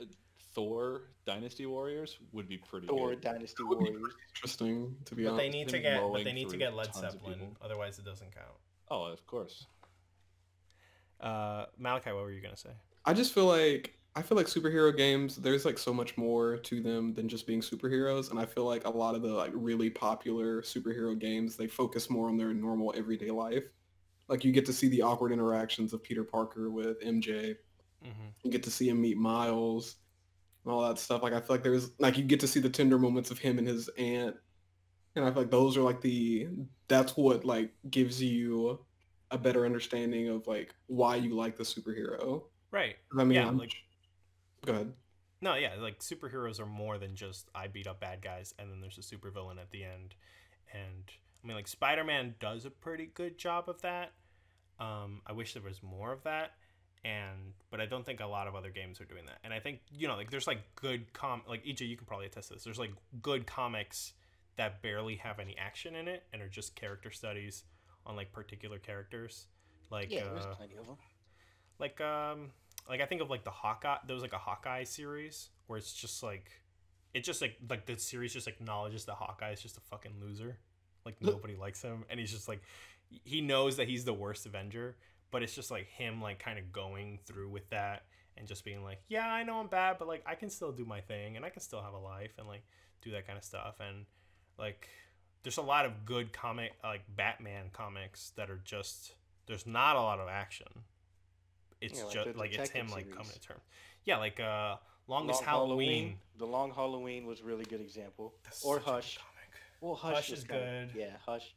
Uh, 0.00 0.04
Thor 0.52 1.02
Dynasty 1.26 1.66
Warriors 1.66 2.18
would 2.32 2.48
be 2.48 2.58
pretty 2.58 2.86
Thor 2.88 3.10
good. 3.10 3.20
Dynasty 3.20 3.54
That 3.62 3.66
would 3.68 3.78
be 3.78 3.90
Warriors. 3.90 4.14
Interesting 4.34 4.96
to 5.04 5.14
be 5.14 5.24
But 5.24 5.36
they 5.36 5.48
need 5.48 5.68
to 5.68 5.78
get 5.78 6.00
but 6.00 6.24
they 6.24 6.32
need 6.32 6.48
to 6.48 6.56
get 6.56 6.74
Led 6.74 6.92
tons 6.92 7.12
Zeppelin, 7.12 7.56
otherwise 7.62 7.98
it 7.98 8.04
doesn't 8.04 8.34
count. 8.34 8.48
Oh, 8.90 9.04
of 9.04 9.24
course. 9.26 9.66
Uh, 11.20 11.66
Malachi, 11.78 12.12
what 12.12 12.22
were 12.22 12.32
you 12.32 12.40
gonna 12.40 12.56
say? 12.56 12.70
I 13.04 13.12
just 13.12 13.32
feel 13.34 13.46
like 13.46 13.94
I 14.16 14.22
feel 14.22 14.36
like 14.36 14.46
superhero 14.46 14.96
games. 14.96 15.36
There's 15.36 15.64
like 15.64 15.78
so 15.78 15.94
much 15.94 16.16
more 16.16 16.56
to 16.56 16.80
them 16.80 17.14
than 17.14 17.28
just 17.28 17.46
being 17.46 17.60
superheroes, 17.60 18.30
and 18.30 18.40
I 18.40 18.46
feel 18.46 18.64
like 18.64 18.84
a 18.84 18.90
lot 18.90 19.14
of 19.14 19.22
the 19.22 19.28
like 19.28 19.52
really 19.54 19.90
popular 19.90 20.62
superhero 20.62 21.18
games 21.18 21.56
they 21.56 21.66
focus 21.66 22.10
more 22.10 22.28
on 22.28 22.36
their 22.36 22.52
normal 22.52 22.92
everyday 22.96 23.30
life. 23.30 23.64
Like 24.28 24.44
you 24.44 24.52
get 24.52 24.66
to 24.66 24.72
see 24.72 24.88
the 24.88 25.02
awkward 25.02 25.32
interactions 25.32 25.92
of 25.92 26.02
Peter 26.02 26.24
Parker 26.24 26.70
with 26.70 27.00
MJ. 27.02 27.56
Mm-hmm. 28.04 28.28
You 28.42 28.50
get 28.50 28.62
to 28.64 28.70
see 28.70 28.88
him 28.88 29.00
meet 29.00 29.16
Miles, 29.16 29.96
and 30.64 30.72
all 30.72 30.86
that 30.88 30.98
stuff. 30.98 31.22
Like 31.22 31.32
I 31.32 31.40
feel 31.40 31.54
like 31.56 31.62
there's 31.62 31.90
like 31.98 32.18
you 32.18 32.24
get 32.24 32.40
to 32.40 32.48
see 32.48 32.60
the 32.60 32.70
tender 32.70 32.98
moments 32.98 33.30
of 33.30 33.38
him 33.38 33.58
and 33.58 33.66
his 33.66 33.88
aunt, 33.96 34.36
and 35.14 35.24
I 35.24 35.28
feel 35.28 35.42
like 35.42 35.50
those 35.50 35.76
are 35.76 35.82
like 35.82 36.00
the 36.00 36.48
that's 36.88 37.16
what 37.16 37.44
like 37.44 37.72
gives 37.90 38.22
you 38.22 38.80
a 39.30 39.38
better 39.38 39.64
understanding 39.64 40.28
of 40.28 40.46
like 40.46 40.74
why 40.86 41.16
you 41.16 41.34
like 41.34 41.56
the 41.56 41.62
superhero. 41.64 42.42
Right. 42.70 42.96
I 43.16 43.24
mean, 43.24 43.36
Yeah, 43.36 43.46
I'm- 43.46 43.58
like- 43.58 43.74
go 44.64 44.72
ahead. 44.72 44.94
No, 45.42 45.54
yeah, 45.54 45.74
like 45.76 46.00
superheroes 46.00 46.60
are 46.60 46.66
more 46.66 46.98
than 46.98 47.16
just 47.16 47.48
I 47.54 47.66
beat 47.68 47.86
up 47.86 48.00
bad 48.00 48.20
guys 48.22 48.54
and 48.58 48.70
then 48.70 48.80
there's 48.80 48.98
a 48.98 49.00
supervillain 49.02 49.58
at 49.58 49.70
the 49.70 49.84
end. 49.84 50.14
And 50.72 51.10
I 51.42 51.46
mean 51.46 51.56
like 51.56 51.68
Spider-Man 51.68 52.34
does 52.40 52.64
a 52.66 52.70
pretty 52.70 53.06
good 53.06 53.38
job 53.38 53.68
of 53.68 53.80
that. 53.82 54.12
Um 54.78 55.22
I 55.26 55.32
wish 55.32 55.54
there 55.54 55.62
was 55.62 55.82
more 55.82 56.12
of 56.12 56.22
that 56.24 56.52
and 57.04 57.54
but 57.70 57.80
I 57.80 57.86
don't 57.86 58.04
think 58.04 58.20
a 58.20 58.26
lot 58.26 58.46
of 58.48 58.54
other 58.54 58.70
games 58.70 59.00
are 59.00 59.06
doing 59.06 59.24
that. 59.26 59.38
And 59.42 59.54
I 59.54 59.60
think, 59.60 59.80
you 59.90 60.06
know, 60.08 60.16
like 60.16 60.30
there's 60.30 60.46
like 60.46 60.74
good 60.74 61.12
com 61.14 61.42
like 61.48 61.64
EJ 61.64 61.88
you 61.88 61.96
can 61.96 62.06
probably 62.06 62.26
attest 62.26 62.48
to 62.48 62.54
this. 62.54 62.64
There's 62.64 62.78
like 62.78 62.92
good 63.22 63.46
comics 63.46 64.12
that 64.56 64.82
barely 64.82 65.16
have 65.16 65.38
any 65.38 65.56
action 65.56 65.94
in 65.96 66.06
it 66.08 66.24
and 66.34 66.42
are 66.42 66.48
just 66.48 66.76
character 66.76 67.10
studies 67.10 67.64
on 68.10 68.16
like 68.16 68.32
particular 68.32 68.78
characters. 68.78 69.46
Like 69.90 70.10
Yeah, 70.10 70.24
there's 70.32 70.44
uh, 70.44 70.54
plenty 70.54 70.76
of 70.76 70.86
them. 70.86 70.96
like 71.78 72.00
um 72.00 72.50
like 72.88 73.00
I 73.00 73.06
think 73.06 73.22
of 73.22 73.30
like 73.30 73.44
the 73.44 73.50
Hawkeye 73.50 73.98
there 74.06 74.14
was 74.14 74.22
like 74.22 74.32
a 74.32 74.38
Hawkeye 74.38 74.84
series 74.84 75.48
where 75.66 75.78
it's 75.78 75.92
just 75.92 76.22
like 76.22 76.50
it 77.14 77.24
just 77.24 77.40
like 77.40 77.56
like 77.68 77.86
the 77.86 77.96
series 77.96 78.32
just 78.32 78.48
acknowledges 78.48 79.04
that 79.06 79.14
Hawkeye 79.14 79.52
is 79.52 79.62
just 79.62 79.76
a 79.76 79.80
fucking 79.80 80.12
loser. 80.20 80.58
Like 81.06 81.16
nobody 81.22 81.56
likes 81.56 81.80
him 81.82 82.04
and 82.10 82.20
he's 82.20 82.30
just 82.30 82.48
like 82.48 82.60
he 83.24 83.40
knows 83.40 83.76
that 83.78 83.88
he's 83.88 84.04
the 84.04 84.12
worst 84.12 84.46
Avenger, 84.46 84.96
but 85.30 85.42
it's 85.42 85.54
just 85.54 85.70
like 85.70 85.86
him 85.88 86.20
like 86.20 86.38
kind 86.38 86.58
of 86.58 86.72
going 86.72 87.18
through 87.24 87.48
with 87.48 87.68
that 87.70 88.04
and 88.36 88.46
just 88.46 88.64
being 88.64 88.84
like, 88.84 89.02
"Yeah, 89.08 89.28
I 89.28 89.42
know 89.42 89.58
I'm 89.58 89.66
bad, 89.66 89.96
but 89.98 90.06
like 90.06 90.22
I 90.26 90.34
can 90.34 90.50
still 90.50 90.72
do 90.72 90.84
my 90.84 91.00
thing 91.00 91.36
and 91.36 91.44
I 91.44 91.50
can 91.50 91.60
still 91.62 91.82
have 91.82 91.94
a 91.94 91.98
life 91.98 92.32
and 92.38 92.46
like 92.46 92.62
do 93.02 93.10
that 93.12 93.26
kind 93.26 93.36
of 93.36 93.44
stuff." 93.44 93.76
And 93.80 94.06
like 94.58 94.88
there's 95.42 95.56
a 95.58 95.62
lot 95.62 95.86
of 95.86 96.04
good 96.04 96.32
comic 96.32 96.72
like 96.82 97.02
Batman 97.16 97.66
comics 97.72 98.32
that 98.36 98.50
are 98.50 98.60
just 98.64 99.14
there's 99.46 99.66
not 99.66 99.96
a 99.96 100.00
lot 100.00 100.20
of 100.20 100.28
action. 100.28 100.66
It's 101.80 101.98
Yeah, 101.98 102.04
like 102.04 102.12
just 102.12 102.36
like 102.36 102.52
it's 102.54 102.70
him 102.70 102.88
like 102.88 103.10
coming 103.10 103.32
to 103.32 103.40
terms. 103.40 103.62
Yeah, 104.04 104.18
like 104.18 104.38
uh 104.40 104.76
longest 105.06 105.40
Long 105.40 105.48
Halloween. 105.48 106.18
The 106.38 106.46
Long 106.46 106.72
Halloween 106.72 107.26
was 107.26 107.40
a 107.40 107.44
really 107.44 107.64
good 107.64 107.80
example. 107.80 108.34
That's 108.44 108.64
or 108.64 108.76
good 108.76 108.84
Hush. 108.84 109.18
comic. 109.18 109.30
Well, 109.80 109.94
Hush, 109.94 110.14
Hush 110.14 110.30
is 110.30 110.44
kinda- 110.44 110.90
good. 110.92 111.00
Yeah, 111.00 111.16
Hush. 111.24 111.54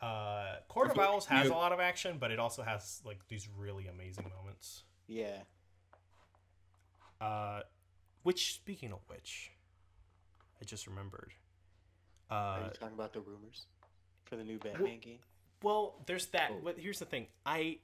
Uh, 0.00 0.56
Court 0.68 0.90
of 0.90 0.98
Owls 0.98 1.26
has 1.26 1.48
a 1.48 1.52
lot 1.52 1.70
of 1.72 1.78
action, 1.78 2.16
but 2.18 2.30
it 2.32 2.38
also 2.40 2.62
has 2.62 3.00
like 3.04 3.20
these 3.28 3.48
really 3.56 3.86
amazing 3.86 4.28
moments. 4.36 4.82
Yeah. 5.06 5.42
Uh, 7.20 7.60
which 8.24 8.54
speaking 8.54 8.92
of 8.92 8.98
which, 9.06 9.52
I 10.60 10.64
just 10.64 10.86
remembered. 10.86 11.32
Are 12.32 12.58
Uh, 12.60 12.64
you 12.64 12.70
talking 12.70 12.94
about 12.94 13.12
the 13.12 13.20
rumors 13.20 13.66
for 14.24 14.36
the 14.36 14.44
new 14.44 14.58
Batman 14.58 14.98
game? 15.00 15.18
well, 15.62 16.02
there's 16.06 16.26
that. 16.28 16.50
Oh. 16.52 16.60
But 16.64 16.78
here's 16.78 16.98
the 16.98 17.04
thing. 17.04 17.26
I 17.46 17.78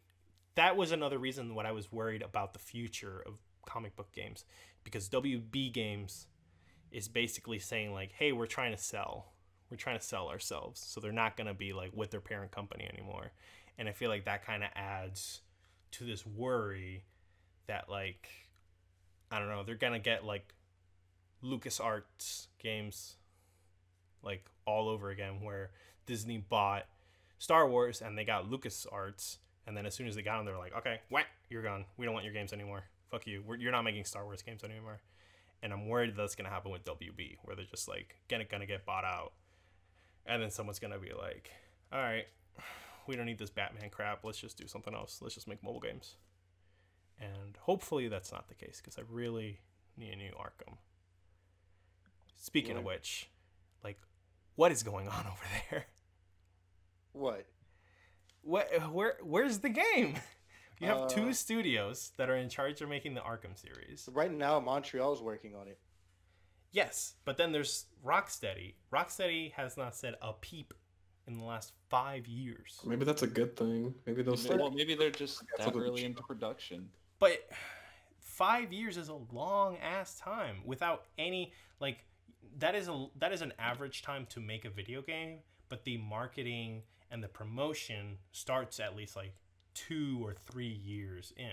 that 0.54 0.76
was 0.76 0.90
another 0.92 1.18
reason 1.18 1.54
what 1.54 1.66
I 1.66 1.72
was 1.72 1.92
worried 1.92 2.22
about 2.22 2.52
the 2.52 2.58
future 2.58 3.22
of 3.26 3.38
comic 3.66 3.94
book 3.94 4.10
games 4.12 4.44
because 4.82 5.08
WB 5.08 5.72
Games 5.72 6.26
is 6.90 7.06
basically 7.08 7.58
saying 7.58 7.92
like, 7.92 8.12
"Hey, 8.12 8.32
we're 8.32 8.46
trying 8.46 8.72
to 8.72 8.82
sell. 8.82 9.32
We're 9.70 9.76
trying 9.76 9.98
to 9.98 10.04
sell 10.04 10.28
ourselves." 10.28 10.80
So 10.80 11.00
they're 11.00 11.12
not 11.12 11.36
going 11.36 11.46
to 11.46 11.54
be 11.54 11.72
like 11.72 11.92
with 11.94 12.10
their 12.10 12.20
parent 12.20 12.50
company 12.50 12.88
anymore. 12.92 13.32
And 13.76 13.88
I 13.88 13.92
feel 13.92 14.08
like 14.08 14.24
that 14.24 14.44
kind 14.44 14.64
of 14.64 14.70
adds 14.74 15.42
to 15.92 16.04
this 16.04 16.26
worry 16.26 17.04
that 17.66 17.88
like 17.88 18.28
I 19.30 19.38
don't 19.38 19.48
know, 19.48 19.62
they're 19.62 19.74
going 19.74 19.92
to 19.92 19.98
get 19.98 20.24
like 20.24 20.54
LucasArts 21.44 22.46
games 22.58 23.16
like 24.22 24.44
all 24.66 24.88
over 24.88 25.10
again 25.10 25.40
where 25.42 25.70
Disney 26.06 26.38
bought 26.38 26.86
Star 27.38 27.68
Wars 27.68 28.00
and 28.02 28.16
they 28.16 28.24
got 28.24 28.50
LucasArts 28.50 29.38
and 29.66 29.76
then 29.76 29.86
as 29.86 29.94
soon 29.94 30.06
as 30.06 30.14
they 30.14 30.22
got 30.22 30.38
them 30.38 30.46
they 30.46 30.52
were 30.52 30.58
like, 30.58 30.74
"Okay, 30.74 31.00
whack, 31.10 31.26
you're 31.50 31.62
gone. 31.62 31.84
We 31.96 32.06
don't 32.06 32.14
want 32.14 32.24
your 32.24 32.32
games 32.32 32.52
anymore. 32.52 32.84
Fuck 33.10 33.26
you. 33.26 33.42
We're, 33.46 33.56
you're 33.56 33.72
not 33.72 33.82
making 33.82 34.04
Star 34.04 34.24
Wars 34.24 34.42
games 34.42 34.64
anymore." 34.64 35.00
And 35.62 35.72
I'm 35.72 35.88
worried 35.88 36.14
that's 36.16 36.34
going 36.34 36.44
to 36.44 36.50
happen 36.50 36.70
with 36.70 36.84
WB 36.84 37.38
where 37.42 37.56
they're 37.56 37.64
just 37.64 37.88
like 37.88 38.16
gonna 38.28 38.44
gonna 38.44 38.66
get 38.66 38.86
bought 38.86 39.04
out. 39.04 39.32
And 40.24 40.42
then 40.42 40.50
someone's 40.50 40.78
going 40.78 40.92
to 40.92 40.98
be 40.98 41.12
like, 41.12 41.50
"All 41.92 42.00
right, 42.00 42.26
we 43.06 43.16
don't 43.16 43.26
need 43.26 43.38
this 43.38 43.50
Batman 43.50 43.90
crap. 43.90 44.24
Let's 44.24 44.38
just 44.38 44.56
do 44.56 44.66
something 44.66 44.94
else. 44.94 45.20
Let's 45.20 45.34
just 45.34 45.48
make 45.48 45.62
mobile 45.62 45.80
games." 45.80 46.16
And 47.20 47.56
hopefully 47.60 48.08
that's 48.08 48.30
not 48.32 48.48
the 48.48 48.54
case 48.54 48.80
because 48.82 48.98
I 48.98 49.02
really 49.10 49.60
need 49.96 50.12
a 50.12 50.16
new 50.16 50.32
Arkham. 50.32 50.76
Speaking 52.36 52.76
of 52.76 52.84
which, 52.84 53.28
like, 53.82 53.98
what 54.58 54.72
is 54.72 54.82
going 54.82 55.06
on 55.06 55.24
over 55.30 55.44
there? 55.70 55.86
What? 57.12 57.46
What, 58.42 58.92
where, 58.92 59.16
where's 59.22 59.58
the 59.58 59.68
game? 59.68 60.16
You 60.80 60.88
have 60.88 61.02
Uh, 61.02 61.08
two 61.08 61.32
studios 61.32 62.10
that 62.16 62.28
are 62.28 62.36
in 62.36 62.48
charge 62.48 62.80
of 62.80 62.88
making 62.88 63.14
the 63.14 63.20
Arkham 63.20 63.56
series. 63.56 64.08
Right 64.12 64.32
now, 64.32 64.58
Montreal's 64.58 65.22
working 65.22 65.54
on 65.54 65.68
it. 65.68 65.78
Yes, 66.72 67.14
but 67.24 67.36
then 67.36 67.52
there's 67.52 67.86
Rocksteady. 68.04 68.74
Rocksteady 68.92 69.52
has 69.52 69.76
not 69.76 69.94
said 69.94 70.16
a 70.20 70.32
peep 70.32 70.74
in 71.28 71.38
the 71.38 71.44
last 71.44 71.72
five 71.88 72.26
years. 72.26 72.80
Maybe 72.84 73.04
that's 73.04 73.22
a 73.22 73.28
good 73.28 73.56
thing. 73.56 73.94
Maybe 74.06 74.22
they'll 74.22 74.36
start. 74.36 74.60
Well, 74.60 74.70
maybe 74.72 74.94
they're 74.96 75.10
just 75.10 75.42
That's 75.56 75.70
that 75.70 75.78
early 75.78 76.04
into 76.04 76.22
production. 76.22 76.88
But 77.20 77.48
five 78.18 78.72
years 78.72 78.96
is 78.96 79.08
a 79.08 79.18
long 79.32 79.76
ass 79.78 80.16
time 80.18 80.62
without 80.64 81.04
any 81.16 81.52
like 81.80 82.04
that 82.58 82.74
is 82.74 82.88
a 82.88 83.06
that 83.18 83.32
is 83.32 83.42
an 83.42 83.52
average 83.58 84.02
time 84.02 84.26
to 84.30 84.40
make 84.40 84.64
a 84.64 84.70
video 84.70 85.02
game. 85.02 85.38
But 85.68 85.84
the 85.84 85.98
marketing 85.98 86.82
and 87.10 87.22
the 87.22 87.28
promotion 87.28 88.18
starts 88.32 88.80
at 88.80 88.96
least 88.96 89.16
like 89.16 89.34
two 89.74 90.20
or 90.22 90.34
three 90.50 90.80
years 90.84 91.32
in. 91.36 91.52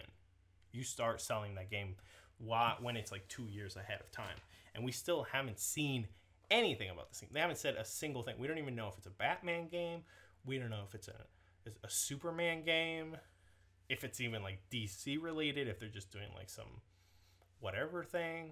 You 0.71 0.83
start 0.83 1.21
selling 1.21 1.55
that 1.55 1.69
game 1.69 1.95
why, 2.37 2.75
when 2.81 2.97
it's 2.97 3.11
like 3.11 3.27
two 3.27 3.47
years 3.47 3.75
ahead 3.75 3.99
of 4.01 4.11
time, 4.11 4.37
and 4.73 4.83
we 4.83 4.91
still 4.91 5.23
haven't 5.23 5.59
seen 5.59 6.07
anything 6.51 6.89
about 6.89 7.09
this 7.09 7.19
thing. 7.19 7.29
They 7.31 7.39
haven't 7.39 7.57
said 7.57 7.75
a 7.75 7.85
single 7.85 8.23
thing. 8.23 8.35
We 8.37 8.47
don't 8.47 8.57
even 8.57 8.75
know 8.75 8.87
if 8.87 8.97
it's 8.97 9.07
a 9.07 9.11
Batman 9.11 9.67
game. 9.67 10.01
We 10.45 10.57
don't 10.57 10.69
know 10.69 10.83
if 10.87 10.95
it's 10.95 11.07
a 11.07 11.25
a 11.83 11.89
Superman 11.89 12.63
game 12.63 13.17
if 13.89 14.03
it's 14.03 14.21
even 14.21 14.43
like 14.43 14.59
DC 14.71 15.21
related, 15.21 15.67
if 15.67 15.79
they're 15.79 15.89
just 15.89 16.11
doing 16.11 16.29
like 16.35 16.49
some 16.49 16.81
whatever 17.59 18.03
thing. 18.03 18.51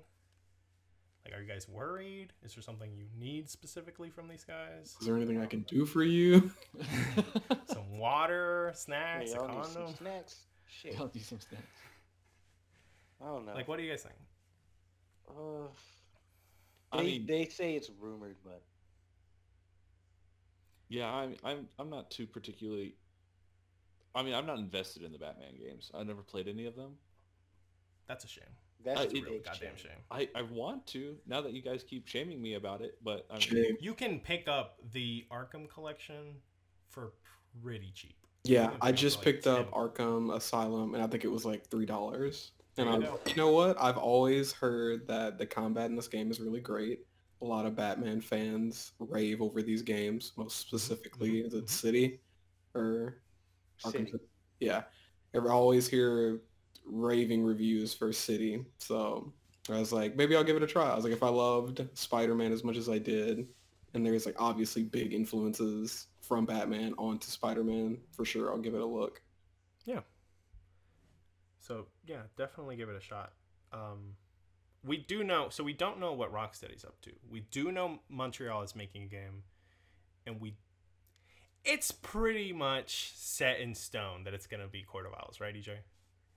Like, 1.26 1.36
are 1.38 1.42
you 1.42 1.48
guys 1.48 1.70
worried? 1.70 2.34
Is 2.44 2.54
there 2.54 2.62
something 2.62 2.92
you 2.94 3.06
need 3.18 3.50
specifically 3.50 4.10
from 4.10 4.28
these 4.28 4.44
guys? 4.44 4.96
Is 5.00 5.08
there 5.08 5.16
anything 5.16 5.42
I 5.42 5.46
can 5.46 5.62
do 5.62 5.86
for 5.86 6.04
you? 6.04 6.52
Some 7.68 7.98
water, 7.98 8.72
snacks, 8.76 9.32
Hey, 9.32 9.38
a 9.38 9.42
y'all 9.42 9.56
need 9.56 9.66
some 9.66 9.96
snacks. 9.96 10.40
Shit. 10.68 11.00
I'll 11.00 11.08
do 11.08 11.20
some 11.20 11.40
snacks. 11.40 11.64
I 13.22 13.28
don't 13.28 13.46
know. 13.46 13.54
Like, 13.54 13.68
what 13.68 13.78
do 13.78 13.84
you 13.84 13.92
guys 13.92 14.02
think? 14.02 14.16
Uh, 15.30 15.68
I 16.92 16.98
they, 16.98 17.04
mean- 17.04 17.26
they 17.26 17.46
say 17.46 17.76
it's 17.76 17.90
rumored, 18.00 18.36
but 18.44 18.62
Yeah, 20.90 21.08
I'm 21.10 21.36
I'm 21.44 21.68
I'm 21.80 21.90
not 21.90 22.12
too 22.12 22.28
particularly. 22.28 22.96
I 24.14 24.24
mean, 24.24 24.34
I'm 24.34 24.46
not 24.46 24.58
invested 24.60 25.04
in 25.04 25.12
the 25.12 25.18
Batman 25.18 25.56
games. 25.58 25.90
I 25.94 26.04
never 26.04 26.22
played 26.22 26.48
any 26.48 26.66
of 26.66 26.76
them. 26.76 26.98
That's 28.08 28.26
a 28.26 28.28
shame. 28.28 28.44
That's 28.84 29.00
Uh, 29.00 29.04
a 29.04 29.06
That's 29.08 29.14
a 29.14 29.18
it- 29.18 29.24
real 29.30 29.40
goddamn 29.42 29.76
shame. 29.78 29.92
shame. 29.92 30.00
I 30.12 30.30
I 30.36 30.42
want 30.44 30.86
to 30.88 31.18
now 31.26 31.42
that 31.42 31.54
you 31.54 31.62
guys 31.62 31.84
keep 31.84 32.08
shaming 32.08 32.42
me 32.42 32.54
about 32.56 32.82
it, 32.82 32.98
but 33.04 33.26
I 33.30 33.34
mean, 33.34 33.42
Shame. 33.42 33.78
You 33.80 33.94
can 33.94 34.20
pick 34.20 34.48
up 34.48 34.80
the 34.92 35.26
Arkham 35.32 35.70
collection 35.70 36.42
for 36.90 37.14
pretty 37.62 37.92
cheap. 37.94 38.16
Yeah, 38.46 38.72
I 38.82 38.92
just 38.92 39.18
like 39.18 39.24
picked 39.26 39.48
up 39.48 39.72
Arkham 39.72 40.36
Asylum, 40.36 40.96
and 40.96 41.04
I 41.04 41.08
think 41.08 41.24
it 41.24 41.30
was 41.32 41.46
like 41.46 41.66
three 41.68 41.86
dollars. 41.86 42.52
And 42.78 42.88
There 42.88 42.94
I, 42.96 42.98
you 42.98 43.04
go. 43.04 43.20
you 43.28 43.36
know 43.36 43.52
what? 43.52 43.78
I've 43.80 43.98
always 43.98 44.52
heard 44.52 45.08
that 45.08 45.38
the 45.38 45.46
combat 45.46 45.90
in 45.92 45.96
this 45.96 46.08
game 46.08 46.32
is 46.32 46.40
really 46.40 46.60
great. 46.60 47.06
A 47.42 47.46
lot 47.46 47.66
of 47.66 47.76
Batman 47.76 48.20
fans 48.20 48.94
rave 49.00 49.42
over 49.42 49.62
these 49.62 49.82
games, 49.82 50.34
most 50.38 50.58
specifically 50.60 51.44
the 51.48 51.62
mhm. 51.62 51.70
City 51.70 52.20
or 52.74 53.22
Arkham 53.84 53.92
City. 53.92 54.12
City. 54.12 54.24
Yeah, 54.60 54.84
I 55.36 55.38
always 55.38 55.88
hear 55.88 56.42
raving 56.86 57.44
reviews 57.44 57.94
for 57.94 58.12
City. 58.12 58.66
So 58.78 59.32
I 59.70 59.80
was 59.80 59.94
like, 59.94 60.16
maybe 60.16 60.36
I'll 60.36 60.44
give 60.44 60.58
it 60.58 60.64
a 60.64 60.68
try. 60.68 60.90
I 60.90 60.96
was 60.96 61.04
like, 61.04 61.14
if 61.14 61.24
I 61.24 61.30
loved 61.30 61.88
Spider-Man 61.94 62.52
as 62.52 62.64
much 62.64 62.78
as 62.78 62.90
I 62.90 62.98
did, 62.98 63.48
and 63.94 64.06
there's 64.06 64.26
like 64.26 64.36
obviously 64.40 64.84
big 64.84 65.14
influences 65.14 66.08
from 66.22 66.46
Batman 66.46 66.94
onto 66.98 67.28
Spider-Man, 67.28 67.98
for 68.12 68.26
sure 68.26 68.52
I'll 68.52 68.58
give 68.58 68.74
it 68.74 68.82
a 68.82 68.86
look. 68.86 69.22
Yeah. 69.86 70.02
So 71.60 71.86
yeah, 72.06 72.24
definitely 72.38 72.76
give 72.76 72.90
it 72.90 72.96
a 72.96 73.02
shot. 73.02 73.34
Um, 73.72 74.16
we 74.84 74.98
do 74.98 75.24
know, 75.24 75.48
so 75.50 75.64
we 75.64 75.74
don't 75.74 76.00
know 76.00 76.12
what 76.14 76.34
Rocksteady's 76.34 76.84
up 76.84 77.00
to. 77.02 77.12
We 77.30 77.42
do 77.52 77.72
know 77.72 78.00
Montreal 78.10 78.64
is 78.64 78.76
making 78.76 79.04
a 79.04 79.08
game, 79.08 79.44
and 80.28 80.42
we, 80.42 80.56
it's 81.64 81.92
pretty 81.92 82.52
much 82.52 83.14
set 83.16 83.60
in 83.60 83.76
stone 83.76 84.26
that 84.26 84.34
it's 84.34 84.46
gonna 84.46 84.68
be 84.68 84.84
Court 84.84 85.06
of 85.06 85.14
Owls, 85.14 85.40
right, 85.40 85.56
EJ? 85.56 85.78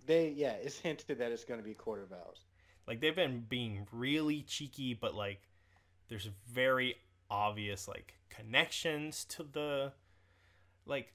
They 0.07 0.33
yeah, 0.37 0.55
it's 0.62 0.78
hinted 0.78 1.19
that 1.19 1.33
it's 1.33 1.45
going 1.45 1.61
to 1.61 1.66
be 1.66 1.74
Court 1.74 2.03
of 2.03 2.12
Owls. 2.12 2.45
Like 2.87 3.01
they've 3.01 3.16
been 3.16 3.45
being 3.49 3.87
really 3.93 4.43
cheeky, 4.43 4.95
but 4.95 5.15
like 5.15 5.41
there's 6.09 6.28
very 6.51 6.97
obvious 7.31 7.89
like 7.89 8.15
connections 8.31 9.24
to 9.24 9.43
the 9.43 9.93
like 10.87 11.12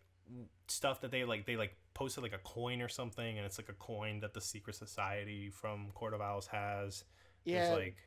stuff 0.67 1.01
that 1.01 1.11
they 1.11 1.23
like 1.23 1.45
they 1.45 1.55
like 1.55 1.75
posted 1.93 2.23
like 2.23 2.33
a 2.33 2.39
coin 2.39 2.81
or 2.81 2.87
something 2.87 3.37
and 3.37 3.45
it's 3.45 3.57
like 3.57 3.69
a 3.69 3.73
coin 3.73 4.19
that 4.21 4.33
the 4.33 4.41
secret 4.41 4.75
society 4.75 5.49
from 5.49 5.87
court 5.93 6.13
of 6.13 6.21
owls 6.21 6.47
has 6.47 7.03
Yeah, 7.43 7.65
there's 7.65 7.77
like 7.77 7.97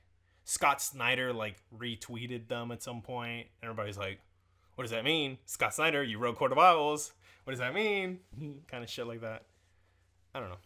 scott 0.44 0.82
snyder 0.82 1.32
like 1.32 1.56
retweeted 1.76 2.48
them 2.48 2.70
at 2.72 2.82
some 2.82 3.00
point 3.02 3.46
and 3.62 3.70
everybody's 3.70 3.98
like 3.98 4.20
what 4.74 4.82
does 4.82 4.90
that 4.90 5.04
mean? 5.04 5.38
Scott 5.46 5.74
snyder 5.74 6.02
you 6.02 6.18
wrote 6.18 6.36
court 6.36 6.52
of 6.52 6.58
owls 6.58 7.12
what 7.44 7.52
does 7.52 7.60
that 7.60 7.74
mean? 7.74 8.20
Kind 8.68 8.82
of 8.82 8.88
shit 8.88 9.06
like 9.06 9.20
that. 9.20 9.42
I 10.34 10.40
don't 10.40 10.48
know 10.48 10.56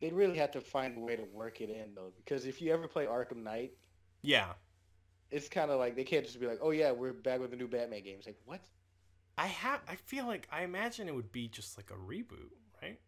they'd 0.00 0.12
really 0.12 0.38
have 0.38 0.52
to 0.52 0.60
find 0.60 0.96
a 0.96 1.00
way 1.00 1.16
to 1.16 1.24
work 1.32 1.60
it 1.60 1.70
in 1.70 1.94
though, 1.94 2.12
because 2.16 2.46
if 2.46 2.60
you 2.60 2.72
ever 2.72 2.88
play 2.88 3.06
Arkham 3.06 3.42
Knight, 3.42 3.72
yeah 4.22 4.52
it's 5.30 5.48
kind 5.48 5.70
of 5.70 5.78
like 5.78 5.94
they 5.94 6.04
can't 6.04 6.24
just 6.24 6.40
be 6.40 6.46
like, 6.46 6.58
oh 6.62 6.70
yeah, 6.70 6.90
we're 6.90 7.12
back 7.12 7.38
with 7.40 7.50
the 7.50 7.56
new 7.56 7.68
Batman 7.68 8.02
game. 8.02 8.16
It's 8.18 8.26
like 8.26 8.38
what? 8.44 8.60
i 9.38 9.46
have 9.46 9.80
i 9.88 9.94
feel 9.94 10.26
like 10.26 10.48
i 10.50 10.64
imagine 10.64 11.06
it 11.06 11.14
would 11.14 11.30
be 11.30 11.46
just 11.46 11.76
like 11.76 11.92
a 11.92 11.94
reboot 11.94 12.50
right 12.82 12.98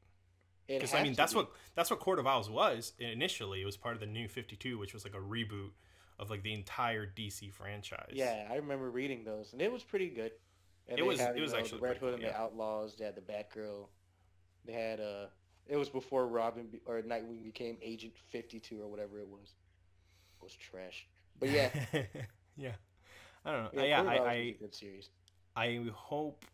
because 0.69 0.95
I 0.95 1.03
mean 1.03 1.15
that's 1.15 1.33
be. 1.33 1.39
what 1.39 1.51
that's 1.75 1.91
what 1.91 1.99
Court 1.99 2.21
of 2.21 2.27
Owls 2.29 2.49
was 2.49 2.93
initially. 3.01 3.61
It 3.61 3.65
was 3.65 3.77
part 3.77 3.95
of 3.95 4.01
the 4.01 4.07
New 4.07 4.29
Fifty 4.29 4.55
Two, 4.55 4.79
which 4.79 4.95
was 4.95 5.05
like 5.05 5.15
a 5.15 5.19
reboot 5.19 5.71
of 6.19 6.31
like 6.31 6.45
the 6.45 6.53
entire 6.53 7.07
DC 7.07 7.53
franchise. 7.53 8.13
Yeah, 8.13 8.47
I 8.49 8.55
remember 8.55 8.89
reading 8.89 9.25
those, 9.25 9.53
and 9.53 9.61
it 9.61 9.73
was 9.73 9.83
pretty 9.83 10.11
good. 10.11 10.31
And 10.87 10.99
It 10.99 11.03
was- 11.03 11.19
had, 11.19 11.37
it 11.37 11.41
was 11.41 11.53
know, 11.53 11.59
actually 11.59 11.81
the 11.81 11.87
Red 11.87 11.97
Hood 11.97 12.15
and 12.15 12.23
the. 12.23 12.37
Outlaws. 12.37 12.95
They 12.97 13.05
had 13.05 13.17
the 13.17 13.21
Batgirl. 13.21 13.89
They 14.65 14.73
had 14.73 15.01
uh, 15.01 15.27
it 15.67 15.77
was 15.77 15.89
before 15.89 16.27
Robin 16.27 16.67
be- 16.67 16.81
or 16.87 17.01
Nightwing 17.03 17.45
became 17.45 17.77
Agent 17.83 18.13
Fifty 18.31 18.61
Two 18.61 18.81
or 18.83 18.89
whatever 18.89 19.21
it 19.21 19.29
was. 19.29 19.55
It 20.41 20.45
was 20.45 20.55
trash, 20.55 21.07
but 21.39 21.51
yeah, 21.51 21.71
yeah. 22.57 22.73
I 23.45 23.53
don't 23.53 23.63
know. 23.65 23.83
yeah, 23.83 24.03
Yeah, 24.03 24.11
I, 24.11 24.21
was 24.21 24.29
I 24.29 24.57
good 24.59 24.75
series. 24.75 25.09
I 25.57 25.81
hope. 25.93 26.45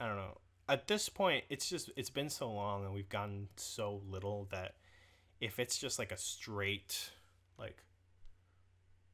I 0.00 0.06
don't 0.06 0.16
know. 0.16 0.38
At 0.68 0.88
this 0.88 1.08
point, 1.08 1.44
it's 1.48 1.68
just 1.68 1.90
it's 1.96 2.10
been 2.10 2.30
so 2.30 2.50
long 2.50 2.84
and 2.84 2.94
we've 2.94 3.08
gotten 3.08 3.48
so 3.56 4.00
little 4.08 4.48
that 4.50 4.74
if 5.40 5.58
it's 5.58 5.78
just 5.78 5.98
like 5.98 6.12
a 6.12 6.16
straight 6.16 7.10
like 7.58 7.82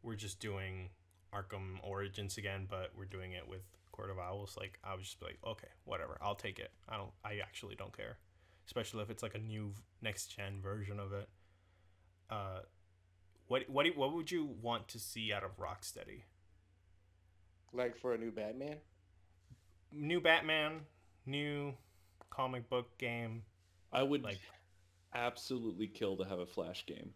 we're 0.03 0.15
just 0.15 0.41
doing 0.41 0.91
Arkham 1.35 1.77
Origins 1.83 2.39
again, 2.39 2.67
but 2.69 2.91
we're 2.97 3.05
doing 3.05 3.33
it 3.33 3.47
with 3.49 3.63
Court 3.93 4.11
of 4.11 4.19
Owls, 4.19 4.57
like 4.59 4.79
I 4.85 4.95
would 4.95 5.03
just 5.03 5.19
be 5.21 5.27
like, 5.27 5.39
okay, 5.47 5.69
whatever, 5.85 6.19
I'll 6.23 6.35
take 6.35 6.59
it. 6.59 6.71
I 6.89 6.97
don't. 6.97 7.11
I 7.25 7.39
actually 7.43 7.75
don't 7.75 7.95
care, 7.97 8.19
especially 8.69 9.03
if 9.03 9.11
it's 9.11 9.23
like 9.23 9.35
a 9.35 9.39
new 9.39 9.73
next 10.03 10.27
gen 10.37 10.61
version 10.63 11.01
of 11.01 11.13
it. 11.13 11.29
Uh, 12.31 12.61
what 13.49 13.69
what 13.69 13.85
do- 13.87 13.93
what 13.97 14.13
would 14.13 14.31
you 14.31 14.45
want 14.45 14.87
to 14.89 14.99
see 15.01 15.33
out 15.33 15.43
of 15.43 15.57
Rocksteady? 15.59 16.23
Like 17.73 17.97
for 17.97 18.13
a 18.15 18.19
new 18.19 18.31
Batman. 18.31 18.77
New 19.91 20.21
Batman, 20.21 20.81
new 21.27 21.75
comic 22.31 22.69
book 22.69 22.97
game. 22.99 23.43
I 23.93 24.03
would 24.03 24.23
Like- 24.23 24.39
absolutely 25.15 25.87
kill 25.89 26.17
to 26.19 26.25
have 26.25 26.39
a 26.39 26.47
Flash 26.47 26.85
game. 26.85 27.15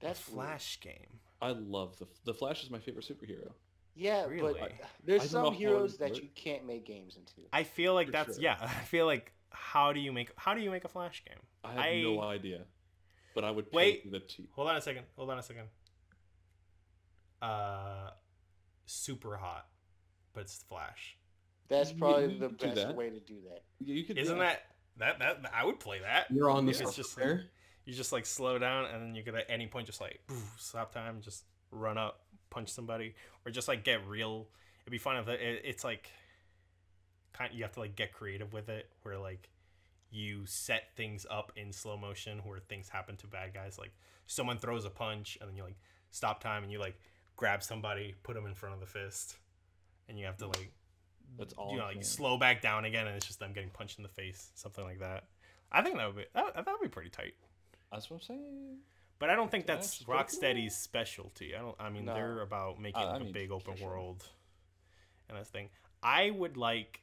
That's 0.00 0.28
a 0.28 0.30
weird. 0.30 0.46
Flash 0.46 0.80
game. 0.80 1.20
I 1.40 1.50
love 1.50 1.98
the 1.98 2.06
the 2.24 2.34
Flash 2.34 2.62
is 2.62 2.70
my 2.70 2.78
favorite 2.78 3.06
superhero. 3.06 3.52
Yeah, 3.94 4.26
Really? 4.26 4.60
but 4.60 4.72
I 4.72 4.78
there's 5.04 5.22
don't 5.22 5.28
some 5.30 5.42
know 5.44 5.50
how 5.50 5.54
it 5.54 5.58
heroes 5.58 5.96
that 5.98 6.10
work. 6.12 6.22
you 6.22 6.28
can't 6.34 6.66
make 6.66 6.84
games 6.84 7.16
into. 7.16 7.48
I 7.50 7.62
feel 7.64 7.94
like 7.94 8.08
For 8.08 8.12
that's 8.12 8.34
sure. 8.34 8.42
yeah. 8.44 8.58
I 8.60 8.84
feel 8.84 9.06
like 9.06 9.32
how 9.56 9.92
do 9.92 10.00
you 10.00 10.12
make 10.12 10.30
how 10.36 10.54
do 10.54 10.60
you 10.60 10.70
make 10.70 10.84
a 10.84 10.88
Flash 10.88 11.22
game? 11.24 11.38
I 11.64 11.72
have 11.72 11.78
I- 11.84 12.02
no 12.02 12.20
idea, 12.22 12.60
but 13.34 13.44
I 13.44 13.50
would 13.50 13.66
Wait. 13.72 14.10
the 14.10 14.20
cheap. 14.20 14.50
Hold 14.54 14.68
on 14.68 14.76
a 14.76 14.80
second. 14.80 15.04
Hold 15.16 15.30
on 15.30 15.38
a 15.38 15.42
second. 15.42 15.68
Uh, 17.42 18.10
Superhot, 18.88 19.62
but 20.32 20.40
it's 20.42 20.62
Flash. 20.68 21.16
That's 21.68 21.92
probably 21.92 22.34
you 22.34 22.38
the 22.38 22.48
best 22.48 22.74
that. 22.76 22.94
way 22.94 23.10
to 23.10 23.18
do 23.20 23.34
that. 23.50 23.62
You 23.84 24.04
could 24.04 24.18
Isn't 24.18 24.36
yeah. 24.36 24.42
that 24.98 25.18
that 25.18 25.42
that 25.42 25.52
I 25.54 25.64
would 25.64 25.80
play 25.80 26.00
that. 26.00 26.26
You're 26.30 26.50
on 26.50 26.64
the 26.66 26.70
If 26.72 26.80
it's 26.80 26.94
just 26.94 27.16
there. 27.16 27.44
You 27.84 27.92
just 27.94 28.12
like 28.12 28.26
slow 28.26 28.58
down 28.58 28.86
and 28.86 29.02
then 29.02 29.14
you 29.14 29.22
could 29.22 29.34
at 29.36 29.46
any 29.48 29.66
point 29.66 29.86
just 29.86 30.00
like 30.00 30.20
poof, 30.26 30.54
stop 30.58 30.92
time, 30.92 31.20
just 31.20 31.44
run 31.70 31.98
up, 31.98 32.20
punch 32.50 32.68
somebody, 32.68 33.14
or 33.44 33.52
just 33.52 33.68
like 33.68 33.84
get 33.84 34.04
real. 34.06 34.48
It'd 34.84 34.90
be 34.92 34.98
fun 34.98 35.16
if 35.18 35.28
it, 35.28 35.40
it- 35.40 35.62
it's 35.64 35.84
like 35.84 36.10
kind. 37.36 37.52
You 37.54 37.62
have 37.62 37.72
to 37.72 37.80
like 37.80 37.96
get 37.96 38.12
creative 38.12 38.52
with 38.52 38.68
it, 38.68 38.88
where 39.02 39.18
like 39.18 39.48
you 40.10 40.46
set 40.46 40.84
things 40.96 41.26
up 41.30 41.52
in 41.56 41.72
slow 41.72 41.96
motion 41.96 42.38
where 42.44 42.60
things 42.60 42.88
happen 42.88 43.16
to 43.16 43.26
bad 43.26 43.52
guys. 43.52 43.78
Like 43.78 43.92
someone 44.26 44.58
throws 44.58 44.84
a 44.84 44.90
punch 44.90 45.36
and 45.40 45.48
then 45.50 45.56
you 45.56 45.62
like 45.64 45.76
stop 46.10 46.40
time 46.42 46.62
and 46.62 46.72
you 46.72 46.78
like 46.78 46.98
grab 47.36 47.62
somebody, 47.62 48.14
put 48.22 48.34
them 48.34 48.46
in 48.46 48.54
front 48.54 48.74
of 48.74 48.80
the 48.80 48.86
fist, 48.86 49.36
and 50.08 50.18
you 50.18 50.26
have 50.26 50.36
to 50.38 50.46
like 50.46 50.70
That's 51.38 51.52
all. 51.54 51.72
you 51.72 51.78
know 51.78 51.86
like 51.86 52.04
slow 52.04 52.38
back 52.38 52.62
down 52.62 52.84
again, 52.84 53.06
and 53.06 53.16
it's 53.16 53.26
just 53.26 53.38
them 53.40 53.52
getting 53.52 53.70
punched 53.70 53.98
in 53.98 54.02
the 54.02 54.08
face, 54.08 54.50
something 54.54 54.84
like 54.84 55.00
that. 55.00 55.24
I 55.72 55.82
think 55.82 55.96
that 55.96 56.06
would 56.06 56.16
be 56.16 56.24
that, 56.34 56.54
that 56.54 56.66
would 56.66 56.80
be 56.82 56.88
pretty 56.88 57.10
tight. 57.10 57.34
That's 57.92 58.08
what 58.10 58.16
I'm 58.16 58.22
saying. 58.22 58.78
But 59.18 59.30
I 59.30 59.34
don't 59.34 59.50
think 59.50 59.66
that's 59.66 60.04
cool. 60.04 60.14
Rocksteady's 60.14 60.76
specialty. 60.76 61.54
I 61.56 61.60
don't. 61.60 61.74
I 61.80 61.88
mean, 61.90 62.04
No. 62.04 62.14
they're 62.14 62.40
about 62.42 62.78
making 62.80 63.02
I 63.02 63.16
a 63.16 63.20
mean, 63.20 63.32
big 63.32 63.50
open 63.50 63.76
sure. 63.76 63.88
world 63.88 64.24
and 65.28 65.38
this 65.38 65.48
thing. 65.48 65.70
I 66.02 66.30
would 66.30 66.56
like. 66.56 67.00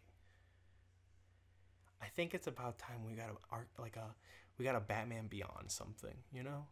I 2.03 2.07
think 2.15 2.34
it's 2.34 2.47
about 2.47 2.77
time 2.77 3.05
we 3.05 3.13
got 3.13 3.30
a 3.30 3.35
art 3.51 3.69
like 3.80 3.95
a 3.95 4.13
we 4.57 4.65
got 4.65 4.75
a 4.75 4.80
Batman 4.81 5.27
Beyond 5.27 5.69
something. 5.71 6.15
You 6.31 6.43
know. 6.43 6.65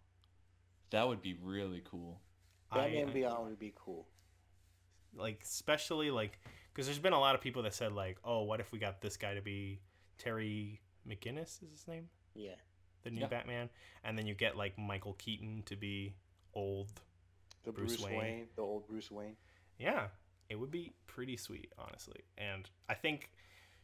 That 0.92 1.08
would 1.08 1.22
be 1.22 1.36
really 1.42 1.82
cool. 1.90 2.20
Batman 2.74 3.10
I, 3.10 3.14
Beyond 3.14 3.48
would 3.50 3.60
be 3.60 3.74
cool. 3.76 4.08
like 5.16 5.42
especially 5.44 6.12
like 6.12 6.40
because 6.74 6.86
there's 6.86 7.00
been 7.00 7.14
a 7.14 7.20
lot 7.20 7.36
of 7.36 7.42
people 7.42 7.64
that 7.64 7.74
said 7.74 7.94
like, 7.94 8.18
oh, 8.24 8.44
what 8.44 8.60
if 8.60 8.72
we 8.72 8.80
got 8.80 9.02
this 9.02 9.18
guy 9.18 9.34
to 9.34 9.42
be 9.42 9.80
Terry 10.18 10.82
McGinnis 11.08 11.62
is 11.64 11.70
his 11.72 11.88
name, 11.88 12.08
Yeah. 12.36 12.56
the 13.04 13.10
new 13.12 13.22
Yeah. 13.22 13.28
Batman, 13.28 13.70
and 14.04 14.18
then 14.18 14.26
you 14.28 14.36
get 14.36 14.56
like 14.56 14.78
Michael 14.78 15.14
Keaton 15.14 15.64
to 15.66 15.76
be 15.76 16.14
old 16.54 16.88
The 17.64 17.72
Bruce 17.72 17.98
Bruce, 17.98 18.06
Wayne. 18.06 18.18
Wayne. 18.20 18.48
the 18.56 18.62
old 18.62 18.88
Bruce 18.88 19.10
Wayne. 19.12 19.36
Yeah, 19.80 20.08
it 20.50 20.56
would 20.60 20.72
be 20.72 20.94
pretty 21.08 21.36
sweet, 21.38 21.74
honestly. 21.78 22.22
And 22.38 22.70
I 22.88 22.94
think 22.94 23.32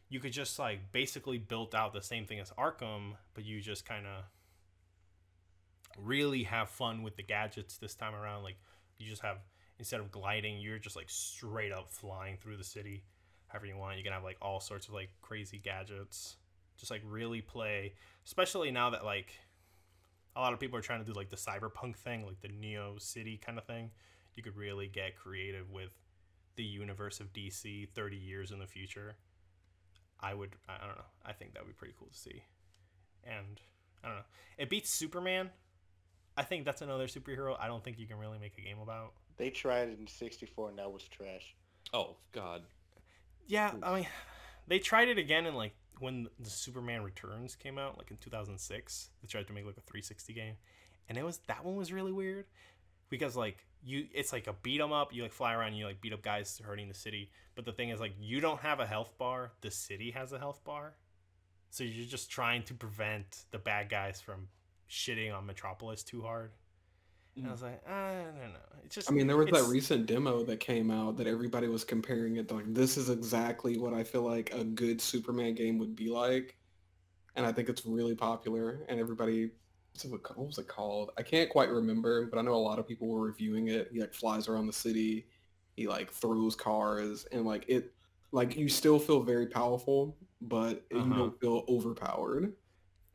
you 0.08 0.20
could 0.20 0.32
just 0.32 0.58
like 0.58 0.92
basically 0.92 1.38
build 1.38 1.74
out 1.74 1.92
the 1.92 2.02
same 2.02 2.26
thing 2.26 2.40
as 2.40 2.50
Arkham, 2.52 3.14
but 3.34 3.44
you 3.44 3.60
just 3.60 3.84
kind 3.86 4.06
of 4.06 4.24
really 5.98 6.44
have 6.44 6.68
fun 6.68 7.02
with 7.02 7.16
the 7.16 7.22
gadgets 7.22 7.78
this 7.78 7.94
time 7.94 8.14
around. 8.14 8.42
Like 8.42 8.56
you 8.98 9.08
just 9.08 9.22
have 9.22 9.38
instead 9.78 10.00
of 10.00 10.10
gliding, 10.10 10.60
you're 10.60 10.78
just 10.78 10.96
like 10.96 11.10
straight 11.10 11.72
up 11.72 11.90
flying 11.90 12.36
through 12.36 12.56
the 12.56 12.64
city, 12.64 13.04
however 13.48 13.66
you 13.66 13.76
want. 13.76 13.98
You 13.98 14.04
can 14.04 14.12
have 14.12 14.24
like 14.24 14.38
all 14.40 14.60
sorts 14.60 14.88
of 14.88 14.94
like 14.94 15.10
crazy 15.20 15.58
gadgets. 15.58 16.36
Just 16.78 16.92
like 16.92 17.02
really 17.04 17.40
play, 17.40 17.94
especially 18.24 18.70
now 18.70 18.90
that 18.90 19.04
like 19.04 19.32
a 20.36 20.40
lot 20.40 20.52
of 20.52 20.60
people 20.60 20.78
are 20.78 20.82
trying 20.82 21.04
to 21.04 21.04
do 21.04 21.12
like 21.12 21.28
the 21.28 21.36
cyberpunk 21.36 21.96
thing, 21.96 22.24
like 22.24 22.40
the 22.40 22.48
Neo 22.48 22.94
City 22.98 23.36
kind 23.36 23.58
of 23.58 23.64
thing 23.64 23.90
you 24.38 24.42
could 24.42 24.56
really 24.56 24.86
get 24.86 25.16
creative 25.16 25.68
with 25.68 25.90
the 26.54 26.62
universe 26.62 27.18
of 27.18 27.32
DC 27.32 27.88
30 27.88 28.16
years 28.16 28.52
in 28.52 28.60
the 28.60 28.68
future. 28.68 29.16
I 30.20 30.34
would, 30.34 30.56
I 30.68 30.74
I 30.74 30.86
don't 30.86 30.96
know. 30.96 31.04
I 31.24 31.32
think 31.32 31.54
that 31.54 31.62
would 31.62 31.68
be 31.68 31.78
pretty 31.78 31.94
cool 31.98 32.08
to 32.08 32.18
see. 32.18 32.42
And 33.24 33.60
I 34.02 34.08
don't 34.08 34.16
know. 34.16 34.24
It 34.56 34.70
beats 34.70 34.90
Superman. 34.90 35.50
I 36.36 36.42
think 36.44 36.64
that's 36.64 36.82
another 36.82 37.06
superhero 37.06 37.56
I 37.58 37.66
don't 37.66 37.82
think 37.82 37.98
you 37.98 38.06
can 38.06 38.18
really 38.18 38.38
make 38.38 38.56
a 38.58 38.60
game 38.60 38.78
about. 38.78 39.12
They 39.36 39.50
tried 39.50 39.88
it 39.88 39.98
in 39.98 40.06
64 40.06 40.70
and 40.70 40.78
that 40.78 40.92
was 40.92 41.02
trash. 41.04 41.54
Oh 41.92 42.16
God. 42.32 42.62
Yeah, 43.46 43.72
I 43.82 43.94
mean, 43.94 44.06
they 44.66 44.78
tried 44.78 45.08
it 45.08 45.18
again 45.18 45.46
in 45.46 45.54
like 45.54 45.74
when 46.00 46.28
the 46.38 46.50
Superman 46.50 47.02
Returns 47.02 47.56
came 47.56 47.78
out, 47.78 47.98
like 47.98 48.10
in 48.10 48.18
2006. 48.18 49.10
They 49.22 49.26
tried 49.26 49.46
to 49.46 49.52
make 49.52 49.64
like 49.64 49.78
a 49.78 49.80
360 49.80 50.32
game, 50.32 50.54
and 51.08 51.16
it 51.16 51.24
was 51.24 51.38
that 51.46 51.64
one 51.64 51.76
was 51.76 51.92
really 51.92 52.12
weird 52.12 52.46
because 53.08 53.36
like 53.36 53.64
you, 53.84 54.06
it's 54.12 54.32
like 54.32 54.46
a 54.46 54.54
beat 54.62 54.80
'em 54.80 54.92
up. 54.92 55.12
You 55.12 55.22
like 55.22 55.32
fly 55.32 55.54
around, 55.54 55.68
and 55.68 55.78
you 55.78 55.86
like 55.86 56.00
beat 56.00 56.12
up 56.12 56.22
guys 56.22 56.60
hurting 56.64 56.88
the 56.88 56.94
city. 56.94 57.30
But 57.54 57.64
the 57.64 57.72
thing 57.72 57.90
is, 57.90 58.00
like, 58.00 58.14
you 58.20 58.40
don't 58.40 58.60
have 58.60 58.80
a 58.80 58.86
health 58.86 59.16
bar. 59.18 59.52
The 59.60 59.70
city 59.70 60.10
has 60.12 60.32
a 60.32 60.38
health 60.38 60.62
bar, 60.64 60.94
so 61.70 61.84
you're 61.84 62.06
just 62.06 62.30
trying 62.30 62.62
to 62.64 62.74
prevent 62.74 63.44
the 63.50 63.58
bad 63.58 63.88
guys 63.88 64.20
from 64.20 64.48
shitting 64.88 65.34
on 65.34 65.46
Metropolis 65.46 66.02
too 66.02 66.22
hard. 66.22 66.52
And 67.36 67.46
I 67.46 67.48
mm. 67.48 67.52
was 67.52 67.62
like, 67.62 67.82
ah, 67.88 68.10
I 68.10 68.22
don't 68.24 68.52
know. 68.52 68.58
It's 68.84 68.94
just 68.94 69.10
I 69.10 69.14
mean, 69.14 69.26
there 69.26 69.36
was 69.36 69.50
that 69.50 69.64
recent 69.64 70.06
demo 70.06 70.42
that 70.44 70.60
came 70.60 70.90
out 70.90 71.16
that 71.18 71.26
everybody 71.26 71.68
was 71.68 71.84
comparing 71.84 72.36
it 72.36 72.48
to 72.48 72.54
like 72.54 72.74
this 72.74 72.96
is 72.96 73.10
exactly 73.10 73.78
what 73.78 73.94
I 73.94 74.02
feel 74.02 74.22
like 74.22 74.52
a 74.52 74.64
good 74.64 75.00
Superman 75.00 75.54
game 75.54 75.78
would 75.78 75.94
be 75.94 76.08
like, 76.08 76.56
and 77.36 77.46
I 77.46 77.52
think 77.52 77.68
it's 77.68 77.86
really 77.86 78.14
popular. 78.14 78.84
And 78.88 78.98
everybody, 78.98 79.50
what's 80.04 80.30
it, 80.30 80.36
what 80.36 80.46
was 80.46 80.58
it 80.58 80.68
called? 80.68 81.10
I 81.18 81.22
can't 81.22 81.50
quite 81.50 81.70
remember, 81.70 82.26
but 82.26 82.38
I 82.38 82.42
know 82.42 82.54
a 82.54 82.56
lot 82.56 82.78
of 82.78 82.86
people 82.88 83.08
were 83.08 83.22
reviewing 83.22 83.68
it. 83.68 83.88
He 83.92 84.00
like 84.00 84.14
flies 84.14 84.48
around 84.48 84.66
the 84.66 84.72
city, 84.72 85.26
he 85.76 85.88
like 85.88 86.10
throws 86.12 86.54
cars, 86.56 87.26
and 87.32 87.44
like 87.46 87.64
it, 87.68 87.94
like 88.32 88.56
you 88.56 88.68
still 88.68 88.98
feel 88.98 89.22
very 89.22 89.46
powerful, 89.46 90.16
but 90.40 90.84
you 90.90 91.00
Uh-huh. 91.00 91.14
don't 91.14 91.40
feel 91.40 91.64
overpowered. 91.68 92.52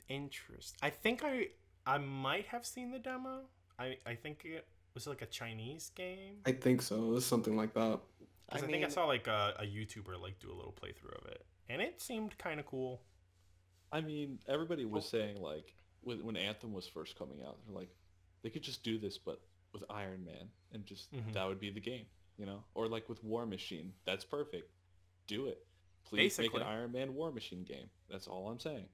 interest. 0.10 0.78
I 0.82 0.90
think 0.90 1.24
I 1.24 1.48
I 1.86 1.98
might 1.98 2.48
have 2.48 2.66
seen 2.66 2.92
the 2.92 3.00
demo. 3.00 3.50
I 3.80 3.98
I 4.06 4.16
think 4.16 4.46
it 4.46 4.68
was 4.94 5.08
like 5.08 5.22
a 5.22 5.26
Chinese 5.28 5.90
game. 5.96 6.46
I 6.46 6.52
think 6.52 6.82
so. 6.82 6.96
It 7.10 7.14
was 7.14 7.26
something 7.26 7.56
like 7.56 7.74
that. 7.74 8.00
'Cause 8.52 8.64
I, 8.64 8.68
I 8.68 8.68
think 8.68 8.84
I 8.86 8.88
saw 8.88 9.06
like 9.06 9.28
a, 9.28 9.56
a 9.60 9.64
YouTuber 9.64 10.20
like 10.22 10.40
do 10.40 10.52
a 10.52 10.54
little 10.56 10.74
playthrough 10.74 11.18
of 11.22 11.28
it, 11.28 11.46
and 11.70 11.82
it 11.82 12.02
seemed 12.02 12.38
kind 12.38 12.60
of 12.60 12.66
cool. 12.66 13.02
I 13.92 14.02
mean, 14.02 14.40
everybody 14.48 14.86
was 14.86 15.08
saying 15.08 15.42
like 15.42 15.76
when, 16.04 16.24
when 16.26 16.38
Anthem 16.38 16.74
was 16.74 16.88
first 16.88 17.18
coming 17.18 17.42
out, 17.46 17.58
they're 17.66 17.76
like 17.76 17.90
they 18.42 18.50
could 18.50 18.64
just 18.64 18.84
do 18.84 18.98
this, 19.00 19.18
but 19.18 19.40
with 19.74 19.84
Iron 19.90 20.24
Man, 20.26 20.50
and 20.74 20.86
just 20.86 21.12
Mhm. 21.14 21.34
that 21.34 21.48
would 21.48 21.60
be 21.60 21.70
the 21.72 21.80
game, 21.80 22.06
you 22.38 22.46
know? 22.46 22.64
Or 22.76 22.88
like 22.88 23.08
with 23.10 23.24
War 23.24 23.46
Machine, 23.46 23.94
that's 24.06 24.24
perfect. 24.26 24.70
Do 25.28 25.48
it. 25.48 25.66
Please 26.06 26.36
Basically. 26.38 26.60
make 26.60 26.68
an 26.68 26.74
Iron 26.74 26.92
Man 26.92 27.14
War 27.16 27.32
Machine 27.32 27.64
game. 27.64 27.90
That's 28.10 28.28
all 28.28 28.50
I'm 28.50 28.60
saying. 28.60 28.88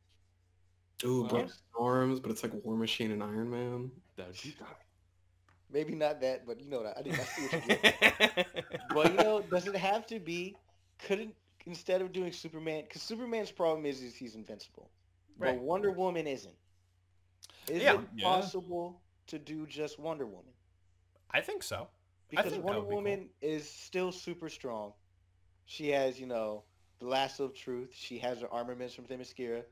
Ooh, 1.04 1.24
Wow. 1.24 1.30
Broken 1.30 1.52
Arms, 1.80 2.20
but 2.20 2.30
it's 2.32 2.44
like 2.44 2.54
War 2.64 2.76
Machine 2.76 3.12
and 3.12 3.24
Iron 3.24 3.50
Man. 3.50 3.92
That 4.16 4.28
would 4.28 4.42
be 4.42 4.56
Maybe 5.72 5.94
not 5.96 6.20
that, 6.22 6.46
but 6.48 6.60
you 6.60 6.70
know 6.70 6.84
that. 6.84 6.98
I 6.98 7.02
think 7.04 7.20
I 7.20 7.24
see 7.24 7.42
what 7.44 7.68
you 7.68 7.76
get. 7.76 8.48
But 8.94 9.12
you 9.12 9.18
know, 9.18 9.42
does 9.42 9.68
it 9.68 9.76
have 9.76 10.06
to 10.08 10.20
be? 10.20 10.56
Couldn't 11.00 11.34
instead 11.66 12.02
of 12.02 12.12
doing 12.12 12.32
Superman, 12.32 12.84
because 12.88 13.02
Superman's 13.04 13.52
problem 13.52 13.86
is, 13.86 14.02
is 14.02 14.16
he's 14.16 14.34
invincible, 14.36 14.90
Right. 15.38 15.56
but 15.56 15.62
Wonder 15.64 15.92
Woman 15.92 16.26
isn't. 16.28 16.56
Is 17.70 17.82
Yeah. 17.84 18.02
it 18.02 18.08
Yeah. 18.16 18.24
possible 18.26 19.02
to 19.28 19.40
do 19.40 19.66
just 19.68 20.00
Wonder 20.00 20.26
Woman? 20.26 20.54
I 21.32 21.42
think 21.42 21.64
so. 21.64 21.84
I 21.84 21.88
Because 22.30 22.52
think 22.52 22.56
that 22.64 22.66
Wonder 22.66 22.80
would 22.82 22.90
be 22.90 22.96
cool. 22.96 23.04
Woman 23.04 23.30
is 23.42 23.70
still 23.70 24.12
super 24.12 24.50
strong. 24.50 24.94
She 25.66 25.90
has, 25.90 26.20
you 26.20 26.26
know, 26.26 26.64
the 27.00 27.08
lasso 27.08 27.46
of 27.46 27.54
truth. 27.54 27.92
She 27.94 28.18
has 28.20 28.40
her 28.42 28.50
armaments 28.52 28.94
from 28.94 29.06
Themyscira. 29.06 29.64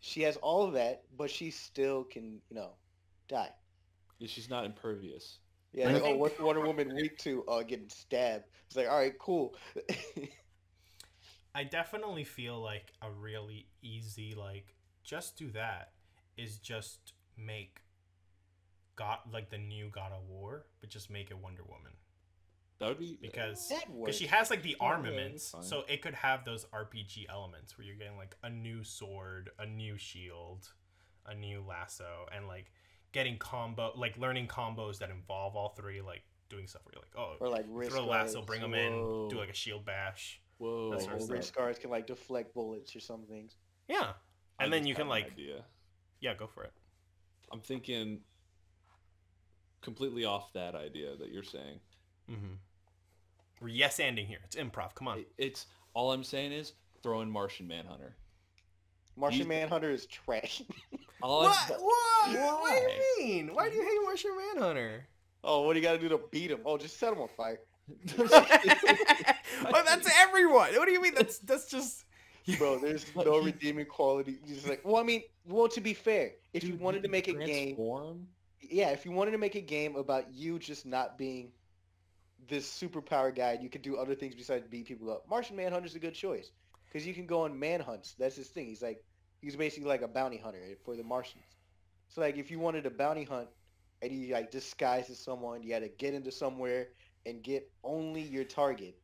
She 0.00 0.22
has 0.22 0.36
all 0.38 0.62
of 0.64 0.74
that, 0.74 1.04
but 1.16 1.30
she 1.30 1.50
still 1.50 2.04
can, 2.04 2.42
you 2.48 2.54
know, 2.56 2.76
die. 3.28 3.52
Yeah, 4.18 4.28
she's 4.28 4.48
not 4.50 4.64
impervious. 4.64 5.38
Yeah, 5.72 5.86
like, 5.88 6.02
oh, 6.02 6.04
think- 6.06 6.20
what's 6.20 6.38
Wonder 6.38 6.60
Woman 6.62 6.94
weak 6.94 7.18
to? 7.18 7.44
Uh, 7.46 7.62
getting 7.62 7.88
stabbed. 7.88 8.44
It's 8.66 8.76
like, 8.76 8.88
all 8.88 8.98
right, 8.98 9.18
cool. 9.18 9.56
I 11.54 11.64
definitely 11.64 12.24
feel 12.24 12.60
like 12.60 12.92
a 13.00 13.10
really 13.10 13.66
easy 13.82 14.34
like 14.34 14.74
just 15.02 15.36
do 15.36 15.50
that 15.52 15.92
is 16.36 16.58
just 16.58 17.14
make 17.36 17.80
God 18.96 19.18
like 19.32 19.50
the 19.50 19.58
new 19.58 19.88
God 19.90 20.12
of 20.12 20.28
War, 20.28 20.66
but 20.80 20.90
just 20.90 21.10
make 21.10 21.30
it 21.30 21.38
Wonder 21.38 21.62
Woman 21.64 21.92
That 22.78 22.88
would 22.88 22.98
be 22.98 23.18
uh, 23.22 23.22
because 23.22 23.72
because 24.00 24.16
she 24.16 24.26
has 24.26 24.50
like 24.50 24.62
the 24.62 24.76
armaments, 24.80 25.50
that's 25.52 25.68
fine. 25.68 25.80
so 25.80 25.84
it 25.88 26.02
could 26.02 26.14
have 26.14 26.44
those 26.44 26.64
RPG 26.66 27.26
elements 27.28 27.76
where 27.76 27.86
you're 27.86 27.96
getting 27.96 28.16
like 28.16 28.36
a 28.42 28.50
new 28.50 28.82
sword, 28.84 29.50
a 29.58 29.66
new 29.66 29.96
shield, 29.98 30.68
a 31.26 31.34
new 31.34 31.62
lasso, 31.66 32.26
and 32.34 32.46
like 32.46 32.70
getting 33.12 33.36
combo 33.38 33.92
like 33.96 34.16
learning 34.18 34.46
combos 34.48 34.98
that 34.98 35.10
involve 35.10 35.56
all 35.56 35.70
three, 35.70 36.00
like 36.00 36.22
doing 36.48 36.66
stuff 36.66 36.82
where 36.84 36.92
you're 36.94 37.02
like, 37.02 37.16
oh, 37.18 37.44
or 37.44 37.48
like 37.50 37.66
wrist 37.68 37.92
throw 37.92 38.02
the 38.02 38.06
lasso, 38.08 38.34
guards. 38.34 38.46
bring 38.46 38.60
them 38.62 38.74
in, 38.74 39.28
do 39.28 39.36
like 39.38 39.50
a 39.50 39.54
shield 39.54 39.84
bash. 39.84 40.40
Whoa. 40.58 40.90
That 40.90 41.00
Or 41.00 41.00
sort 41.02 41.20
of 41.22 41.30
wrist 41.30 41.54
guards 41.54 41.78
can 41.78 41.90
like 41.90 42.06
deflect 42.06 42.54
bullets 42.54 42.96
or 42.96 43.00
some 43.00 43.24
things. 43.26 43.56
Yeah, 43.88 44.12
I 44.58 44.64
and 44.64 44.72
then 44.72 44.86
you 44.86 44.94
can 44.94 45.06
like 45.08 45.26
idea. 45.26 45.64
yeah, 46.20 46.34
go 46.34 46.46
for 46.46 46.64
it. 46.64 46.72
I'm 47.52 47.60
thinking 47.60 48.20
completely 49.82 50.24
off 50.24 50.52
that 50.54 50.74
idea 50.74 51.16
that 51.16 51.30
you're 51.32 51.42
saying. 51.44 51.80
Mm-hmm. 52.30 52.54
We're 53.60 53.68
yes 53.68 53.98
anding 53.98 54.26
here. 54.26 54.38
It's 54.44 54.56
improv. 54.56 54.94
Come 54.94 55.08
on. 55.08 55.18
It- 55.20 55.32
It's 55.38 55.66
all 55.94 56.12
I'm 56.12 56.24
saying 56.24 56.52
is 56.52 56.72
throw 57.02 57.20
in 57.22 57.30
Martian 57.30 57.66
Manhunter. 57.68 58.16
Martian 59.16 59.42
You- 59.42 59.46
Manhunter 59.48 59.90
is 59.90 60.06
trash. 60.06 60.62
All 61.22 61.44
What? 61.44 61.70
I'm, 61.72 61.80
What? 61.80 62.60
What 62.60 62.70
do 62.74 63.22
you 63.22 63.26
mean? 63.26 63.54
Why 63.54 63.70
do 63.70 63.76
you 63.76 63.82
hate 63.82 63.98
Martian 64.04 64.36
Manhunter? 64.36 65.06
oh, 65.42 65.62
what 65.62 65.72
do 65.72 65.78
you 65.78 65.84
got 65.86 65.92
to 65.92 65.98
do 65.98 66.08
to 66.10 66.20
beat 66.30 66.50
him? 66.50 66.58
Oh, 66.66 66.76
just 66.76 66.98
set 66.98 67.12
him 67.12 67.20
on 67.20 67.28
fire. 67.36 67.60
oh, 68.18 69.82
that's 69.86 70.10
everyone. 70.20 70.74
What 70.74 70.86
do 70.86 70.92
you 70.92 71.00
mean? 71.00 71.14
That's 71.14 71.38
that's 71.38 71.70
just. 71.70 72.04
Bro, 72.58 72.78
there's 72.80 73.06
no 73.16 73.38
redeeming 73.38 73.86
quality. 73.86 74.38
Just 74.46 74.68
like, 74.68 74.80
well, 74.84 74.96
I 74.96 75.02
mean, 75.02 75.22
well, 75.46 75.68
to 75.68 75.80
be 75.80 75.94
fair, 75.94 76.32
if 76.52 76.68
you 76.68 76.76
wanted 76.76 77.02
to 77.02 77.08
make 77.08 77.28
a 77.28 77.34
game, 77.34 77.78
yeah, 78.60 78.90
if 78.90 79.04
you 79.04 79.12
wanted 79.12 79.32
to 79.32 79.38
make 79.38 79.54
a 79.54 79.60
game 79.60 79.96
about 79.96 80.32
you 80.32 80.58
just 80.58 80.86
not 80.86 81.18
being 81.18 81.52
this 82.48 82.68
superpower 82.68 83.34
guy, 83.34 83.52
and 83.52 83.62
you 83.62 83.68
could 83.68 83.82
do 83.82 83.96
other 83.96 84.14
things 84.14 84.34
besides 84.34 84.66
beat 84.68 84.86
people 84.86 85.10
up. 85.10 85.24
Martian 85.28 85.56
Manhunter's 85.56 85.94
a 85.96 85.98
good 85.98 86.14
choice 86.14 86.50
because 86.86 87.06
you 87.06 87.14
can 87.14 87.26
go 87.26 87.42
on 87.42 87.58
manhunts. 87.58 88.14
That's 88.18 88.36
his 88.36 88.48
thing. 88.48 88.66
He's 88.66 88.82
like, 88.82 89.02
he's 89.40 89.56
basically 89.56 89.88
like 89.88 90.02
a 90.02 90.08
bounty 90.08 90.38
hunter 90.38 90.60
for 90.84 90.96
the 90.96 91.02
Martians. 91.02 91.44
So 92.08 92.20
like, 92.20 92.36
if 92.36 92.50
you 92.50 92.58
wanted 92.60 92.86
a 92.86 92.90
bounty 92.90 93.24
hunt 93.24 93.48
and 94.02 94.12
you 94.12 94.32
like 94.32 94.50
disguised 94.50 95.10
as 95.10 95.18
someone, 95.18 95.62
you 95.62 95.72
had 95.72 95.82
to 95.82 95.88
get 95.88 96.14
into 96.14 96.30
somewhere 96.30 96.88
and 97.26 97.42
get 97.42 97.70
only 97.82 98.22
your 98.22 98.44
target. 98.44 98.96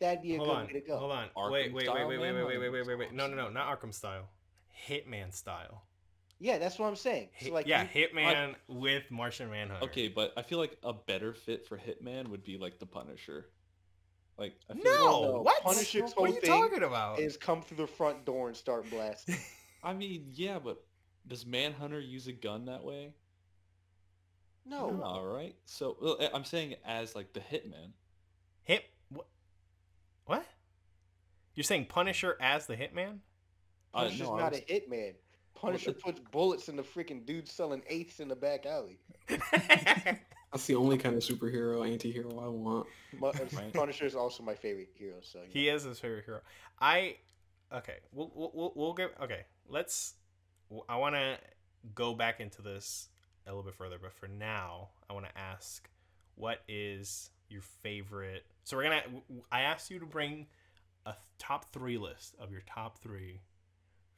That'd 0.00 0.22
be 0.22 0.34
a 0.34 0.38
Hold 0.38 0.48
good 0.48 0.56
on. 0.56 0.66
way 0.66 0.72
to 0.74 0.80
go. 0.80 0.98
Hold 0.98 1.12
on. 1.12 1.28
Arkham 1.36 1.52
Wait, 1.52 1.72
wait, 1.72 1.88
wait, 1.92 2.06
wait, 2.06 2.18
wait, 2.18 2.32
wait, 2.32 2.44
wait, 2.46 2.58
wait, 2.58 2.70
wait, 2.70 2.86
wait, 2.86 2.98
wait. 2.98 3.12
No, 3.12 3.26
no, 3.26 3.34
no, 3.36 3.48
not 3.48 3.80
Arkham 3.80 3.94
style. 3.94 4.28
Hitman 4.88 5.32
style. 5.32 5.84
Yeah, 6.38 6.58
that's 6.58 6.78
what 6.78 6.86
I'm 6.88 6.96
saying. 6.96 7.30
So 7.40 7.50
like, 7.52 7.66
yeah, 7.66 7.86
you- 7.94 8.06
Hitman 8.08 8.56
with 8.68 9.04
Martian 9.10 9.50
Manhunter. 9.50 9.84
Okay, 9.86 10.08
but 10.08 10.34
I 10.36 10.42
feel 10.42 10.58
like 10.58 10.76
a 10.82 10.92
better 10.92 11.32
fit 11.32 11.66
for 11.66 11.78
Hitman 11.78 12.28
would 12.28 12.44
be 12.44 12.58
like 12.58 12.78
the 12.78 12.84
Punisher. 12.86 13.46
Like 14.36 14.54
I 14.70 14.74
feel 14.74 14.84
No, 14.84 15.22
no, 15.22 15.40
what? 15.42 15.62
Punisher's 15.62 16.12
what 16.12 16.28
are 16.30 16.34
you 16.34 16.40
thing 16.42 16.50
talking 16.50 16.82
about? 16.82 17.18
is 17.20 17.38
come 17.38 17.62
through 17.62 17.78
the 17.78 17.86
front 17.86 18.26
door 18.26 18.48
and 18.48 18.56
start 18.56 18.88
blasting. 18.90 19.36
I 19.82 19.94
mean, 19.94 20.26
yeah, 20.34 20.58
but 20.58 20.84
does 21.26 21.46
Manhunter 21.46 22.00
use 22.00 22.26
a 22.26 22.32
gun 22.32 22.66
that 22.66 22.84
way? 22.84 23.14
No. 24.66 25.00
All 25.02 25.24
right. 25.24 25.54
So 25.64 25.96
well, 26.02 26.18
I'm 26.34 26.44
saying 26.44 26.74
as 26.84 27.14
like 27.14 27.32
the 27.32 27.40
Hitman. 27.40 27.92
Hit 30.26 30.30
what? 30.30 30.38
What? 30.38 30.46
You're 31.54 31.64
saying 31.64 31.86
Punisher 31.86 32.36
as 32.40 32.66
the 32.66 32.76
Hitman? 32.76 33.18
Uh, 33.94 34.00
Punisher's 34.00 34.20
no, 34.20 34.34
I 34.36 34.40
not 34.40 34.52
was- 34.52 34.60
a 34.60 34.62
hitman. 34.80 35.14
Punisher 35.54 35.92
puts 35.94 36.20
bullets 36.30 36.68
in 36.68 36.76
the 36.76 36.82
freaking 36.82 37.24
dude 37.24 37.48
selling 37.48 37.82
eighths 37.88 38.20
in 38.20 38.28
the 38.28 38.36
back 38.36 38.66
alley. 38.66 38.98
That's 40.52 40.66
the 40.66 40.74
only 40.74 40.98
kind 40.98 41.16
of 41.16 41.22
superhero 41.22 41.90
anti-hero 41.90 42.28
I 42.38 42.48
want. 42.48 42.86
Mu- 43.18 43.32
Right. 43.58 43.72
Punisher 43.72 44.04
is 44.04 44.14
also 44.14 44.42
my 44.42 44.54
favorite 44.54 44.90
hero. 44.94 45.16
So 45.22 45.38
you 45.38 45.46
he 45.48 45.68
is 45.70 45.84
his 45.84 45.98
favorite 45.98 46.26
hero. 46.26 46.40
I 46.78 47.16
okay. 47.72 47.96
We'll 48.12 48.30
we'll 48.34 48.50
we'll, 48.54 48.72
we'll 48.76 48.92
get 48.92 49.12
okay. 49.22 49.46
Let's. 49.66 50.14
I 50.90 50.96
want 50.96 51.14
to 51.14 51.38
go 51.94 52.12
back 52.14 52.38
into 52.40 52.60
this 52.60 53.08
a 53.46 53.50
little 53.50 53.62
bit 53.62 53.74
further, 53.76 53.96
but 54.00 54.12
for 54.12 54.28
now, 54.28 54.90
I 55.08 55.14
want 55.14 55.24
to 55.26 55.38
ask, 55.38 55.88
what 56.34 56.58
is 56.68 57.30
your 57.48 57.62
favorite? 57.62 58.44
So 58.64 58.76
we're 58.76 58.84
gonna. 58.84 59.02
I 59.50 59.62
asked 59.62 59.90
you 59.90 59.98
to 59.98 60.06
bring 60.06 60.46
a 61.04 61.14
top 61.38 61.72
three 61.72 61.98
list 61.98 62.34
of 62.38 62.50
your 62.50 62.62
top 62.66 62.98
three 62.98 63.40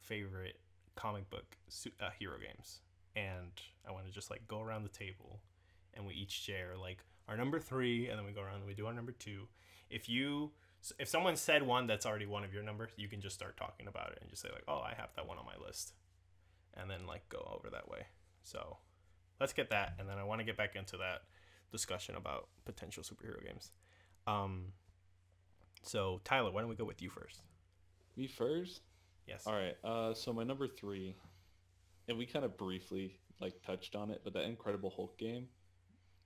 favorite 0.00 0.58
comic 0.96 1.28
book 1.30 1.56
uh, 2.00 2.10
hero 2.18 2.36
games, 2.38 2.80
and 3.14 3.52
I 3.86 3.92
want 3.92 4.06
to 4.06 4.12
just 4.12 4.30
like 4.30 4.46
go 4.48 4.60
around 4.60 4.82
the 4.84 4.88
table, 4.88 5.40
and 5.94 6.06
we 6.06 6.14
each 6.14 6.32
share 6.32 6.74
like 6.80 6.98
our 7.28 7.36
number 7.36 7.60
three, 7.60 8.08
and 8.08 8.18
then 8.18 8.24
we 8.24 8.32
go 8.32 8.42
around 8.42 8.56
and 8.56 8.66
we 8.66 8.74
do 8.74 8.86
our 8.86 8.94
number 8.94 9.12
two. 9.12 9.48
If 9.90 10.08
you 10.08 10.52
if 10.98 11.08
someone 11.08 11.36
said 11.36 11.62
one 11.62 11.86
that's 11.86 12.06
already 12.06 12.26
one 12.26 12.44
of 12.44 12.52
your 12.52 12.62
numbers, 12.62 12.90
you 12.96 13.08
can 13.08 13.20
just 13.20 13.34
start 13.34 13.56
talking 13.56 13.86
about 13.86 14.12
it 14.12 14.18
and 14.20 14.30
just 14.30 14.42
say 14.42 14.48
like, 14.52 14.64
"Oh, 14.68 14.80
I 14.80 14.94
have 14.96 15.10
that 15.16 15.26
one 15.26 15.38
on 15.38 15.44
my 15.44 15.64
list," 15.64 15.92
and 16.74 16.90
then 16.90 17.06
like 17.06 17.28
go 17.28 17.50
over 17.56 17.70
that 17.70 17.88
way. 17.88 18.06
So 18.42 18.78
let's 19.40 19.52
get 19.52 19.70
that, 19.70 19.94
and 19.98 20.08
then 20.08 20.18
I 20.18 20.24
want 20.24 20.40
to 20.40 20.44
get 20.44 20.56
back 20.56 20.76
into 20.76 20.96
that 20.98 21.22
discussion 21.70 22.14
about 22.16 22.48
potential 22.64 23.02
superhero 23.02 23.44
games. 23.44 23.70
Um, 24.26 24.72
so 25.82 26.20
Tyler, 26.24 26.50
why 26.50 26.60
don't 26.60 26.70
we 26.70 26.76
go 26.76 26.84
with 26.84 27.02
you 27.02 27.10
first? 27.10 27.42
Me 28.16 28.26
first. 28.26 28.80
Yes. 29.26 29.46
All 29.46 29.54
right. 29.54 29.76
Uh, 29.84 30.14
so 30.14 30.32
my 30.32 30.44
number 30.44 30.66
three, 30.66 31.14
and 32.08 32.16
we 32.18 32.26
kind 32.26 32.44
of 32.44 32.56
briefly 32.56 33.18
like 33.40 33.62
touched 33.62 33.94
on 33.94 34.10
it, 34.10 34.22
but 34.24 34.32
that 34.32 34.44
Incredible 34.44 34.90
Hulk 34.90 35.18
game. 35.18 35.48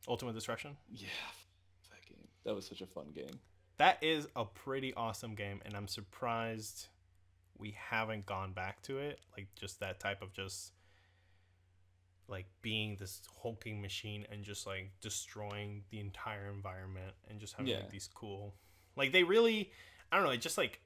Ultimate 0.08 0.34
Destruction. 0.34 0.76
Yeah, 0.90 1.08
that 1.90 2.08
game. 2.08 2.26
That 2.44 2.54
was 2.54 2.66
such 2.66 2.80
a 2.80 2.86
fun 2.86 3.06
game. 3.14 3.38
That 3.78 4.02
is 4.02 4.28
a 4.36 4.44
pretty 4.44 4.94
awesome 4.94 5.34
game, 5.34 5.60
and 5.64 5.74
I'm 5.74 5.88
surprised 5.88 6.88
we 7.58 7.76
haven't 7.78 8.26
gone 8.26 8.52
back 8.52 8.82
to 8.82 8.98
it. 8.98 9.20
Like 9.36 9.48
just 9.54 9.80
that 9.80 10.00
type 10.00 10.22
of 10.22 10.32
just 10.32 10.72
like 12.32 12.46
being 12.62 12.96
this 12.96 13.20
hulking 13.42 13.80
machine 13.80 14.26
and 14.32 14.42
just 14.42 14.66
like 14.66 14.90
destroying 15.00 15.84
the 15.90 16.00
entire 16.00 16.48
environment 16.48 17.14
and 17.30 17.38
just 17.38 17.52
having 17.52 17.68
Yeah. 17.70 17.76
like 17.80 17.90
these 17.90 18.08
cool 18.12 18.54
like 18.96 19.12
they 19.12 19.22
really 19.22 19.70
I 20.10 20.16
don't 20.16 20.24
know, 20.26 20.32
it 20.32 20.40
just 20.40 20.58
like 20.58 20.80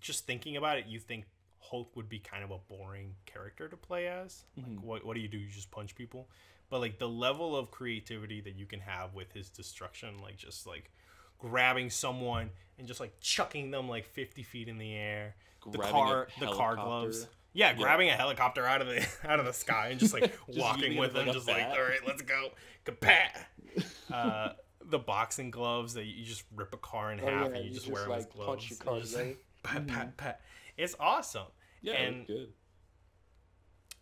just 0.00 0.26
thinking 0.26 0.56
about 0.56 0.78
it, 0.78 0.86
you 0.86 0.98
think 1.00 1.24
Hulk 1.60 1.94
would 1.96 2.08
be 2.08 2.18
kind 2.18 2.42
of 2.44 2.50
a 2.50 2.58
boring 2.58 3.14
character 3.26 3.68
to 3.68 3.76
play 3.76 4.06
as. 4.08 4.44
Like 4.56 4.66
Mhm. 4.66 4.80
what 4.80 5.04
what 5.04 5.14
do 5.14 5.20
you 5.20 5.28
do? 5.28 5.38
You 5.38 5.48
just 5.48 5.70
punch 5.70 5.94
people. 5.94 6.28
But 6.68 6.80
like 6.80 6.98
the 6.98 7.08
level 7.08 7.56
of 7.56 7.70
creativity 7.70 8.40
that 8.42 8.54
you 8.56 8.66
can 8.66 8.80
have 8.80 9.14
with 9.14 9.32
his 9.32 9.48
destruction, 9.50 10.18
like 10.18 10.36
just 10.36 10.66
like 10.66 10.90
grabbing 11.38 11.90
someone 11.90 12.50
and 12.78 12.86
just 12.86 13.00
like 13.00 13.18
chucking 13.20 13.70
them 13.70 13.88
like 13.88 14.06
50 14.06 14.42
feet 14.42 14.68
in 14.68 14.78
the 14.78 14.94
air. 14.94 15.36
The 15.64 15.78
Grabbing 15.78 15.88
a 15.88 15.92
car 15.92 16.28
the 16.40 16.46
car 16.52 16.74
gloves. 16.76 17.28
Yeah, 17.54 17.70
Yeah. 17.70 17.76
grabbing 17.76 18.08
a 18.08 18.12
helicopter 18.12 18.64
out 18.64 18.80
of 18.80 18.86
the 18.88 19.06
out 19.28 19.40
of 19.40 19.46
the 19.46 19.52
sky 19.52 19.88
and 19.88 20.00
just 20.00 20.12
like 20.14 20.32
Just 20.46 20.58
walking 20.58 20.96
with 20.96 21.10
as, 21.10 21.16
like, 21.16 21.24
them, 21.26 21.34
just 21.34 21.48
like, 21.48 21.64
all 21.66 21.82
right, 21.82 22.00
let's 22.06 22.22
go, 22.22 22.50
kapat. 22.84 23.28
Uh, 24.12 24.52
the 24.84 24.98
boxing 24.98 25.50
gloves 25.50 25.94
that 25.94 26.04
you 26.04 26.22
just 26.24 26.42
rip 26.54 26.74
a 26.74 26.76
car 26.76 27.12
in 27.12 27.20
Oh, 27.20 27.24
half 27.26 27.48
yeah, 27.50 27.54
and 27.56 27.58
you, 27.58 27.62
you 27.64 27.70
just, 27.70 27.86
just, 27.86 27.92
wear 27.92 28.02
them 28.02 28.12
as 28.12 28.24
like, 28.24 28.32
gloves. 28.34 28.48
punch 28.48 28.70
your 28.70 28.78
car 28.78 29.00
just, 29.00 29.16
like, 29.16 29.38
pat, 29.62 29.86
pat, 29.86 30.16
pat. 30.18 30.40
It's 30.76 30.94
awesome. 31.00 31.46
Yeah, 31.80 31.94
and 31.94 32.26
good. 32.26 32.52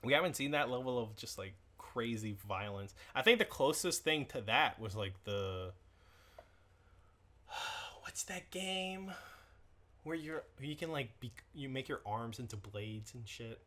We 0.02 0.12
haven't 0.14 0.34
seen 0.34 0.50
that 0.52 0.68
level 0.70 0.98
of 0.98 1.14
just 1.14 1.38
like 1.38 1.54
crazy 1.78 2.36
violence. 2.48 2.94
I 3.14 3.22
think 3.22 3.38
the 3.38 3.44
closest 3.44 4.02
thing 4.02 4.24
to 4.26 4.40
that 4.42 4.80
was 4.80 4.96
like 4.96 5.14
the 5.24 5.72
what's 8.02 8.24
that 8.24 8.50
game 8.50 9.12
where 10.04 10.16
you're 10.16 10.44
you 10.60 10.76
can 10.76 10.90
like 10.92 11.18
be 11.20 11.32
you 11.54 11.68
make 11.68 11.88
your 11.88 12.00
arms 12.06 12.38
into 12.38 12.56
blades 12.56 13.14
and 13.14 13.26
shit. 13.28 13.60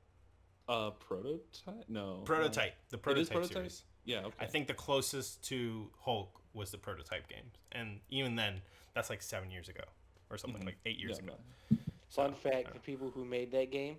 Uh, 0.68 0.91
prototype? 0.91 1.84
No. 1.89 2.22
Prototype, 2.23 2.73
the 2.89 2.95
It 2.95 2.99
is 2.99 3.01
prototype 3.03 3.31
prototype? 3.31 3.53
series. 3.57 3.84
Yeah. 4.05 4.19
Okay. 4.26 4.35
I 4.39 4.45
think 4.45 4.68
the 4.68 4.73
closest 4.73 5.43
to 5.45 5.89
Hulk 5.99 6.41
was 6.53 6.72
the 6.72 6.77
prototype 6.77 7.27
games, 7.27 7.53
and 7.73 7.99
even 8.10 8.35
then, 8.35 8.61
that's 8.93 9.10
like 9.10 9.22
seven 9.22 9.51
years 9.51 9.68
ago 9.69 9.84
or 10.30 10.38
something 10.38 10.61
Mhm. 10.61 10.65
like 10.68 10.77
eight 10.85 10.97
years 10.99 11.18
Yeah, 11.18 11.26
ago. 11.34 11.38
no. 11.72 11.77
Fun 12.10 12.34
So, 12.34 12.49
fact: 12.49 12.73
the 12.73 12.80
people 12.80 13.10
who 13.11 13.26
made 13.26 13.51
that 13.51 13.72
game 13.72 13.97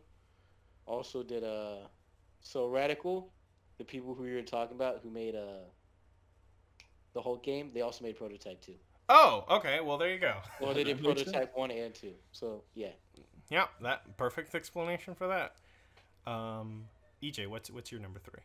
also 0.86 1.23
did 1.23 1.44
uh 1.44 1.89
so 2.40 2.69
radical. 2.69 3.32
The 3.78 3.85
people 3.85 4.15
who 4.15 4.24
you 4.27 4.36
were 4.36 4.43
talking 4.43 4.77
about 4.77 5.01
who 5.02 5.11
made 5.11 5.35
uh 5.35 5.65
the 7.12 7.20
whole 7.23 7.36
game, 7.36 7.73
they 7.73 7.81
also 7.82 8.05
made 8.05 8.16
prototype 8.16 8.61
two. 8.62 8.78
Oh, 9.09 9.44
okay. 9.51 9.81
Well, 9.81 9.98
there 9.98 10.12
you 10.12 10.18
go. 10.18 10.36
Well, 10.60 10.72
they 10.74 10.85
did 10.85 10.98
That 10.98 11.02
makes 11.02 11.22
prototype 11.22 11.56
one 11.56 11.70
and 11.70 11.94
two. 11.94 12.14
So 12.32 12.64
yeah, 12.74 12.89
Yeah, 13.51 13.66
that 13.82 14.16
perfect 14.16 14.55
explanation 14.55 15.14
for 15.14 15.26
that. 15.28 15.56
Um, 16.31 16.85
EJ, 17.22 17.47
what's 17.48 17.70
what's 17.70 17.93
your 17.93 18.01
number 18.01 18.18
three? 18.18 18.40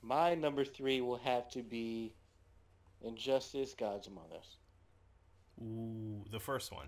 my 0.00 0.32
number 0.34 0.64
three 0.64 1.00
will 1.00 1.16
have 1.18 1.50
to 1.50 1.62
be 1.62 2.14
Injustice: 3.02 3.74
Gods 3.74 4.06
Among 4.06 4.26
Us. 4.36 4.56
Ooh, 5.60 6.24
the 6.30 6.38
first 6.40 6.72
one. 6.72 6.86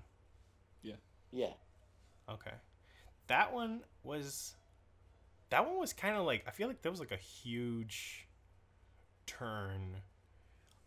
Yeah. 0.82 0.94
Yeah, 1.32 1.52
Okay, 2.28 2.52
that 3.26 3.52
one 3.52 3.80
was. 4.04 4.54
That 5.50 5.66
one 5.66 5.78
was 5.78 5.92
kind 5.92 6.16
of 6.16 6.24
like 6.24 6.44
I 6.46 6.52
feel 6.52 6.68
like 6.68 6.82
there 6.82 6.92
was 6.92 7.00
like 7.00 7.10
a 7.10 7.16
huge 7.16 8.28
turn 9.26 9.96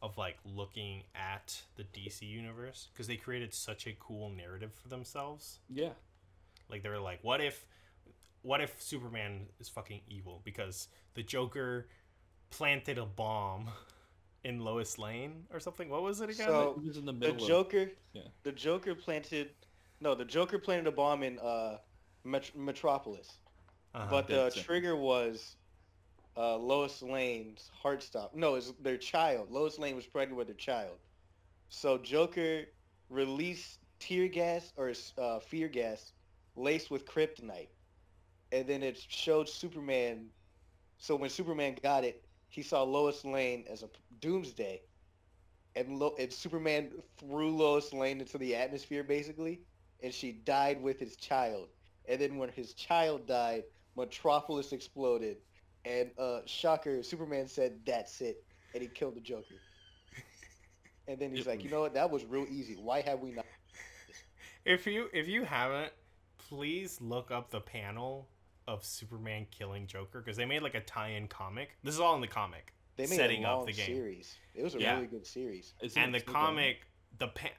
of 0.03 0.17
like 0.17 0.37
looking 0.45 1.01
at 1.15 1.63
the 1.77 1.83
DC 1.83 2.21
universe 2.23 2.89
because 2.93 3.07
they 3.07 3.15
created 3.15 3.53
such 3.53 3.87
a 3.87 3.93
cool 3.99 4.29
narrative 4.29 4.71
for 4.81 4.89
themselves. 4.89 5.59
Yeah. 5.69 5.93
Like 6.69 6.83
they 6.83 6.89
were 6.89 6.99
like, 6.99 7.19
what 7.23 7.39
if, 7.41 7.65
what 8.41 8.59
if 8.61 8.79
Superman 8.81 9.47
is 9.59 9.69
fucking 9.69 10.01
evil 10.09 10.41
because 10.43 10.89
the 11.15 11.23
Joker 11.23 11.87
planted 12.49 12.97
a 12.97 13.05
bomb 13.05 13.69
in 14.43 14.59
Lois 14.59 14.99
Lane 14.99 15.45
or 15.53 15.59
something? 15.61 15.89
What 15.89 16.03
was 16.03 16.19
it 16.21 16.29
again? 16.29 16.47
So- 16.47 16.75
It 16.77 16.85
was 16.87 16.97
in 16.97 17.05
the 17.05 17.13
the 17.13 17.19
middle 17.19 17.41
of 17.41 17.47
Joker. 17.47 17.89
yeah. 18.11 18.23
The 18.43 18.51
Joker 18.51 18.93
planted. 18.95 19.51
No, 20.01 20.13
the 20.15 20.25
Joker 20.25 20.59
planted 20.59 20.87
a 20.87 20.91
bomb 20.91 21.23
in 21.23 21.39
uh 21.39 21.77
Met- 22.25 22.55
Metropolis. 22.57 23.29
Uh-huh. 23.95 24.07
But 24.09 24.27
the 24.27 24.51
trigger 24.51 24.95
was 24.97 25.55
uh, 26.37 26.57
Lois 26.57 27.01
Lane's 27.01 27.69
heart 27.73 28.03
stopped. 28.03 28.35
No, 28.35 28.55
it's 28.55 28.71
their 28.81 28.97
child. 28.97 29.51
Lois 29.51 29.77
Lane 29.79 29.95
was 29.95 30.05
pregnant 30.07 30.37
with 30.37 30.47
their 30.47 30.55
child. 30.55 30.97
So 31.69 31.97
Joker 31.97 32.65
released 33.09 33.79
tear 33.99 34.27
gas 34.27 34.73
or 34.77 34.93
uh, 35.17 35.39
fear 35.39 35.67
gas 35.67 36.13
laced 36.55 36.91
with 36.91 37.05
kryptonite. 37.05 37.69
And 38.51 38.67
then 38.67 38.83
it 38.83 38.97
showed 39.09 39.49
Superman. 39.49 40.29
So 40.97 41.15
when 41.15 41.29
Superman 41.29 41.77
got 41.83 42.03
it, 42.03 42.23
he 42.49 42.63
saw 42.63 42.83
Lois 42.83 43.25
Lane 43.25 43.65
as 43.69 43.83
a 43.83 43.89
doomsday. 44.19 44.81
And, 45.75 45.99
Lo- 45.99 46.15
and 46.19 46.31
Superman 46.33 46.91
threw 47.17 47.55
Lois 47.55 47.93
Lane 47.93 48.19
into 48.21 48.37
the 48.37 48.55
atmosphere, 48.55 49.03
basically. 49.03 49.61
And 50.01 50.13
she 50.13 50.31
died 50.31 50.81
with 50.81 50.99
his 50.99 51.15
child. 51.15 51.69
And 52.07 52.19
then 52.19 52.37
when 52.37 52.49
his 52.49 52.73
child 52.73 53.27
died, 53.27 53.63
Metropolis 53.95 54.71
exploded, 54.71 55.37
and 55.85 56.11
uh, 56.17 56.39
shocker, 56.45 57.03
Superman 57.03 57.47
said, 57.47 57.79
"That's 57.85 58.21
it," 58.21 58.43
and 58.73 58.81
he 58.81 58.87
killed 58.89 59.15
the 59.15 59.21
Joker. 59.21 59.55
And 61.07 61.19
then 61.19 61.35
he's 61.35 61.45
like, 61.45 61.63
"You 61.63 61.69
know 61.69 61.81
what? 61.81 61.93
That 61.95 62.09
was 62.09 62.23
real 62.25 62.45
easy. 62.49 62.75
Why 62.75 63.01
have 63.01 63.19
we 63.19 63.31
not?" 63.31 63.45
if 64.65 64.87
you 64.87 65.09
if 65.13 65.27
you 65.27 65.43
haven't, 65.43 65.91
please 66.37 66.99
look 67.01 67.29
up 67.31 67.49
the 67.51 67.59
panel 67.59 68.27
of 68.67 68.85
Superman 68.85 69.45
killing 69.51 69.85
Joker 69.87 70.21
because 70.21 70.37
they 70.37 70.45
made 70.45 70.61
like 70.61 70.75
a 70.75 70.79
tie-in 70.81 71.27
comic. 71.27 71.75
This 71.83 71.93
is 71.95 71.99
all 71.99 72.15
in 72.15 72.21
the 72.21 72.27
comic. 72.27 72.73
They 72.95 73.03
made 73.07 73.15
Setting 73.17 73.43
a 73.43 73.49
up 73.49 73.57
long 73.57 73.65
the 73.65 73.73
game. 73.73 73.85
series. 73.87 74.35
It 74.55 74.63
was 74.63 74.75
a 74.75 74.79
Yeah. 74.79 74.95
really 74.95 75.07
good 75.07 75.25
series. 75.27 75.73
Isn't 75.81 76.01
and 76.01 76.13
the 76.13 76.19
it 76.19 76.21
still 76.21 76.33
comic, 76.35 76.77
the 77.17 77.27
pan, 77.27 77.51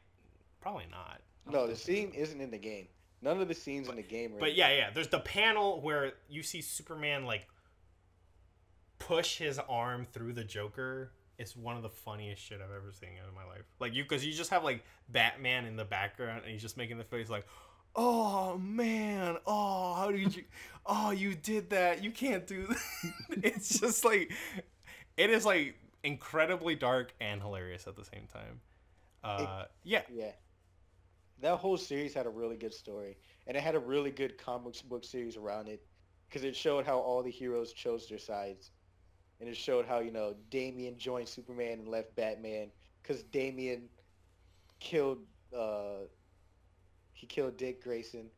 probably 0.61 0.87
not. 0.91 1.21
No, 1.51 1.67
the 1.67 1.75
think 1.75 2.13
scene 2.13 2.23
isn't 2.23 2.41
in 2.41 2.51
the 2.51 2.57
game. 2.59 2.87
None 3.21 3.41
of 3.41 3.49
the 3.49 3.55
scenes 3.55 3.89
in 3.89 3.97
the 3.97 4.03
game 4.03 4.31
are. 4.31 4.35
in 4.35 4.41
But 4.41 4.47
the- 4.47 4.53
yeah, 4.57 4.71
yeah. 4.75 4.91
There's 4.91 5.09
the 5.09 5.19
panel 5.21 5.83
where 5.83 6.13
you 6.31 6.43
see 6.43 6.63
Superman 6.63 7.27
like 7.27 7.47
push 8.99 9.39
his 9.39 9.59
arm 9.69 10.05
through 10.05 10.33
the 10.33 10.45
Joker. 10.45 11.13
It's 11.39 11.57
one 11.57 11.77
of 11.77 11.83
the 11.83 11.91
funniest 11.91 12.43
shit 12.43 12.61
I've 12.61 12.75
ever 12.75 12.93
seen 12.93 13.11
in 13.11 13.35
my 13.35 13.45
life. 13.45 13.65
Like 13.81 13.95
you, 13.95 14.03
because 14.05 14.25
you 14.25 14.33
just 14.33 14.51
have 14.51 14.65
like 14.65 14.85
Batman 15.09 15.67
in 15.67 15.77
the 15.77 15.85
background, 15.85 16.43
and 16.45 16.53
he's 16.53 16.63
just 16.63 16.77
making 16.77 16.99
the 16.99 17.05
face 17.05 17.29
like, 17.29 17.47
"Oh 17.97 18.57
man, 18.59 19.37
oh 19.47 19.95
how 19.95 20.11
did 20.11 20.37
you, 20.37 20.45
oh 20.87 21.11
you 21.11 21.35
did 21.35 21.71
that? 21.71 22.05
You 22.05 22.11
can't 22.11 22.47
do 22.47 22.67
that." 23.29 23.39
it's 23.43 23.81
just 23.81 24.05
like, 24.05 24.33
it 25.17 25.31
is 25.31 25.45
like 25.45 25.77
incredibly 26.05 26.77
dark 26.77 27.15
and 27.21 27.41
hilarious 27.41 27.87
at 27.87 27.97
the 27.97 28.05
same 28.05 28.29
time. 28.33 28.61
Uh, 29.25 29.65
yeah, 29.83 30.03
Yeah. 30.13 30.33
That 31.41 31.57
whole 31.57 31.77
series 31.77 32.15
had 32.15 32.27
a 32.27 32.31
really 32.31 32.57
good 32.57 32.73
story, 32.73 33.19
and 33.47 33.57
it 33.57 33.63
had 33.63 33.75
a 33.75 33.79
really 33.79 34.11
good 34.11 34.39
comic 34.39 34.75
book 34.89 35.05
series 35.05 35.37
around 35.37 35.69
it, 35.69 35.85
because 36.29 36.45
it 36.45 36.55
showed 36.55 36.87
how 36.87 36.99
all 36.99 37.23
the 37.23 37.31
heroes 37.31 37.73
chose 37.73 38.09
their 38.09 38.19
sides, 38.19 38.71
and 39.41 39.49
it 39.49 39.57
showed 39.57 39.87
how 39.87 40.01
you 40.01 40.11
know 40.11 40.35
Damian 40.51 40.99
joined 40.99 41.29
Superman 41.29 41.81
and 41.81 41.89
left 41.89 42.15
Batman, 42.17 42.71
because 43.03 43.23
Damian 43.25 43.89
killed 44.81 45.19
uh, 45.57 46.07
he 47.13 47.27
killed 47.27 47.57
Dick 47.57 47.83
Grayson, 47.83 48.31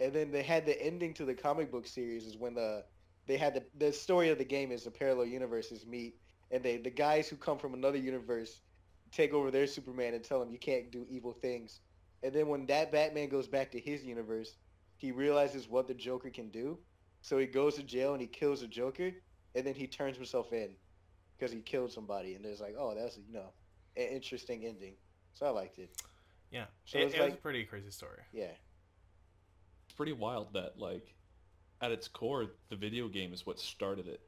and 0.00 0.12
then 0.12 0.30
they 0.30 0.42
had 0.42 0.66
the 0.66 0.80
ending 0.80 1.14
to 1.14 1.24
the 1.24 1.34
comic 1.34 1.70
book 1.70 1.86
series 1.86 2.26
is 2.26 2.36
when 2.36 2.54
the 2.54 2.84
they 3.26 3.36
had 3.36 3.54
the 3.54 3.64
the 3.76 3.92
story 3.92 4.30
of 4.30 4.38
the 4.38 4.44
game 4.44 4.72
is 4.72 4.84
the 4.84 4.90
parallel 4.90 5.26
universes 5.26 5.86
meet, 5.86 6.16
and 6.50 6.62
they 6.64 6.76
the 6.78 6.90
guys 6.90 7.28
who 7.28 7.36
come 7.36 7.58
from 7.58 7.74
another 7.74 7.98
universe 7.98 8.62
take 9.10 9.32
over 9.32 9.50
their 9.50 9.66
Superman 9.66 10.14
and 10.14 10.24
tell 10.24 10.42
him 10.42 10.50
you 10.50 10.58
can't 10.58 10.90
do 10.90 11.06
evil 11.08 11.32
things. 11.32 11.80
And 12.22 12.32
then 12.34 12.48
when 12.48 12.66
that 12.66 12.92
Batman 12.92 13.28
goes 13.28 13.48
back 13.48 13.70
to 13.72 13.80
his 13.80 14.04
universe, 14.04 14.56
he 14.96 15.12
realizes 15.12 15.68
what 15.68 15.86
the 15.86 15.94
Joker 15.94 16.30
can 16.30 16.50
do. 16.50 16.78
So 17.20 17.38
he 17.38 17.46
goes 17.46 17.76
to 17.76 17.82
jail 17.82 18.12
and 18.12 18.20
he 18.20 18.26
kills 18.26 18.60
the 18.60 18.66
Joker, 18.68 19.12
and 19.58 19.66
then 19.66 19.74
he 19.74 19.86
turns 19.86 20.16
himself 20.16 20.52
in 20.52 20.70
because 21.36 21.52
he 21.52 21.60
killed 21.60 21.92
somebody. 21.92 22.34
And 22.34 22.44
it's 22.46 22.60
like, 22.60 22.76
oh, 22.78 22.94
that's 22.94 23.16
you 23.18 23.34
know, 23.34 23.52
an 23.96 24.04
interesting 24.08 24.64
ending. 24.64 24.94
So 25.34 25.46
I 25.46 25.50
liked 25.50 25.78
it. 25.78 25.90
yeah. 26.50 26.64
So 26.84 26.98
it, 26.98 27.02
it's 27.06 27.14
it 27.14 27.18
was 27.20 27.26
a 27.28 27.30
like- 27.32 27.42
pretty 27.42 27.64
crazy 27.64 27.90
story. 27.90 28.22
Yeah, 28.32 28.52
It's 29.86 29.94
pretty 29.96 30.12
wild 30.12 30.52
that 30.54 30.78
like, 30.78 31.14
at 31.80 31.92
its 31.92 32.08
core, 32.08 32.46
the 32.70 32.76
video 32.76 33.08
game 33.08 33.32
is 33.32 33.44
what 33.46 33.58
started 33.58 34.06
it. 34.08 34.20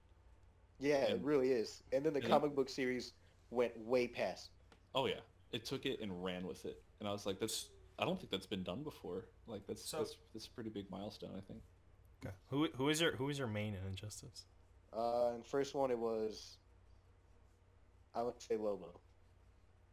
yeah, 0.79 0.97
it 0.97 1.21
really 1.23 1.51
is. 1.53 1.83
And 1.93 2.05
then 2.05 2.13
the 2.13 2.21
and- 2.21 2.29
comic 2.29 2.55
book 2.55 2.69
series 2.69 3.13
went 3.51 3.77
way 3.79 4.07
past. 4.07 4.51
Oh 4.95 5.07
yeah, 5.07 5.21
it 5.53 5.65
took 5.65 5.87
it 5.87 6.01
and 6.01 6.25
ran 6.25 6.47
with 6.47 6.65
it, 6.65 6.83
and 7.01 7.09
I 7.09 7.13
was 7.13 7.27
like, 7.27 7.39
that's. 7.41 7.69
I 7.99 8.05
don't 8.07 8.19
think 8.19 8.31
that's 8.31 8.47
been 8.47 8.63
done 8.63 8.83
before. 8.83 9.27
Like 9.47 9.67
that's 9.67 9.85
So- 9.85 9.99
that's 9.99 10.17
that's 10.33 10.47
a 10.47 10.51
pretty 10.51 10.71
big 10.71 10.91
milestone, 10.91 11.31
I 11.37 11.41
think. 11.41 11.61
Okay. 12.25 12.35
Who 12.51 12.69
who 12.77 12.89
is 12.89 13.01
your 13.01 13.17
who 13.17 13.29
is 13.29 13.39
your 13.39 13.47
main 13.49 13.75
in 13.75 13.85
Injustice? 13.87 14.47
Uh, 14.97 15.31
and 15.35 15.47
first 15.47 15.75
one 15.75 15.91
it 15.91 15.99
was, 15.99 16.59
I 18.15 18.23
would 18.23 18.41
say 18.41 18.57
Lobo. 18.57 19.01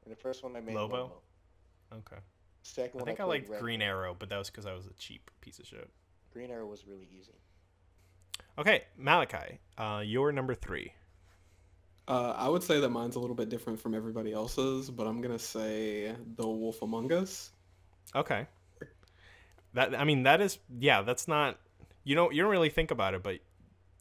And 0.04 0.12
the 0.12 0.20
first 0.20 0.44
one 0.44 0.56
I 0.56 0.62
made 0.62 0.76
Lobo? 0.76 0.96
Lobo. 0.96 1.22
Okay. 1.94 2.22
Second 2.64 3.00
I 3.00 3.04
one 3.04 3.06
think 3.06 3.20
I, 3.20 3.24
played 3.24 3.42
liked 3.42 3.50
Red 3.50 3.62
Green 3.62 3.80
Bull. 3.80 3.88
Arrow, 3.88 4.16
but 4.18 4.30
that 4.30 4.38
was 4.38 4.50
because 4.50 4.66
I 4.66 4.74
was 4.74 4.88
a 4.88 4.94
cheap 4.94 5.30
piece 5.42 5.60
of 5.60 5.68
shit. 5.68 5.90
Green 6.34 6.52
Arrow 6.52 6.68
was 6.68 6.86
really 6.88 7.08
easy. 7.18 7.34
Okay, 8.60 8.84
Malachi, 8.98 9.60
uh, 9.78 10.02
you're 10.04 10.32
number 10.32 10.56
three. 10.56 10.92
Uh, 12.08 12.34
I 12.38 12.48
would 12.48 12.64
say 12.64 12.80
that 12.80 12.90
mine's 12.90 13.16
a 13.16 13.20
little 13.20 13.36
bit 13.36 13.50
different 13.50 13.80
from 13.80 13.94
everybody 13.94 14.32
else's, 14.34 14.90
but 14.90 15.08
I'm 15.08 15.22
gonna 15.22 15.38
say 15.38 16.14
The 16.36 16.48
Wolf 16.48 16.82
Among 16.82 17.12
Us. 17.12 17.52
Okay. 18.16 18.48
That 19.74 20.00
I 20.00 20.06
mean 20.06 20.24
that 20.24 20.42
is 20.42 20.58
yeah 20.80 21.02
that's 21.04 21.28
not 21.28 21.60
you 22.04 22.16
don't 22.16 22.34
you 22.34 22.42
don't 22.42 22.52
really 22.52 22.70
think 22.70 22.90
about 22.90 23.14
it 23.14 23.22
but 23.22 23.40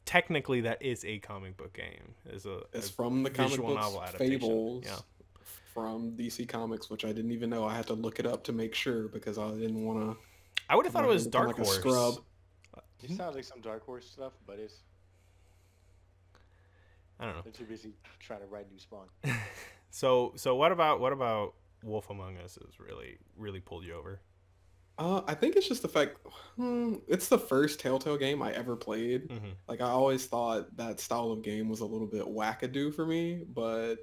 technically 0.07 0.61
that 0.61 0.81
is 0.81 1.05
a 1.05 1.19
comic 1.19 1.55
book 1.57 1.73
game 1.73 2.15
is 2.25 2.47
a, 2.47 2.61
It's 2.73 2.89
a 2.89 2.93
from 2.93 3.21
the 3.21 3.29
comic 3.29 3.59
book 3.59 3.75
novel 3.75 4.01
adaptation. 4.01 4.39
Fables 4.39 4.83
Yeah. 4.85 4.97
from 5.73 6.13
DC 6.17 6.47
Comics, 6.49 6.89
which 6.89 7.05
I 7.05 7.09
didn't 7.09 7.31
even 7.31 7.51
know. 7.51 7.65
I 7.65 7.75
had 7.75 7.85
to 7.87 7.93
look 7.93 8.19
it 8.19 8.25
up 8.25 8.43
to 8.45 8.53
make 8.53 8.73
sure 8.73 9.07
because 9.09 9.37
I 9.37 9.49
didn't 9.51 9.85
want 9.85 9.99
to. 9.99 10.17
I 10.69 10.75
would 10.75 10.85
have 10.85 10.93
thought 10.93 11.03
it 11.03 11.07
was 11.09 11.27
Dark 11.27 11.49
like 11.49 11.57
Horse. 11.57 11.75
scrub. 11.75 12.15
It 13.03 13.11
sounds 13.11 13.35
like 13.35 13.43
some 13.43 13.61
Dark 13.61 13.85
Horse 13.85 14.09
stuff, 14.09 14.33
but 14.47 14.57
it's 14.57 14.79
I 17.19 17.25
don't 17.25 17.35
know. 17.35 17.41
they're 17.43 17.51
too 17.51 17.65
busy 17.65 17.93
trying 18.19 18.39
to 18.41 18.45
write 18.47 18.71
new 18.71 18.79
Spawn. 18.79 19.07
So 19.89 20.33
so 20.35 20.55
what 20.55 20.71
about 20.71 20.99
what 20.99 21.13
about 21.13 21.53
Wolf 21.81 22.09
Among 22.09 22.37
Us 22.37 22.57
has 22.63 22.79
really 22.79 23.17
really 23.37 23.59
pulled 23.61 23.85
you 23.85 23.95
over? 23.95 24.19
Uh, 24.97 25.21
I 25.27 25.35
think 25.35 25.55
it's 25.55 25.67
just 25.67 25.83
the 25.83 25.87
fact 25.87 26.17
hmm, 26.55 26.95
it's 27.07 27.27
the 27.29 27.37
first 27.37 27.79
Telltale 27.79 28.17
game 28.17 28.41
I 28.41 28.51
ever 28.53 28.75
played. 28.75 29.29
hmm 29.31 29.51
Like 29.67 29.81
I 29.81 29.89
always 29.89 30.25
thought 30.25 30.75
that 30.77 30.99
style 30.99 31.31
of 31.31 31.43
game 31.43 31.69
was 31.69 31.81
a 31.81 31.85
little 31.85 32.07
bit 32.07 32.25
wackadoo 32.25 32.93
for 32.95 33.05
me, 33.05 33.43
but 33.47 33.97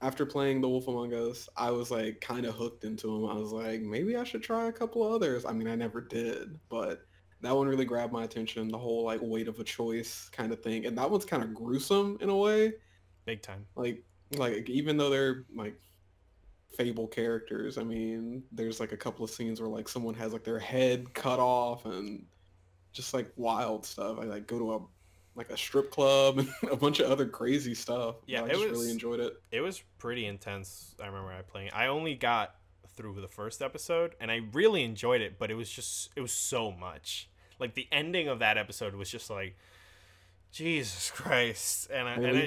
after 0.00 0.26
playing 0.26 0.60
The 0.60 0.68
Wolf 0.68 0.88
Among 0.88 1.14
Us, 1.14 1.48
I 1.56 1.70
was 1.70 1.90
like 1.90 2.20
kind 2.20 2.44
of 2.46 2.54
hooked 2.54 2.84
into 2.84 3.06
them. 3.06 3.30
I 3.30 3.34
was 3.34 3.52
like, 3.52 3.82
maybe 3.82 4.16
I 4.16 4.24
should 4.24 4.42
try 4.42 4.66
a 4.66 4.72
couple 4.72 5.02
others. 5.02 5.44
I 5.46 5.52
mean, 5.52 5.68
I 5.68 5.76
never 5.76 6.00
did, 6.00 6.58
but 6.68 7.02
that 7.40 7.56
one 7.56 7.68
really 7.68 7.84
grabbed 7.84 8.12
my 8.12 8.24
attention. 8.24 8.68
The 8.68 8.78
whole 8.78 9.04
like 9.04 9.20
weight 9.22 9.48
of 9.48 9.60
a 9.60 9.64
choice 9.64 10.28
kind 10.30 10.52
of 10.52 10.62
thing, 10.62 10.86
and 10.86 10.98
that 10.98 11.10
one's 11.10 11.24
kind 11.24 11.42
of 11.42 11.54
gruesome 11.54 12.18
in 12.20 12.28
a 12.28 12.36
way. 12.36 12.74
Big 13.24 13.42
time. 13.42 13.66
Like, 13.76 14.04
like 14.32 14.68
even 14.68 14.96
though 14.96 15.10
they're 15.10 15.44
like 15.54 15.78
fable 16.76 17.06
characters, 17.06 17.78
I 17.78 17.82
mean, 17.82 18.42
there's 18.52 18.80
like 18.80 18.92
a 18.92 18.96
couple 18.96 19.24
of 19.24 19.30
scenes 19.30 19.60
where 19.60 19.68
like 19.68 19.88
someone 19.88 20.14
has 20.14 20.32
like 20.32 20.44
their 20.44 20.58
head 20.58 21.12
cut 21.14 21.38
off 21.38 21.84
and 21.86 22.24
just 22.92 23.14
like 23.14 23.30
wild 23.36 23.84
stuff. 23.86 24.18
I 24.20 24.24
like 24.24 24.46
go 24.46 24.58
to 24.58 24.74
a 24.74 24.80
like 25.34 25.50
a 25.50 25.56
strip 25.56 25.90
club 25.90 26.38
and 26.38 26.48
a 26.70 26.76
bunch 26.76 27.00
of 27.00 27.10
other 27.10 27.26
crazy 27.26 27.74
stuff. 27.74 28.16
Yeah, 28.26 28.42
I 28.42 28.46
it 28.46 28.50
just 28.50 28.60
was- 28.60 28.70
really 28.72 28.90
enjoyed 28.90 29.20
it. 29.20 29.34
It 29.50 29.60
was 29.60 29.82
pretty 29.98 30.26
intense. 30.26 30.94
I 31.02 31.06
remember 31.06 31.32
I 31.32 31.42
playing. 31.42 31.70
I 31.72 31.86
only 31.86 32.14
got 32.14 32.54
through 32.94 33.18
the 33.22 33.28
first 33.28 33.62
episode 33.62 34.14
and 34.20 34.30
I 34.30 34.40
really 34.52 34.84
enjoyed 34.84 35.22
it, 35.22 35.38
but 35.38 35.50
it 35.50 35.54
was 35.54 35.70
just 35.70 36.10
it 36.16 36.20
was 36.20 36.32
so 36.32 36.70
much. 36.70 37.28
Like 37.58 37.74
the 37.74 37.86
ending 37.92 38.28
of 38.28 38.40
that 38.40 38.58
episode 38.58 38.94
was 38.94 39.10
just 39.10 39.30
like 39.30 39.56
Jesus 40.50 41.10
Christ. 41.14 41.88
And 41.90 42.06
I, 42.08 42.12
I 42.12 42.14
and 42.16 42.36
I. 42.36 42.40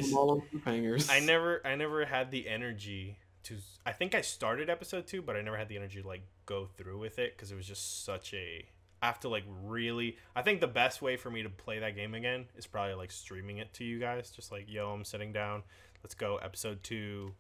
I 1.09 1.19
never 1.19 1.61
I 1.65 1.75
never 1.75 2.05
had 2.05 2.29
the 2.31 2.47
energy 2.47 3.17
to 3.45 3.57
I 3.85 3.91
think 3.91 4.13
I 4.15 4.21
started 4.21 4.69
episode 4.69 5.07
2 5.07 5.21
but 5.21 5.35
I 5.35 5.41
never 5.41 5.57
had 5.57 5.69
the 5.69 5.77
energy 5.77 6.01
to 6.01 6.07
like 6.07 6.23
go 6.45 6.65
through 6.77 6.99
with 6.99 7.17
it 7.19 7.37
cuz 7.37 7.51
it 7.51 7.55
was 7.55 7.67
just 7.67 8.03
such 8.05 8.33
a 8.33 8.67
I 9.01 9.05
have 9.07 9.19
to 9.21 9.29
like 9.29 9.43
really 9.63 10.17
I 10.35 10.41
think 10.41 10.61
the 10.61 10.67
best 10.67 11.01
way 11.01 11.15
for 11.17 11.29
me 11.29 11.43
to 11.43 11.49
play 11.49 11.79
that 11.79 11.95
game 11.95 12.13
again 12.15 12.47
is 12.55 12.65
probably 12.67 12.95
like 12.95 13.11
streaming 13.11 13.57
it 13.57 13.73
to 13.75 13.83
you 13.83 13.99
guys. 13.99 14.31
Just 14.31 14.51
like 14.51 14.69
yo 14.69 14.91
I'm 14.91 15.03
sitting 15.05 15.31
down. 15.31 15.63
Let's 16.03 16.15
go 16.15 16.37
episode 16.37 16.83
2 16.83 17.33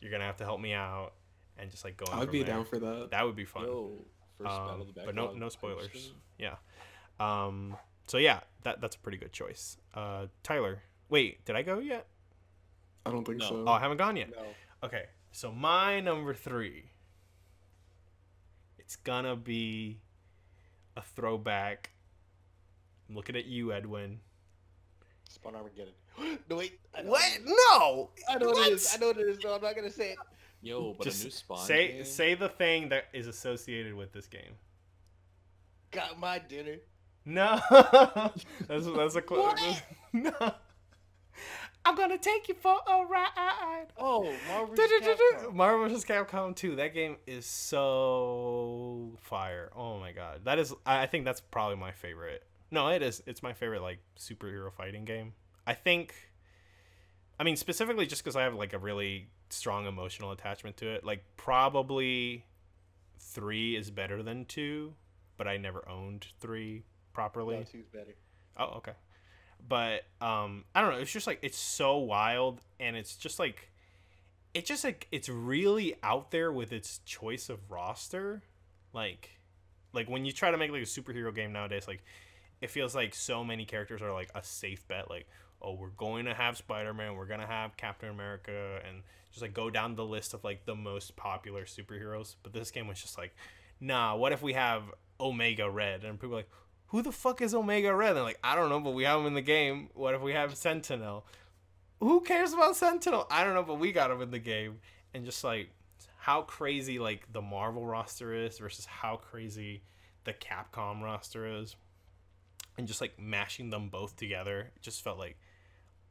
you're 0.00 0.10
going 0.10 0.20
to 0.20 0.26
have 0.26 0.36
to 0.38 0.44
help 0.44 0.60
me 0.60 0.72
out 0.72 1.12
and 1.56 1.70
just 1.70 1.84
like 1.84 1.96
going 1.96 2.12
I'd 2.20 2.30
be 2.30 2.42
there. 2.42 2.54
down 2.56 2.64
for 2.64 2.78
that. 2.80 3.08
that 3.12 3.24
would 3.24 3.36
be 3.36 3.44
fun. 3.44 3.62
Yo, 3.64 4.04
first 4.38 4.48
battle 4.50 4.70
um, 4.70 4.80
of 4.80 4.94
the 4.94 5.02
but 5.04 5.14
no 5.14 5.32
no 5.32 5.48
spoilers. 5.48 6.12
Yeah. 6.38 6.56
Um 7.20 7.76
so 8.06 8.18
yeah 8.18 8.40
that 8.62 8.80
that's 8.80 8.96
a 8.96 8.98
pretty 8.98 9.18
good 9.18 9.32
choice. 9.32 9.76
Uh 9.94 10.26
Tyler 10.42 10.82
wait 11.08 11.44
did 11.44 11.56
I 11.56 11.62
go 11.62 11.78
yet? 11.78 12.06
I 13.04 13.10
don't 13.10 13.24
think 13.24 13.38
No. 13.38 13.48
so. 13.48 13.64
oh 13.66 13.72
I 13.72 13.80
haven't 13.80 13.96
gone 13.98 14.16
yet. 14.16 14.30
No. 14.30 14.46
Okay, 14.84 15.04
so 15.32 15.50
my 15.50 16.00
number 16.00 16.34
three, 16.34 16.84
it's 18.78 18.96
gonna 18.96 19.34
be 19.36 19.98
a 20.96 21.02
throwback. 21.02 21.90
I'm 23.08 23.16
looking 23.16 23.36
at 23.36 23.46
you, 23.46 23.72
Edwin. 23.72 24.20
Spawn 25.28 25.56
Armageddon. 25.56 25.94
no 26.50 26.56
wait. 26.56 26.78
I 26.94 27.02
know 27.02 27.10
What? 27.10 27.22
What? 27.22 27.40
No. 27.44 28.10
I 28.28 28.38
know 28.38 28.46
what 28.48 28.56
What? 28.56 28.68
it 28.68 28.74
is. 28.74 28.90
I 28.94 28.98
know 28.98 29.06
what 29.08 29.18
it 29.18 29.28
is. 29.28 29.38
No, 29.42 29.54
I'm 29.54 29.62
not 29.62 29.74
gonna 29.74 29.90
say 29.90 30.12
it. 30.12 30.18
Yo, 30.60 30.94
but 30.96 31.04
Just 31.04 31.22
a 31.22 31.24
new 31.24 31.30
spawn. 31.30 31.58
say 31.66 31.88
game? 31.92 32.04
say 32.04 32.34
the 32.34 32.48
thing 32.48 32.90
that 32.90 33.06
is 33.12 33.26
associated 33.26 33.94
with 33.94 34.12
this 34.12 34.26
game. 34.26 34.52
Got 35.90 36.18
my 36.20 36.38
dinner. 36.38 36.76
No, 37.24 37.60
that's 37.70 38.86
that's 38.86 39.16
a 39.16 39.22
cl- 39.26 39.42
What? 39.42 39.82
no. 40.12 40.54
I'm 41.84 41.96
gonna 41.96 42.18
take 42.18 42.48
you 42.48 42.54
for 42.54 42.78
a 42.86 43.04
ride. 43.04 43.86
Oh, 43.98 44.32
Marvel 44.48 44.74
vs. 44.74 45.02
Capcom. 45.02 45.54
Marvel 45.54 45.88
vs. 45.88 46.04
Capcom 46.04 46.54
2. 46.54 46.76
That 46.76 46.94
game 46.94 47.16
is 47.26 47.44
so 47.46 49.18
fire. 49.20 49.70
Oh 49.74 49.98
my 49.98 50.12
god. 50.12 50.44
That 50.44 50.58
is 50.58 50.72
I 50.86 51.02
I 51.02 51.06
think 51.06 51.24
that's 51.24 51.40
probably 51.40 51.76
my 51.76 51.92
favorite. 51.92 52.44
No, 52.70 52.88
it 52.88 53.02
is. 53.02 53.22
It's 53.26 53.42
my 53.42 53.52
favorite 53.52 53.82
like 53.82 53.98
superhero 54.18 54.72
fighting 54.72 55.04
game. 55.04 55.34
I 55.66 55.74
think 55.74 56.14
I 57.38 57.44
mean 57.44 57.56
specifically 57.56 58.06
just 58.06 58.24
cuz 58.24 58.36
I 58.36 58.42
have 58.42 58.54
like 58.54 58.72
a 58.72 58.78
really 58.78 59.28
strong 59.50 59.86
emotional 59.86 60.30
attachment 60.30 60.76
to 60.78 60.88
it. 60.88 61.04
Like 61.04 61.24
probably 61.36 62.46
3 63.18 63.76
is 63.76 63.90
better 63.90 64.22
than 64.22 64.44
2, 64.44 64.94
but 65.36 65.48
I 65.48 65.56
never 65.56 65.88
owned 65.88 66.28
3 66.40 66.84
properly. 67.12 67.56
No, 67.56 67.64
two's 67.64 67.88
better. 67.88 68.14
Oh, 68.56 68.76
okay. 68.76 68.92
But 69.66 70.04
um 70.20 70.64
I 70.74 70.80
don't 70.80 70.92
know, 70.92 70.98
it's 70.98 71.12
just 71.12 71.26
like 71.26 71.38
it's 71.42 71.58
so 71.58 71.98
wild 71.98 72.60
and 72.80 72.96
it's 72.96 73.16
just 73.16 73.38
like 73.38 73.70
it's 74.54 74.68
just 74.68 74.84
like 74.84 75.08
it's 75.10 75.28
really 75.28 75.96
out 76.02 76.30
there 76.30 76.52
with 76.52 76.72
its 76.72 76.98
choice 77.04 77.48
of 77.48 77.70
roster. 77.70 78.42
Like 78.92 79.30
like 79.92 80.08
when 80.08 80.24
you 80.24 80.32
try 80.32 80.50
to 80.50 80.56
make 80.56 80.70
like 80.70 80.82
a 80.82 80.86
superhero 80.86 81.34
game 81.34 81.52
nowadays, 81.52 81.86
like 81.86 82.02
it 82.62 82.70
feels 82.70 82.94
like 82.94 83.14
so 83.14 83.44
many 83.44 83.66
characters 83.66 84.00
are 84.00 84.12
like 84.12 84.30
a 84.34 84.42
safe 84.42 84.86
bet 84.88 85.10
like 85.10 85.26
oh 85.60 85.74
we're 85.74 85.88
going 85.88 86.24
to 86.24 86.32
have 86.32 86.56
spider-man 86.56 87.16
we're 87.16 87.26
going 87.26 87.40
to 87.40 87.46
have 87.46 87.76
captain 87.76 88.08
america 88.08 88.80
and 88.88 89.02
just 89.30 89.42
like 89.42 89.52
go 89.52 89.68
down 89.68 89.94
the 89.96 90.04
list 90.04 90.32
of 90.32 90.42
like 90.44 90.64
the 90.64 90.74
most 90.74 91.14
popular 91.16 91.64
superheroes 91.64 92.36
but 92.42 92.52
this 92.52 92.70
game 92.70 92.86
was 92.86 93.02
just 93.02 93.18
like 93.18 93.34
nah 93.80 94.14
what 94.14 94.32
if 94.32 94.40
we 94.40 94.54
have 94.54 94.84
omega 95.20 95.68
red 95.68 96.04
and 96.04 96.18
people 96.18 96.36
like 96.36 96.48
who 96.92 97.00
the 97.00 97.10
fuck 97.10 97.40
is 97.40 97.54
omega 97.54 97.92
red? 97.94 98.08
And 98.08 98.18
they're 98.18 98.24
like 98.24 98.38
i 98.44 98.54
don't 98.54 98.68
know 98.68 98.78
but 98.78 98.90
we 98.90 99.04
have 99.04 99.18
him 99.18 99.26
in 99.26 99.34
the 99.34 99.40
game. 99.40 99.88
What 99.94 100.14
if 100.14 100.20
we 100.20 100.32
have 100.32 100.54
sentinel? 100.54 101.26
Who 102.00 102.20
cares 102.20 102.52
about 102.52 102.76
sentinel? 102.76 103.26
I 103.30 103.44
don't 103.44 103.54
know 103.54 103.62
but 103.62 103.78
we 103.78 103.92
got 103.92 104.10
him 104.10 104.20
in 104.20 104.30
the 104.30 104.38
game. 104.38 104.78
And 105.14 105.24
just 105.24 105.42
like 105.42 105.70
how 106.18 106.42
crazy 106.42 106.98
like 106.98 107.32
the 107.32 107.40
marvel 107.40 107.86
roster 107.86 108.34
is 108.34 108.58
versus 108.58 108.84
how 108.84 109.16
crazy 109.16 109.82
the 110.24 110.34
capcom 110.34 111.02
roster 111.02 111.46
is. 111.46 111.76
And 112.76 112.86
just 112.86 113.00
like 113.00 113.18
mashing 113.18 113.70
them 113.70 113.88
both 113.88 114.16
together 114.16 114.70
just 114.82 115.02
felt 115.02 115.18
like 115.18 115.38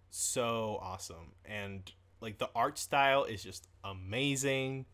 so 0.10 0.80
awesome. 0.82 1.34
And 1.46 1.92
like 2.22 2.40
the 2.40 2.50
art 2.56 2.80
style 2.80 3.24
is 3.24 3.44
just 3.44 3.68
amazing. 3.84 4.88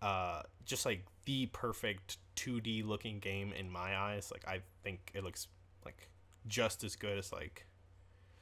Uh 0.00 0.42
just 0.64 0.84
like 0.84 1.06
the 1.26 1.46
perfect 1.46 2.16
2d 2.36 2.84
looking 2.86 3.18
game 3.18 3.52
in 3.52 3.70
my 3.70 3.96
eyes 3.96 4.30
like 4.32 4.46
i 4.48 4.60
think 4.82 5.10
it 5.14 5.22
looks 5.24 5.48
like 5.84 6.08
just 6.46 6.82
as 6.84 6.96
good 6.96 7.18
as 7.18 7.32
like 7.32 7.66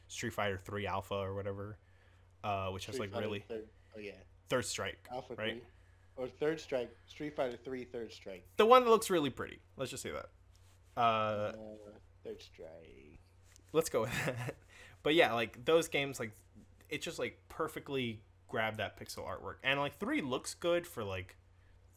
street 0.08 0.32
fighter 0.32 0.58
3 0.64 0.86
alpha 0.86 1.14
or 1.14 1.34
whatever 1.34 1.76
uh 2.44 2.68
which 2.68 2.86
has 2.86 2.98
like 2.98 3.10
Fighter 3.12 3.26
really 3.26 3.40
Third, 3.48 3.66
oh 3.96 4.00
yeah, 4.00 4.12
third 4.48 4.64
strike 4.64 5.08
Alpha 5.12 5.34
right? 5.34 5.52
Three, 5.52 5.62
or 6.16 6.26
Third 6.28 6.60
Strike. 6.60 6.94
Street 7.06 7.34
Fighter 7.34 7.56
3 7.64 7.84
Third 7.84 8.12
Strike. 8.12 8.44
the 8.56 8.66
one 8.66 8.84
that 8.84 8.90
looks 8.90 9.10
really 9.10 9.30
pretty 9.30 9.58
let's 9.76 9.90
just 9.90 10.02
say 10.02 10.10
that 10.10 10.28
uh 10.96 11.00
Uh, 11.00 11.52
third 12.24 12.40
Strike. 12.42 13.18
let's 13.72 13.88
go 13.88 14.02
with 14.02 14.12
that. 14.26 14.56
But 15.02 15.14
yeah, 15.14 15.32
like 15.32 15.64
those 15.64 15.88
games, 15.88 16.18
like 16.20 16.32
it 16.90 17.00
just 17.00 17.18
like 17.18 17.38
perfectly 17.48 18.20
grabbed 18.48 18.78
that 18.78 18.98
pixel 19.00 19.24
artwork, 19.26 19.54
and 19.62 19.80
like 19.80 19.98
three 19.98 20.20
looks 20.20 20.52
good 20.54 20.86
for 20.86 21.02
like 21.04 21.36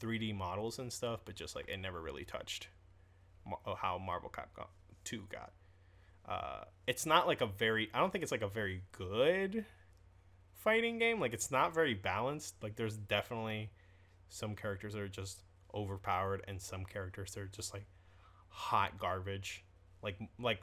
3D 0.03 0.35
models 0.35 0.80
and 0.80 0.91
stuff, 0.91 1.21
but 1.25 1.35
just 1.35 1.55
like 1.55 1.67
it 1.69 1.77
never 1.77 2.01
really 2.01 2.25
touched 2.25 2.67
oh, 3.65 3.75
how 3.75 3.97
Marvel 3.97 4.30
Capcom 4.30 4.67
two 5.03 5.23
got. 5.30 5.51
Uh, 6.27 6.63
it's 6.88 7.05
not 7.05 7.27
like 7.27 7.41
a 7.41 7.45
very. 7.45 7.89
I 7.93 7.99
don't 7.99 8.11
think 8.11 8.23
it's 8.23 8.31
like 8.31 8.41
a 8.41 8.47
very 8.47 8.84
good 8.91 9.65
fighting 10.55 10.99
game. 10.99 11.19
Like 11.19 11.34
it's 11.34 11.51
not 11.51 11.73
very 11.73 11.93
balanced. 11.93 12.55
Like 12.61 12.75
there's 12.75 12.97
definitely 12.97 13.69
some 14.30 14.55
characters 14.55 14.93
that 14.93 15.01
are 15.01 15.07
just 15.07 15.43
overpowered, 15.73 16.43
and 16.47 16.61
some 16.61 16.85
characters 16.85 17.34
that 17.34 17.41
are 17.41 17.47
just 17.47 17.73
like 17.73 17.85
hot 18.49 18.97
garbage. 18.97 19.63
Like 20.01 20.17
like 20.39 20.61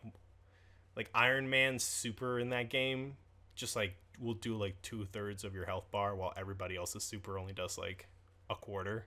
like 0.97 1.11
Iron 1.15 1.49
Man's 1.49 1.85
super 1.85 2.39
in 2.39 2.51
that 2.51 2.69
game 2.69 3.17
just 3.55 3.77
like 3.77 3.95
will 4.19 4.35
do 4.35 4.57
like 4.57 4.81
two 4.83 5.05
thirds 5.05 5.45
of 5.45 5.55
your 5.55 5.67
health 5.67 5.91
bar 5.91 6.17
while 6.17 6.33
everybody 6.37 6.77
else's 6.77 7.05
super 7.05 7.39
only 7.39 7.53
does 7.53 7.79
like 7.79 8.09
a 8.49 8.55
quarter, 8.55 9.07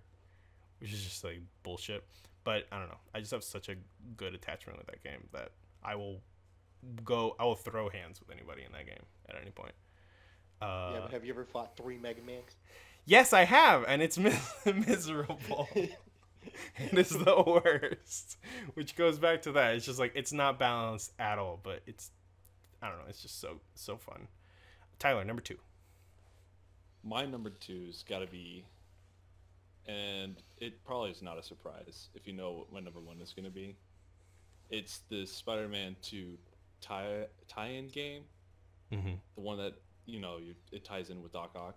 which 0.84 0.91
is 0.91 1.01
just 1.01 1.23
like 1.23 1.39
bullshit. 1.64 2.03
But 2.43 2.68
I 2.73 2.77
don't 2.77 2.89
know. 2.89 2.97
I 3.15 3.22
just 3.22 3.31
have 3.31 3.43
such 3.43 3.69
a 3.69 3.76
good 4.18 4.35
attachment 4.35 4.77
with 4.77 4.88
that 4.88 5.01
game 5.01 5.30
that 5.31 5.51
I 5.81 5.95
will 5.95 6.19
go. 7.05 7.38
I 7.39 7.45
will 7.45 7.55
throw 7.55 7.89
hands 7.89 8.19
with 8.19 8.30
anybody 8.30 8.64
in 8.64 8.73
that 8.73 8.85
game 8.85 9.05
at 9.30 9.38
any 9.41 9.49
point. 9.49 9.72
Uh, 10.61 10.91
yeah, 10.93 10.99
but 11.03 11.11
have 11.11 11.23
you 11.23 11.31
ever 11.31 11.45
fought 11.45 11.77
three 11.77 11.97
Mega 11.97 12.22
Mans? 12.22 12.57
Yes, 13.05 13.31
I 13.31 13.45
have, 13.45 13.85
and 13.88 14.01
it's 14.01 14.18
mis- 14.18 14.53
miserable. 14.65 15.69
it 15.76 15.97
is 16.93 17.10
the 17.11 17.43
worst. 17.45 18.38
Which 18.73 18.97
goes 18.97 19.18
back 19.18 19.41
to 19.43 19.53
that. 19.53 19.76
It's 19.76 19.85
just 19.85 19.99
like 19.99 20.11
it's 20.15 20.34
not 20.34 20.60
balanced 20.60 21.14
at 21.18 21.39
all, 21.39 21.61
but 21.64 21.81
it's 21.88 22.11
I 22.81 22.89
don't 22.89 22.97
know. 22.97 23.05
It's 23.07 23.22
just 23.22 23.39
so 23.39 23.61
so 23.73 23.95
fun. 23.95 24.27
Tyler, 24.99 25.23
number 25.23 25.41
two. 25.41 25.57
My 27.05 27.26
number 27.26 27.49
two's 27.49 28.03
got 28.03 28.19
to 28.19 28.27
be, 28.27 28.65
and 29.88 30.35
it 30.57 30.84
probably 30.85 31.11
is 31.11 31.22
not 31.22 31.38
a 31.38 31.43
surprise 31.43 32.10
if 32.15 32.26
you 32.27 32.34
know 32.34 32.51
what 32.51 32.72
my 32.73 32.80
number 32.80 32.99
one 32.99 33.19
is 33.22 33.34
going 33.34 33.45
to 33.45 33.51
be. 33.51 33.76
It's 34.69 34.99
the 35.10 35.26
Spider-Man 35.26 35.95
2 36.01 36.38
tie 36.81 37.26
tie-in 37.47 37.88
game, 37.89 38.23
Mm-hmm. 38.91 39.14
the 39.35 39.41
one 39.41 39.57
that 39.57 39.73
you 40.05 40.19
know 40.19 40.38
you, 40.38 40.53
it 40.72 40.84
ties 40.85 41.10
in 41.10 41.22
with 41.23 41.34
Doc 41.34 41.51
Ock. 41.55 41.76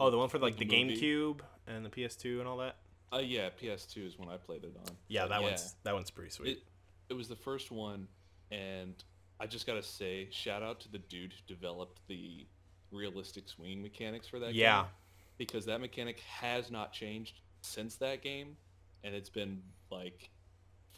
Oh, 0.00 0.10
the 0.10 0.18
one 0.18 0.28
for 0.28 0.38
like 0.38 0.56
the, 0.58 0.64
The? 0.66 0.74
GameCube 0.74 1.40
and 1.66 1.84
the 1.84 1.88
PS2 1.90 2.38
and 2.40 2.46
all 2.48 2.58
that. 2.58 2.76
Uh, 3.12 3.18
yeah, 3.18 3.48
PS2 3.60 4.06
is 4.06 4.18
when 4.18 4.28
I 4.28 4.36
played 4.36 4.64
it 4.64 4.76
on. 4.86 4.94
Yeah, 5.08 5.26
that 5.26 5.42
one's 5.42 5.74
that 5.84 5.94
one's 5.94 6.10
pretty 6.10 6.30
sweet. 6.30 6.58
It, 6.58 6.62
it 7.08 7.14
was 7.14 7.28
the 7.28 7.36
first 7.36 7.70
one, 7.70 8.06
and 8.50 8.92
I 9.40 9.46
just 9.46 9.66
gotta 9.66 9.82
say, 9.82 10.28
shout 10.30 10.62
out 10.62 10.80
to 10.80 10.92
the 10.92 10.98
dude 10.98 11.32
who 11.32 11.54
developed 11.54 12.00
the 12.08 12.46
realistic 12.92 13.48
swinging 13.48 13.82
mechanics 13.82 14.26
for 14.28 14.38
that 14.40 14.52
game. 14.52 14.56
Yeah. 14.60 14.82
game. 14.82 14.90
Because 15.38 15.66
that 15.66 15.80
mechanic 15.80 16.20
has 16.20 16.70
not 16.70 16.92
changed 16.92 17.40
since 17.62 17.96
that 17.96 18.22
game, 18.22 18.56
and 19.02 19.14
it's 19.14 19.30
been 19.30 19.62
like 19.90 20.30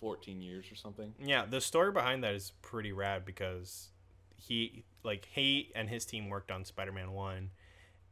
14 0.01 0.41
years 0.41 0.73
or 0.73 0.77
something. 0.77 1.15
Yeah, 1.23 1.45
the 1.47 1.61
story 1.61 1.93
behind 1.93 2.25
that 2.25 2.35
is 2.35 2.53
pretty 2.63 2.93
rad 2.93 3.25
because 3.25 3.91
he 4.37 4.85
like 5.05 5.29
he 5.33 5.71
and 5.75 5.89
his 5.89 6.05
team 6.05 6.29
worked 6.29 6.51
on 6.51 6.65
Spider-Man 6.65 7.13
1 7.13 7.51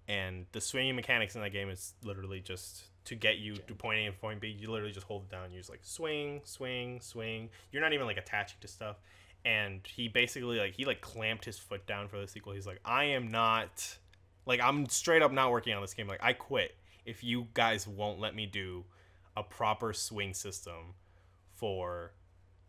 and 0.09 0.46
the 0.52 0.60
swinging 0.60 0.96
mechanics 0.96 1.34
in 1.34 1.42
that 1.42 1.52
game 1.52 1.68
is 1.68 1.94
literally 2.02 2.40
just 2.40 2.84
to 3.05 3.14
get 3.14 3.38
you 3.38 3.56
to 3.56 3.74
point 3.74 3.98
A 3.98 4.06
and 4.06 4.18
point 4.18 4.40
B, 4.40 4.48
you 4.48 4.70
literally 4.70 4.92
just 4.92 5.06
hold 5.06 5.24
it 5.24 5.30
down, 5.30 5.50
you 5.50 5.59
just 5.59 5.70
like 5.70 5.80
swing, 5.82 6.40
swing, 6.44 7.00
swing. 7.00 7.50
You're 7.72 7.82
not 7.82 7.92
even 7.92 8.06
like 8.06 8.16
attaching 8.16 8.59
to 8.60 8.68
stuff. 8.68 8.96
And 9.44 9.80
he 9.86 10.09
basically 10.09 10.59
like 10.59 10.74
he 10.74 10.84
like 10.84 11.00
clamped 11.00 11.44
his 11.44 11.59
foot 11.59 11.86
down 11.86 12.09
for 12.09 12.18
the 12.18 12.26
sequel. 12.26 12.55
He's 12.55 12.66
like, 12.66 12.80
I 12.84 13.05
am 13.05 13.28
not 13.28 13.98
like 14.48 14.60
I'm 14.60 14.88
straight 14.88 15.22
up 15.22 15.30
not 15.30 15.52
working 15.52 15.74
on 15.74 15.82
this 15.82 15.94
game. 15.94 16.08
Like 16.08 16.22
I 16.22 16.32
quit 16.32 16.74
if 17.04 17.22
you 17.22 17.46
guys 17.54 17.86
won't 17.86 18.18
let 18.18 18.34
me 18.34 18.46
do 18.46 18.84
a 19.36 19.42
proper 19.42 19.92
swing 19.92 20.34
system 20.34 20.94
for 21.54 22.12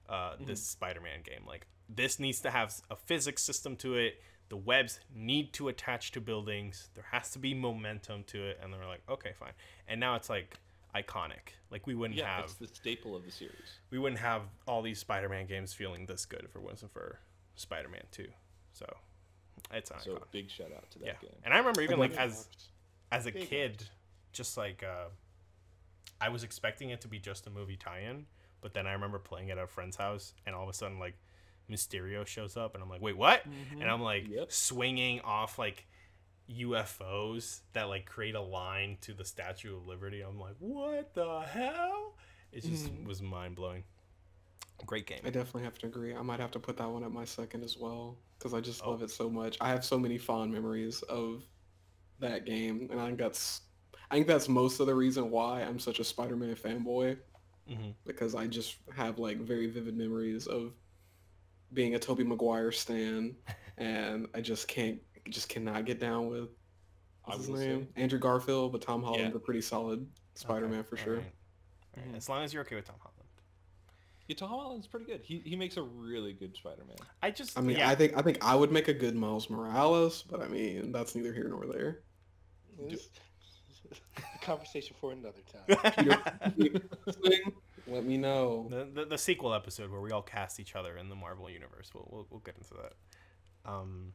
uh, 0.07 0.33
this 0.45 0.61
Spider-Man 0.63 1.21
game. 1.23 1.41
Like 1.47 1.65
this 1.87 2.19
needs 2.19 2.41
to 2.41 2.51
have 2.51 2.75
a 2.91 2.95
physics 2.95 3.41
system 3.41 3.75
to 3.77 3.95
it. 3.95 4.21
The 4.49 4.57
webs 4.57 4.99
need 5.15 5.53
to 5.53 5.67
attach 5.67 6.11
to 6.11 6.21
buildings. 6.21 6.89
There 6.95 7.05
has 7.11 7.31
to 7.31 7.39
be 7.39 7.53
momentum 7.53 8.23
to 8.27 8.43
it. 8.47 8.59
And 8.61 8.73
they're 8.73 8.85
like, 8.85 9.01
okay, 9.09 9.31
fine. 9.39 9.53
And 9.87 9.99
now 9.99 10.15
it's 10.15 10.29
like 10.29 10.57
iconic. 10.95 11.53
Like 11.71 11.87
we 11.87 11.95
wouldn't 11.95 12.17
Yeah, 12.19 12.35
have 12.35 12.45
it's 12.45 12.53
the 12.55 12.67
staple 12.67 13.15
of 13.15 13.25
the 13.25 13.31
series. 13.31 13.79
we 13.91 13.99
wouldn't 13.99 14.21
have 14.21 14.41
all 14.67 14.81
these 14.81 14.99
Spider-Man 14.99 15.45
games 15.45 15.73
feeling 15.73 16.05
this 16.07 16.25
good 16.25 16.43
if 16.43 16.55
it 16.55 16.61
wasn't 16.61 16.91
for 16.91 17.19
Spider-Man 17.55 18.03
2. 18.11 18.27
So 18.73 18.85
it's 19.73 19.89
iconic. 19.91 20.03
So 20.03 20.23
big 20.31 20.49
shout 20.49 20.71
out 20.75 20.89
to 20.91 20.99
that 20.99 21.05
yeah. 21.05 21.13
game. 21.21 21.35
And 21.43 21.53
I 21.53 21.57
remember 21.57 21.81
even 21.81 21.99
like 21.99 22.11
Big 22.11 22.19
as 22.19 22.47
as 23.11 23.25
a 23.25 23.31
Big 23.31 23.49
kid, 23.49 23.83
just 24.31 24.57
like 24.57 24.83
uh, 24.83 25.09
I 26.21 26.29
was 26.29 26.43
expecting 26.43 26.89
it 26.89 27.01
to 27.01 27.07
be 27.07 27.19
just 27.19 27.47
a 27.47 27.49
movie 27.49 27.77
tie-in, 27.77 28.25
but 28.61 28.73
then 28.73 28.87
I 28.87 28.93
remember 28.93 29.19
playing 29.19 29.51
at 29.51 29.57
a 29.57 29.67
friend's 29.67 29.95
house, 29.95 30.33
and 30.45 30.55
all 30.55 30.63
of 30.63 30.69
a 30.69 30.73
sudden 30.73 30.99
like 30.99 31.15
Mysterio 31.69 32.25
shows 32.25 32.57
up, 32.57 32.73
and 32.73 32.83
I'm 32.83 32.89
like, 32.89 33.01
wait, 33.01 33.17
what? 33.17 33.43
And 33.79 33.83
I'm 33.83 34.01
like 34.01 34.27
Yep. 34.27 34.51
swinging 34.51 35.21
off 35.21 35.59
like 35.59 35.85
UFOs 36.49 37.61
that 37.73 37.83
like 37.83 38.05
create 38.05 38.35
a 38.35 38.41
line 38.41 38.97
to 39.01 39.13
the 39.13 39.25
Statue 39.25 39.75
of 39.77 39.87
Liberty. 39.87 40.21
I'm 40.21 40.39
like, 40.39 40.55
what 40.59 41.13
the 41.13 41.41
hell? 41.41 42.15
It 42.51 42.63
just 42.63 42.91
was 43.05 43.21
mind 43.21 43.55
blowing. 43.55 43.83
Great 44.85 45.05
game. 45.05 45.19
I 45.23 45.29
definitely 45.29 45.63
have 45.63 45.77
to 45.79 45.87
agree. 45.87 46.15
I 46.15 46.21
might 46.21 46.39
have 46.39 46.51
to 46.51 46.59
put 46.59 46.77
that 46.77 46.89
one 46.89 47.03
at 47.03 47.11
my 47.11 47.25
second 47.25 47.63
as 47.63 47.77
well 47.77 48.17
because 48.39 48.53
I 48.53 48.61
just 48.61 48.81
Oh. 48.83 48.91
love 48.91 49.03
it 49.03 49.11
so 49.11 49.29
much. 49.29 49.57
I 49.61 49.69
have 49.69 49.83
so 49.85 49.99
many 49.99 50.17
fond 50.17 50.51
memories 50.51 51.01
of 51.03 51.43
that 52.19 52.45
game, 52.45 52.87
and 52.89 52.99
I 52.99 53.07
think 53.07 53.19
that's 53.19 53.61
I 54.11 54.15
think 54.15 54.25
that's 54.25 54.49
most 54.49 54.79
of 54.79 54.87
the 54.87 54.95
reason 54.95 55.29
why 55.29 55.61
I'm 55.61 55.77
such 55.77 55.99
a 55.99 56.03
Spider-Man 56.03 56.55
fanboy 56.55 57.19
hmm 57.67 57.91
because 58.05 58.33
I 58.33 58.47
just 58.47 58.77
have 58.95 59.19
like 59.19 59.37
very 59.37 59.67
vivid 59.67 59.95
memories 59.95 60.47
of 60.47 60.73
being 61.73 61.93
a 61.93 61.99
Tobey 61.99 62.23
Maguire 62.23 62.71
stan, 62.71 63.35
and 63.77 64.27
I 64.33 64.41
just 64.41 64.67
can't 64.67 64.99
just 65.29 65.47
cannot 65.49 65.85
get 65.85 65.99
down 65.99 66.27
with 66.29 66.49
what's 67.25 67.41
his 67.41 67.49
will 67.49 67.57
say- 67.57 67.67
name 67.67 67.87
Andrew 67.97 68.17
Garfield, 68.19 68.71
but 68.71 68.81
Tom 68.81 69.03
Holland 69.03 69.29
Yeah. 69.29 69.35
are 69.35 69.39
pretty 69.39 69.61
solid 69.61 70.09
Spider-Man 70.33 70.83
for 70.85 70.97
sure. 70.97 71.17
Alright. 71.97 72.15
As 72.15 72.29
long 72.29 72.43
as 72.43 72.51
you're 72.53 72.63
okay 72.63 72.75
with 72.75 72.85
Tom 72.85 72.95
Holland. 72.99 73.08
Yeah, 74.29 74.35
Tom 74.35 74.49
Holland's 74.49 74.85
pretty 74.85 75.07
good. 75.07 75.21
He, 75.23 75.41
he 75.43 75.55
makes 75.55 75.75
a 75.77 75.81
really 75.81 76.33
good 76.33 76.55
Spider-Man. 76.55 76.97
I 77.23 77.31
just 77.31 77.57
I 77.57 77.61
mean, 77.61 77.77
yeah. 77.77 77.89
I 77.89 77.95
think 77.95 78.15
I 78.15 78.21
think 78.21 78.37
I 78.45 78.53
would 78.55 78.71
make 78.71 78.87
a 78.87 78.93
good 78.93 79.15
Miles 79.15 79.49
Morales, 79.49 80.23
but 80.29 80.39
I 80.39 80.47
mean 80.47 80.91
that's 80.91 81.15
neither 81.15 81.33
here 81.33 81.49
nor 81.49 81.65
there. 81.65 82.01
This- 82.87 83.09
a 84.17 84.45
conversation 84.45 84.95
for 85.01 85.11
another 85.11 85.39
time. 85.51 86.21
Let 87.87 88.05
me 88.05 88.17
know. 88.17 88.67
the, 88.69 88.87
the 88.93 89.05
the 89.05 89.17
sequel 89.17 89.51
episode 89.51 89.89
where 89.89 89.99
we 89.99 90.11
all 90.11 90.21
cast 90.21 90.59
each 90.59 90.75
other 90.75 90.95
in 90.95 91.09
the 91.09 91.15
Marvel 91.15 91.49
universe. 91.49 91.89
We'll 91.95 92.07
we'll, 92.11 92.27
we'll 92.29 92.41
get 92.41 92.55
into 92.55 92.75
that. 92.75 93.71
Um. 93.71 94.13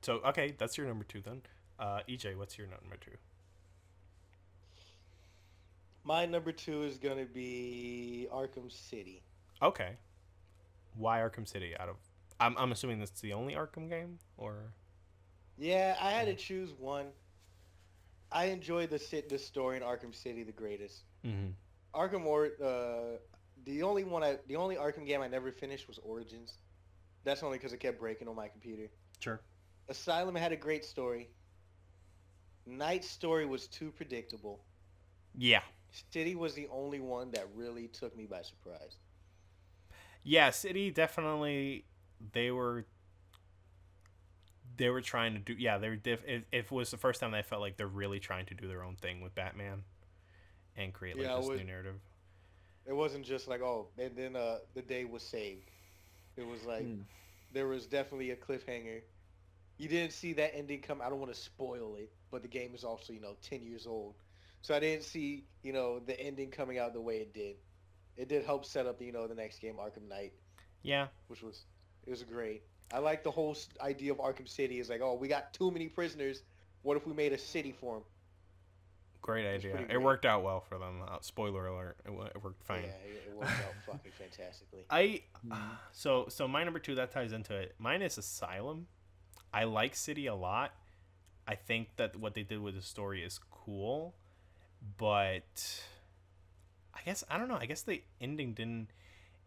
So 0.00 0.20
okay, 0.24 0.54
that's 0.56 0.78
your 0.78 0.86
number 0.86 1.04
two 1.04 1.20
then. 1.20 1.42
Uh, 1.78 2.00
EJ, 2.08 2.36
what's 2.38 2.56
your 2.56 2.68
number 2.68 2.96
two? 2.98 3.18
My 6.10 6.26
number 6.26 6.50
two 6.50 6.82
is 6.82 6.98
gonna 6.98 7.24
be 7.24 8.26
Arkham 8.32 8.68
City. 8.68 9.22
Okay. 9.62 9.90
Why 10.96 11.20
Arkham 11.20 11.46
City? 11.46 11.72
Out 11.78 11.88
of 11.88 11.98
I'm 12.40 12.56
I'm 12.58 12.72
assuming 12.72 12.98
that's 12.98 13.20
the 13.20 13.32
only 13.32 13.54
Arkham 13.54 13.88
game, 13.88 14.18
or 14.36 14.72
Yeah, 15.56 15.96
I 16.00 16.10
had 16.10 16.26
to 16.26 16.34
choose 16.34 16.72
one. 16.72 17.06
I 18.32 18.46
enjoyed 18.46 18.90
the 18.90 18.98
sit 18.98 19.28
the 19.28 19.38
story 19.38 19.76
in 19.76 19.84
Arkham 19.84 20.12
City 20.12 20.42
the 20.42 20.50
greatest. 20.50 21.04
mm-hmm. 21.24 21.50
Arkham 21.94 22.24
or 22.24 22.46
uh, 22.60 23.18
the 23.64 23.84
only 23.84 24.02
one 24.02 24.24
I 24.24 24.38
the 24.48 24.56
only 24.56 24.74
Arkham 24.74 25.06
game 25.06 25.20
I 25.22 25.28
never 25.28 25.52
finished 25.52 25.86
was 25.86 26.00
Origins. 26.02 26.58
That's 27.22 27.44
only 27.44 27.58
because 27.58 27.72
it 27.72 27.78
kept 27.78 28.00
breaking 28.00 28.26
on 28.26 28.34
my 28.34 28.48
computer. 28.48 28.90
sure. 29.20 29.40
Asylum 29.88 30.34
had 30.34 30.50
a 30.50 30.56
great 30.56 30.84
story. 30.84 31.30
Knight's 32.66 33.08
story 33.08 33.46
was 33.46 33.68
too 33.68 33.92
predictable. 33.92 34.64
Yeah, 35.38 35.62
City 36.12 36.34
was 36.34 36.54
the 36.54 36.68
only 36.70 37.00
one 37.00 37.30
that 37.32 37.46
really 37.54 37.88
took 37.88 38.16
me 38.16 38.26
by 38.26 38.42
surprise. 38.42 38.96
yeah. 40.22 40.50
City 40.50 40.90
definitely. 40.90 41.84
They 42.32 42.50
were. 42.50 42.84
They 44.76 44.88
were 44.88 45.00
trying 45.02 45.34
to 45.34 45.38
do. 45.40 45.52
Yeah, 45.54 45.78
they 45.78 45.88
were. 45.88 45.96
Diff, 45.96 46.22
if, 46.26 46.42
if 46.52 46.64
it 46.66 46.72
was 46.72 46.90
the 46.90 46.96
first 46.96 47.20
time 47.20 47.32
they 47.32 47.42
felt 47.42 47.60
like 47.60 47.76
they're 47.76 47.86
really 47.86 48.18
trying 48.20 48.46
to 48.46 48.54
do 48.54 48.66
their 48.68 48.82
own 48.82 48.96
thing 48.96 49.20
with 49.20 49.34
Batman, 49.34 49.82
and 50.76 50.92
create 50.92 51.16
like 51.16 51.26
Yeah, 51.26 51.36
this 51.36 51.46
was- 51.48 51.58
new 51.60 51.66
narrative. 51.66 51.96
It 52.86 52.94
wasn't 52.94 53.24
just 53.26 53.46
like 53.46 53.60
oh, 53.60 53.88
and 53.98 54.16
then 54.16 54.34
uh, 54.36 54.58
the 54.74 54.82
day 54.82 55.04
was 55.04 55.22
saved. 55.22 55.70
It 56.36 56.46
was 56.46 56.64
like 56.64 56.84
Mm. 56.84 57.02
there 57.52 57.68
was 57.68 57.86
definitely 57.86 58.30
a 58.30 58.36
cliffhanger. 58.36 59.02
You 59.76 59.88
didn't 59.88 60.12
see 60.12 60.32
that 60.34 60.56
ending 60.56 60.80
come. 60.80 61.00
I 61.02 61.10
don't 61.10 61.20
want 61.20 61.32
to 61.32 61.38
spoil 61.38 61.94
it, 61.96 62.10
but 62.30 62.42
the 62.42 62.48
game 62.48 62.74
is 62.74 62.82
also 62.82 63.12
you 63.12 63.20
know 63.20 63.36
ten 63.42 63.62
years 63.62 63.86
old, 63.86 64.14
so 64.62 64.74
I 64.74 64.80
didn't 64.80 65.04
see 65.04 65.44
you 65.62 65.72
know 65.72 65.98
the 66.00 66.18
ending 66.20 66.50
coming 66.50 66.78
out 66.78 66.92
the 66.94 67.00
way 67.00 67.16
it 67.18 67.32
did. 67.34 67.56
It 68.16 68.28
did 68.28 68.44
help 68.44 68.64
set 68.64 68.86
up 68.86 69.00
you 69.00 69.12
know 69.12 69.26
the 69.26 69.34
next 69.34 69.60
game 69.60 69.74
Arkham 69.76 70.08
Knight, 70.08 70.32
Yeah, 70.82 71.08
which 71.28 71.42
was 71.42 71.64
it 72.06 72.10
was 72.10 72.22
great. 72.22 72.62
I 72.92 72.98
like 72.98 73.22
the 73.22 73.30
whole 73.30 73.56
idea 73.80 74.12
of 74.12 74.18
Arkham 74.18 74.48
City. 74.48 74.78
Is 74.80 74.88
like 74.90 75.00
oh 75.02 75.14
we 75.14 75.28
got 75.28 75.52
too 75.54 75.70
many 75.70 75.88
prisoners. 75.88 76.42
What 76.82 76.96
if 76.96 77.06
we 77.06 77.12
made 77.12 77.32
a 77.32 77.38
city 77.38 77.72
for 77.72 77.94
them? 77.96 78.04
great 79.22 79.46
idea. 79.46 79.76
It 79.76 79.88
great. 79.88 80.02
worked 80.02 80.24
out 80.24 80.42
well 80.42 80.60
for 80.60 80.78
them. 80.78 81.02
Uh, 81.06 81.18
spoiler 81.20 81.66
alert. 81.66 81.98
It, 82.06 82.10
it 82.10 82.42
worked 82.42 82.64
fine. 82.64 82.82
Yeah, 82.84 82.88
it, 82.88 83.28
it 83.28 83.36
worked 83.36 83.50
out 83.50 83.74
fucking 83.86 84.12
fantastically. 84.12 84.84
I 84.88 85.22
Mhm. 85.46 85.76
so 85.92 86.26
so 86.28 86.48
my 86.48 86.64
number 86.64 86.78
two 86.78 86.94
that 86.96 87.10
ties 87.12 87.32
into 87.32 87.54
it. 87.54 87.74
Mine 87.78 88.00
is 88.02 88.16
Asylum. 88.18 88.86
I 89.52 89.64
like 89.64 89.94
City 89.94 90.26
a 90.26 90.34
lot. 90.34 90.72
I 91.46 91.54
think 91.54 91.96
that 91.96 92.16
what 92.16 92.34
they 92.34 92.42
did 92.44 92.60
with 92.60 92.74
the 92.76 92.82
story 92.82 93.22
is 93.22 93.38
cool, 93.50 94.14
but 94.98 95.82
I 96.94 97.00
guess 97.04 97.24
I 97.30 97.38
don't 97.38 97.48
know. 97.48 97.58
I 97.60 97.66
guess 97.66 97.82
the 97.82 98.02
ending 98.20 98.54
didn't 98.54 98.88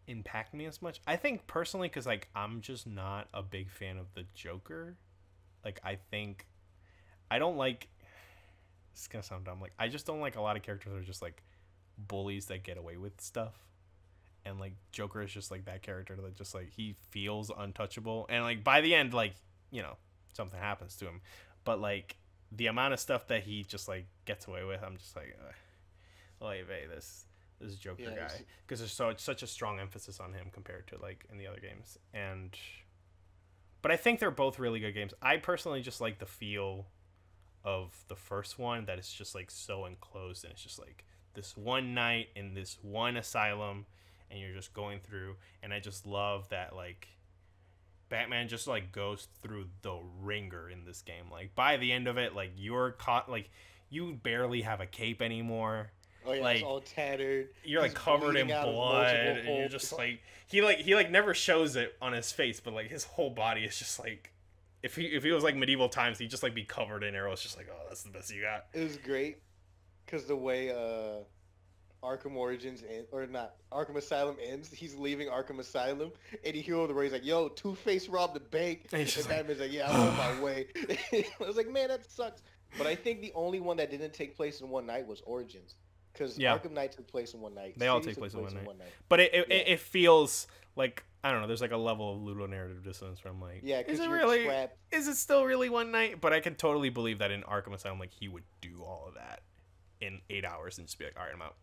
impact 0.06 0.54
me 0.54 0.66
as 0.66 0.82
much. 0.82 1.00
I 1.06 1.16
think 1.16 1.46
personally, 1.46 1.88
because 1.88 2.06
like 2.06 2.28
I'm 2.34 2.60
just 2.60 2.86
not 2.86 3.28
a 3.32 3.42
big 3.42 3.70
fan 3.70 3.98
of 3.98 4.06
the 4.14 4.24
Joker. 4.34 4.96
Like 5.64 5.80
I 5.84 5.98
think 6.10 6.46
I 7.30 7.38
don't 7.38 7.56
like. 7.56 7.88
It's 8.92 9.08
gonna 9.08 9.22
sound 9.22 9.44
dumb. 9.44 9.60
Like 9.60 9.72
I 9.78 9.88
just 9.88 10.06
don't 10.06 10.20
like 10.20 10.36
a 10.36 10.40
lot 10.40 10.56
of 10.56 10.62
characters 10.62 10.92
that 10.92 10.98
are 10.98 11.02
just 11.02 11.22
like 11.22 11.42
bullies 11.96 12.46
that 12.46 12.62
get 12.64 12.76
away 12.76 12.96
with 12.96 13.20
stuff 13.20 13.54
and 14.44 14.60
like 14.60 14.74
Joker 14.92 15.22
is 15.22 15.32
just 15.32 15.50
like 15.50 15.64
that 15.66 15.82
character 15.82 16.16
that 16.16 16.36
just 16.36 16.54
like 16.54 16.70
he 16.70 16.94
feels 17.10 17.50
untouchable, 17.56 18.26
and 18.28 18.44
like 18.44 18.62
by 18.62 18.80
the 18.80 18.94
end, 18.94 19.14
like 19.14 19.34
you 19.70 19.82
know 19.82 19.96
something 20.32 20.58
happens 20.58 20.96
to 20.96 21.06
him, 21.06 21.20
but 21.64 21.80
like 21.80 22.16
the 22.56 22.66
amount 22.66 22.92
of 22.92 23.00
stuff 23.00 23.26
that 23.28 23.42
he 23.42 23.64
just 23.64 23.88
like 23.88 24.06
gets 24.24 24.46
away 24.46 24.64
with, 24.64 24.82
I'm 24.82 24.96
just 24.96 25.16
like, 25.16 25.36
oh, 25.42 26.52
this 26.90 27.26
this 27.60 27.76
Joker 27.76 28.02
Yeah, 28.02 28.16
guy, 28.16 28.44
because 28.66 28.80
there's 28.80 28.92
so 28.92 29.12
such 29.16 29.42
a 29.42 29.46
strong 29.46 29.78
emphasis 29.80 30.20
on 30.20 30.32
him 30.32 30.48
compared 30.52 30.86
to 30.88 30.98
like 31.00 31.24
in 31.30 31.38
the 31.38 31.46
other 31.46 31.60
games, 31.60 31.98
and 32.12 32.56
but 33.82 33.90
I 33.90 33.96
think 33.96 34.18
they're 34.18 34.30
both 34.30 34.58
really 34.58 34.80
good 34.80 34.92
games. 34.92 35.12
I 35.20 35.36
personally 35.36 35.82
just 35.82 36.00
like 36.00 36.18
the 36.18 36.26
feel 36.26 36.86
of 37.64 38.04
the 38.08 38.16
first 38.16 38.58
one 38.58 38.86
that 38.86 38.98
it's 38.98 39.12
just 39.12 39.34
like 39.34 39.50
so 39.50 39.86
enclosed 39.86 40.44
and 40.44 40.52
it's 40.52 40.62
just 40.62 40.78
like 40.78 41.04
this 41.34 41.56
one 41.56 41.94
night 41.94 42.28
in 42.36 42.54
this 42.54 42.78
one 42.82 43.16
asylum 43.16 43.86
and 44.30 44.40
you're 44.40 44.54
just 44.54 44.72
going 44.74 45.00
through. 45.00 45.36
And 45.62 45.72
I 45.72 45.80
just 45.80 46.06
love 46.06 46.48
that 46.50 46.74
like 46.74 47.08
Batman 48.14 48.46
just 48.46 48.68
like 48.68 48.92
goes 48.92 49.26
through 49.42 49.66
the 49.82 49.98
ringer 50.22 50.70
in 50.70 50.84
this 50.84 51.02
game. 51.02 51.24
Like 51.32 51.52
by 51.56 51.78
the 51.78 51.90
end 51.90 52.06
of 52.06 52.16
it, 52.16 52.32
like 52.32 52.52
you're 52.56 52.92
caught 52.92 53.28
like 53.28 53.50
you 53.90 54.12
barely 54.22 54.62
have 54.62 54.80
a 54.80 54.86
cape 54.86 55.20
anymore. 55.20 55.90
Oh 56.24 56.32
yeah, 56.32 56.42
Like, 56.42 56.56
it's 56.58 56.64
all 56.64 56.80
tattered. 56.80 57.48
You're 57.64 57.82
like 57.82 57.94
covered 57.94 58.36
in 58.36 58.46
bleeding 58.46 58.52
out 58.52 58.68
of 58.68 58.74
blood 58.74 59.16
and 59.16 59.58
you're 59.58 59.68
just 59.68 59.92
like 59.92 60.20
he 60.46 60.62
like 60.62 60.78
he 60.78 60.94
like 60.94 61.10
never 61.10 61.34
shows 61.34 61.74
it 61.74 61.96
on 62.00 62.12
his 62.12 62.30
face, 62.30 62.60
but 62.60 62.72
like 62.72 62.88
his 62.88 63.02
whole 63.02 63.30
body 63.30 63.62
is 63.62 63.76
just 63.76 63.98
like 63.98 64.32
if 64.84 64.94
he 64.94 65.06
if 65.06 65.24
he 65.24 65.32
was 65.32 65.42
like 65.42 65.56
medieval 65.56 65.88
times, 65.88 66.18
he'd 66.18 66.30
just 66.30 66.44
like 66.44 66.54
be 66.54 66.62
covered 66.62 67.02
in 67.02 67.16
arrows, 67.16 67.42
just 67.42 67.56
like, 67.56 67.68
oh, 67.68 67.84
that's 67.88 68.04
the 68.04 68.10
best 68.10 68.32
you 68.32 68.42
got. 68.42 68.66
It 68.72 68.84
was 68.84 68.96
great 68.96 69.38
because 70.06 70.26
the 70.26 70.36
way 70.36 70.70
uh, 70.70 71.24
Arkham 72.04 72.36
Origins 72.36 72.82
end, 72.88 73.06
or 73.10 73.26
not 73.26 73.54
Arkham 73.72 73.96
Asylum 73.96 74.36
ends, 74.44 74.70
he's 74.70 74.94
leaving 74.94 75.28
Arkham 75.28 75.58
Asylum, 75.58 76.12
and 76.44 76.54
you 76.54 76.62
hear 76.62 76.76
over 76.76 76.86
the 76.88 76.94
where 76.94 77.04
he's 77.04 77.12
like, 77.12 77.24
"Yo, 77.24 77.48
Two 77.48 77.74
Face 77.74 78.08
robbed 78.08 78.34
the 78.34 78.40
bank," 78.40 78.86
And 78.92 79.02
and 79.02 79.28
Batman's 79.28 79.60
like, 79.60 79.72
"Yeah, 79.72 79.90
I'm 79.90 80.00
on 80.08 80.16
my 80.16 80.40
way." 80.40 80.66
I 81.12 81.24
was 81.46 81.56
like, 81.56 81.68
"Man, 81.70 81.88
that 81.88 82.08
sucks." 82.10 82.42
But 82.76 82.86
I 82.86 82.94
think 82.94 83.20
the 83.20 83.32
only 83.34 83.60
one 83.60 83.76
that 83.78 83.90
didn't 83.90 84.12
take 84.12 84.36
place 84.36 84.60
in 84.60 84.68
one 84.68 84.84
night 84.86 85.06
was 85.06 85.22
Origins, 85.26 85.76
because 86.12 86.38
Yeah. 86.38 86.58
Arkham 86.58 86.72
Knight 86.72 86.92
took 86.92 87.06
place 87.06 87.32
in 87.34 87.40
one 87.40 87.54
night. 87.54 87.78
They 87.78 87.86
all 87.88 88.00
take 88.00 88.18
place 88.18 88.34
in 88.34 88.42
one 88.42 88.52
night. 88.54 88.64
night. 88.78 88.88
But 89.08 89.20
it 89.20 89.34
it, 89.34 89.46
Yeah. 89.48 89.54
it, 89.56 89.68
it 89.68 89.80
feels 89.80 90.46
like 90.76 91.04
I 91.22 91.30
don't 91.32 91.40
know. 91.40 91.46
There's 91.46 91.62
like 91.62 91.72
a 91.72 91.76
level 91.78 92.12
of 92.12 92.20
ludonarrative 92.20 92.84
dissonance 92.84 93.24
where 93.24 93.32
I'm 93.32 93.40
like, 93.40 93.60
Yeah, 93.62 93.80
is 93.86 93.98
it 93.98 94.10
really? 94.10 94.44
trapped. 94.44 94.76
Is 94.92 95.08
it 95.08 95.16
still 95.16 95.44
really 95.46 95.70
one 95.70 95.90
night? 95.90 96.20
But 96.20 96.32
I 96.34 96.40
can 96.40 96.54
totally 96.54 96.90
believe 96.90 97.18
that 97.20 97.30
in 97.30 97.42
Arkham 97.44 97.72
Asylum, 97.72 97.98
like 97.98 98.12
he 98.12 98.28
would 98.28 98.42
do 98.60 98.82
all 98.82 99.06
of 99.08 99.14
that 99.14 99.40
in 100.02 100.20
eight 100.28 100.44
hours 100.44 100.76
and 100.76 100.86
just 100.86 100.98
be 100.98 101.04
like, 101.06 101.14
all 101.16 101.24
right, 101.24 101.32
I'm 101.32 101.40
out. 101.40 101.54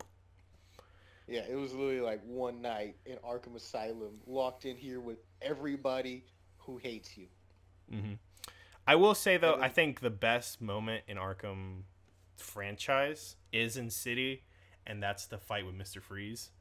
Yeah, 1.31 1.43
it 1.49 1.55
was 1.55 1.73
literally 1.73 2.01
like 2.01 2.21
one 2.25 2.61
night 2.61 2.97
in 3.05 3.15
Arkham 3.17 3.55
Asylum, 3.55 4.19
locked 4.27 4.65
in 4.65 4.75
here 4.75 4.99
with 4.99 5.19
everybody 5.41 6.25
who 6.57 6.77
hates 6.77 7.17
you. 7.17 7.27
hmm 7.89 8.13
I 8.87 8.95
will 8.95 9.15
say 9.15 9.37
though, 9.37 9.53
And 9.53 9.63
I 9.63 9.69
think 9.69 9.99
the 10.01 10.09
best 10.09 10.61
moment 10.61 11.03
in 11.07 11.17
Arkham 11.17 11.83
franchise 12.35 13.35
is 13.53 13.77
in 13.77 13.89
City, 13.89 14.43
and 14.85 15.01
that's 15.01 15.25
the 15.27 15.37
fight 15.37 15.65
with 15.65 15.75
Mister 15.75 16.01
Freeze. 16.01 16.51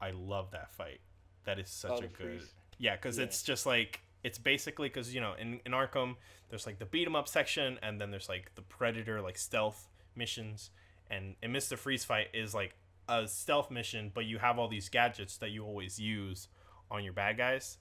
I 0.00 0.12
love 0.12 0.52
that 0.52 0.70
fight. 0.72 1.00
That 1.44 1.58
is 1.58 1.68
such 1.68 1.90
Oh, 1.90 1.96
a 1.98 2.00
good. 2.02 2.12
Freeze. 2.12 2.54
Yeah, 2.78 2.96
because 2.96 3.18
Yeah. 3.18 3.24
it's 3.24 3.42
just 3.42 3.66
like 3.66 4.00
it's 4.22 4.38
basically 4.38 4.88
because 4.88 5.14
you 5.14 5.20
know 5.20 5.34
in 5.34 5.60
in 5.66 5.72
Arkham 5.72 6.16
there's 6.48 6.66
like 6.66 6.78
the 6.78 6.86
beat 6.86 7.06
'em 7.06 7.16
up 7.16 7.28
section, 7.28 7.78
and 7.82 8.00
then 8.00 8.10
there's 8.10 8.28
like 8.28 8.54
the 8.54 8.62
Predator 8.62 9.20
like 9.20 9.36
stealth 9.36 9.88
missions, 10.14 10.70
and 11.10 11.34
in 11.42 11.52
Mister 11.52 11.76
Freeze 11.76 12.04
fight 12.04 12.28
is 12.32 12.54
like 12.54 12.76
a 13.12 13.28
stealth 13.28 13.70
mission, 13.70 14.10
but 14.14 14.24
you 14.24 14.38
have 14.38 14.58
all 14.58 14.68
these 14.68 14.88
gadgets 14.88 15.36
that 15.38 15.50
you 15.50 15.64
always 15.64 15.98
use 15.98 16.48
on 16.90 17.04
your 17.04 17.12
bad 17.12 17.36
guys, 17.36 17.78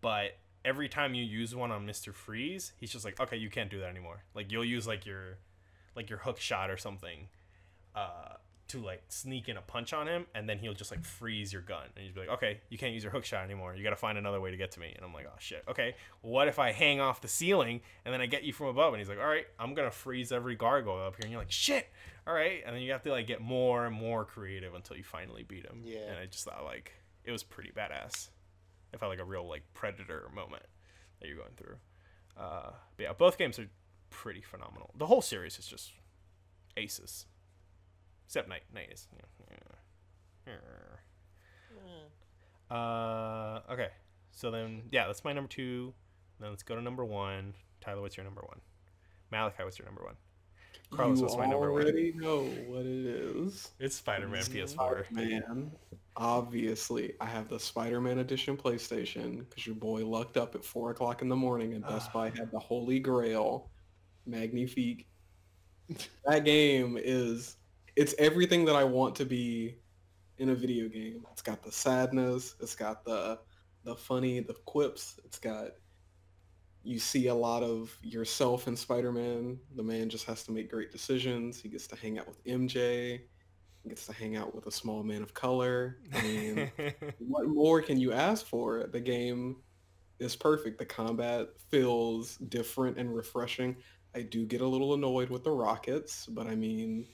but 0.00 0.38
every 0.64 0.88
time 0.88 1.14
you 1.14 1.22
use 1.22 1.54
one 1.54 1.70
on 1.70 1.86
Mr. 1.86 2.12
Freeze, 2.12 2.72
he's 2.78 2.90
just 2.90 3.04
like, 3.04 3.20
okay, 3.20 3.36
you 3.36 3.50
can't 3.50 3.70
do 3.70 3.80
that 3.80 3.88
anymore. 3.88 4.24
Like 4.34 4.50
you'll 4.50 4.64
use 4.64 4.86
like 4.86 5.06
your 5.06 5.38
like 5.94 6.10
your 6.10 6.18
hook 6.18 6.38
shot 6.38 6.70
or 6.70 6.76
something 6.76 7.28
uh 7.96 8.34
to 8.68 8.80
like 8.80 9.02
sneak 9.08 9.48
in 9.48 9.56
a 9.56 9.60
punch 9.60 9.92
on 9.92 10.08
him 10.08 10.26
and 10.34 10.48
then 10.48 10.58
he'll 10.58 10.74
just 10.74 10.90
like 10.90 11.04
freeze 11.04 11.52
your 11.52 11.62
gun. 11.62 11.84
And 11.96 12.04
you'd 12.04 12.14
be 12.14 12.20
like 12.20 12.30
okay 12.30 12.60
you 12.68 12.76
can't 12.78 12.92
use 12.92 13.02
your 13.02 13.12
hook 13.12 13.24
shot 13.24 13.44
anymore. 13.44 13.74
You 13.76 13.84
gotta 13.84 13.96
find 13.96 14.18
another 14.18 14.40
way 14.40 14.50
to 14.50 14.56
get 14.56 14.72
to 14.72 14.80
me. 14.80 14.92
And 14.94 15.04
i'm 15.04 15.14
like 15.14 15.26
oh 15.28 15.36
shit. 15.38 15.62
Okay 15.68 15.94
what 16.22 16.48
if 16.48 16.58
i 16.58 16.72
hang 16.72 17.00
off 17.00 17.20
the 17.20 17.28
ceiling 17.28 17.80
and 18.04 18.12
then 18.12 18.20
i 18.20 18.26
get 18.26 18.42
you 18.42 18.52
from 18.52 18.66
above? 18.66 18.92
And 18.92 19.00
he's 19.00 19.08
like 19.08 19.18
all 19.18 19.26
right 19.26 19.46
i'm 19.58 19.74
gonna 19.74 19.90
freeze 19.90 20.32
every 20.32 20.56
gargoyle 20.56 21.06
up 21.06 21.14
here. 21.14 21.22
And 21.22 21.30
you're 21.30 21.40
like 21.40 21.50
shit! 21.52 21.86
All 22.26 22.34
right 22.34 22.62
and 22.66 22.74
then 22.74 22.82
you 22.82 22.90
have 22.92 23.02
to 23.02 23.10
like 23.10 23.26
get 23.26 23.40
more 23.40 23.86
and 23.86 23.94
more 23.94 24.24
creative 24.24 24.74
until 24.74 24.96
you 24.96 25.04
finally 25.04 25.44
beat 25.44 25.64
him. 25.64 25.82
Yeah. 25.84 26.00
and 26.08 26.18
i 26.18 26.26
just 26.26 26.44
thought 26.44 26.64
like 26.64 26.92
it 27.24 27.32
was 27.32 27.42
pretty 27.42 27.70
badass. 27.70 28.28
It 28.92 29.00
felt 29.00 29.10
like 29.10 29.20
a 29.20 29.24
real 29.24 29.48
like 29.48 29.62
predator 29.74 30.28
moment 30.34 30.64
that 31.20 31.28
you're 31.28 31.36
going 31.36 31.54
through. 31.56 31.76
Uh 32.36 32.70
but 32.96 33.02
yeah 33.04 33.12
both 33.12 33.38
games 33.38 33.60
are 33.60 33.68
pretty 34.10 34.40
phenomenal. 34.40 34.90
The 34.96 35.06
whole 35.06 35.22
series 35.22 35.58
is 35.58 35.66
just 35.68 35.92
aces 36.76 37.26
except 38.26 38.48
Knight 38.48 38.62
Knight 38.74 38.90
is 38.92 39.08
yeah. 40.46 40.52
uh 42.76 43.60
okay 43.70 43.88
so 44.32 44.50
then 44.50 44.82
yeah 44.90 45.06
that's 45.06 45.24
my 45.24 45.32
number 45.32 45.48
two 45.48 45.94
then 46.40 46.50
let's 46.50 46.62
go 46.62 46.74
to 46.74 46.82
number 46.82 47.04
one 47.04 47.54
tyler 47.80 48.02
what's 48.02 48.16
your 48.16 48.24
number 48.24 48.42
one 48.42 48.60
malachi 49.30 49.62
what's 49.62 49.78
your 49.78 49.86
number 49.86 50.04
one 50.04 50.14
Carlos, 50.90 51.18
you 51.18 51.24
what's 51.24 51.36
my 51.36 51.46
number 51.46 51.72
one? 51.72 51.82
already 51.82 52.12
know 52.12 52.44
what 52.68 52.86
it 52.86 53.06
is. 53.06 53.70
it's 53.80 53.96
spider-man 53.96 54.42
ps4 54.42 54.68
Spider-Man. 54.68 55.72
Obviously, 56.18 57.12
I 57.20 57.26
have 57.26 57.48
the 57.48 57.60
Spider-Man 57.60 58.20
edition 58.20 58.56
PlayStation 58.56 59.40
because 59.40 59.66
your 59.66 59.74
boy 59.74 60.06
lucked 60.06 60.38
up 60.38 60.54
at 60.54 60.64
four 60.64 60.90
o'clock 60.90 61.20
in 61.20 61.28
the 61.28 61.36
morning 61.36 61.74
and 61.74 61.84
Best 61.84 62.10
Buy 62.12 62.30
had 62.30 62.50
the 62.50 62.58
Holy 62.58 62.98
Grail, 62.98 63.68
Magnifique. 64.24 65.06
that 66.24 66.44
game 66.44 66.98
is 66.98 67.56
it's 67.96 68.14
everything 68.18 68.64
that 68.66 68.76
I 68.76 68.84
want 68.84 69.16
to 69.16 69.24
be 69.24 69.78
in 70.38 70.50
a 70.50 70.54
video 70.54 70.88
game. 70.88 71.24
It's 71.32 71.42
got 71.42 71.62
the 71.62 71.72
sadness, 71.72 72.54
it's 72.60 72.76
got 72.76 73.04
the 73.04 73.40
the 73.84 73.96
funny, 73.96 74.40
the 74.40 74.54
quips, 74.66 75.18
it's 75.24 75.38
got 75.38 75.70
you 76.82 76.98
see 77.00 77.26
a 77.26 77.34
lot 77.34 77.64
of 77.64 77.96
yourself 78.02 78.68
in 78.68 78.76
Spider-Man. 78.76 79.58
The 79.74 79.82
man 79.82 80.08
just 80.08 80.24
has 80.26 80.44
to 80.44 80.52
make 80.52 80.70
great 80.70 80.92
decisions. 80.92 81.60
He 81.60 81.68
gets 81.68 81.88
to 81.88 81.96
hang 81.96 82.16
out 82.16 82.28
with 82.28 82.44
MJ. 82.44 83.20
He 83.82 83.88
gets 83.88 84.06
to 84.06 84.12
hang 84.12 84.36
out 84.36 84.54
with 84.54 84.66
a 84.66 84.70
small 84.70 85.02
man 85.02 85.22
of 85.22 85.34
color. 85.34 85.98
I 86.14 86.22
mean, 86.22 86.70
what 87.18 87.48
more 87.48 87.82
can 87.82 87.98
you 87.98 88.12
ask 88.12 88.46
for? 88.46 88.86
The 88.86 89.00
game 89.00 89.56
is 90.20 90.36
perfect. 90.36 90.78
The 90.78 90.86
combat 90.86 91.48
feels 91.70 92.36
different 92.36 92.98
and 92.98 93.12
refreshing. 93.12 93.76
I 94.14 94.22
do 94.22 94.46
get 94.46 94.60
a 94.60 94.66
little 94.66 94.94
annoyed 94.94 95.28
with 95.28 95.42
the 95.42 95.50
rockets, 95.50 96.26
but 96.26 96.46
I 96.46 96.54
mean, 96.54 97.06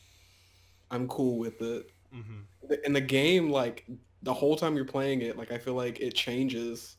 I'm 0.93 1.09
cool 1.09 1.39
with 1.39 1.62
it. 1.62 1.86
hmm 2.12 2.43
And 2.85 2.94
the 2.97 3.01
game, 3.01 3.51
like 3.51 3.86
the 4.23 4.35
whole 4.35 4.56
time 4.56 4.77
you're 4.77 4.85
playing 4.85 5.23
it, 5.23 5.36
like 5.36 5.51
I 5.52 5.59
feel 5.59 5.74
like 5.74 6.01
it 6.01 6.14
changes. 6.14 6.97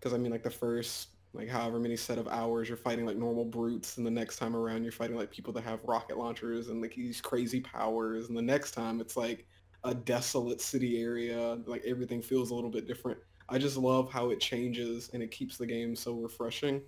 Because 0.00 0.14
I 0.14 0.18
mean, 0.18 0.32
like 0.32 0.42
the 0.42 0.50
first, 0.50 1.10
like 1.34 1.48
however 1.48 1.80
many 1.80 1.96
set 1.96 2.18
of 2.18 2.28
hours 2.28 2.68
you're 2.68 2.76
fighting 2.78 3.06
like 3.06 3.16
normal 3.16 3.44
brutes, 3.46 3.98
and 3.98 4.06
the 4.06 4.10
next 4.10 4.36
time 4.38 4.56
around 4.56 4.82
you're 4.84 4.92
fighting 4.92 5.16
like 5.16 5.30
people 5.32 5.52
that 5.54 5.64
have 5.64 5.84
rocket 5.84 6.18
launchers 6.18 6.68
and 6.68 6.82
like 6.82 6.94
these 6.94 7.20
crazy 7.20 7.60
powers, 7.60 8.28
and 8.28 8.38
the 8.38 8.42
next 8.42 8.72
time 8.72 9.00
it's 9.00 9.16
like 9.16 9.46
a 9.84 9.94
desolate 9.94 10.60
city 10.60 11.00
area. 11.02 11.56
Like 11.66 11.82
everything 11.86 12.22
feels 12.22 12.50
a 12.50 12.54
little 12.54 12.70
bit 12.70 12.86
different. 12.86 13.20
I 13.48 13.58
just 13.58 13.76
love 13.78 14.10
how 14.12 14.30
it 14.30 14.40
changes 14.40 15.10
and 15.14 15.22
it 15.22 15.30
keeps 15.30 15.58
the 15.58 15.66
game 15.66 15.96
so 15.96 16.14
refreshing. 16.14 16.82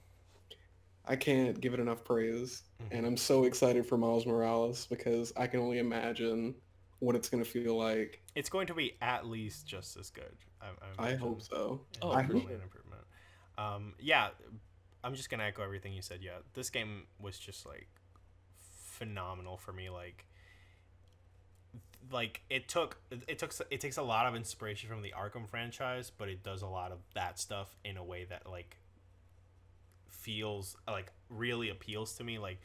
I 1.09 1.17
can't 1.17 1.59
give 1.61 1.75
it 1.75 1.81
enough 1.81 2.05
praise, 2.05 2.63
and 2.91 3.07
I'm 3.07 3.17
so 3.17 3.45
excited 3.45 3.87
for 3.87 3.97
Miles 3.97 4.27
Morales 4.27 4.87
because 4.87 5.33
I 5.37 5.47
can 5.47 5.61
only 5.61 5.79
imagine 5.79 6.55
what 7.01 7.17
it's 7.17 7.29
gonna 7.29 7.45
feel 7.45 7.77
like. 7.77 8.21
it's 8.35 8.51
going 8.51 8.67
to 8.67 8.75
be 8.75 8.97
at 9.01 9.25
least 9.27 9.67
just 9.67 9.97
as 9.97 10.11
good 10.11 10.37
i, 10.61 10.67
I 10.67 11.05
imagine. 11.05 11.19
hope 11.21 11.43
so. 11.43 11.81
Oh, 12.03 12.11
I 12.11 12.23
hope. 12.23 12.43
sure. 12.43 12.51
an 12.51 12.61
improvement. 12.63 13.03
Um, 13.57 13.95
yeah, 13.99 14.29
I'm 15.03 15.15
just 15.15 15.31
gonna 15.31 15.45
echo 15.45 15.63
everything 15.63 15.93
you 15.93 16.03
said. 16.03 16.21
Yeah, 16.23 16.39
this 16.55 16.71
game 16.71 17.05
was 17.21 17.39
just 17.39 17.67
like 17.67 17.89
phenomenal 18.61 19.57
for 19.57 19.73
me. 19.73 19.91
Like, 19.91 20.27
like 22.11 22.43
it 22.51 22.69
took 22.69 22.99
it 23.11 23.39
took 23.39 23.55
it 23.71 23.81
takes 23.81 23.97
a 23.97 24.03
lot 24.03 24.27
of 24.27 24.35
inspiration 24.35 24.89
from 24.89 25.03
the 25.03 25.15
Arkham 25.17 25.49
franchise, 25.49 26.11
but 26.11 26.29
it 26.29 26.43
does 26.43 26.63
a 26.63 26.67
lot 26.67 26.93
of 26.93 26.99
that 27.15 27.39
stuff 27.39 27.77
in 27.85 27.97
a 27.97 28.05
way 28.05 28.25
that 28.25 28.49
like 28.49 28.77
feels 30.29 30.77
like 30.87 31.11
really 31.31 31.71
appeals 31.71 32.13
to 32.17 32.23
me. 32.25 32.39
Like, 32.39 32.59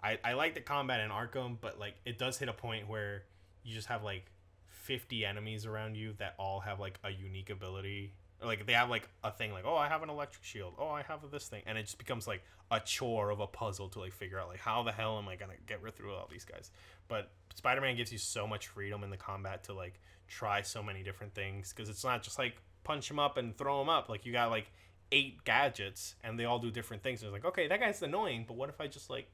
I 0.00 0.18
I 0.22 0.32
like 0.34 0.54
the 0.54 0.60
combat 0.60 1.00
in 1.00 1.10
Arkham, 1.10 1.56
but 1.60 1.80
like 1.80 1.96
it 2.04 2.16
does 2.16 2.38
hit 2.38 2.48
a 2.48 2.52
point 2.52 2.88
where 2.88 3.24
you 3.64 3.74
just 3.74 3.88
have 3.88 4.04
like 4.04 4.26
50 4.68 5.24
enemies 5.24 5.66
around 5.66 5.96
you 5.96 6.14
that 6.18 6.34
all 6.38 6.60
have 6.60 6.78
like 6.78 7.00
a 7.02 7.10
unique 7.10 7.50
ability 7.50 8.14
Or, 8.40 8.46
like 8.46 8.66
they 8.66 8.72
have 8.74 8.88
like 8.88 9.08
a 9.24 9.32
thing 9.32 9.52
like, 9.52 9.64
oh, 9.66 9.74
I 9.76 9.88
have 9.88 10.04
an 10.04 10.10
electric 10.10 10.44
shield. 10.44 10.74
Oh, 10.78 10.90
I 10.90 11.02
have 11.02 11.28
this 11.32 11.48
thing, 11.48 11.62
and 11.66 11.76
it 11.76 11.82
just 11.86 11.98
becomes 11.98 12.28
like 12.28 12.42
a 12.70 12.78
chore 12.78 13.30
of 13.30 13.40
a 13.40 13.48
puzzle 13.48 13.88
to 13.90 13.98
like 13.98 14.12
figure 14.12 14.38
out 14.38 14.48
like 14.48 14.60
how 14.60 14.84
the 14.84 14.92
hell 14.92 15.18
am 15.18 15.26
I 15.28 15.34
gonna 15.34 15.54
get 15.66 15.82
rid 15.82 15.96
through 15.96 16.14
all 16.14 16.28
these 16.30 16.44
guys. 16.44 16.70
But 17.08 17.30
Spider-Man 17.54 17.96
gives 17.96 18.12
you 18.12 18.18
so 18.18 18.46
much 18.46 18.68
freedom 18.68 19.02
in 19.02 19.10
the 19.10 19.16
combat 19.16 19.64
to 19.64 19.72
like 19.74 20.00
try 20.28 20.62
so 20.62 20.82
many 20.84 21.02
different 21.02 21.34
things 21.34 21.72
because 21.72 21.88
it's 21.90 22.04
not 22.04 22.22
just 22.22 22.38
like 22.38 22.56
punch 22.84 23.10
him 23.10 23.18
up 23.18 23.36
and 23.38 23.56
throw 23.56 23.82
him 23.82 23.88
up. 23.88 24.08
Like 24.08 24.24
you 24.24 24.32
got 24.32 24.50
like 24.50 24.68
eight 25.12 25.44
gadgets 25.44 26.16
and 26.24 26.38
they 26.38 26.44
all 26.44 26.58
do 26.58 26.70
different 26.70 27.04
things. 27.04 27.22
And 27.22 27.28
it's 27.28 27.32
like, 27.32 27.44
okay, 27.52 27.68
that 27.68 27.78
guy's 27.78 28.02
annoying, 28.02 28.44
but 28.48 28.56
what 28.56 28.68
if 28.68 28.80
I 28.80 28.88
just 28.88 29.10
like 29.10 29.30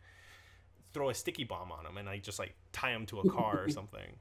throw 0.92 1.08
a 1.08 1.14
sticky 1.14 1.44
bomb 1.44 1.72
on 1.72 1.86
him 1.86 1.96
and 1.96 2.08
I 2.08 2.18
just 2.18 2.38
like 2.38 2.54
tie 2.72 2.90
him 2.90 3.06
to 3.06 3.20
a 3.20 3.30
car 3.30 3.62
or 3.64 3.68
something? 3.70 4.16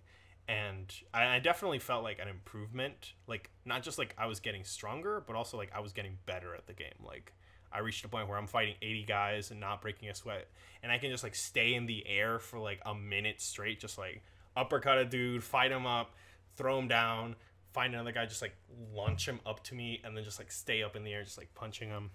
And 0.47 0.93
I, 1.13 1.35
I 1.35 1.39
definitely 1.39 1.79
felt 1.79 2.03
like 2.03 2.19
an 2.19 2.29
improvement. 2.29 3.13
Like 3.27 3.49
not 3.65 3.83
just 3.83 3.97
like 3.97 4.15
I 4.17 4.27
was 4.27 4.39
getting 4.39 4.63
stronger, 4.63 5.21
but 5.25 5.35
also 5.35 5.57
like 5.57 5.71
I 5.75 5.81
was 5.81 5.91
getting 5.91 6.17
better 6.25 6.55
at 6.55 6.67
the 6.67 6.73
game. 6.73 7.03
Like 7.05 7.33
I 7.71 7.79
reached 7.79 8.05
a 8.05 8.07
point 8.07 8.29
where 8.29 8.37
I'm 8.37 8.47
fighting 8.47 8.75
80 8.81 9.03
guys 9.03 9.51
and 9.51 9.59
not 9.59 9.81
breaking 9.81 10.09
a 10.09 10.15
sweat, 10.15 10.47
and 10.83 10.91
I 10.91 10.99
can 10.99 11.11
just 11.11 11.23
like 11.23 11.35
stay 11.35 11.73
in 11.73 11.85
the 11.85 12.07
air 12.07 12.39
for 12.39 12.59
like 12.59 12.79
a 12.85 12.95
minute 12.95 13.41
straight, 13.41 13.79
just 13.81 13.97
like 13.97 14.23
uppercut 14.55 14.97
a 14.97 15.05
dude, 15.05 15.43
fight 15.43 15.71
him 15.71 15.85
up, 15.85 16.15
throw 16.55 16.79
him 16.79 16.87
down, 16.87 17.35
find 17.77 17.93
another 17.93 18.11
guy, 18.11 18.25
just 18.25 18.41
like 18.41 18.55
launch 18.91 19.27
him 19.27 19.39
up 19.45 19.63
to 19.63 19.75
me, 19.75 20.01
and 20.03 20.17
then 20.17 20.23
just 20.23 20.39
like 20.39 20.51
stay 20.51 20.81
up 20.81 20.95
in 20.95 21.03
the 21.03 21.13
air, 21.13 21.23
just 21.23 21.37
like 21.37 21.53
punching 21.53 21.89
him. 21.89 22.09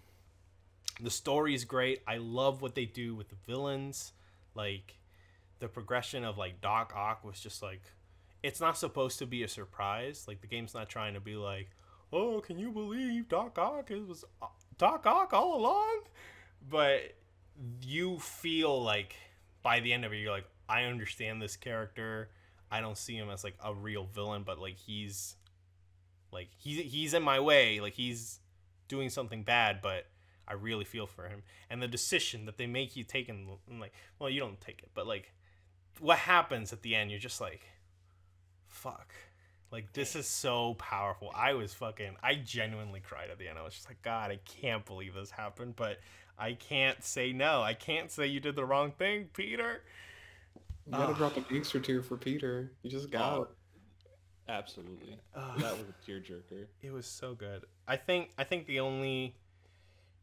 The 1.00 1.08
story 1.08 1.54
is 1.54 1.64
great. 1.64 2.02
I 2.04 2.16
love 2.16 2.62
what 2.62 2.74
they 2.74 2.84
do 2.84 3.14
with 3.14 3.28
the 3.28 3.36
villains. 3.46 4.12
Like 4.56 4.98
the 5.60 5.68
progression 5.68 6.24
of 6.24 6.36
like 6.36 6.60
Doc 6.60 6.92
Ock 6.96 7.24
was 7.24 7.38
just 7.38 7.62
like 7.62 7.82
it's 8.42 8.60
not 8.60 8.76
supposed 8.76 9.20
to 9.20 9.26
be 9.26 9.44
a 9.44 9.48
surprise. 9.48 10.24
Like 10.26 10.40
the 10.40 10.48
game's 10.48 10.74
not 10.74 10.88
trying 10.88 11.14
to 11.14 11.20
be 11.20 11.36
like, 11.36 11.70
"Oh, 12.12 12.40
can 12.40 12.58
you 12.58 12.72
believe 12.72 13.28
Doc 13.28 13.56
Ock 13.56 13.92
it 13.92 14.04
was 14.04 14.24
uh, 14.42 14.46
Doc 14.78 15.06
Ock 15.06 15.32
all 15.32 15.60
along?" 15.60 16.00
But 16.68 17.14
you 17.80 18.18
feel 18.18 18.82
like 18.82 19.14
by 19.62 19.78
the 19.78 19.92
end 19.92 20.04
of 20.04 20.12
it, 20.12 20.16
you're 20.16 20.32
like, 20.32 20.48
"I 20.68 20.86
understand 20.86 21.40
this 21.40 21.54
character. 21.54 22.30
I 22.68 22.80
don't 22.80 22.98
see 22.98 23.14
him 23.14 23.30
as 23.30 23.44
like 23.44 23.54
a 23.64 23.72
real 23.72 24.06
villain, 24.06 24.42
but 24.42 24.58
like 24.58 24.76
he's 24.76 25.36
like 26.32 26.48
he's 26.56 26.90
he's 26.90 27.14
in 27.14 27.22
my 27.22 27.40
way. 27.40 27.80
Like 27.80 27.94
he's 27.94 28.40
doing 28.88 29.10
something 29.10 29.42
bad, 29.42 29.80
but." 29.82 30.06
I 30.44 30.54
really 30.54 30.84
feel 30.84 31.06
for 31.06 31.28
him, 31.28 31.44
and 31.70 31.80
the 31.80 31.86
decision 31.86 32.46
that 32.46 32.58
they 32.58 32.66
make 32.66 32.96
you 32.96 33.04
take, 33.04 33.28
and 33.28 33.46
like, 33.80 33.92
well, 34.18 34.28
you 34.28 34.40
don't 34.40 34.60
take 34.60 34.82
it, 34.82 34.90
but 34.92 35.06
like, 35.06 35.32
what 36.00 36.18
happens 36.18 36.72
at 36.72 36.82
the 36.82 36.96
end, 36.96 37.10
you're 37.12 37.20
just 37.20 37.40
like, 37.40 37.62
fuck. 38.66 39.14
Like 39.70 39.92
this 39.94 40.14
is 40.14 40.26
so 40.26 40.74
powerful. 40.74 41.32
I 41.34 41.54
was 41.54 41.72
fucking 41.72 42.16
I 42.22 42.34
genuinely 42.34 43.00
cried 43.00 43.30
at 43.30 43.38
the 43.38 43.48
end. 43.48 43.58
I 43.58 43.62
was 43.62 43.72
just 43.74 43.88
like, 43.88 44.02
God, 44.02 44.30
I 44.30 44.38
can't 44.44 44.84
believe 44.84 45.14
this 45.14 45.30
happened, 45.30 45.76
but 45.76 45.98
I 46.38 46.52
can't 46.52 47.02
say 47.02 47.32
no. 47.32 47.62
I 47.62 47.72
can't 47.72 48.10
say 48.10 48.26
you 48.26 48.40
did 48.40 48.54
the 48.54 48.66
wrong 48.66 48.92
thing, 48.92 49.30
Peter. 49.32 49.82
You 50.86 50.92
gotta 50.92 51.14
drop 51.14 51.36
a 51.36 51.40
geeks 51.40 51.74
or 51.74 51.80
two 51.80 52.02
for 52.02 52.16
Peter. 52.16 52.72
You 52.82 52.90
just 52.90 53.10
got 53.10 53.38
Oh. 53.38 53.48
Absolutely. 54.48 55.18
Ugh. 55.34 55.60
That 55.60 55.78
was 55.78 55.86
a 55.88 56.10
tearjerker. 56.10 56.66
It 56.82 56.92
was 56.92 57.06
so 57.06 57.34
good. 57.34 57.64
I 57.86 57.96
think 57.96 58.30
I 58.36 58.44
think 58.44 58.66
the 58.66 58.80
only 58.80 59.36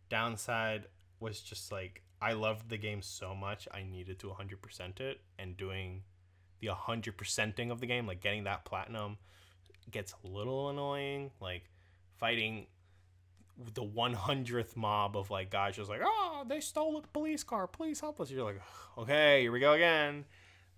downside 0.09 0.85
was 1.19 1.39
just 1.39 1.71
like 1.71 2.01
I 2.21 2.33
loved 2.33 2.69
the 2.69 2.77
game 2.77 3.01
so 3.01 3.33
much 3.33 3.67
I 3.71 3.83
needed 3.83 4.19
to 4.19 4.27
100% 4.27 4.99
it 4.99 5.21
and 5.37 5.55
doing 5.55 6.03
the 6.59 6.67
100%ing 6.67 7.71
of 7.71 7.79
the 7.79 7.85
game 7.85 8.05
like 8.05 8.21
getting 8.21 8.43
that 8.43 8.65
platinum 8.65 9.17
gets 9.91 10.13
a 10.23 10.27
little 10.27 10.69
annoying 10.69 11.31
like 11.39 11.69
fighting 12.17 12.67
the 13.73 13.83
100th 13.83 14.75
mob 14.75 15.17
of 15.17 15.31
like 15.31 15.49
guys 15.49 15.75
just 15.75 15.89
like 15.89 16.01
oh 16.03 16.43
they 16.47 16.59
stole 16.59 16.97
a 16.97 17.01
police 17.13 17.43
car 17.43 17.67
please 17.67 17.99
help 17.99 18.19
us 18.19 18.29
you're 18.29 18.43
like 18.43 18.61
okay 18.97 19.41
here 19.41 19.51
we 19.51 19.59
go 19.59 19.73
again 19.73 20.25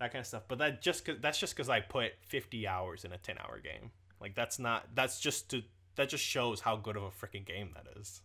that 0.01 0.11
kind 0.11 0.21
of 0.21 0.27
stuff 0.27 0.43
but 0.47 0.57
that 0.57 0.81
just 0.81 1.05
cause, 1.05 1.15
that's 1.21 1.37
just 1.39 1.55
because 1.55 1.69
i 1.69 1.79
put 1.79 2.11
50 2.27 2.67
hours 2.67 3.05
in 3.05 3.11
a 3.13 3.17
10 3.17 3.37
hour 3.37 3.59
game 3.59 3.91
like 4.19 4.35
that's 4.35 4.59
not 4.59 4.87
that's 4.95 5.19
just 5.19 5.49
to 5.51 5.61
that 5.95 6.09
just 6.09 6.23
shows 6.23 6.59
how 6.61 6.75
good 6.75 6.97
of 6.97 7.03
a 7.03 7.09
freaking 7.09 7.45
game 7.45 7.69
that 7.75 7.85
is 7.99 8.21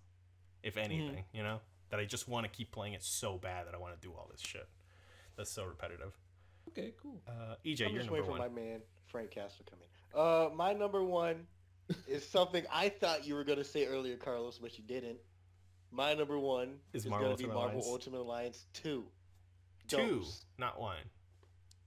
if 0.62 0.76
anything 0.76 1.24
you 1.32 1.42
know 1.42 1.60
that 1.90 2.00
i 2.00 2.04
just 2.04 2.28
want 2.28 2.44
to 2.44 2.50
keep 2.50 2.72
playing 2.72 2.94
it 2.94 3.02
so 3.02 3.36
bad 3.36 3.66
that 3.66 3.74
i 3.74 3.78
want 3.78 3.94
to 3.94 4.06
do 4.06 4.12
all 4.14 4.28
this 4.30 4.40
shit 4.40 4.68
that's 5.36 5.50
so 5.50 5.64
repetitive 5.64 6.12
Okay, 6.70 6.92
cool. 7.00 7.22
uh 7.28 7.54
ej 7.64 7.80
I'm 7.82 7.92
you're 7.92 8.00
just 8.00 8.10
number 8.10 8.12
waiting 8.14 8.30
one 8.30 8.40
for 8.40 8.48
my 8.48 8.60
man 8.60 8.80
Frank 9.06 9.30
Castle 9.30 9.64
to 9.64 9.70
come 9.70 9.78
in. 9.80 10.20
Uh, 10.20 10.50
my 10.54 10.72
number 10.72 11.02
one 11.04 11.46
is 12.08 12.28
something 12.28 12.64
I 12.72 12.88
thought 12.88 13.26
you 13.26 13.34
were 13.34 13.44
gonna 13.44 13.64
say 13.64 13.86
earlier, 13.86 14.16
Carlos, 14.16 14.58
but 14.58 14.76
you 14.76 14.84
didn't. 14.84 15.18
My 15.92 16.14
number 16.14 16.38
one 16.38 16.78
Is 16.92 17.04
is, 17.04 17.10
Marvel 17.10 17.28
gonna 17.28 17.36
be 17.36 17.44
Ultimate 17.44 17.54
Marvel 17.54 17.70
Alliance? 17.78 17.86
Ultimate 17.88 18.20
Alliance 18.20 18.66
two. 18.72 19.04
two 19.88 19.96
Dose. 19.96 20.44
not 20.58 20.80
one 20.80 20.96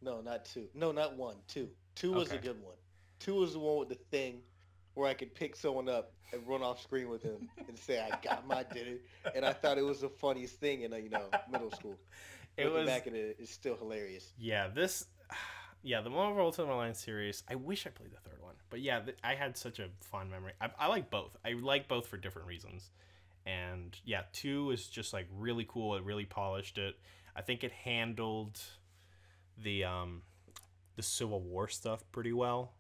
No, 0.01 0.21
not 0.21 0.45
two. 0.45 0.67
No, 0.73 0.91
not 0.91 1.17
one. 1.17 1.35
Two. 1.47 1.69
Two 1.95 2.13
was 2.13 2.31
a 2.31 2.37
good 2.37 2.61
one. 2.63 2.75
Two 3.19 3.35
was 3.35 3.53
the 3.53 3.59
one 3.59 3.77
with 3.79 3.89
the 3.89 3.95
thing 3.95 4.41
where 4.93 5.09
I 5.09 5.13
could 5.13 5.33
pick 5.33 5.55
someone 5.55 5.89
up 5.89 6.13
and 6.31 6.47
run 6.47 6.61
off 6.61 6.81
screen 6.81 7.09
with 7.09 7.23
him 7.23 7.49
and 7.67 7.77
say 7.77 7.99
I 7.99 8.17
got 8.21 8.47
my 8.47 8.63
dinner. 8.63 8.97
And 9.35 9.45
I 9.45 9.53
thought 9.53 9.77
it 9.77 9.85
was 9.85 10.01
the 10.01 10.09
funniest 10.09 10.55
thing 10.59 10.83
in 10.83 10.93
uh, 10.93 10.97
you 10.97 11.09
know 11.09 11.25
middle 11.51 11.71
school. 11.71 11.97
it 12.57 12.65
Looking 12.65 12.79
was 12.79 12.87
back 12.87 13.07
at 13.07 13.13
it, 13.13 13.37
it's 13.39 13.51
still 13.51 13.75
hilarious. 13.75 14.31
Yeah, 14.37 14.67
this, 14.67 15.05
yeah, 15.83 16.01
the 16.01 16.09
Marvel 16.09 16.45
Ultimate 16.45 16.73
Alliance 16.73 17.03
series. 17.03 17.43
I 17.49 17.55
wish 17.55 17.85
I 17.85 17.89
played 17.89 18.11
the 18.11 18.29
third 18.29 18.41
one, 18.41 18.55
but 18.69 18.81
yeah, 18.81 18.99
th- 19.01 19.17
I 19.23 19.35
had 19.35 19.57
such 19.57 19.79
a 19.79 19.87
fond 20.01 20.31
memory. 20.31 20.53
I, 20.61 20.69
I 20.79 20.87
like 20.87 21.09
both. 21.09 21.35
I 21.45 21.53
like 21.53 21.87
both 21.87 22.07
for 22.07 22.17
different 22.17 22.47
reasons, 22.47 22.89
and 23.45 23.97
yeah, 24.05 24.23
two 24.33 24.71
is 24.71 24.87
just 24.87 25.13
like 25.13 25.27
really 25.37 25.65
cool. 25.67 25.95
It 25.95 26.03
really 26.03 26.25
polished 26.25 26.77
it. 26.77 26.95
I 27.35 27.41
think 27.41 27.63
it 27.63 27.71
handled 27.71 28.59
the 29.63 29.83
um 29.83 30.21
the 30.95 31.03
Civil 31.03 31.41
War 31.41 31.67
stuff 31.67 32.03
pretty 32.11 32.33
well, 32.33 32.73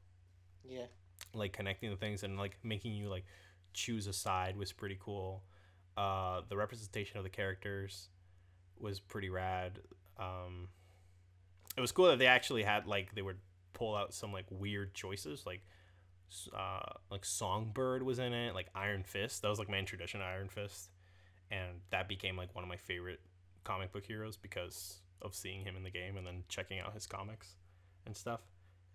Yeah. 0.67 0.85
like 1.33 1.53
connecting 1.53 1.89
the 1.89 1.95
things 1.97 2.23
and 2.23 2.37
like 2.37 2.57
making 2.63 2.93
you 2.93 3.07
like 3.09 3.25
choose 3.73 4.07
a 4.07 4.13
side 4.13 4.57
was 4.57 4.71
pretty 4.73 4.97
cool. 4.99 5.43
Uh, 5.97 6.41
the 6.49 6.57
representation 6.57 7.17
of 7.17 7.23
the 7.23 7.29
characters 7.29 8.09
was 8.79 8.99
pretty 8.99 9.29
rad. 9.29 9.79
Um, 10.17 10.69
it 11.77 11.81
was 11.81 11.91
cool 11.91 12.07
that 12.07 12.19
they 12.19 12.27
actually 12.27 12.63
had 12.63 12.87
like 12.87 13.13
they 13.15 13.21
would 13.21 13.37
pull 13.73 13.95
out 13.95 14.13
some 14.13 14.33
like 14.33 14.45
weird 14.49 14.93
choices 14.93 15.45
like 15.45 15.61
uh 16.53 16.81
like 17.09 17.23
songbird 17.23 18.03
was 18.03 18.19
in 18.19 18.33
it 18.33 18.53
like 18.53 18.67
iron 18.75 19.01
fist 19.03 19.41
that 19.41 19.47
was 19.47 19.57
like 19.57 19.69
my 19.69 19.77
introduction 19.77 20.19
to 20.19 20.25
iron 20.25 20.49
fist 20.49 20.89
and 21.49 21.79
that 21.89 22.07
became 22.09 22.35
like 22.35 22.53
one 22.53 22.63
of 22.63 22.67
my 22.67 22.75
favorite 22.77 23.19
comic 23.63 23.91
book 23.93 24.05
heroes 24.05 24.35
because 24.37 24.99
of 25.21 25.33
seeing 25.35 25.63
him 25.65 25.75
in 25.75 25.83
the 25.83 25.89
game 25.89 26.17
and 26.17 26.25
then 26.25 26.43
checking 26.49 26.79
out 26.79 26.93
his 26.93 27.05
comics 27.05 27.55
and 28.05 28.15
stuff 28.15 28.39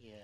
Yeah. 0.00 0.14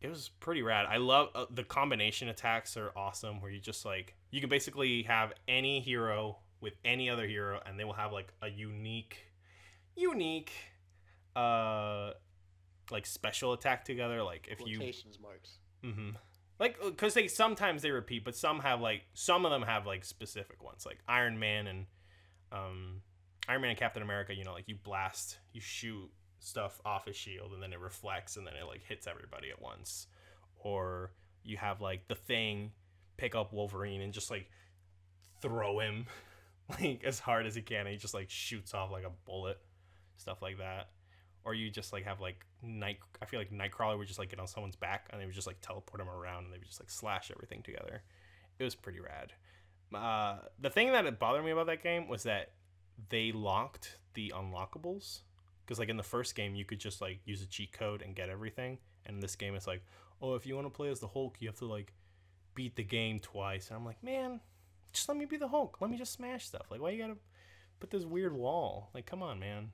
it 0.00 0.08
was 0.08 0.28
pretty 0.40 0.62
rad. 0.62 0.86
I 0.88 0.98
love 0.98 1.28
uh, 1.34 1.46
the 1.50 1.64
combination 1.64 2.28
attacks 2.28 2.76
are 2.76 2.92
awesome 2.96 3.40
where 3.40 3.50
you 3.50 3.60
just 3.60 3.84
like 3.84 4.14
you 4.30 4.40
can 4.40 4.48
basically 4.50 5.02
have 5.04 5.32
any 5.48 5.80
hero 5.80 6.38
with 6.60 6.74
any 6.84 7.10
other 7.10 7.26
hero 7.26 7.60
and 7.66 7.78
they 7.78 7.84
will 7.84 7.92
have 7.94 8.12
like 8.12 8.32
a 8.42 8.48
unique 8.48 9.18
unique 9.96 10.52
uh 11.34 12.12
like 12.90 13.04
special 13.06 13.52
attack 13.52 13.84
together 13.84 14.22
like 14.22 14.48
if 14.50 14.60
you 14.66 14.78
marks. 15.20 15.58
hmm 15.82 16.10
Like, 16.58 16.80
because 16.82 17.12
they 17.14 17.28
sometimes 17.28 17.82
they 17.82 17.90
repeat, 17.90 18.24
but 18.24 18.34
some 18.36 18.60
have 18.60 18.80
like 18.80 19.02
some 19.12 19.44
of 19.44 19.50
them 19.50 19.62
have 19.62 19.86
like 19.86 20.04
specific 20.04 20.62
ones, 20.62 20.86
like 20.86 20.98
Iron 21.08 21.38
Man 21.38 21.66
and 21.66 21.86
um, 22.52 23.02
Iron 23.48 23.62
Man 23.62 23.70
and 23.70 23.78
Captain 23.78 24.02
America. 24.02 24.34
You 24.34 24.44
know, 24.44 24.52
like 24.52 24.68
you 24.68 24.76
blast, 24.82 25.38
you 25.52 25.60
shoot 25.60 26.10
stuff 26.38 26.80
off 26.84 27.06
his 27.06 27.16
shield, 27.16 27.52
and 27.52 27.62
then 27.62 27.72
it 27.72 27.80
reflects, 27.80 28.36
and 28.36 28.46
then 28.46 28.54
it 28.54 28.66
like 28.66 28.82
hits 28.82 29.06
everybody 29.06 29.50
at 29.50 29.60
once. 29.60 30.06
Or 30.56 31.12
you 31.44 31.56
have 31.56 31.80
like 31.80 32.08
the 32.08 32.14
Thing 32.14 32.72
pick 33.16 33.34
up 33.34 33.52
Wolverine 33.52 34.00
and 34.00 34.12
just 34.12 34.30
like 34.30 34.50
throw 35.40 35.78
him 35.80 36.06
like 36.80 37.02
as 37.04 37.18
hard 37.18 37.46
as 37.46 37.54
he 37.54 37.62
can, 37.62 37.80
and 37.80 37.88
he 37.88 37.96
just 37.96 38.14
like 38.14 38.30
shoots 38.30 38.74
off 38.74 38.90
like 38.90 39.04
a 39.04 39.12
bullet, 39.24 39.58
stuff 40.16 40.42
like 40.42 40.58
that 40.58 40.88
or 41.46 41.54
you 41.54 41.70
just 41.70 41.92
like 41.92 42.04
have 42.04 42.20
like 42.20 42.44
night 42.62 42.98
i 43.22 43.24
feel 43.24 43.40
like 43.40 43.50
nightcrawler 43.50 43.96
would 43.96 44.08
just 44.08 44.18
like 44.18 44.28
get 44.28 44.40
on 44.40 44.46
someone's 44.46 44.76
back 44.76 45.08
and 45.10 45.20
they 45.20 45.24
would 45.24 45.34
just 45.34 45.46
like 45.46 45.60
teleport 45.62 46.00
him 46.00 46.08
around 46.08 46.44
and 46.44 46.52
they 46.52 46.58
would 46.58 46.66
just 46.66 46.80
like 46.80 46.90
slash 46.90 47.30
everything 47.34 47.62
together 47.62 48.02
it 48.58 48.64
was 48.64 48.74
pretty 48.74 49.00
rad 49.00 49.32
uh, 49.94 50.38
the 50.60 50.68
thing 50.68 50.90
that 50.90 51.18
bothered 51.20 51.44
me 51.44 51.52
about 51.52 51.68
that 51.68 51.80
game 51.82 52.08
was 52.08 52.24
that 52.24 52.50
they 53.08 53.32
locked 53.32 53.98
the 54.14 54.32
unlockables 54.34 55.20
because 55.64 55.78
like 55.78 55.88
in 55.88 55.96
the 55.96 56.02
first 56.02 56.34
game 56.34 56.54
you 56.54 56.64
could 56.64 56.78
just 56.78 57.00
like 57.00 57.20
use 57.24 57.42
a 57.42 57.46
cheat 57.46 57.72
code 57.72 58.02
and 58.02 58.14
get 58.14 58.28
everything 58.28 58.78
and 59.04 59.16
in 59.16 59.20
this 59.20 59.36
game 59.36 59.54
it's 59.54 59.66
like 59.66 59.82
oh 60.22 60.34
if 60.34 60.46
you 60.46 60.54
want 60.54 60.66
to 60.66 60.70
play 60.70 60.88
as 60.88 61.00
the 61.00 61.08
hulk 61.08 61.36
you 61.40 61.48
have 61.48 61.58
to 61.58 61.66
like 61.66 61.92
beat 62.54 62.74
the 62.76 62.82
game 62.82 63.18
twice 63.20 63.68
and 63.68 63.76
i'm 63.76 63.84
like 63.84 64.02
man 64.02 64.40
just 64.92 65.08
let 65.08 65.18
me 65.18 65.26
be 65.26 65.36
the 65.36 65.48
hulk 65.48 65.76
let 65.80 65.90
me 65.90 65.98
just 65.98 66.12
smash 66.12 66.46
stuff 66.46 66.70
like 66.70 66.80
why 66.80 66.90
you 66.90 67.00
gotta 67.00 67.18
put 67.80 67.90
this 67.90 68.04
weird 68.04 68.32
wall 68.34 68.88
like 68.94 69.04
come 69.04 69.22
on 69.22 69.38
man 69.38 69.70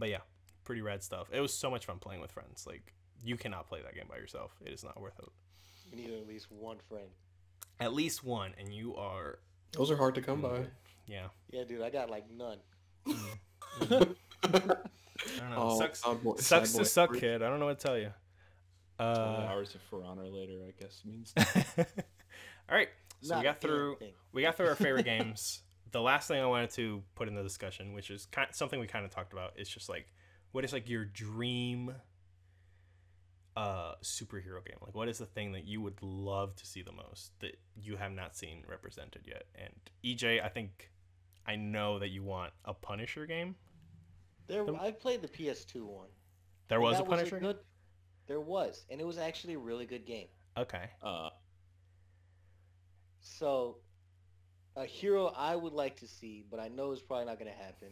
but 0.00 0.08
yeah, 0.08 0.20
pretty 0.64 0.80
rad 0.80 1.02
stuff. 1.02 1.28
It 1.32 1.40
was 1.40 1.52
so 1.52 1.70
much 1.70 1.86
fun 1.86 1.98
playing 1.98 2.20
with 2.20 2.32
friends. 2.32 2.66
Like 2.66 2.94
you 3.22 3.36
cannot 3.36 3.68
play 3.68 3.80
that 3.82 3.94
game 3.94 4.06
by 4.08 4.16
yourself. 4.16 4.56
It 4.64 4.72
is 4.72 4.82
not 4.82 5.00
worth 5.00 5.18
it. 5.18 5.28
You 5.90 5.96
need 5.96 6.14
at 6.18 6.26
least 6.26 6.50
one 6.50 6.78
friend. 6.88 7.08
At 7.78 7.92
least 7.92 8.24
one, 8.24 8.52
and 8.58 8.72
you 8.72 8.96
are 8.96 9.38
Those 9.72 9.90
are 9.90 9.96
hard 9.96 10.14
to 10.16 10.22
come 10.22 10.40
by. 10.40 10.66
Yeah. 11.10 11.26
Yeah, 11.50 11.64
dude, 11.64 11.82
I 11.82 11.90
got 11.90 12.08
like 12.10 12.24
none. 12.30 12.58
I 13.06 13.82
don't 13.82 14.00
know. 14.50 14.76
Oh, 15.54 15.78
sucks 15.78 16.00
sad 16.02 16.22
boy- 16.22 16.36
sucks 16.36 16.72
to 16.72 16.78
boy 16.78 16.84
suck, 16.84 17.14
kid. 17.14 17.42
I 17.42 17.50
don't 17.50 17.60
know 17.60 17.66
what 17.66 17.78
to 17.78 17.86
tell 17.86 17.98
you. 17.98 18.10
Uh, 18.98 19.46
hours 19.50 19.74
of 19.74 19.82
For 19.82 20.02
Honor 20.02 20.24
later, 20.28 20.54
I 20.66 20.72
guess 20.82 21.02
means. 21.04 21.34
all 21.36 21.84
right. 22.76 22.88
So 23.20 23.34
Not 23.34 23.38
we 23.40 23.44
got 23.44 23.60
through 23.60 23.96
thing. 23.96 24.12
we 24.32 24.42
got 24.42 24.56
through 24.56 24.68
our 24.68 24.74
favorite 24.74 25.04
games. 25.16 25.60
The 25.92 26.00
last 26.00 26.26
thing 26.28 26.40
I 26.40 26.46
wanted 26.46 26.70
to 26.70 27.02
put 27.16 27.28
in 27.28 27.34
the 27.34 27.42
discussion, 27.42 27.92
which 27.92 28.10
is 28.10 28.26
kind 28.26 28.48
something 28.52 28.80
we 28.80 28.86
kind 28.86 29.04
of 29.04 29.10
talked 29.10 29.34
about, 29.34 29.58
is 29.58 29.68
just 29.68 29.90
like 29.90 30.06
what 30.52 30.64
is 30.64 30.72
like 30.72 30.88
your 30.88 31.04
dream 31.04 31.94
uh 33.56 33.92
superhero 34.02 34.64
game? 34.64 34.78
Like 34.80 34.94
what 34.94 35.08
is 35.08 35.18
the 35.18 35.26
thing 35.26 35.52
that 35.52 35.66
you 35.66 35.82
would 35.82 36.00
love 36.02 36.56
to 36.56 36.66
see 36.66 36.80
the 36.82 36.92
most 36.92 37.32
that 37.40 37.58
you 37.76 37.96
have 37.96 38.12
not 38.12 38.36
seen 38.36 38.64
represented 38.66 39.22
yet? 39.26 39.44
And 39.54 39.74
EJ, 40.02 40.42
I 40.42 40.48
think 40.48 40.90
I 41.46 41.56
know 41.56 41.98
that 41.98 42.08
you 42.08 42.22
want 42.22 42.52
a 42.64 42.74
Punisher 42.74 43.26
game. 43.26 43.54
There, 44.46 44.64
The- 44.64 44.74
I 44.74 44.92
played 44.92 45.22
the 45.22 45.28
PS2 45.28 45.84
one. 45.84 46.08
There 46.68 46.80
was 46.80 46.98
a 47.00 47.02
Punisher. 47.04 47.36
game? 47.40 47.40
good. 47.52 47.58
There 48.26 48.40
was, 48.40 48.84
and 48.90 49.00
it 49.00 49.04
was 49.06 49.18
actually 49.18 49.54
a 49.54 49.58
really 49.58 49.86
good 49.86 50.04
game. 50.06 50.28
Okay. 50.56 50.90
Uh, 51.02 51.30
So, 53.20 53.78
a 54.76 54.84
hero 54.86 55.26
I 55.26 55.54
would 55.56 55.72
like 55.72 55.96
to 56.00 56.06
see, 56.08 56.44
but 56.50 56.60
I 56.60 56.68
know 56.68 56.92
it's 56.92 57.02
probably 57.02 57.26
not 57.26 57.38
going 57.38 57.50
to 57.50 57.56
happen. 57.56 57.88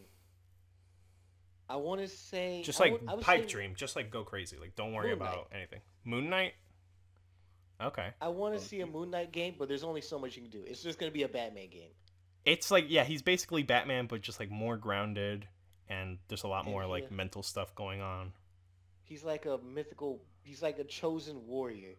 I 1.69 1.75
want 1.75 2.01
to 2.01 2.07
say 2.07 2.63
Just 2.63 2.81
I 2.81 2.85
like 2.85 2.93
would- 3.01 3.09
I 3.09 3.15
pipe 3.21 3.41
say- 3.43 3.47
dream, 3.47 3.75
just 3.75 3.95
like 3.95 4.09
go 4.09 4.23
crazy. 4.23 4.57
Like 4.57 4.75
don't 4.75 4.93
worry 4.93 5.09
Moon 5.09 5.19
Knight. 5.19 5.33
about 5.33 5.47
anything. 5.53 5.81
Moon 6.03 6.29
Knight. 6.29 6.53
Okay. 7.81 8.09
I 8.19 8.27
want 8.29 8.55
to 8.55 8.59
see 8.59 8.81
a 8.81 8.87
Moon 8.87 9.11
Knight 9.11 9.31
game, 9.31 9.55
but 9.57 9.67
there's 9.67 9.83
only 9.83 10.01
so 10.01 10.17
much 10.19 10.35
you 10.35 10.41
can 10.41 10.51
do. 10.51 10.63
It's 10.67 10.81
just 10.81 10.97
going 10.99 11.11
to 11.11 11.13
be 11.13 11.23
a 11.23 11.27
Batman 11.29 11.69
game. 11.69 11.91
It's 12.45 12.71
like 12.71 12.85
yeah, 12.87 13.03
he's 13.03 13.21
basically 13.21 13.63
Batman, 13.63 14.07
but 14.07 14.21
just 14.21 14.39
like 14.39 14.49
more 14.49 14.77
grounded, 14.77 15.47
and 15.87 16.17
there's 16.27 16.43
a 16.43 16.47
lot 16.47 16.65
more 16.65 16.83
he- 16.83 16.89
like 16.89 17.11
mental 17.11 17.43
stuff 17.43 17.75
going 17.75 18.01
on. 18.01 18.31
He's 19.03 19.23
like 19.23 19.45
a 19.45 19.57
mythical. 19.57 20.21
He's 20.43 20.61
like 20.61 20.79
a 20.79 20.83
chosen 20.83 21.45
warrior 21.47 21.95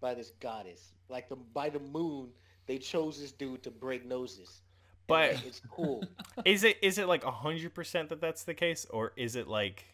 by 0.00 0.14
this 0.14 0.32
goddess. 0.40 0.92
Like 1.08 1.28
the 1.28 1.36
by 1.36 1.70
the 1.70 1.80
moon, 1.80 2.28
they 2.66 2.78
chose 2.78 3.20
this 3.20 3.32
dude 3.32 3.62
to 3.64 3.70
break 3.70 4.06
noses. 4.06 4.60
But 5.06 5.42
it's 5.44 5.60
cool. 5.70 6.04
is 6.44 6.64
it 6.64 6.78
is 6.82 6.98
it 6.98 7.08
like 7.08 7.24
hundred 7.24 7.74
percent 7.74 8.08
that 8.10 8.20
that's 8.20 8.44
the 8.44 8.54
case, 8.54 8.86
or 8.90 9.12
is 9.16 9.36
it 9.36 9.48
like? 9.48 9.84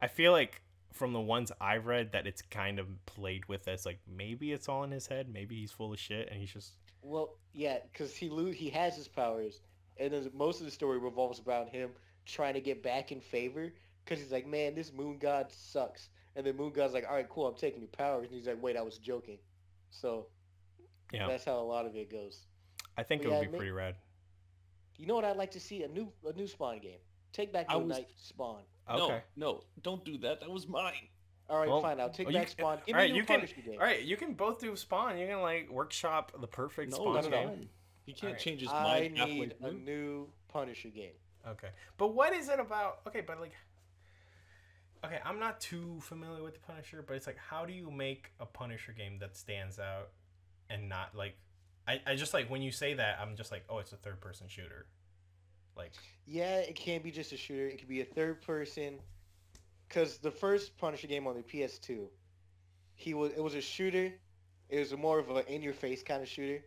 I 0.00 0.08
feel 0.08 0.32
like 0.32 0.60
from 0.92 1.12
the 1.12 1.20
ones 1.20 1.52
I've 1.60 1.86
read 1.86 2.12
that 2.12 2.26
it's 2.26 2.42
kind 2.42 2.78
of 2.78 2.86
played 3.06 3.46
with 3.48 3.68
as 3.68 3.84
like 3.84 3.98
maybe 4.08 4.52
it's 4.52 4.68
all 4.68 4.82
in 4.82 4.90
his 4.90 5.06
head, 5.06 5.28
maybe 5.32 5.56
he's 5.56 5.72
full 5.72 5.92
of 5.92 5.98
shit, 5.98 6.28
and 6.30 6.40
he's 6.40 6.52
just 6.52 6.72
Well, 7.06 7.36
yeah, 7.52 7.78
because 7.92 8.16
he 8.16 8.28
lo- 8.28 8.50
he 8.50 8.68
has 8.70 8.96
his 8.96 9.08
powers, 9.08 9.60
and 9.96 10.12
then 10.12 10.30
most 10.34 10.60
of 10.60 10.66
the 10.66 10.72
story 10.72 10.98
revolves 10.98 11.40
around 11.46 11.68
him 11.68 11.90
trying 12.24 12.54
to 12.54 12.60
get 12.60 12.82
back 12.82 13.12
in 13.12 13.20
favor. 13.20 13.72
Because 14.04 14.20
he's 14.22 14.32
like, 14.32 14.46
man, 14.46 14.74
this 14.74 14.92
moon 14.92 15.18
god 15.18 15.50
sucks, 15.50 16.08
and 16.36 16.46
then 16.46 16.56
moon 16.56 16.72
god's 16.72 16.94
like, 16.94 17.04
all 17.08 17.14
right, 17.14 17.28
cool, 17.28 17.46
I'm 17.46 17.56
taking 17.56 17.80
your 17.80 17.88
powers, 17.88 18.28
and 18.28 18.36
he's 18.36 18.46
like, 18.46 18.62
wait, 18.62 18.76
I 18.76 18.82
was 18.82 18.98
joking. 18.98 19.38
So 19.90 20.26
yeah. 21.12 21.26
that's 21.28 21.44
how 21.44 21.58
a 21.58 21.62
lot 21.62 21.86
of 21.86 21.96
it 21.96 22.10
goes. 22.10 22.46
I 22.96 23.02
think 23.02 23.22
it 23.22 23.28
yeah, 23.28 23.38
would 23.38 23.46
be 23.46 23.52
ma- 23.52 23.58
pretty 23.58 23.72
rad. 23.72 23.96
You 24.96 25.06
know 25.06 25.14
what 25.14 25.24
I'd 25.24 25.36
like 25.36 25.50
to 25.52 25.60
see 25.60 25.82
a 25.82 25.88
new 25.88 26.12
a 26.26 26.32
new 26.32 26.46
Spawn 26.46 26.78
game. 26.80 26.98
Take 27.32 27.52
back 27.52 27.66
I 27.68 27.78
Moon 27.78 27.88
was- 27.88 27.98
Knight 27.98 28.08
Spawn. 28.16 28.62
Okay. 28.88 29.22
No, 29.36 29.52
no, 29.52 29.64
don't 29.82 30.04
do 30.04 30.18
that. 30.18 30.40
That 30.40 30.50
was 30.50 30.66
mine. 30.68 31.08
All 31.48 31.58
right, 31.58 31.68
Well, 31.68 31.80
fine. 31.80 32.00
I'll 32.00 32.10
take 32.10 32.26
well, 32.26 32.34
you 32.34 32.40
back 32.40 32.48
can- 32.48 32.56
Spawn. 32.58 32.80
Give 32.86 32.94
all 32.96 33.00
right, 33.02 33.10
me 33.10 33.16
you 33.16 33.24
can- 33.24 33.40
game. 33.40 33.74
All 33.74 33.78
right, 33.86 34.02
you 34.02 34.16
can 34.16 34.34
both 34.34 34.58
do 34.58 34.74
Spawn. 34.76 35.16
You 35.18 35.26
can 35.28 35.40
like 35.40 35.70
workshop 35.70 36.32
the 36.40 36.46
perfect 36.46 36.90
No, 36.92 36.96
Spawn 36.98 37.14
that's 37.14 37.28
game. 37.28 37.48
fine. 37.48 37.68
He 38.04 38.12
can't 38.12 38.24
Alright. 38.30 38.40
change 38.42 38.60
his 38.60 38.70
mind 38.70 39.18
halfway 39.18 39.34
need 39.34 39.52
a 39.52 39.54
through. 39.68 39.72
new 39.78 40.28
Punisher 40.48 40.88
game. 40.88 41.12
Okay. 41.46 41.70
But 41.98 42.08
what 42.08 42.32
is 42.32 42.48
it 42.48 42.58
about? 42.58 43.00
Okay, 43.06 43.20
but 43.20 43.40
like 43.40 43.52
Okay, 45.04 45.20
I'm 45.24 45.38
not 45.38 45.60
too 45.60 46.00
familiar 46.00 46.42
with 46.42 46.54
the 46.54 46.60
Punisher, 46.60 47.04
but 47.06 47.14
it's 47.16 47.26
like 47.26 47.36
how 47.36 47.64
do 47.64 47.72
you 47.72 47.90
make 47.90 48.32
a 48.40 48.46
Punisher 48.46 48.92
game 48.92 49.18
that 49.20 49.36
stands 49.36 49.78
out 49.78 50.08
and 50.68 50.88
not 50.88 51.14
like 51.14 51.36
I, 51.86 52.00
I 52.06 52.16
just 52.16 52.34
like 52.34 52.50
when 52.50 52.62
you 52.62 52.72
say 52.72 52.94
that 52.94 53.18
I'm 53.20 53.36
just 53.36 53.52
like, 53.52 53.64
oh, 53.68 53.78
it's 53.78 53.92
a 53.92 53.96
third 53.96 54.20
person 54.20 54.48
shooter. 54.48 54.86
Like 55.76 55.92
Yeah, 56.26 56.56
it 56.58 56.74
can't 56.74 57.04
be 57.04 57.10
just 57.12 57.32
a 57.32 57.36
shooter. 57.36 57.66
It 57.68 57.78
could 57.78 57.88
be 57.88 58.00
a 58.00 58.04
third 58.04 58.40
person. 58.42 58.98
Cause 59.88 60.18
the 60.18 60.30
first 60.30 60.76
Punisher 60.78 61.06
game 61.06 61.26
on 61.26 61.36
the 61.36 61.42
PS2, 61.42 62.10
he 62.94 63.14
was 63.14 63.32
it 63.32 63.40
was 63.42 63.54
a 63.54 63.60
shooter. 63.60 64.12
It 64.68 64.78
was 64.78 64.96
more 64.96 65.18
of 65.18 65.30
an 65.30 65.44
in 65.46 65.62
your 65.62 65.74
face 65.74 66.02
kind 66.02 66.22
of 66.22 66.28
shooter. 66.28 66.64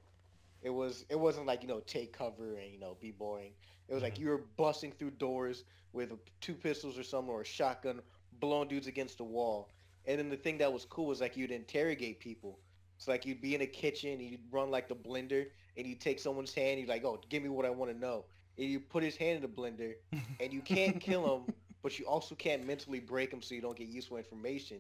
It 0.62 0.70
was 0.70 1.06
it 1.10 1.20
wasn't 1.20 1.46
like 1.48 1.62
you 1.62 1.68
know 1.68 1.80
take 1.82 2.14
cover 2.14 2.56
and 2.58 2.72
you 2.72 2.80
know 2.80 2.96
be 3.00 3.12
boring. 3.12 3.54
It 3.88 3.94
was 3.94 4.04
like 4.04 4.18
Mhm. 4.18 4.20
you 4.20 4.28
were 4.30 4.38
busting 4.58 4.92
through 4.94 5.12
doors 5.12 5.64
with 5.94 6.12
two 6.42 6.56
pistols 6.56 6.98
or 6.98 7.04
something 7.04 7.34
or 7.34 7.42
a 7.42 7.46
shotgun, 7.46 8.02
blowing 8.40 8.68
dudes 8.68 8.88
against 8.88 9.18
the 9.18 9.24
wall. 9.24 9.70
And 10.06 10.20
then 10.20 10.30
the 10.30 10.38
thing 10.38 10.58
that 10.60 10.72
was 10.72 10.86
cool 10.86 11.08
was 11.08 11.22
like 11.22 11.36
you'd 11.38 11.52
interrogate 11.52 12.20
people. 12.20 12.60
So 12.98 13.12
like 13.12 13.26
you'd 13.26 13.42
be 13.42 13.56
in 13.56 13.62
a 13.62 13.68
kitchen, 13.68 14.12
and 14.14 14.22
you'd 14.22 14.52
run 14.52 14.72
like 14.72 14.88
the 14.88 14.96
blender, 14.96 15.48
and 15.78 15.86
you 15.88 15.96
take 15.96 16.20
someone's 16.20 16.54
hand. 16.54 16.80
You're 16.80 16.88
like, 16.90 17.04
oh, 17.06 17.20
give 17.30 17.44
me 17.44 17.50
what 17.50 17.66
I 17.66 17.70
want 17.70 17.92
to 17.92 17.98
know. 17.98 18.26
And 18.58 18.68
you 18.70 18.80
put 18.80 19.04
his 19.04 19.16
hand 19.18 19.36
in 19.38 19.42
the 19.42 19.48
blender, 19.48 19.94
and 20.40 20.54
you 20.54 20.62
can't 20.62 21.00
kill 21.00 21.36
him, 21.38 21.44
but 21.82 21.98
you 22.00 22.06
also 22.06 22.36
can't 22.36 22.66
mentally 22.66 23.00
break 23.00 23.32
him 23.32 23.42
so 23.42 23.56
you 23.56 23.62
don't 23.62 23.78
get 23.78 23.88
useful 23.88 24.18
information. 24.18 24.78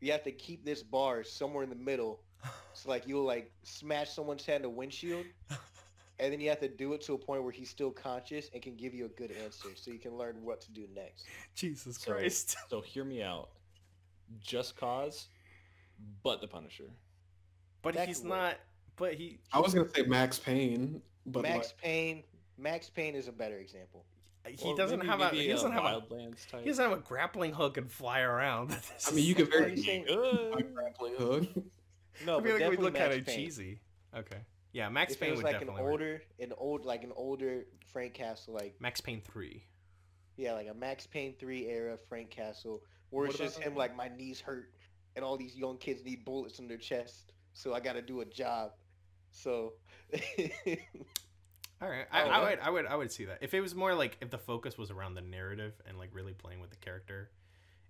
You 0.00 0.12
have 0.12 0.22
to 0.24 0.32
keep 0.32 0.64
this 0.64 0.82
bar 0.82 1.22
somewhere 1.24 1.62
in 1.62 1.70
the 1.70 1.76
middle. 1.76 2.20
So 2.72 2.88
like 2.88 3.06
you'll 3.06 3.24
like 3.24 3.52
smash 3.62 4.10
someone's 4.10 4.46
head 4.46 4.60
in 4.60 4.64
a 4.64 4.70
windshield, 4.70 5.26
and 6.18 6.32
then 6.32 6.40
you 6.40 6.48
have 6.48 6.60
to 6.60 6.68
do 6.68 6.94
it 6.94 7.02
to 7.02 7.12
a 7.14 7.18
point 7.18 7.42
where 7.42 7.52
he's 7.52 7.68
still 7.68 7.90
conscious 7.90 8.50
and 8.54 8.62
can 8.62 8.76
give 8.76 8.94
you 8.94 9.04
a 9.04 9.08
good 9.10 9.30
answer, 9.44 9.68
so 9.74 9.90
you 9.90 9.98
can 9.98 10.16
learn 10.16 10.36
what 10.42 10.60
to 10.62 10.70
do 10.72 10.86
next. 10.94 11.26
Jesus 11.54 11.98
So- 11.98 12.12
Christ. 12.12 12.56
So 12.70 12.80
hear 12.80 13.04
me 13.04 13.22
out. 13.22 13.50
Just 14.40 14.76
Cause, 14.76 15.28
but 16.22 16.40
the 16.40 16.46
Punisher. 16.46 16.90
But 17.82 17.94
that 17.94 18.08
he's 18.08 18.20
could 18.20 18.30
work. 18.30 18.38
not 18.38 18.56
but 18.96 19.14
he 19.14 19.38
I 19.52 19.58
was 19.60 19.74
gonna 19.74 19.88
say 19.94 20.02
Max 20.02 20.38
Payne, 20.38 21.02
but 21.26 21.42
Max 21.42 21.68
like, 21.68 21.76
Payne, 21.78 22.22
Max 22.58 22.88
Payne 22.90 23.14
is 23.14 23.28
a 23.28 23.32
better 23.32 23.56
example. 23.58 24.04
He 24.48 24.68
Or 24.68 24.76
doesn't 24.76 24.98
maybe- 25.00 25.08
have 25.10 25.20
a 25.20 25.28
he 25.30 25.48
doesn't 25.48 25.72
have 25.72 25.84
a 25.84 26.00
type. 26.00 26.62
he 26.62 26.68
doesn't 26.68 26.88
have 26.90 26.98
a 26.98 27.02
grappling 27.02 27.52
hook 27.52 27.76
and 27.76 27.90
fly 27.90 28.20
around. 28.20 28.76
I 29.08 29.10
mean, 29.12 29.24
you 29.24 29.34
could 29.34 29.50
very 29.50 29.72
you 29.76 29.82
saying? 29.82 30.04
Good. 30.06 30.60
a 30.60 30.62
grappling 30.62 31.14
hook. 31.16 31.44
No, 32.26 32.36
I 32.36 32.40
but 32.40 32.44
feel 32.46 32.54
like 32.54 32.62
it 32.64 32.68
would 32.70 32.80
look 32.80 32.94
kind 32.96 33.10
Max 33.14 33.28
of 33.28 33.34
cheesy. 33.34 33.80
Okay. 34.14 34.36
Yeah, 34.72 34.88
Max 34.90 35.14
if 35.14 35.20
Payne 35.20 35.28
it 35.28 35.32
was 35.32 35.38
would 35.38 35.44
like 35.44 35.54
an 35.54 35.60
definitely 35.68 35.82
work. 35.84 35.92
older, 35.92 36.22
an 36.38 36.52
old, 36.58 36.84
like 36.84 37.02
an 37.02 37.12
older 37.16 37.64
Frank 37.92 38.12
Castle, 38.14 38.52
like 38.52 38.74
Max 38.78 39.00
Payne 39.00 39.22
3. 39.22 39.62
yeah, 40.36 40.52
like 40.52 40.68
a 40.68 40.74
Max 40.74 41.06
Payne 41.06 41.34
three 41.38 41.66
era 41.66 41.96
Frank 42.08 42.28
Castle, 42.30 42.82
where 43.08 43.26
it's 43.26 43.38
just 43.38 43.58
him 43.58 43.74
like 43.74 43.96
my 43.96 44.08
knees 44.08 44.38
hurt, 44.40 44.70
and 45.16 45.24
all 45.24 45.36
these 45.38 45.56
young 45.56 45.78
kids 45.78 46.04
need 46.04 46.24
bullets 46.26 46.58
in 46.58 46.68
their 46.68 46.76
chest, 46.76 47.32
so 47.54 47.72
I 47.72 47.80
got 47.80 47.94
to 47.94 48.02
do 48.02 48.20
a 48.20 48.26
job. 48.26 48.72
So 49.30 49.74
All 51.82 51.88
right, 51.88 52.06
I, 52.12 52.22
Oh, 52.22 52.24
I 52.24 52.28
yeah. 52.28 52.42
would, 52.50 52.58
I 52.60 52.70
would, 52.70 52.86
I 52.86 52.96
would 52.96 53.10
see 53.12 53.24
that 53.26 53.38
if 53.40 53.54
it 53.54 53.60
was 53.60 53.74
more 53.74 53.94
like 53.94 54.18
if 54.20 54.30
the 54.30 54.38
focus 54.38 54.76
was 54.76 54.90
around 54.90 55.14
the 55.14 55.22
narrative 55.22 55.72
and 55.86 55.98
like 55.98 56.10
really 56.12 56.34
playing 56.34 56.60
with 56.60 56.70
the 56.70 56.76
character 56.76 57.30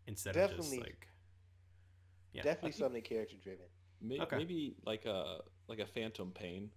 instead 0.06 0.36
of 0.36 0.54
just 0.56 0.70
like, 0.76 1.08
yeah, 2.32 2.42
definitely 2.42 2.70
think- 2.72 2.80
something 2.84 3.02
character 3.02 3.36
driven. 3.42 3.66
May- 4.00 4.20
Okay. 4.20 4.36
Maybe 4.36 4.76
like 4.86 5.04
a 5.06 5.38
like 5.66 5.78
a 5.80 5.86
Phantom 5.86 6.30
Pain, 6.30 6.70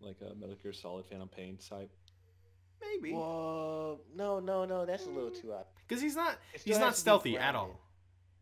like 0.00 0.16
a 0.20 0.34
Metal 0.34 0.56
Gear 0.62 0.72
Solid 0.72 1.06
Phantom 1.06 1.28
Pain 1.28 1.56
type. 1.56 1.90
maybe 2.80 3.12
Whoa, 3.14 4.00
no, 4.14 4.38
no, 4.40 4.64
no, 4.64 4.84
that's 4.84 5.06
a 5.06 5.10
little 5.10 5.30
too 5.30 5.54
out. 5.54 5.68
because 5.86 6.02
he's 6.02 6.14
not, 6.16 6.36
he's 6.64 6.78
not 6.78 6.88
has 6.88 6.94
to 6.96 6.98
be 6.98 7.00
stealthy 7.00 7.38
at 7.38 7.54
all. 7.54 7.80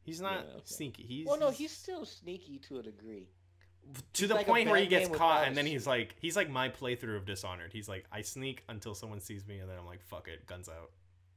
He's 0.02 0.20
not 0.20 0.44
Yeah, 0.46 0.54
okay. 0.56 0.62
sneaky. 0.64 1.02
He's 1.04 1.26
Well, 1.26 1.38
no, 1.38 1.50
he's 1.50 1.70
still 1.70 2.04
sneaky 2.04 2.58
to 2.68 2.78
a 2.78 2.82
degree. 2.82 3.28
To 4.14 4.22
he's 4.22 4.28
the 4.28 4.34
like 4.34 4.46
point 4.46 4.68
where 4.70 4.80
he 4.80 4.86
gets 4.86 5.08
caught 5.08 5.46
and 5.46 5.56
then 5.56 5.66
he's 5.66 5.86
like, 5.86 6.14
he's 6.20 6.36
like 6.36 6.48
my 6.50 6.68
playthrough 6.68 7.16
of 7.16 7.24
Dishonored. 7.26 7.72
He's 7.72 7.88
like, 7.88 8.04
I 8.10 8.22
sneak 8.22 8.62
until 8.68 8.94
someone 8.94 9.20
sees 9.20 9.46
me 9.46 9.58
and 9.58 9.68
then 9.68 9.76
I'm 9.78 9.86
like, 9.86 10.02
fuck 10.02 10.28
it, 10.28 10.46
guns 10.46 10.68
out. 10.68 10.90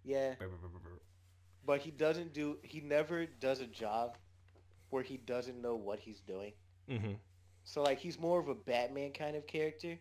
Yeah, 0.04 0.36
Brr, 0.36 0.48
brr, 0.48 0.58
brr, 0.58 0.68
brr, 0.70 0.80
brr. 0.80 1.02
but 1.66 1.82
he 1.82 1.92
doesn't 1.92 2.34
do. 2.34 2.58
He 2.64 2.80
never 2.80 3.26
does 3.26 3.60
a 3.60 3.68
job 3.68 4.18
where 4.90 5.04
he 5.04 5.18
doesn't 5.18 5.62
know 5.62 5.76
what 5.76 6.00
he's 6.00 6.22
doing. 6.22 6.54
Mhm. 6.90 7.18
So 7.66 7.84
like 7.84 8.00
he's 8.00 8.18
more 8.18 8.40
of 8.40 8.48
a 8.48 8.56
Batman 8.56 9.12
kind 9.12 9.36
of 9.36 9.46
character. 9.46 9.98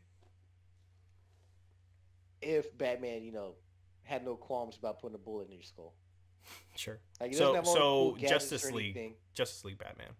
If 2.43 2.77
Batman, 2.77 3.23
you 3.25 3.33
know, 3.33 3.55
had 4.05 4.25
no 4.25 4.37
qualms 4.37 4.77
about 4.77 5.01
putting 5.01 5.15
a 5.15 5.19
bullet 5.19 5.49
in 5.49 5.55
your 5.55 5.63
skull. 5.63 5.95
Sure. 6.77 6.99
Like 7.21 7.31
he 7.31 7.37
So- 7.37 7.55
doesn't 7.55 7.57
have 7.57 7.67
all 7.67 7.75
the 7.75 7.81
so 7.81 8.21
cool 8.21 8.29
Justice 8.29 8.71
League- 8.71 9.15
Justice 9.35 9.65
League 9.65 9.79
Batman, 9.79 10.11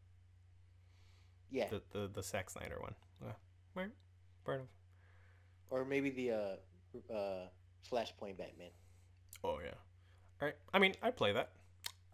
Yeah. 1.51 1.69
the 1.69 1.83
the 1.93 2.09
the 2.09 2.23
Zack 2.23 2.51
Snyder 2.51 2.79
one. 2.81 2.95
Yeah. 3.23 3.33
Right. 3.75 3.91
Fair 4.45 4.55
enough. 4.57 4.67
Or 5.71 5.85
maybe 5.85 6.11
the 6.11 6.31
uh 6.33 7.13
uh 7.13 7.49
Flashpoint 7.91 8.39
Batman. 8.39 8.71
Oh 9.45 9.59
yeah. 9.63 9.75
All 10.41 10.47
right. 10.49 10.57
I 10.75 10.79
mean, 10.79 10.95
I'd 11.03 11.17
play 11.17 11.33
that. 11.33 11.51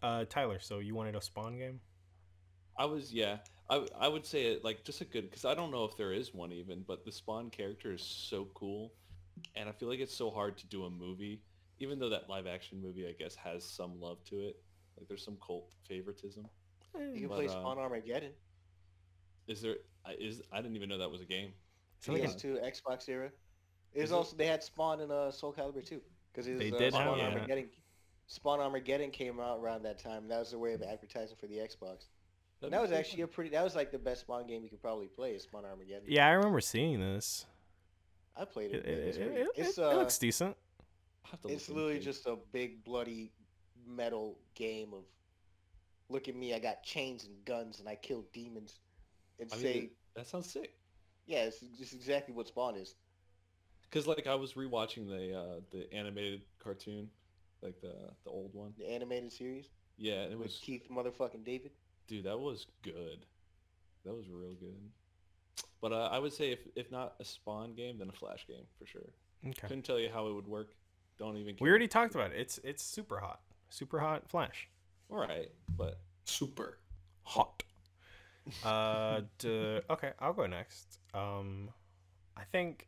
Uh, 0.01 0.25
Tyler, 0.25 0.59
so 0.59 0.79
you 0.79 0.95
wanted 0.95 1.15
a 1.15 1.21
Spawn 1.21 1.57
game? 1.57 1.79
I 2.77 2.85
was 2.85 3.13
yeah. 3.13 3.37
I 3.69 3.85
I 3.97 4.07
would 4.07 4.25
say 4.25 4.47
it 4.47 4.63
like 4.63 4.83
just 4.83 5.01
a 5.01 5.05
good 5.05 5.29
because 5.29 5.45
I 5.45 5.53
don't 5.55 5.71
know 5.71 5.85
if 5.85 5.95
there 5.97 6.11
is 6.11 6.33
one 6.33 6.51
even, 6.51 6.83
but 6.87 7.05
the 7.05 7.11
Spawn 7.11 7.49
character 7.49 7.93
is 7.93 8.01
so 8.01 8.47
cool, 8.53 8.93
and 9.55 9.69
I 9.69 9.71
feel 9.71 9.87
like 9.87 9.99
it's 9.99 10.15
so 10.15 10.29
hard 10.29 10.57
to 10.57 10.67
do 10.67 10.83
a 10.85 10.89
movie, 10.89 11.41
even 11.79 11.99
though 11.99 12.09
that 12.09 12.29
live 12.29 12.47
action 12.47 12.81
movie 12.81 13.07
I 13.07 13.13
guess 13.13 13.35
has 13.35 13.63
some 13.63 13.99
love 14.01 14.23
to 14.25 14.41
it. 14.41 14.57
Like 14.97 15.07
there's 15.07 15.23
some 15.23 15.37
cult 15.45 15.69
favoritism. 15.87 16.45
You 16.95 17.21
can 17.21 17.27
But, 17.29 17.35
play 17.35 17.47
uh, 17.47 17.51
Spawn 17.51 17.77
Armageddon. 17.77 18.31
Is 19.47 19.61
there? 19.61 19.75
I- 20.05 20.15
didn't 20.15 20.75
even 20.75 20.89
know 20.89 20.97
that 20.97 21.09
was 21.11 21.21
a 21.21 21.25
game. 21.25 21.53
It's 21.99 22.07
like 22.07 22.21
PS2, 22.23 22.63
Xbox 22.65 23.07
era. 23.07 23.27
It 23.93 24.01
was 24.01 24.05
Is 24.05 24.11
it? 24.11 24.15
also 24.15 24.35
they 24.35 24.47
had 24.47 24.63
Spawn 24.63 24.99
in 25.01 25.11
uh, 25.11 25.31
Soul 25.31 25.53
Calibur 25.53 25.89
II, 25.89 25.99
because 26.31 26.45
They 26.45 26.71
uh, 26.71 26.77
did 26.77 26.93
Spawn 26.93 27.19
have 27.19 27.31
that. 27.31 27.33
Armageddon. 27.35 27.69
Spawn 28.27 28.59
Armageddon 28.59 29.11
came 29.11 29.39
out 29.39 29.59
around 29.59 29.83
that 29.83 29.99
time. 29.99 30.27
That 30.27 30.39
was 30.39 30.49
their 30.51 30.59
way 30.59 30.73
of 30.73 30.81
advertising 30.81 31.35
for 31.39 31.47
the 31.47 31.55
Xbox. 31.57 32.05
That'd 32.59 32.73
that 32.73 32.81
was 32.81 32.89
pretty 32.89 32.95
actually 32.95 33.21
a 33.23 33.27
pretty. 33.27 33.49
That 33.51 33.63
was 33.63 33.75
like 33.75 33.91
the 33.91 33.99
best 33.99 34.21
Spawn 34.21 34.47
game 34.47 34.63
you 34.63 34.69
could 34.69 34.81
probably 34.81 35.07
play. 35.07 35.31
Is 35.31 35.43
Spawn 35.43 35.65
Armageddon. 35.65 36.03
Yeah, 36.07 36.27
I 36.27 36.31
remember 36.31 36.61
seeing 36.61 36.99
this. 36.99 37.45
I 38.35 38.45
played 38.45 38.71
It, 38.71 38.85
it. 38.85 38.87
it, 38.87 38.97
it's 39.07 39.17
it, 39.17 39.27
great. 39.27 39.39
it- 39.41 39.47
it's, 39.55 39.77
it 39.77 39.83
uh, 39.83 39.93
looks 39.95 40.17
decent. 40.17 40.55
I'll 41.25 41.31
have 41.31 41.41
to 41.41 41.47
it's 41.49 41.69
look 41.69 41.77
literally 41.77 41.99
just 41.99 42.25
a 42.25 42.37
big 42.51 42.83
bloody 42.83 43.31
metal 43.85 44.39
game 44.55 44.93
of 44.93 45.03
look 46.09 46.27
at 46.27 46.35
me, 46.35 46.53
I 46.53 46.59
got 46.59 46.83
chains 46.83 47.25
and 47.25 47.33
guns 47.45 47.79
and 47.79 47.87
I 47.87 47.95
kill 47.95 48.25
demons 48.33 48.79
and 49.43 49.53
I 49.53 49.63
mean, 49.63 49.73
say 49.73 49.89
that 50.15 50.27
sounds 50.27 50.51
sick. 50.51 50.73
yeah, 51.25 51.43
it's 51.43 51.59
just 51.77 51.93
exactly 51.93 52.33
what 52.33 52.47
Spawn 52.47 52.75
is. 52.75 52.95
Because 53.89 54.07
like 54.07 54.27
I 54.27 54.35
was 54.35 54.53
rewatching 54.53 55.07
the 55.07 55.37
uh, 55.37 55.59
the 55.71 55.91
animated 55.93 56.41
cartoon, 56.63 57.09
like 57.61 57.79
the 57.81 57.93
the 58.23 58.29
old 58.29 58.53
one. 58.53 58.73
The 58.77 58.89
animated 58.89 59.31
series 59.31 59.69
Yeah, 59.97 60.23
and 60.23 60.33
it 60.33 60.37
with 60.37 60.47
was 60.47 60.59
Keith 60.63 60.87
motherfucking 60.91 61.43
David. 61.45 61.71
dude, 62.07 62.25
that 62.25 62.39
was 62.39 62.65
good. 62.81 63.25
That 64.05 64.13
was 64.13 64.27
real 64.29 64.53
good. 64.55 64.75
But 65.81 65.91
uh, 65.93 66.09
I 66.11 66.19
would 66.19 66.33
say 66.33 66.51
if 66.51 66.59
if 66.75 66.91
not 66.91 67.15
a 67.19 67.25
Spawn 67.25 67.73
game, 67.75 67.97
then 67.99 68.09
a 68.09 68.13
Flash 68.13 68.45
game 68.47 68.65
for 68.79 68.85
sure. 68.85 69.09
Okay. 69.45 69.67
Couldn't 69.67 69.83
tell 69.83 69.99
you 69.99 70.09
how 70.13 70.27
it 70.27 70.33
would 70.33 70.47
work. 70.47 70.69
Don't 71.19 71.37
even. 71.37 71.55
Care. 71.55 71.65
We 71.65 71.69
already 71.69 71.87
talked 71.87 72.15
about 72.15 72.31
it. 72.31 72.37
It's 72.39 72.59
it's 72.63 72.83
super 72.83 73.19
hot. 73.19 73.41
Super 73.69 73.99
hot 73.99 74.27
Flash. 74.29 74.67
All 75.09 75.17
right, 75.17 75.49
but 75.77 75.99
Super. 76.25 76.79
Hot. 77.23 77.62
Uh, 78.63 79.21
d- 79.37 79.79
okay, 79.89 80.11
I'll 80.19 80.33
go 80.33 80.45
next. 80.45 80.99
Um, 81.13 81.69
I 82.35 82.43
think 82.43 82.87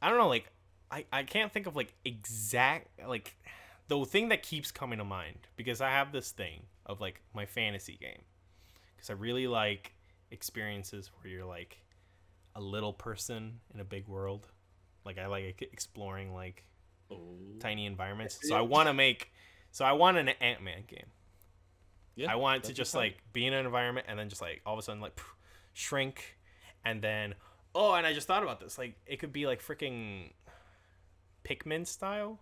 I 0.00 0.08
don't 0.08 0.18
know. 0.18 0.28
Like, 0.28 0.50
I 0.90 1.04
I 1.12 1.22
can't 1.22 1.52
think 1.52 1.66
of 1.66 1.76
like 1.76 1.94
exact 2.04 2.88
like 3.06 3.36
the 3.88 4.04
thing 4.04 4.28
that 4.28 4.42
keeps 4.42 4.70
coming 4.70 4.98
to 4.98 5.04
mind 5.04 5.48
because 5.56 5.80
I 5.80 5.90
have 5.90 6.12
this 6.12 6.30
thing 6.30 6.62
of 6.86 7.00
like 7.00 7.20
my 7.34 7.46
fantasy 7.46 7.96
game 8.00 8.22
because 8.94 9.10
I 9.10 9.14
really 9.14 9.46
like 9.46 9.94
experiences 10.30 11.10
where 11.14 11.32
you're 11.32 11.44
like 11.44 11.78
a 12.54 12.60
little 12.60 12.92
person 12.92 13.60
in 13.74 13.80
a 13.80 13.84
big 13.84 14.08
world. 14.08 14.48
Like 15.04 15.18
I 15.18 15.26
like 15.26 15.62
exploring 15.72 16.34
like 16.34 16.64
oh, 17.10 17.36
tiny 17.60 17.86
environments. 17.86 18.38
So 18.42 18.56
I 18.56 18.62
want 18.62 18.88
to 18.88 18.94
make 18.94 19.32
so 19.70 19.84
I 19.84 19.92
want 19.92 20.18
an 20.18 20.28
Ant 20.28 20.62
Man 20.62 20.84
game. 20.86 21.06
Yeah, 22.14 22.30
I 22.30 22.36
want 22.36 22.64
to 22.64 22.72
just 22.72 22.94
like 22.94 23.18
be 23.32 23.46
in 23.46 23.52
an 23.52 23.64
environment 23.64 24.06
and 24.08 24.18
then 24.18 24.28
just 24.28 24.42
like 24.42 24.60
all 24.66 24.74
of 24.74 24.78
a 24.78 24.82
sudden 24.82 25.00
like 25.00 25.18
shrink 25.72 26.36
and 26.84 27.00
then 27.00 27.34
oh 27.74 27.94
and 27.94 28.06
I 28.06 28.12
just 28.12 28.26
thought 28.26 28.42
about 28.42 28.60
this. 28.60 28.78
Like 28.78 28.94
it 29.06 29.18
could 29.18 29.32
be 29.32 29.46
like 29.46 29.62
freaking 29.62 30.30
Pikmin 31.44 31.86
style 31.86 32.38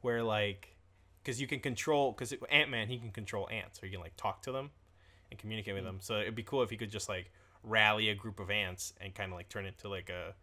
where 0.00 0.22
like 0.22 0.76
because 1.22 1.40
you 1.40 1.46
can 1.46 1.60
control 1.60 2.12
because 2.12 2.34
Ant 2.50 2.70
Man 2.70 2.88
he 2.88 2.98
can 2.98 3.10
control 3.10 3.48
ants 3.50 3.82
or 3.82 3.86
you 3.86 3.92
can 3.92 4.00
like 4.00 4.16
talk 4.16 4.42
to 4.42 4.52
them 4.52 4.70
and 5.30 5.38
communicate 5.38 5.74
with 5.74 5.84
them. 5.84 5.98
So 6.00 6.20
it'd 6.20 6.34
be 6.34 6.42
cool 6.42 6.62
if 6.62 6.70
he 6.70 6.76
could 6.76 6.90
just 6.90 7.08
like 7.08 7.30
rally 7.62 8.10
a 8.10 8.14
group 8.14 8.38
of 8.40 8.50
ants 8.50 8.92
and 9.00 9.14
kind 9.14 9.32
of 9.32 9.36
like 9.36 9.48
turn 9.48 9.66
it 9.66 9.78
to 9.78 9.88
like 9.88 10.10
a 10.10 10.34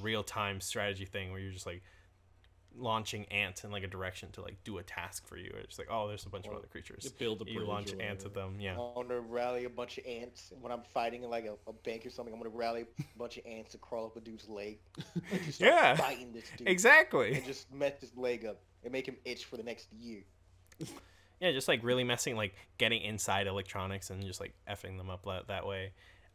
real 0.00 0.22
time 0.22 0.60
strategy 0.60 1.04
thing 1.04 1.30
where 1.30 1.40
you're 1.40 1.52
just 1.52 1.66
like 1.66 1.82
launching 2.76 3.24
ants 3.26 3.62
in 3.64 3.70
like 3.70 3.84
a 3.84 3.86
direction 3.86 4.30
to 4.32 4.40
like 4.42 4.56
do 4.64 4.78
a 4.78 4.82
task 4.82 5.26
for 5.28 5.36
you 5.36 5.50
it's 5.62 5.78
like 5.78 5.86
oh 5.90 6.08
there's 6.08 6.26
a 6.26 6.28
bunch 6.28 6.46
of 6.46 6.52
other 6.54 6.66
creatures 6.66 7.04
You 7.04 7.10
build 7.18 7.40
a 7.42 7.50
you 7.50 7.60
launch 7.60 7.92
or 7.92 8.02
ants 8.02 8.24
at 8.24 8.34
them. 8.34 8.56
Yeah. 8.58 8.74
I 8.74 8.78
want 8.78 9.08
to 9.10 9.20
rally 9.20 9.64
a 9.64 9.68
bunch 9.70 9.98
of 9.98 10.04
ants 10.06 10.52
when 10.60 10.72
I'm 10.72 10.82
fighting 10.92 11.22
in 11.22 11.30
like 11.30 11.44
a, 11.46 11.54
a 11.68 11.72
bank 11.72 12.04
or 12.04 12.10
something. 12.10 12.34
I'm 12.34 12.40
gonna 12.40 12.50
rally 12.54 12.82
a 12.98 13.18
bunch 13.18 13.36
of 13.38 13.46
ants 13.46 13.72
to 13.72 13.78
crawl 13.78 14.06
up 14.06 14.16
a 14.16 14.20
dude's 14.20 14.48
leg. 14.48 14.78
And 15.30 15.42
just 15.44 15.56
start 15.58 15.72
Yeah. 15.72 15.94
fighting 15.96 16.32
this 16.32 16.44
dude. 16.56 16.68
Exactly. 16.68 17.34
And 17.34 17.44
just 17.44 17.72
mess 17.72 17.92
his 18.00 18.16
leg 18.16 18.44
up 18.44 18.60
and 18.82 18.92
make 18.92 19.06
him 19.06 19.16
itch 19.24 19.44
for 19.44 19.56
the 19.56 19.62
next 19.62 19.92
year. 19.92 20.22
Yeah, 21.40 21.52
just 21.52 21.68
like 21.68 21.82
really 21.82 22.04
messing, 22.04 22.36
like 22.36 22.54
getting 22.78 23.02
inside 23.02 23.46
electronics 23.46 24.10
and 24.10 24.24
just 24.24 24.40
like 24.40 24.54
effing 24.68 24.96
them 24.96 25.10
up 25.10 25.24
that, 25.26 25.48
that 25.48 25.66
way. 25.66 25.92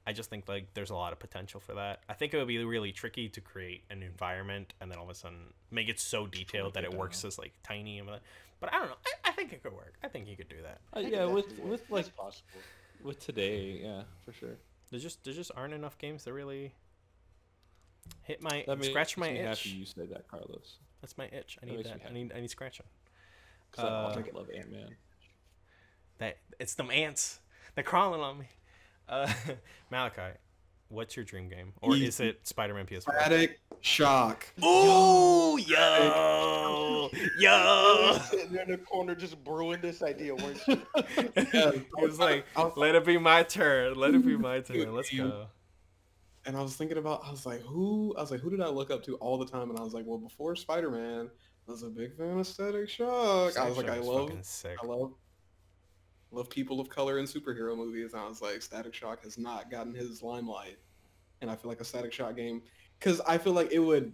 I 0.07 0.13
just 0.13 0.29
think 0.29 0.47
like 0.47 0.73
there's 0.73 0.89
a 0.89 0.95
lot 0.95 1.13
of 1.13 1.19
potential 1.19 1.59
for 1.59 1.75
that. 1.75 1.99
I 2.09 2.13
think 2.13 2.33
it 2.33 2.37
would 2.37 2.47
be 2.47 2.63
really 2.63 2.91
tricky 2.91 3.29
to 3.29 3.41
create 3.41 3.83
an 3.91 4.01
environment 4.01 4.73
and 4.81 4.89
then 4.91 4.97
all 4.97 5.03
of 5.05 5.09
a 5.11 5.15
sudden 5.15 5.53
make 5.69 5.87
it 5.89 5.99
so 5.99 6.25
detailed 6.25 6.73
that 6.73 6.83
it 6.83 6.93
it 6.93 6.97
works 6.97 7.23
as 7.25 7.37
like 7.37 7.53
tiny 7.63 7.99
and 7.99 8.07
that. 8.07 8.21
But 8.59 8.73
I 8.73 8.79
don't 8.79 8.89
know. 8.89 8.95
I, 9.05 9.29
I 9.29 9.31
think 9.33 9.53
it 9.53 9.61
could 9.63 9.73
work. 9.73 9.93
I 10.03 10.07
think 10.07 10.27
you 10.27 10.35
could 10.35 10.49
do 10.49 10.61
that. 10.63 10.79
Uh, 10.93 10.99
I 10.99 11.01
think 11.03 11.13
yeah, 11.15 11.25
with 11.25 11.47
with 11.59 11.81
works. 11.81 11.91
like 11.91 12.05
It's 12.07 12.15
possible. 12.15 12.59
with 13.03 13.19
today, 13.19 13.79
yeah, 13.83 14.01
for 14.25 14.33
sure. 14.33 14.57
There 14.89 14.99
just 14.99 15.23
there 15.23 15.33
just 15.33 15.51
aren't 15.55 15.73
enough 15.73 15.97
games 15.97 16.23
that 16.23 16.33
really 16.33 16.73
hit 18.23 18.41
my 18.41 18.63
That 18.67 18.77
makes 18.77 18.89
scratch 18.89 19.17
my 19.17 19.29
me 19.31 19.39
itch. 19.39 19.47
happy 19.63 19.69
you 19.69 19.85
said 19.85 20.09
that, 20.09 20.27
Carlos. 20.27 20.77
That's 21.01 21.17
my 21.17 21.25
itch. 21.25 21.57
I 21.61 21.67
need 21.67 21.77
makes 21.77 21.89
that. 21.89 22.01
I 22.09 22.11
need 22.13 22.33
I 22.35 22.39
need 22.41 22.49
scratching. 22.49 22.85
Because 23.69 23.85
I 23.85 23.87
Uh, 23.89 24.01
also 24.07 24.23
love 24.33 24.49
Ant 24.55 24.71
Man. 24.71 24.95
That 26.17 26.37
it's 26.59 26.73
them 26.73 26.89
ants. 26.91 27.39
They're 27.75 27.83
crawling 27.83 28.21
on 28.21 28.39
me. 28.39 28.47
Uh, 29.09 29.31
Malachi, 29.91 30.37
what's 30.89 31.15
your 31.15 31.25
dream 31.25 31.49
game, 31.49 31.73
or 31.81 31.95
is 31.95 32.19
it 32.19 32.47
Spider-Man 32.47 32.85
PS4? 32.85 33.01
Static 33.03 33.59
Shock. 33.81 34.45
Oh, 34.61 35.57
yo, 35.57 37.09
yo! 37.39 38.17
sitting 38.29 38.51
there 38.51 38.63
in 38.63 38.71
the 38.71 38.77
corner 38.77 39.15
just 39.15 39.43
brewing 39.43 39.81
this 39.81 40.03
idea, 40.03 40.35
weren't 40.35 40.59
you? 40.67 40.81
Yeah, 41.53 41.71
He 41.97 42.05
was 42.05 42.19
like, 42.19 42.45
was- 42.55 42.73
"Let 42.77 42.95
it 42.95 43.05
be 43.05 43.17
my 43.17 43.43
turn. 43.43 43.95
Let 43.95 44.13
it 44.13 44.23
be 44.25 44.37
my 44.37 44.59
turn. 44.59 44.77
Dude, 44.77 44.89
Let's 44.89 45.09
go." 45.13 45.47
and 46.45 46.55
I 46.57 46.61
was 46.61 46.75
thinking 46.75 46.97
about, 46.97 47.21
I 47.25 47.31
was 47.31 47.45
like, 47.45 47.61
who? 47.61 48.15
I 48.17 48.21
was 48.21 48.31
like, 48.31 48.39
who 48.39 48.49
did 48.49 48.61
I 48.61 48.69
look 48.69 48.89
up 48.91 49.03
to 49.03 49.15
all 49.17 49.37
the 49.37 49.45
time? 49.45 49.69
And 49.69 49.77
I 49.77 49.83
was 49.83 49.93
like, 49.93 50.05
well, 50.07 50.17
before 50.17 50.55
Spider 50.55 50.89
Man, 50.89 51.29
I 51.67 51.71
was 51.71 51.83
a 51.83 51.89
big 51.89 52.15
fan 52.17 52.39
of 52.39 52.47
Static 52.47 52.89
Shock. 52.89 53.57
I 53.57 53.67
was 53.67 53.77
like, 53.77 53.89
I 53.89 53.95
Shot's 53.97 54.07
love, 54.07 54.31
sick. 54.41 54.77
I 54.81 54.85
love, 54.87 55.13
love 56.31 56.49
people 56.49 56.79
of 56.79 56.89
color 56.89 57.19
in 57.19 57.25
superhero 57.25 57.75
movies. 57.75 58.13
And 58.13 58.21
I 58.21 58.27
was 58.27 58.41
like, 58.41 58.61
Static 58.61 58.93
Shock 58.93 59.23
has 59.23 59.37
not 59.37 59.71
gotten 59.71 59.93
his 59.93 60.21
limelight, 60.21 60.77
and 61.41 61.49
I 61.49 61.55
feel 61.55 61.69
like 61.69 61.81
a 61.81 61.85
Static 61.85 62.13
Shock 62.13 62.35
game, 62.35 62.61
because 62.99 63.21
I 63.21 63.37
feel 63.37 63.53
like 63.53 63.71
it 63.71 63.79
would, 63.79 64.13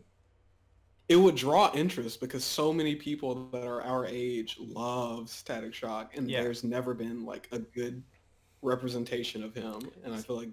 it 1.07 1.17
would 1.17 1.35
draw 1.35 1.71
interest 1.73 2.19
because 2.19 2.43
so 2.43 2.73
many 2.73 2.95
people 2.95 3.49
that 3.51 3.63
are 3.67 3.81
our 3.83 4.05
age 4.07 4.57
love 4.59 5.29
Static 5.29 5.73
Shock, 5.73 6.17
and 6.17 6.29
Yeah. 6.29 6.41
there's 6.41 6.63
never 6.63 6.93
been 6.93 7.25
like 7.25 7.47
a 7.51 7.59
good 7.59 8.03
representation 8.61 9.43
of 9.43 9.53
him, 9.53 9.91
and 10.03 10.13
I 10.13 10.17
feel 10.17 10.37
like 10.37 10.49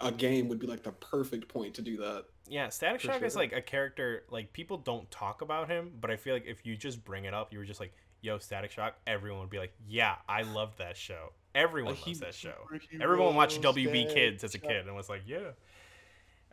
a 0.00 0.10
game 0.10 0.48
would 0.48 0.58
be 0.58 0.66
like 0.66 0.82
the 0.82 0.90
perfect 0.92 1.46
point 1.46 1.74
to 1.74 1.82
do 1.82 1.96
that. 1.98 2.24
Yeah, 2.48 2.68
Static 2.70 3.00
For 3.00 3.06
Shock 3.08 3.22
is 3.22 3.36
like 3.36 3.52
a 3.52 3.62
character 3.62 4.24
like 4.30 4.52
people 4.52 4.76
don't 4.78 5.08
talk 5.12 5.42
about 5.42 5.68
him, 5.68 5.92
but 6.00 6.10
I 6.10 6.16
feel 6.16 6.34
like 6.34 6.46
if 6.46 6.66
you 6.66 6.76
just 6.76 7.04
bring 7.04 7.24
it 7.24 7.34
up, 7.34 7.52
you 7.52 7.58
were 7.60 7.64
just 7.64 7.78
like, 7.78 7.94
"Yo, 8.22 8.38
Static 8.38 8.70
Shock," 8.70 8.94
everyone 9.06 9.40
would 9.42 9.50
be 9.50 9.58
like, 9.58 9.74
"Yeah, 9.86 10.16
I 10.28 10.42
loved 10.42 10.78
that 10.78 10.96
show. 10.96 11.32
Everyone 11.54 11.94
loves 12.06 12.20
that 12.20 12.34
show." 12.34 12.54
Everyone 12.98 13.34
watched 13.34 13.60
WB 13.60 14.14
Kids 14.14 14.42
as 14.44 14.54
a 14.54 14.58
kid 14.58 14.86
and 14.86 14.96
was 14.96 15.10
like, 15.10 15.22
"Yeah." 15.26 15.50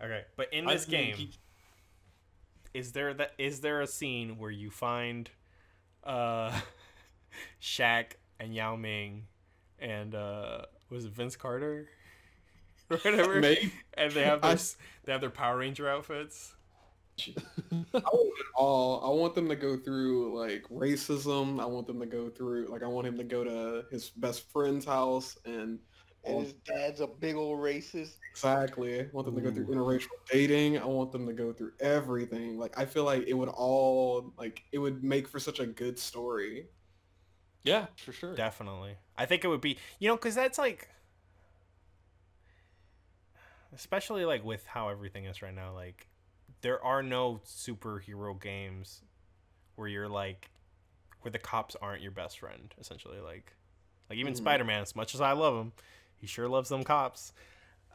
Okay, 0.04 0.24
but 0.36 0.52
in 0.54 0.66
this 0.66 0.86
game, 0.86 1.30
is 2.74 2.92
there 2.92 3.14
that 3.14 3.34
is 3.38 3.62
there 3.62 3.82
a 3.82 3.88
scene 3.88 4.38
where 4.38 4.52
you 4.52 4.70
find 4.70 5.30
uh 6.04 6.58
Shaq 7.62 8.14
and 8.40 8.54
Yao 8.54 8.76
Ming 8.76 9.26
and 9.80 10.14
uh 10.16 10.62
was 10.90 11.06
it 11.06 11.12
Vince 11.12 11.36
Carter? 11.36 11.88
or 12.90 12.98
whatever. 12.98 13.40
Maybe 13.40 13.72
And 13.94 14.12
they 14.14 14.24
have 14.24 14.42
their 14.42 14.52
I- 14.52 14.54
s 14.54 14.78
they 15.04 15.12
have 15.12 15.22
their 15.22 15.30
Power 15.30 15.58
Ranger 15.58 15.88
outfits. 15.90 16.56
I 18.04 18.10
want 18.14 18.40
it 18.40 18.46
all. 18.56 19.04
I 19.04 19.10
want 19.20 19.36
them 19.36 19.50
to 19.50 19.56
go 19.56 19.78
through 19.78 20.38
like 20.38 20.64
racism. 20.70 21.62
I 21.62 21.66
want 21.66 21.88
them 21.88 22.00
to 22.00 22.06
go 22.06 22.30
through 22.30 22.68
like 22.72 22.84
I 22.84 22.88
want 22.88 23.08
him 23.08 23.18
to 23.18 23.24
go 23.24 23.44
to 23.44 23.86
his 23.92 24.10
best 24.10 24.52
friend's 24.52 24.86
house 24.86 25.38
and 25.46 25.80
And 26.24 26.40
his 26.40 26.54
dad's 26.54 27.02
a 27.02 27.08
big 27.08 27.36
old 27.36 27.60
racist. 27.60 28.18
exactly. 28.32 29.02
I 29.02 29.10
want 29.12 29.26
them 29.26 29.36
to 29.36 29.42
go 29.42 29.52
through 29.52 29.68
interracial 29.68 30.08
dating. 30.32 30.78
I 30.80 30.86
want 30.86 31.12
them 31.12 31.26
to 31.28 31.34
go 31.34 31.54
through 31.54 31.74
everything. 31.80 32.58
Like 32.58 32.78
I 32.78 32.86
feel 32.86 33.04
like 33.04 33.24
it 33.28 33.34
would 33.34 33.50
all 33.50 34.34
like 34.38 34.64
it 34.72 34.80
would 34.80 35.04
make 35.04 35.28
for 35.28 35.40
such 35.40 35.60
a 35.60 35.66
good 35.68 35.98
story. 36.00 36.70
yeah, 37.64 37.88
for 37.98 38.12
sure. 38.14 38.36
Definitely. 38.36 38.98
I 39.18 39.26
think 39.26 39.44
it 39.44 39.48
would 39.48 39.62
be, 39.62 39.78
you 40.00 40.08
know, 40.08 40.16
because 40.16 40.36
that's 40.36 40.58
like, 40.58 40.90
especially 43.74 44.26
like 44.26 44.44
with 44.44 44.66
how 44.66 44.90
everything 44.90 45.26
is 45.26 45.42
right 45.42 45.54
now, 45.54 45.74
like, 45.74 46.08
there 46.62 46.84
are 46.84 47.02
no 47.04 47.42
superhero 47.46 48.40
games 48.42 49.02
where 49.76 49.88
you're 49.88 50.10
like, 50.10 50.50
where 51.22 51.32
the 51.32 51.40
cops 51.40 51.76
aren't 51.82 52.02
your 52.02 52.12
best 52.12 52.40
friend, 52.40 52.74
essentially. 52.80 53.20
Like, 53.20 53.54
like 54.10 54.20
even 54.20 54.34
Mhm. 54.34 54.38
Spider 54.38 54.64
Man, 54.64 54.82
as 54.82 54.96
much 54.96 55.14
as 55.16 55.22
I 55.22 55.32
love 55.34 55.56
him, 55.56 55.74
He 56.16 56.28
sure 56.28 56.50
loves 56.50 56.68
them 56.70 56.84
cops. 56.84 57.32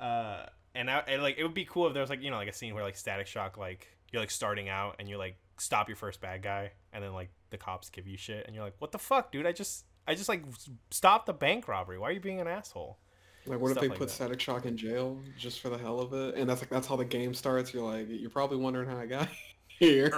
Uh, 0.01 0.47
and, 0.75 0.91
I, 0.91 1.01
and 1.01 1.23
like 1.23 1.37
it 1.39 1.43
would 1.43 1.53
be 1.55 1.67
cool 1.67 1.87
if 1.87 1.93
there 1.93 2.01
was 2.01 2.09
like 2.11 2.23
you 2.23 2.31
know 2.31 2.37
like 2.37 2.49
a 2.49 2.53
scene 2.55 2.75
where 2.75 2.83
like 2.83 2.97
Static 2.97 3.27
Shock 3.27 3.57
like 3.59 3.87
you're 4.11 4.23
like 4.23 4.31
starting 4.31 4.69
out 4.71 4.97
and 4.99 5.09
you 5.09 5.19
like 5.19 5.37
stop 5.59 5.89
your 5.89 5.97
first 5.97 6.21
bad 6.23 6.43
guy 6.43 6.73
and 6.93 7.05
then 7.05 7.13
like 7.13 7.31
the 7.51 7.59
cops 7.59 7.91
give 7.91 8.07
you 8.09 8.17
shit 8.17 8.47
and 8.47 8.55
you're 8.57 8.65
like 8.65 8.75
what 8.79 8.93
the 8.93 8.99
fuck 8.99 9.31
dude 9.31 9.47
I 9.47 9.53
just 9.53 9.85
I 10.09 10.15
just 10.15 10.29
like 10.29 10.43
stopped 10.91 11.27
the 11.27 11.33
bank 11.35 11.69
robbery 11.69 11.99
why 11.99 12.09
are 12.09 12.13
you 12.13 12.19
being 12.21 12.41
an 12.41 12.49
asshole 12.49 12.99
Like, 13.47 13.61
what 13.61 13.73
if 13.73 13.81
they 13.81 13.89
like 13.89 13.99
put 13.99 14.09
that. 14.09 14.15
Static 14.15 14.41
Shock 14.41 14.65
in 14.65 14.77
jail 14.77 15.19
just 15.39 15.61
for 15.61 15.69
the 15.69 15.77
hell 15.79 16.01
of 16.01 16.13
it? 16.15 16.37
And 16.37 16.49
that's 16.49 16.63
like 16.63 16.71
that's 16.71 16.87
how 16.87 16.97
the 16.97 17.05
game 17.05 17.35
starts. 17.35 17.75
You're 17.75 17.91
like, 17.91 18.07
you're 18.09 18.31
probably 18.31 18.57
wondering 18.57 18.89
how 18.89 18.97
I 18.97 19.07
got 19.07 19.29
here. 19.69 20.13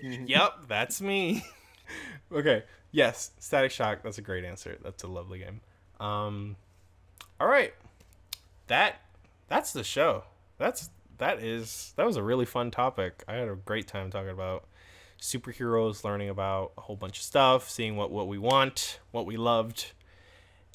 yep 0.00 0.52
that's 0.68 1.00
me 1.00 1.44
okay 2.32 2.62
yes 2.92 3.32
Static 3.40 3.70
Shock 3.72 4.02
that's 4.02 4.18
a 4.18 4.22
great 4.22 4.44
answer 4.44 4.78
that's 4.82 5.02
a 5.02 5.08
lovely 5.08 5.40
game 5.40 5.60
um 5.98 6.56
all 7.40 7.48
right 7.48 7.74
that 8.68 9.00
that's 9.48 9.72
the 9.72 9.82
show 9.82 10.22
that's 10.56 10.90
that 11.18 11.40
is 11.40 11.92
that 11.96 12.06
was 12.06 12.16
a 12.16 12.22
really 12.22 12.46
fun 12.46 12.70
topic 12.70 13.24
i 13.28 13.34
had 13.34 13.48
a 13.48 13.56
great 13.56 13.86
time 13.88 14.10
talking 14.10 14.30
about 14.30 14.64
superheroes 15.20 16.04
learning 16.04 16.28
about 16.28 16.72
a 16.78 16.80
whole 16.82 16.96
bunch 16.96 17.18
of 17.18 17.24
stuff 17.24 17.68
seeing 17.68 17.96
what 17.96 18.10
what 18.10 18.28
we 18.28 18.38
want 18.38 19.00
what 19.10 19.26
we 19.26 19.36
loved 19.36 19.92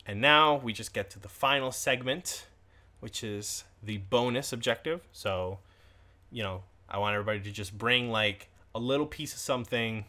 and 0.05 0.21
now 0.21 0.55
we 0.55 0.73
just 0.73 0.93
get 0.93 1.09
to 1.09 1.19
the 1.19 1.29
final 1.29 1.71
segment 1.71 2.47
which 2.99 3.23
is 3.23 3.63
the 3.83 3.97
bonus 3.97 4.51
objective 4.53 5.01
so 5.11 5.59
you 6.31 6.43
know 6.43 6.63
i 6.89 6.97
want 6.97 7.13
everybody 7.13 7.39
to 7.39 7.51
just 7.51 7.77
bring 7.77 8.09
like 8.09 8.49
a 8.73 8.79
little 8.79 9.05
piece 9.05 9.33
of 9.33 9.39
something 9.39 10.05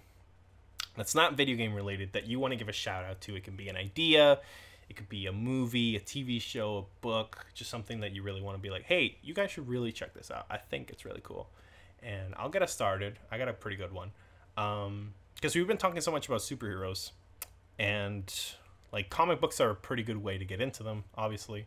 that's 0.96 1.14
not 1.14 1.34
video 1.34 1.56
game 1.56 1.74
related 1.74 2.12
that 2.12 2.26
you 2.26 2.38
want 2.38 2.52
to 2.52 2.56
give 2.56 2.68
a 2.68 2.72
shout 2.72 3.04
out 3.04 3.20
to 3.20 3.34
it 3.34 3.44
can 3.44 3.56
be 3.56 3.68
an 3.68 3.76
idea 3.76 4.38
it 4.88 4.94
could 4.94 5.08
be 5.08 5.26
a 5.26 5.32
movie, 5.32 5.96
a 5.96 6.00
TV 6.00 6.40
show, 6.40 6.78
a 6.78 7.00
book, 7.00 7.46
just 7.54 7.70
something 7.70 8.00
that 8.00 8.12
you 8.12 8.22
really 8.22 8.40
want 8.40 8.56
to 8.56 8.62
be 8.62 8.70
like, 8.70 8.84
hey, 8.84 9.18
you 9.22 9.34
guys 9.34 9.50
should 9.50 9.68
really 9.68 9.90
check 9.90 10.14
this 10.14 10.30
out. 10.30 10.46
I 10.48 10.58
think 10.58 10.90
it's 10.90 11.04
really 11.04 11.20
cool. 11.22 11.48
And 12.02 12.34
I'll 12.36 12.48
get 12.48 12.62
us 12.62 12.72
started. 12.72 13.18
I 13.30 13.38
got 13.38 13.48
a 13.48 13.52
pretty 13.52 13.76
good 13.76 13.92
one. 13.92 14.12
Um, 14.56 15.14
because 15.34 15.54
we've 15.54 15.66
been 15.66 15.76
talking 15.76 16.00
so 16.00 16.12
much 16.12 16.28
about 16.28 16.40
superheroes, 16.40 17.10
and 17.78 18.32
like 18.96 19.10
comic 19.10 19.42
books 19.42 19.60
are 19.60 19.68
a 19.68 19.74
pretty 19.74 20.02
good 20.02 20.22
way 20.24 20.38
to 20.38 20.44
get 20.46 20.58
into 20.58 20.82
them, 20.82 21.04
obviously, 21.14 21.66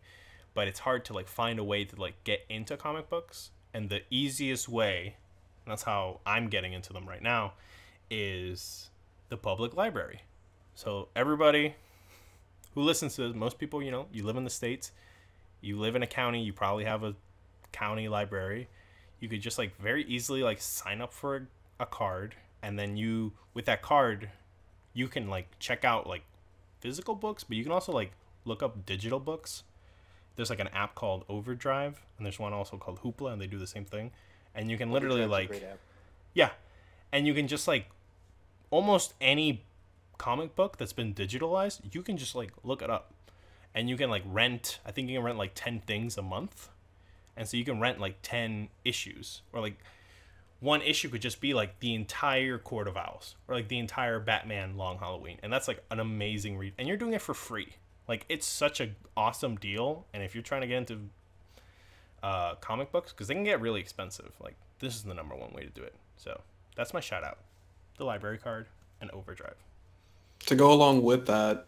but 0.56 0.68
it's 0.68 0.80
hard 0.80 1.06
to 1.06 1.14
like 1.14 1.28
find 1.28 1.60
a 1.60 1.64
way 1.64 1.86
to 1.86 1.96
like 1.96 2.16
get 2.24 2.44
into 2.50 2.76
comic 2.76 3.08
books. 3.08 3.52
And 3.72 3.88
the 3.88 4.02
easiest 4.10 4.68
way, 4.68 5.16
that's 5.68 5.84
how 5.84 6.22
I'm 6.26 6.48
getting 6.48 6.74
into 6.74 6.92
them 6.92 7.08
right 7.08 7.22
now, 7.22 7.54
is 8.10 8.90
the 9.30 9.38
public 9.38 9.76
library. 9.76 10.24
So 10.74 11.10
everybody 11.16 11.76
who 12.74 12.82
listens 12.82 13.14
to 13.18 13.28
this, 13.28 13.36
most 13.36 13.60
people, 13.60 13.84
you 13.84 13.92
know, 13.92 14.08
you 14.12 14.26
live 14.26 14.36
in 14.36 14.44
the 14.44 14.50
states, 14.50 14.92
you 15.62 15.78
live 15.78 15.96
in 15.96 16.02
a 16.02 16.08
county, 16.08 16.42
you 16.42 16.52
probably 16.52 16.86
have 16.86 17.04
a 17.04 17.14
county 17.72 18.08
library. 18.08 18.70
You 19.20 19.30
could 19.30 19.42
just 19.42 19.60
like 19.60 19.80
very 19.80 20.04
easily 20.06 20.42
like 20.42 20.60
sign 20.62 21.00
up 21.00 21.14
for 21.14 21.48
a 21.80 21.86
card, 21.86 22.34
and 22.64 22.80
then 22.80 22.98
you 22.98 23.34
with 23.54 23.66
that 23.66 23.84
card, 23.84 24.32
you 24.94 25.08
can 25.08 25.30
like 25.30 25.46
check 25.60 25.86
out 25.86 26.08
like 26.08 26.24
physical 26.80 27.16
books, 27.16 27.44
but 27.44 27.58
you 27.58 27.64
can 27.64 27.72
also 27.72 27.92
like 27.92 28.12
look 28.46 28.64
up 28.64 28.86
digital 28.86 29.20
books. 29.20 29.64
There's 30.36 30.50
like 30.50 30.60
an 30.60 30.70
app 30.70 30.96
called 30.96 31.26
Overdrive, 31.28 32.02
and 32.18 32.26
there's 32.26 32.40
one 32.40 32.54
also 32.54 32.78
called 32.78 33.02
Hoopla, 33.02 33.34
and 33.34 33.42
they 33.42 33.48
do 33.48 33.58
the 33.58 33.68
same 33.68 33.86
thing. 33.86 34.12
And 34.56 34.72
you 34.72 34.78
can 34.78 34.92
literally 34.92 35.26
like 35.26 35.64
yeah, 36.34 36.52
and 37.12 37.28
you 37.28 37.34
can 37.34 37.48
just 37.48 37.68
like 37.68 37.90
almost 38.72 39.14
any 39.20 39.64
comic 40.18 40.56
book 40.56 40.78
that's 40.78 40.94
been 40.94 41.14
digitalized, 41.14 41.94
you 41.94 42.02
can 42.02 42.18
just 42.18 42.36
like 42.36 42.52
look 42.64 42.82
it 42.82 42.90
up, 42.90 43.14
and 43.74 43.90
you 43.90 43.98
can 43.98 44.10
like 44.10 44.24
rent. 44.26 44.80
I 44.86 44.92
think 44.92 45.10
you 45.10 45.18
can 45.18 45.26
rent 45.26 45.38
like 45.38 45.52
ten 45.56 45.80
things 45.82 46.18
a 46.18 46.22
month, 46.22 46.70
and 47.36 47.48
so 47.48 47.58
you 47.58 47.66
can 47.66 47.80
rent 47.80 48.00
like 48.00 48.18
ten 48.22 48.70
issues, 48.86 49.42
or 49.54 49.62
like 49.62 49.78
one 50.60 50.81
issue 50.81 51.10
could 51.10 51.22
just 51.22 51.40
be 51.40 51.53
like 51.53 51.80
the 51.80 51.94
entire 51.95 52.57
Court 52.57 52.88
of 52.88 52.98
Owls, 52.98 53.36
or 53.48 53.56
like 53.56 53.69
the 53.69 53.80
entire 53.80 54.19
Batman 54.19 54.76
Long 54.76 54.98
Halloween, 54.98 55.38
and 55.41 55.52
that's 55.52 55.68
like 55.68 55.84
an 55.90 55.99
amazing 55.99 56.57
read, 56.57 56.73
and 56.77 56.88
you're 56.88 56.98
doing 56.98 57.14
it 57.14 57.22
for 57.22 57.34
free. 57.34 57.76
Like 58.07 58.26
it's 58.27 58.45
such 58.45 58.81
a 58.81 58.91
awesome 59.15 59.56
deal, 59.56 60.06
and 60.14 60.23
if 60.23 60.36
you're 60.36 60.44
trying 60.44 60.61
to 60.61 60.68
get 60.68 60.77
into 60.77 60.99
uh, 62.22 62.56
comic 62.56 62.91
books, 62.91 63.11
because 63.11 63.27
they 63.27 63.34
can 63.34 63.44
get 63.44 63.61
really 63.61 63.80
expensive, 63.80 64.34
like 64.41 64.56
this 64.80 64.95
is 64.95 65.03
the 65.03 65.14
number 65.14 65.36
one 65.36 65.53
way 65.53 65.64
to 65.64 65.69
do 65.69 65.81
it. 65.81 65.95
So 66.18 66.41
that's 66.76 66.94
my 66.94 66.99
shout 66.99 67.23
out, 67.23 67.38
the 67.98 68.03
library 68.03 68.38
card 68.38 68.68
and 68.99 69.10
Overdrive. 69.11 69.56
to 70.45 70.56
go 70.56 70.73
along 70.73 71.03
with 71.03 71.26
that, 71.27 71.68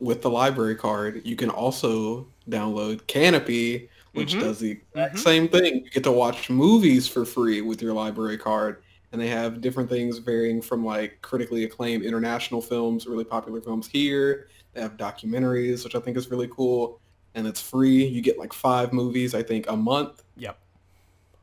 with 0.00 0.22
the 0.22 0.30
library 0.30 0.74
card, 0.74 1.22
you 1.24 1.36
can 1.36 1.50
also 1.50 2.26
download 2.48 3.02
Kanopy, 3.02 3.88
which 4.12 4.34
Mhm. 4.34 4.40
does 4.40 4.58
the 4.60 4.70
exact 4.72 5.16
Mhm. 5.16 5.18
same 5.18 5.48
thing. 5.48 5.84
You 5.84 5.90
get 5.90 6.04
to 6.04 6.12
watch 6.12 6.50
movies 6.50 7.08
for 7.08 7.24
free 7.24 7.60
with 7.60 7.80
your 7.82 7.92
library 7.94 8.38
card, 8.38 8.82
and 9.10 9.20
they 9.20 9.28
have 9.28 9.60
different 9.60 9.88
things 9.90 10.18
varying 10.18 10.60
from 10.62 10.84
like 10.84 11.20
critically 11.22 11.64
acclaimed 11.64 12.04
international 12.04 12.60
films, 12.60 13.06
really 13.06 13.24
popular 13.24 13.60
films 13.60 13.88
here. 13.88 14.48
They 14.74 14.80
have 14.80 14.96
documentaries, 14.96 15.84
which 15.84 15.94
I 15.94 16.00
think 16.00 16.16
is 16.16 16.30
really 16.30 16.48
cool, 16.48 17.00
and 17.34 17.46
it's 17.46 17.60
free. 17.60 18.04
You 18.04 18.20
get 18.22 18.38
like 18.38 18.52
five 18.52 18.92
movies, 18.92 19.34
I 19.34 19.42
think, 19.42 19.68
a 19.68 19.76
month, 19.76 20.22
Yep. 20.36 20.58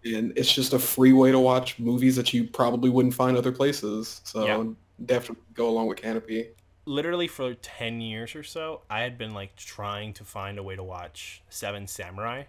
and 0.06 0.34
it's 0.36 0.54
just 0.54 0.74
a 0.74 0.80
free 0.80 1.14
way 1.14 1.32
to 1.32 1.40
watch 1.40 1.78
movies 1.80 2.16
that 2.16 2.34
you 2.34 2.46
probably 2.46 2.90
wouldn't 2.90 3.14
find 3.14 3.36
other 3.38 3.52
places. 3.52 4.22
So 4.24 4.46
Yeah. 4.46 4.64
definitely 5.06 5.44
go 5.54 5.70
along 5.70 5.88
with 5.88 5.98
Kanopy. 6.00 6.50
Literally 6.86 7.28
for 7.28 7.54
ten 7.54 8.02
years 8.02 8.34
or 8.36 8.42
so, 8.42 8.82
I 8.90 9.02
had 9.02 9.16
been 9.18 9.34
like 9.36 9.56
trying 9.56 10.14
to 10.14 10.24
find 10.24 10.58
a 10.58 10.64
way 10.64 10.76
to 10.76 10.82
watch 10.84 11.44
Seven 11.50 11.86
Samurai, 11.86 12.46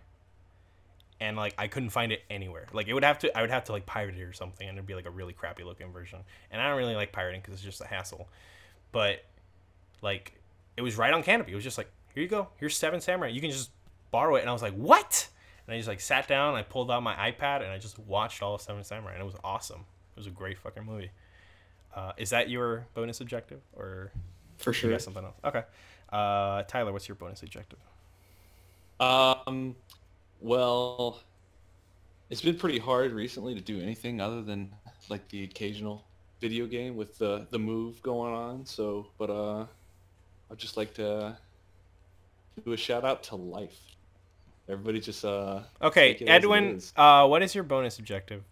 and 1.21 1.37
like 1.37 1.55
I 1.59 1.69
couldn't 1.69 1.91
find 1.91 2.13
it 2.13 2.23
anywhere. 2.31 2.67
Like 2.73 2.89
it 2.89 2.95
would 2.95 3.05
have 3.05 3.19
to, 3.21 3.37
I 3.37 3.43
would 3.43 3.51
have 3.51 3.65
to 3.65 3.73
like 3.73 3.87
pirate 3.87 4.17
it 4.17 4.23
or 4.23 4.33
something, 4.33 4.67
and 4.67 4.77
it'd 4.79 4.87
be 4.87 4.95
like 4.95 5.07
a 5.07 5.11
really 5.11 5.33
crappy 5.33 5.63
looking 5.65 5.93
version. 5.93 6.21
And 6.51 6.61
I 6.61 6.69
don't 6.69 6.79
really 6.79 6.95
like 6.95 7.13
pirating 7.13 7.41
because 7.41 7.55
it's 7.55 7.63
just 7.63 7.81
a 7.81 7.87
hassle. 7.87 8.29
But 8.93 9.25
like, 10.03 10.33
it 10.77 10.83
was 10.83 10.97
right 10.97 11.13
on 11.13 11.23
Kanopy. 11.23 11.51
It 11.51 11.55
was 11.55 11.65
just 11.65 11.79
like, 11.79 11.91
here 12.15 12.23
you 12.23 12.29
go, 12.29 12.49
here's 12.57 12.77
Seven 12.77 13.01
Samurai. 13.01 13.29
You 13.29 13.41
can 13.41 13.51
just 13.51 13.71
borrow 14.11 14.37
it. 14.37 14.41
And 14.41 14.49
I 14.49 14.53
was 14.53 14.63
like, 14.63 14.75
what? 14.75 15.29
And 15.67 15.75
I 15.75 15.79
just 15.79 15.89
like 15.89 16.01
sat 16.01 16.27
down, 16.27 16.55
I 16.55 16.63
pulled 16.63 16.91
out 16.91 17.03
my 17.03 17.15
iPad, 17.15 17.63
and 17.63 17.67
I 17.71 17.79
just 17.79 17.99
watched 18.01 18.43
all 18.43 18.55
of 18.55 18.61
Seven 18.61 18.83
Samurai, 18.83 19.13
and 19.13 19.23
it 19.23 19.27
was 19.27 19.37
awesome. 19.45 19.85
It 20.17 20.19
was 20.19 20.27
a 20.27 20.31
great 20.31 20.59
fucking 20.59 20.85
movie. 20.85 21.11
Uh, 21.95 22.13
is 22.17 22.31
that 22.31 22.49
your 22.49 22.87
bonus 22.95 23.21
objective, 23.21 23.61
or 23.77 24.11
For 24.59 24.71
you 24.71 24.75
sure. 24.75 24.91
got 24.91 25.03
something 25.03 25.25
else? 25.25 25.37
Okay. 25.45 25.63
Uh, 26.11 26.63
Tyler, 26.65 26.93
what's 26.93 27.09
your 27.09 27.15
bonus 27.15 27.43
objective? 27.43 27.79
Um, 28.99 29.77
well, 30.41 31.21
it's 32.31 32.41
been 32.43 32.57
pretty 32.57 32.79
hard 32.79 33.13
recently 33.13 33.55
to 33.55 33.61
do 33.61 33.81
anything 33.81 34.21
other 34.21 34.43
than 34.43 34.73
like 35.09 35.29
the 35.29 35.45
occasional 35.45 36.05
video 36.41 36.67
game 36.67 36.97
with 36.97 37.19
the 37.19 37.47
the 37.51 37.59
move 37.59 38.03
going 38.03 38.33
on. 38.33 38.65
So, 38.67 39.07
but 39.19 39.31
uh, 39.31 39.67
I'd 40.51 40.59
just 40.59 40.77
like 40.77 40.95
to 40.95 41.37
do 42.65 42.73
a 42.73 42.77
shout 42.77 43.05
out 43.05 43.23
to 43.25 43.37
life. 43.37 43.79
Everybody 44.69 45.01
just 45.01 45.25
uh. 45.25 45.61
Okay, 45.83 46.13
Take 46.13 46.23
it 46.23 46.29
as 46.29 46.31
it 46.31 46.45
Edwin, 46.45 46.65
is. 46.77 46.93
uh, 46.97 47.27
what 47.27 47.43
is 47.43 47.55
your 47.55 47.65
bonus 47.65 47.99
objective? 47.99 48.43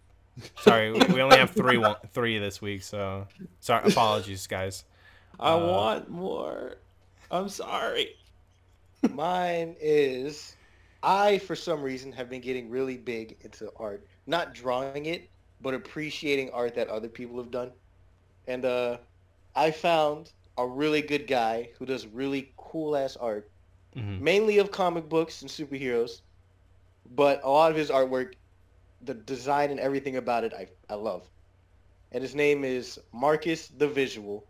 Sorry, 0.61 0.91
we 0.91 0.99
we 1.13 1.21
only 1.21 1.37
have 1.37 1.51
three 1.51 1.77
one, 1.77 1.95
three 2.13 2.37
this 2.39 2.61
week, 2.61 2.83
so 2.83 3.27
sorry. 3.59 3.89
Apologies, 3.91 4.47
guys. 4.47 4.83
I 5.39 5.53
Uh, 5.53 5.57
want 5.67 6.09
more. 6.09 6.75
I'm 7.31 7.49
sorry. 7.49 8.15
Mine 9.11 9.75
is 9.79 10.55
I 11.03 11.37
for 11.39 11.55
some 11.55 11.81
reason 11.81 12.13
have 12.13 12.29
been 12.29 12.41
getting 12.41 12.69
really 12.69 12.97
big 12.97 13.37
into 13.41 13.71
art. 13.77 14.07
Not 14.25 14.53
drawing 14.53 14.95
it, 14.97 15.19
but 15.49 15.63
appreciating 15.63 16.39
art 16.41 16.63
that 16.63 16.77
other 16.77 16.97
people 16.97 17.29
have 17.29 17.43
done. 17.43 17.71
And 18.45 18.65
uh 18.65 18.97
I 19.55 19.71
found 19.71 20.33
a 20.57 20.65
really 20.67 21.01
good 21.01 21.27
guy 21.27 21.71
who 21.77 21.85
does 21.85 22.07
really 22.07 22.53
cool 22.57 22.95
ass 22.95 23.15
art, 23.17 23.51
Mhm. 23.95 24.19
mainly 24.19 24.57
of 24.57 24.71
comic 24.71 25.09
books 25.09 25.41
and 25.41 25.49
superheroes. 25.49 26.21
But 27.05 27.41
a 27.43 27.49
lot 27.49 27.71
of 27.71 27.77
his 27.77 27.89
artwork, 27.89 28.33
the 29.01 29.13
design 29.13 29.71
and 29.71 29.79
everything 29.79 30.15
about 30.15 30.43
it 30.43 30.53
I, 30.53 30.67
I 30.89 30.95
love. 30.95 31.29
And 32.11 32.21
his 32.23 32.35
name 32.35 32.63
is 32.63 32.99
Marcus 33.11 33.67
the 33.69 33.87
Visual 33.87 34.47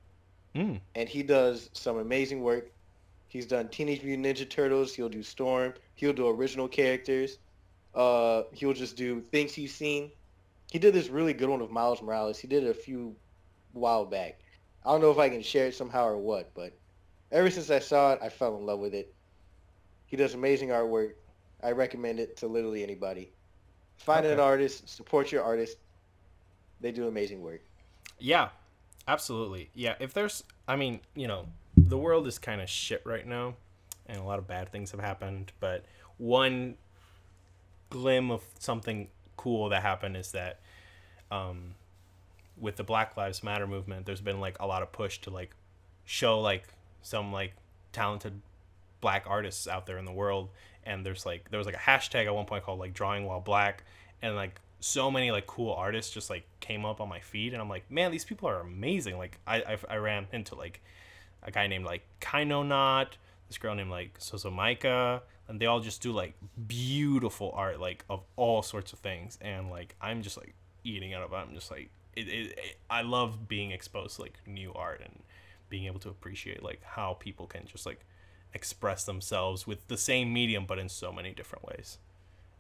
Mm. 0.56 0.80
and 0.96 1.10
he 1.10 1.24
does 1.24 1.70
some 1.74 1.98
amazing 1.98 2.42
work. 2.42 2.72
He's 3.28 3.46
done 3.48 3.70
Teenage 3.70 4.04
Mutant 4.04 4.26
Ninja 4.28 4.50
Turtles. 4.50 4.96
He'll 4.96 5.10
do 5.10 5.24
Storm. 5.24 5.74
He'll 6.00 6.14
do 6.14 6.30
original 6.30 6.70
characters. 6.70 7.40
Uh, 7.94 8.44
he'll 8.54 8.72
just 8.72 8.96
do 8.96 9.20
things 9.20 9.54
he's 9.54 9.76
seen. 9.76 10.12
He 10.72 10.80
did 10.80 10.94
this 10.94 11.10
really 11.10 11.34
good 11.34 11.50
one 11.50 11.60
of 11.60 11.72
Miles 11.72 12.02
Morales. 12.02 12.40
He 12.40 12.48
did 12.48 12.64
it 12.64 12.70
a 12.70 12.74
few 12.74 13.18
while 13.74 14.06
back. 14.06 14.40
I 14.86 14.92
don't 14.92 15.02
know 15.02 15.12
if 15.12 15.18
I 15.18 15.28
can 15.28 15.42
share 15.42 15.68
it 15.68 15.76
somehow 15.76 16.06
or 16.08 16.18
what, 16.18 16.54
but 16.56 16.72
ever 17.34 17.50
since 17.50 17.70
I 17.70 17.80
saw 17.80 18.14
it, 18.14 18.20
I 18.24 18.30
fell 18.30 18.56
in 18.56 18.66
love 18.66 18.80
with 18.80 18.94
it. 18.94 19.14
He 20.06 20.16
does 20.16 20.36
amazing 20.36 20.70
artwork. 20.70 21.16
I 21.62 21.72
recommend 21.72 22.22
it 22.22 22.38
to 22.38 22.48
literally 22.48 22.82
anybody. 22.82 23.34
Find 23.98 24.26
an 24.26 24.40
artist, 24.40 24.88
support 24.88 25.34
your 25.34 25.44
artist. 25.44 25.80
They 26.80 26.94
do 26.94 27.10
amazing 27.10 27.42
work. 27.42 27.60
Yeah, 28.20 28.50
absolutely. 29.06 29.70
Yeah, 29.74 29.96
if 30.00 30.14
there's, 30.14 30.46
I 30.66 30.78
mean, 30.78 31.02
you 31.14 31.28
know, 31.28 31.48
the 31.76 31.98
world 31.98 32.26
is 32.26 32.40
kind 32.40 32.62
of 32.62 32.70
shit 32.70 33.02
right 33.06 33.28
now, 33.28 33.56
and 34.10 34.20
a 34.20 34.24
lot 34.24 34.40
of 34.40 34.48
bad 34.48 34.72
things 34.72 34.92
have 34.92 35.00
happened. 35.00 35.52
But 35.60 35.86
one 36.18 36.76
glim 37.90 38.32
of 38.32 38.44
something 38.60 39.08
cool 39.38 39.70
that 39.70 39.82
happened 39.82 40.18
is 40.18 40.32
that 40.34 40.60
um, 41.32 41.76
with 42.60 42.76
the 42.76 42.84
Black 42.84 43.16
Lives 43.16 43.44
Matter 43.44 43.68
movement, 43.68 44.06
there's 44.06 44.22
been 44.22 44.42
like 44.42 44.58
a 44.60 44.68
lot 44.68 44.82
of 44.82 44.92
push 44.92 45.20
to 45.20 45.30
like 45.30 45.56
show 46.06 46.40
like 46.40 46.68
some 47.02 47.32
like 47.32 47.54
talented 47.92 48.42
black 49.02 49.26
artists 49.28 49.68
out 49.68 49.86
there 49.86 49.98
in 49.98 50.06
the 50.06 50.12
world 50.12 50.50
and 50.84 51.06
there's 51.06 51.26
like 51.26 51.50
there 51.52 51.58
was 51.58 51.66
like 51.66 51.76
a 51.76 51.80
hashtag 51.80 52.26
at 52.26 52.34
one 52.34 52.46
point 52.46 52.64
called 52.64 52.80
like 52.80 52.94
drawing 52.94 53.26
while 53.26 53.40
black 53.40 53.84
and 54.22 54.36
like 54.36 54.60
so 54.80 55.12
many 55.12 55.32
like 55.32 55.46
cool 55.48 55.74
artists 55.74 56.14
just 56.14 56.30
like 56.30 56.44
came 56.60 56.86
up 56.86 57.00
on 57.00 57.08
my 57.08 57.20
feed 57.20 57.54
and 57.54 57.62
i'm 57.62 57.70
like 57.70 57.90
man 57.90 58.12
these 58.12 58.26
people 58.26 58.50
are 58.50 58.60
amazing 58.60 59.18
like 59.18 59.38
i 59.48 59.58
i, 59.58 59.78
I 59.90 59.98
ran 59.98 60.28
into 60.34 60.56
like 60.56 60.82
a 61.44 61.52
guy 61.52 61.68
named 61.68 61.86
like 61.86 62.02
kaino 62.20 62.66
not 62.66 63.18
this 63.50 63.58
girl 63.58 63.76
named 63.76 63.92
like 63.92 64.18
soso 64.20 64.54
Maika, 64.54 65.22
and 65.50 65.60
they 65.60 65.66
all 65.66 65.82
just 65.82 66.02
do 66.02 66.14
like 66.14 66.36
beautiful 66.68 67.52
art 67.54 67.82
like 67.82 68.06
of 68.10 68.22
all 68.38 68.62
sorts 68.62 68.94
of 68.94 69.00
things 69.00 69.38
and 69.42 69.70
like 69.70 69.96
i'm 70.00 70.22
just 70.22 70.38
like 70.38 70.54
eating 70.84 71.14
out 71.14 71.24
of 71.24 71.34
it. 71.34 71.36
I'm 71.36 71.54
just 71.54 71.70
like 71.70 71.90
it, 72.16 72.28
it, 72.28 72.52
it 72.58 72.78
i 72.90 73.02
love 73.02 73.48
being 73.48 73.72
exposed 73.72 74.16
to 74.16 74.22
like 74.22 74.40
new 74.48 74.72
art 74.74 75.02
and 75.04 75.20
being 75.70 75.86
able 75.86 76.00
to 76.00 76.10
appreciate 76.10 76.64
like 76.64 76.82
how 76.84 77.14
people 77.20 77.48
can 77.48 77.66
just 77.66 77.86
like 77.86 78.06
express 78.54 79.04
themselves 79.04 79.68
with 79.68 79.88
the 79.88 79.98
same 79.98 80.34
medium 80.34 80.66
but 80.66 80.80
in 80.80 80.90
so 80.90 81.12
many 81.12 81.34
different 81.34 81.66
ways. 81.66 81.98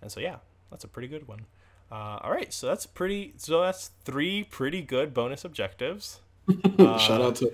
And 0.02 0.12
so 0.12 0.20
yeah 0.20 0.38
that's 0.70 0.84
a 0.84 0.88
pretty 0.88 1.08
good 1.08 1.28
one. 1.28 1.46
Uh, 1.92 2.20
all 2.22 2.32
right 2.32 2.54
so 2.54 2.68
that's 2.68 2.86
pretty 2.86 3.34
so 3.38 3.62
that's 3.62 3.92
three 4.04 4.44
pretty 4.44 4.82
good 4.82 5.14
bonus 5.14 5.46
objectives. 5.46 6.22
Shout 6.78 7.22
out 7.22 7.36
to 7.38 7.52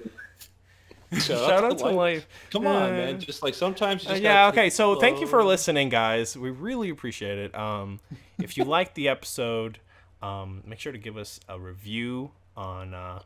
shout, 1.19 1.63
out, 1.63 1.77
to 1.79 1.89
life, 1.89 2.27
Come 2.51 2.67
on, 2.67 2.83
Uh, 2.83 2.91
man. 2.91 3.19
Just 3.19 3.43
like 3.43 3.53
sometimes 3.53 4.03
you 4.05 4.11
uh, 4.11 4.15
yeah 4.15 4.47
okay 4.49 4.69
so 4.69 4.95
thank 4.95 5.19
you 5.19 5.27
for 5.27 5.43
listening 5.43 5.89
guys. 5.89 6.37
We 6.37 6.49
really 6.49 6.89
appreciate 6.89 7.37
it. 7.37 7.55
Um 7.55 7.99
if 8.39 8.57
you 8.57 8.63
liked 8.77 8.95
the 8.95 9.07
episode 9.09 9.79
um 10.21 10.63
make 10.65 10.79
sure 10.79 10.91
to 10.91 10.97
give 10.97 11.17
us 11.17 11.39
a 11.49 11.59
review 11.59 12.31
on 12.55 12.93
uh 12.93 13.21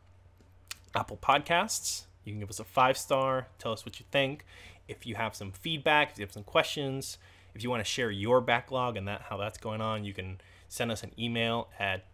apple 0.95 1.18
podcasts. 1.18 2.03
You 2.26 2.34
can 2.34 2.40
give 2.40 2.49
us 2.49 2.60
a 2.60 2.64
five 2.64 2.98
star 2.98 3.48
tell 3.57 3.72
us 3.72 3.86
what 3.86 3.99
you 3.99 4.06
think. 4.11 4.45
If 4.88 5.06
you 5.06 5.16
have 5.16 5.36
some 5.36 5.52
feedback 5.52 6.11
if 6.11 6.20
you 6.20 6.26
have 6.26 6.34
some 6.34 6.44
questions 6.44 7.18
if 7.56 7.64
you 7.64 7.70
want 7.70 7.84
to 7.84 7.90
share 7.90 8.11
your 8.11 8.41
backlog 8.41 8.95
and 8.98 9.07
that 9.07 9.22
how 9.30 9.38
that's 9.38 9.57
going 9.57 9.82
on 9.82 10.03
you 10.03 10.14
can 10.14 10.40
send 10.68 10.91
us 10.91 11.03
an 11.03 11.11
email 11.18 11.68
at 11.80 12.06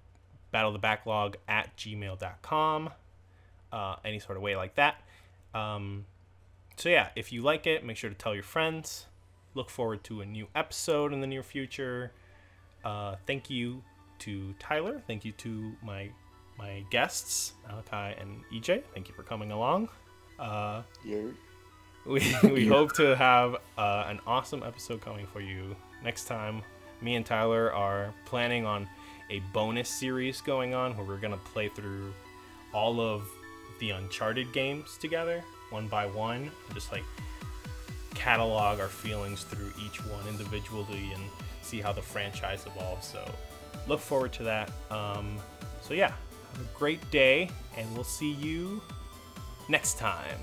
battlethebacklog 0.53 1.35
at 1.47 1.76
gmail.com 1.77 2.89
uh, 3.72 3.95
any 4.06 4.19
sort 4.19 4.38
of 4.38 4.41
way 4.43 4.56
like 4.56 4.76
that 4.76 5.02
um, 5.56 6.06
so 6.77 6.90
yeah, 6.90 7.10
if 7.15 7.32
you 7.32 7.41
like 7.41 7.65
it, 7.65 7.84
make 7.86 7.98
sure 7.98 8.10
to 8.10 8.15
tell 8.15 8.34
your 8.34 8.44
friends. 8.44 9.06
Look 9.53 9.69
forward 9.69 10.03
to 10.06 10.22
a 10.22 10.26
new 10.26 10.48
episode 10.53 11.14
in 11.14 11.22
the 11.22 11.27
near 11.27 11.44
future. 11.44 12.11
Uh, 12.84 13.15
thank 13.26 13.49
you 13.49 13.82
to 14.19 14.53
Tyler. 14.60 15.02
Thank 15.07 15.23
you 15.23 15.32
to 15.34 15.72
my 15.82 16.10
my 16.57 16.84
guests, 16.90 17.53
Malachi 17.68 18.19
and 18.19 18.41
EJ. 18.53 18.84
Thank 18.94 19.07
you 19.07 19.15
for 19.15 19.23
coming 19.23 19.52
along. 19.52 19.90
Uh, 20.38 20.84
You're 21.03 21.34
we 22.06 22.36
we 22.44 22.68
hope 22.68 22.94
to 22.94 23.15
have 23.15 23.56
uh, 23.77 24.06
an 24.07 24.19
awesome 24.27 24.61
episode 24.64 25.02
coming 25.02 25.26
for 25.27 25.40
you 25.41 25.76
next 26.03 26.26
time. 26.26 26.61
Me 27.02 27.15
and 27.15 27.26
Tyler 27.26 27.73
are 27.73 28.14
planning 28.26 28.65
on 28.65 28.88
a 29.30 29.40
bonus 29.53 29.90
series 29.90 30.41
going 30.41 30.73
on 30.73 30.95
where 30.95 31.06
we're 31.06 31.18
gonna 31.18 31.38
play 31.38 31.69
through 31.69 32.14
all 32.73 32.99
of 32.99 33.27
the 33.80 33.91
Uncharted 33.91 34.52
games 34.53 34.97
together, 34.97 35.43
one 35.69 35.88
by 35.88 36.06
one, 36.06 36.52
just 36.73 36.91
like 36.91 37.03
catalog 38.14 38.80
our 38.80 38.88
feelings 38.88 39.43
through 39.43 39.72
each 39.85 40.03
one 40.06 40.27
individually 40.27 41.11
and 41.14 41.23
see 41.61 41.81
how 41.81 41.91
the 41.91 42.02
franchise 42.02 42.65
evolves. 42.65 43.07
So 43.07 43.30
look 43.88 43.99
forward 43.99 44.34
to 44.34 44.43
that. 44.43 44.72
Um, 44.89 45.38
so 45.81 45.93
yeah, 45.93 46.14
have 46.53 46.61
a 46.61 46.77
great 46.77 47.10
day, 47.11 47.49
and 47.77 47.93
we'll 47.93 48.03
see 48.03 48.31
you 48.31 48.81
next 49.69 49.97
time. 49.97 50.39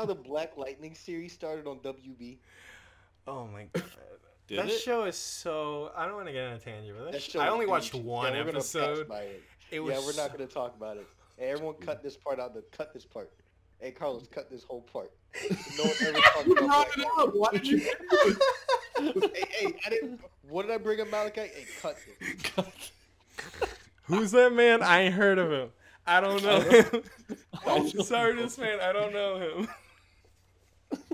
How 0.00 0.06
the 0.06 0.14
Black 0.14 0.56
Lightning 0.56 0.94
series 0.94 1.32
started 1.32 1.66
on 1.66 1.78
WB? 1.80 2.38
Oh 3.26 3.46
my 3.46 3.64
god. 3.72 3.84
Did 4.48 4.58
that 4.60 4.68
it? 4.70 4.80
show 4.80 5.04
is 5.04 5.16
so. 5.16 5.92
I 5.94 6.06
don't 6.06 6.14
want 6.16 6.26
to 6.26 6.32
get 6.32 6.44
on 6.46 6.54
a 6.54 6.58
tangent, 6.58 6.96
but 6.96 7.04
that 7.04 7.12
That 7.12 7.22
show 7.22 7.38
I 7.40 7.48
only 7.48 7.66
watched 7.66 7.92
huge. 7.92 8.04
one 8.04 8.32
Yeah, 8.32 8.40
we're 8.40 8.44
gonna 8.46 8.58
pass 8.58 8.74
episode. 8.74 9.10
it. 9.10 9.42
It 9.70 9.80
was 9.80 9.92
yeah, 9.92 9.98
we're 10.00 10.06
not 10.06 10.32
so- 10.32 10.38
gonna 10.38 10.46
talk 10.46 10.74
about 10.74 10.96
it. 10.96 11.06
Hey, 11.36 11.50
everyone, 11.50 11.74
cut 11.76 12.02
this 12.02 12.16
part 12.16 12.40
out. 12.40 12.54
The 12.54 12.62
cut 12.76 12.92
this 12.94 13.04
part. 13.04 13.30
Hey, 13.78 13.90
Carlos, 13.92 14.26
cut 14.30 14.50
this 14.50 14.62
whole 14.64 14.80
part. 14.82 15.10
No 15.78 15.84
one 15.84 15.94
ever 16.06 16.18
talks 16.18 16.46
You 16.46 16.52
about 16.58 16.66
brought 16.66 16.94
Black 16.94 16.98
it 16.98 17.06
up. 17.18 17.34
Why 17.34 17.50
did 17.52 17.66
you? 17.66 17.90
Lightning. 18.98 19.30
hey, 19.34 19.46
hey, 19.68 19.74
I 19.86 19.90
didn't. 19.90 20.20
What 20.48 20.62
did 20.66 20.70
I 20.74 20.78
bring 20.78 21.00
up, 21.00 21.10
Malachi? 21.10 21.40
Hey, 21.42 21.66
cut 21.80 21.96
this. 22.56 22.90
Who's 24.04 24.30
that 24.32 24.52
man? 24.52 24.82
I 24.82 25.02
ain't 25.02 25.14
heard 25.14 25.38
of 25.38 25.50
him. 25.52 25.68
I 26.06 26.20
don't 26.20 26.42
know 26.42 26.60
him. 26.60 27.02
I 27.64 27.78
don't 27.78 28.04
Sorry, 28.04 28.34
know. 28.34 28.42
this 28.42 28.58
man. 28.58 28.80
I 28.80 28.92
don't 28.92 29.12
know 29.12 29.36
him. 29.38 29.68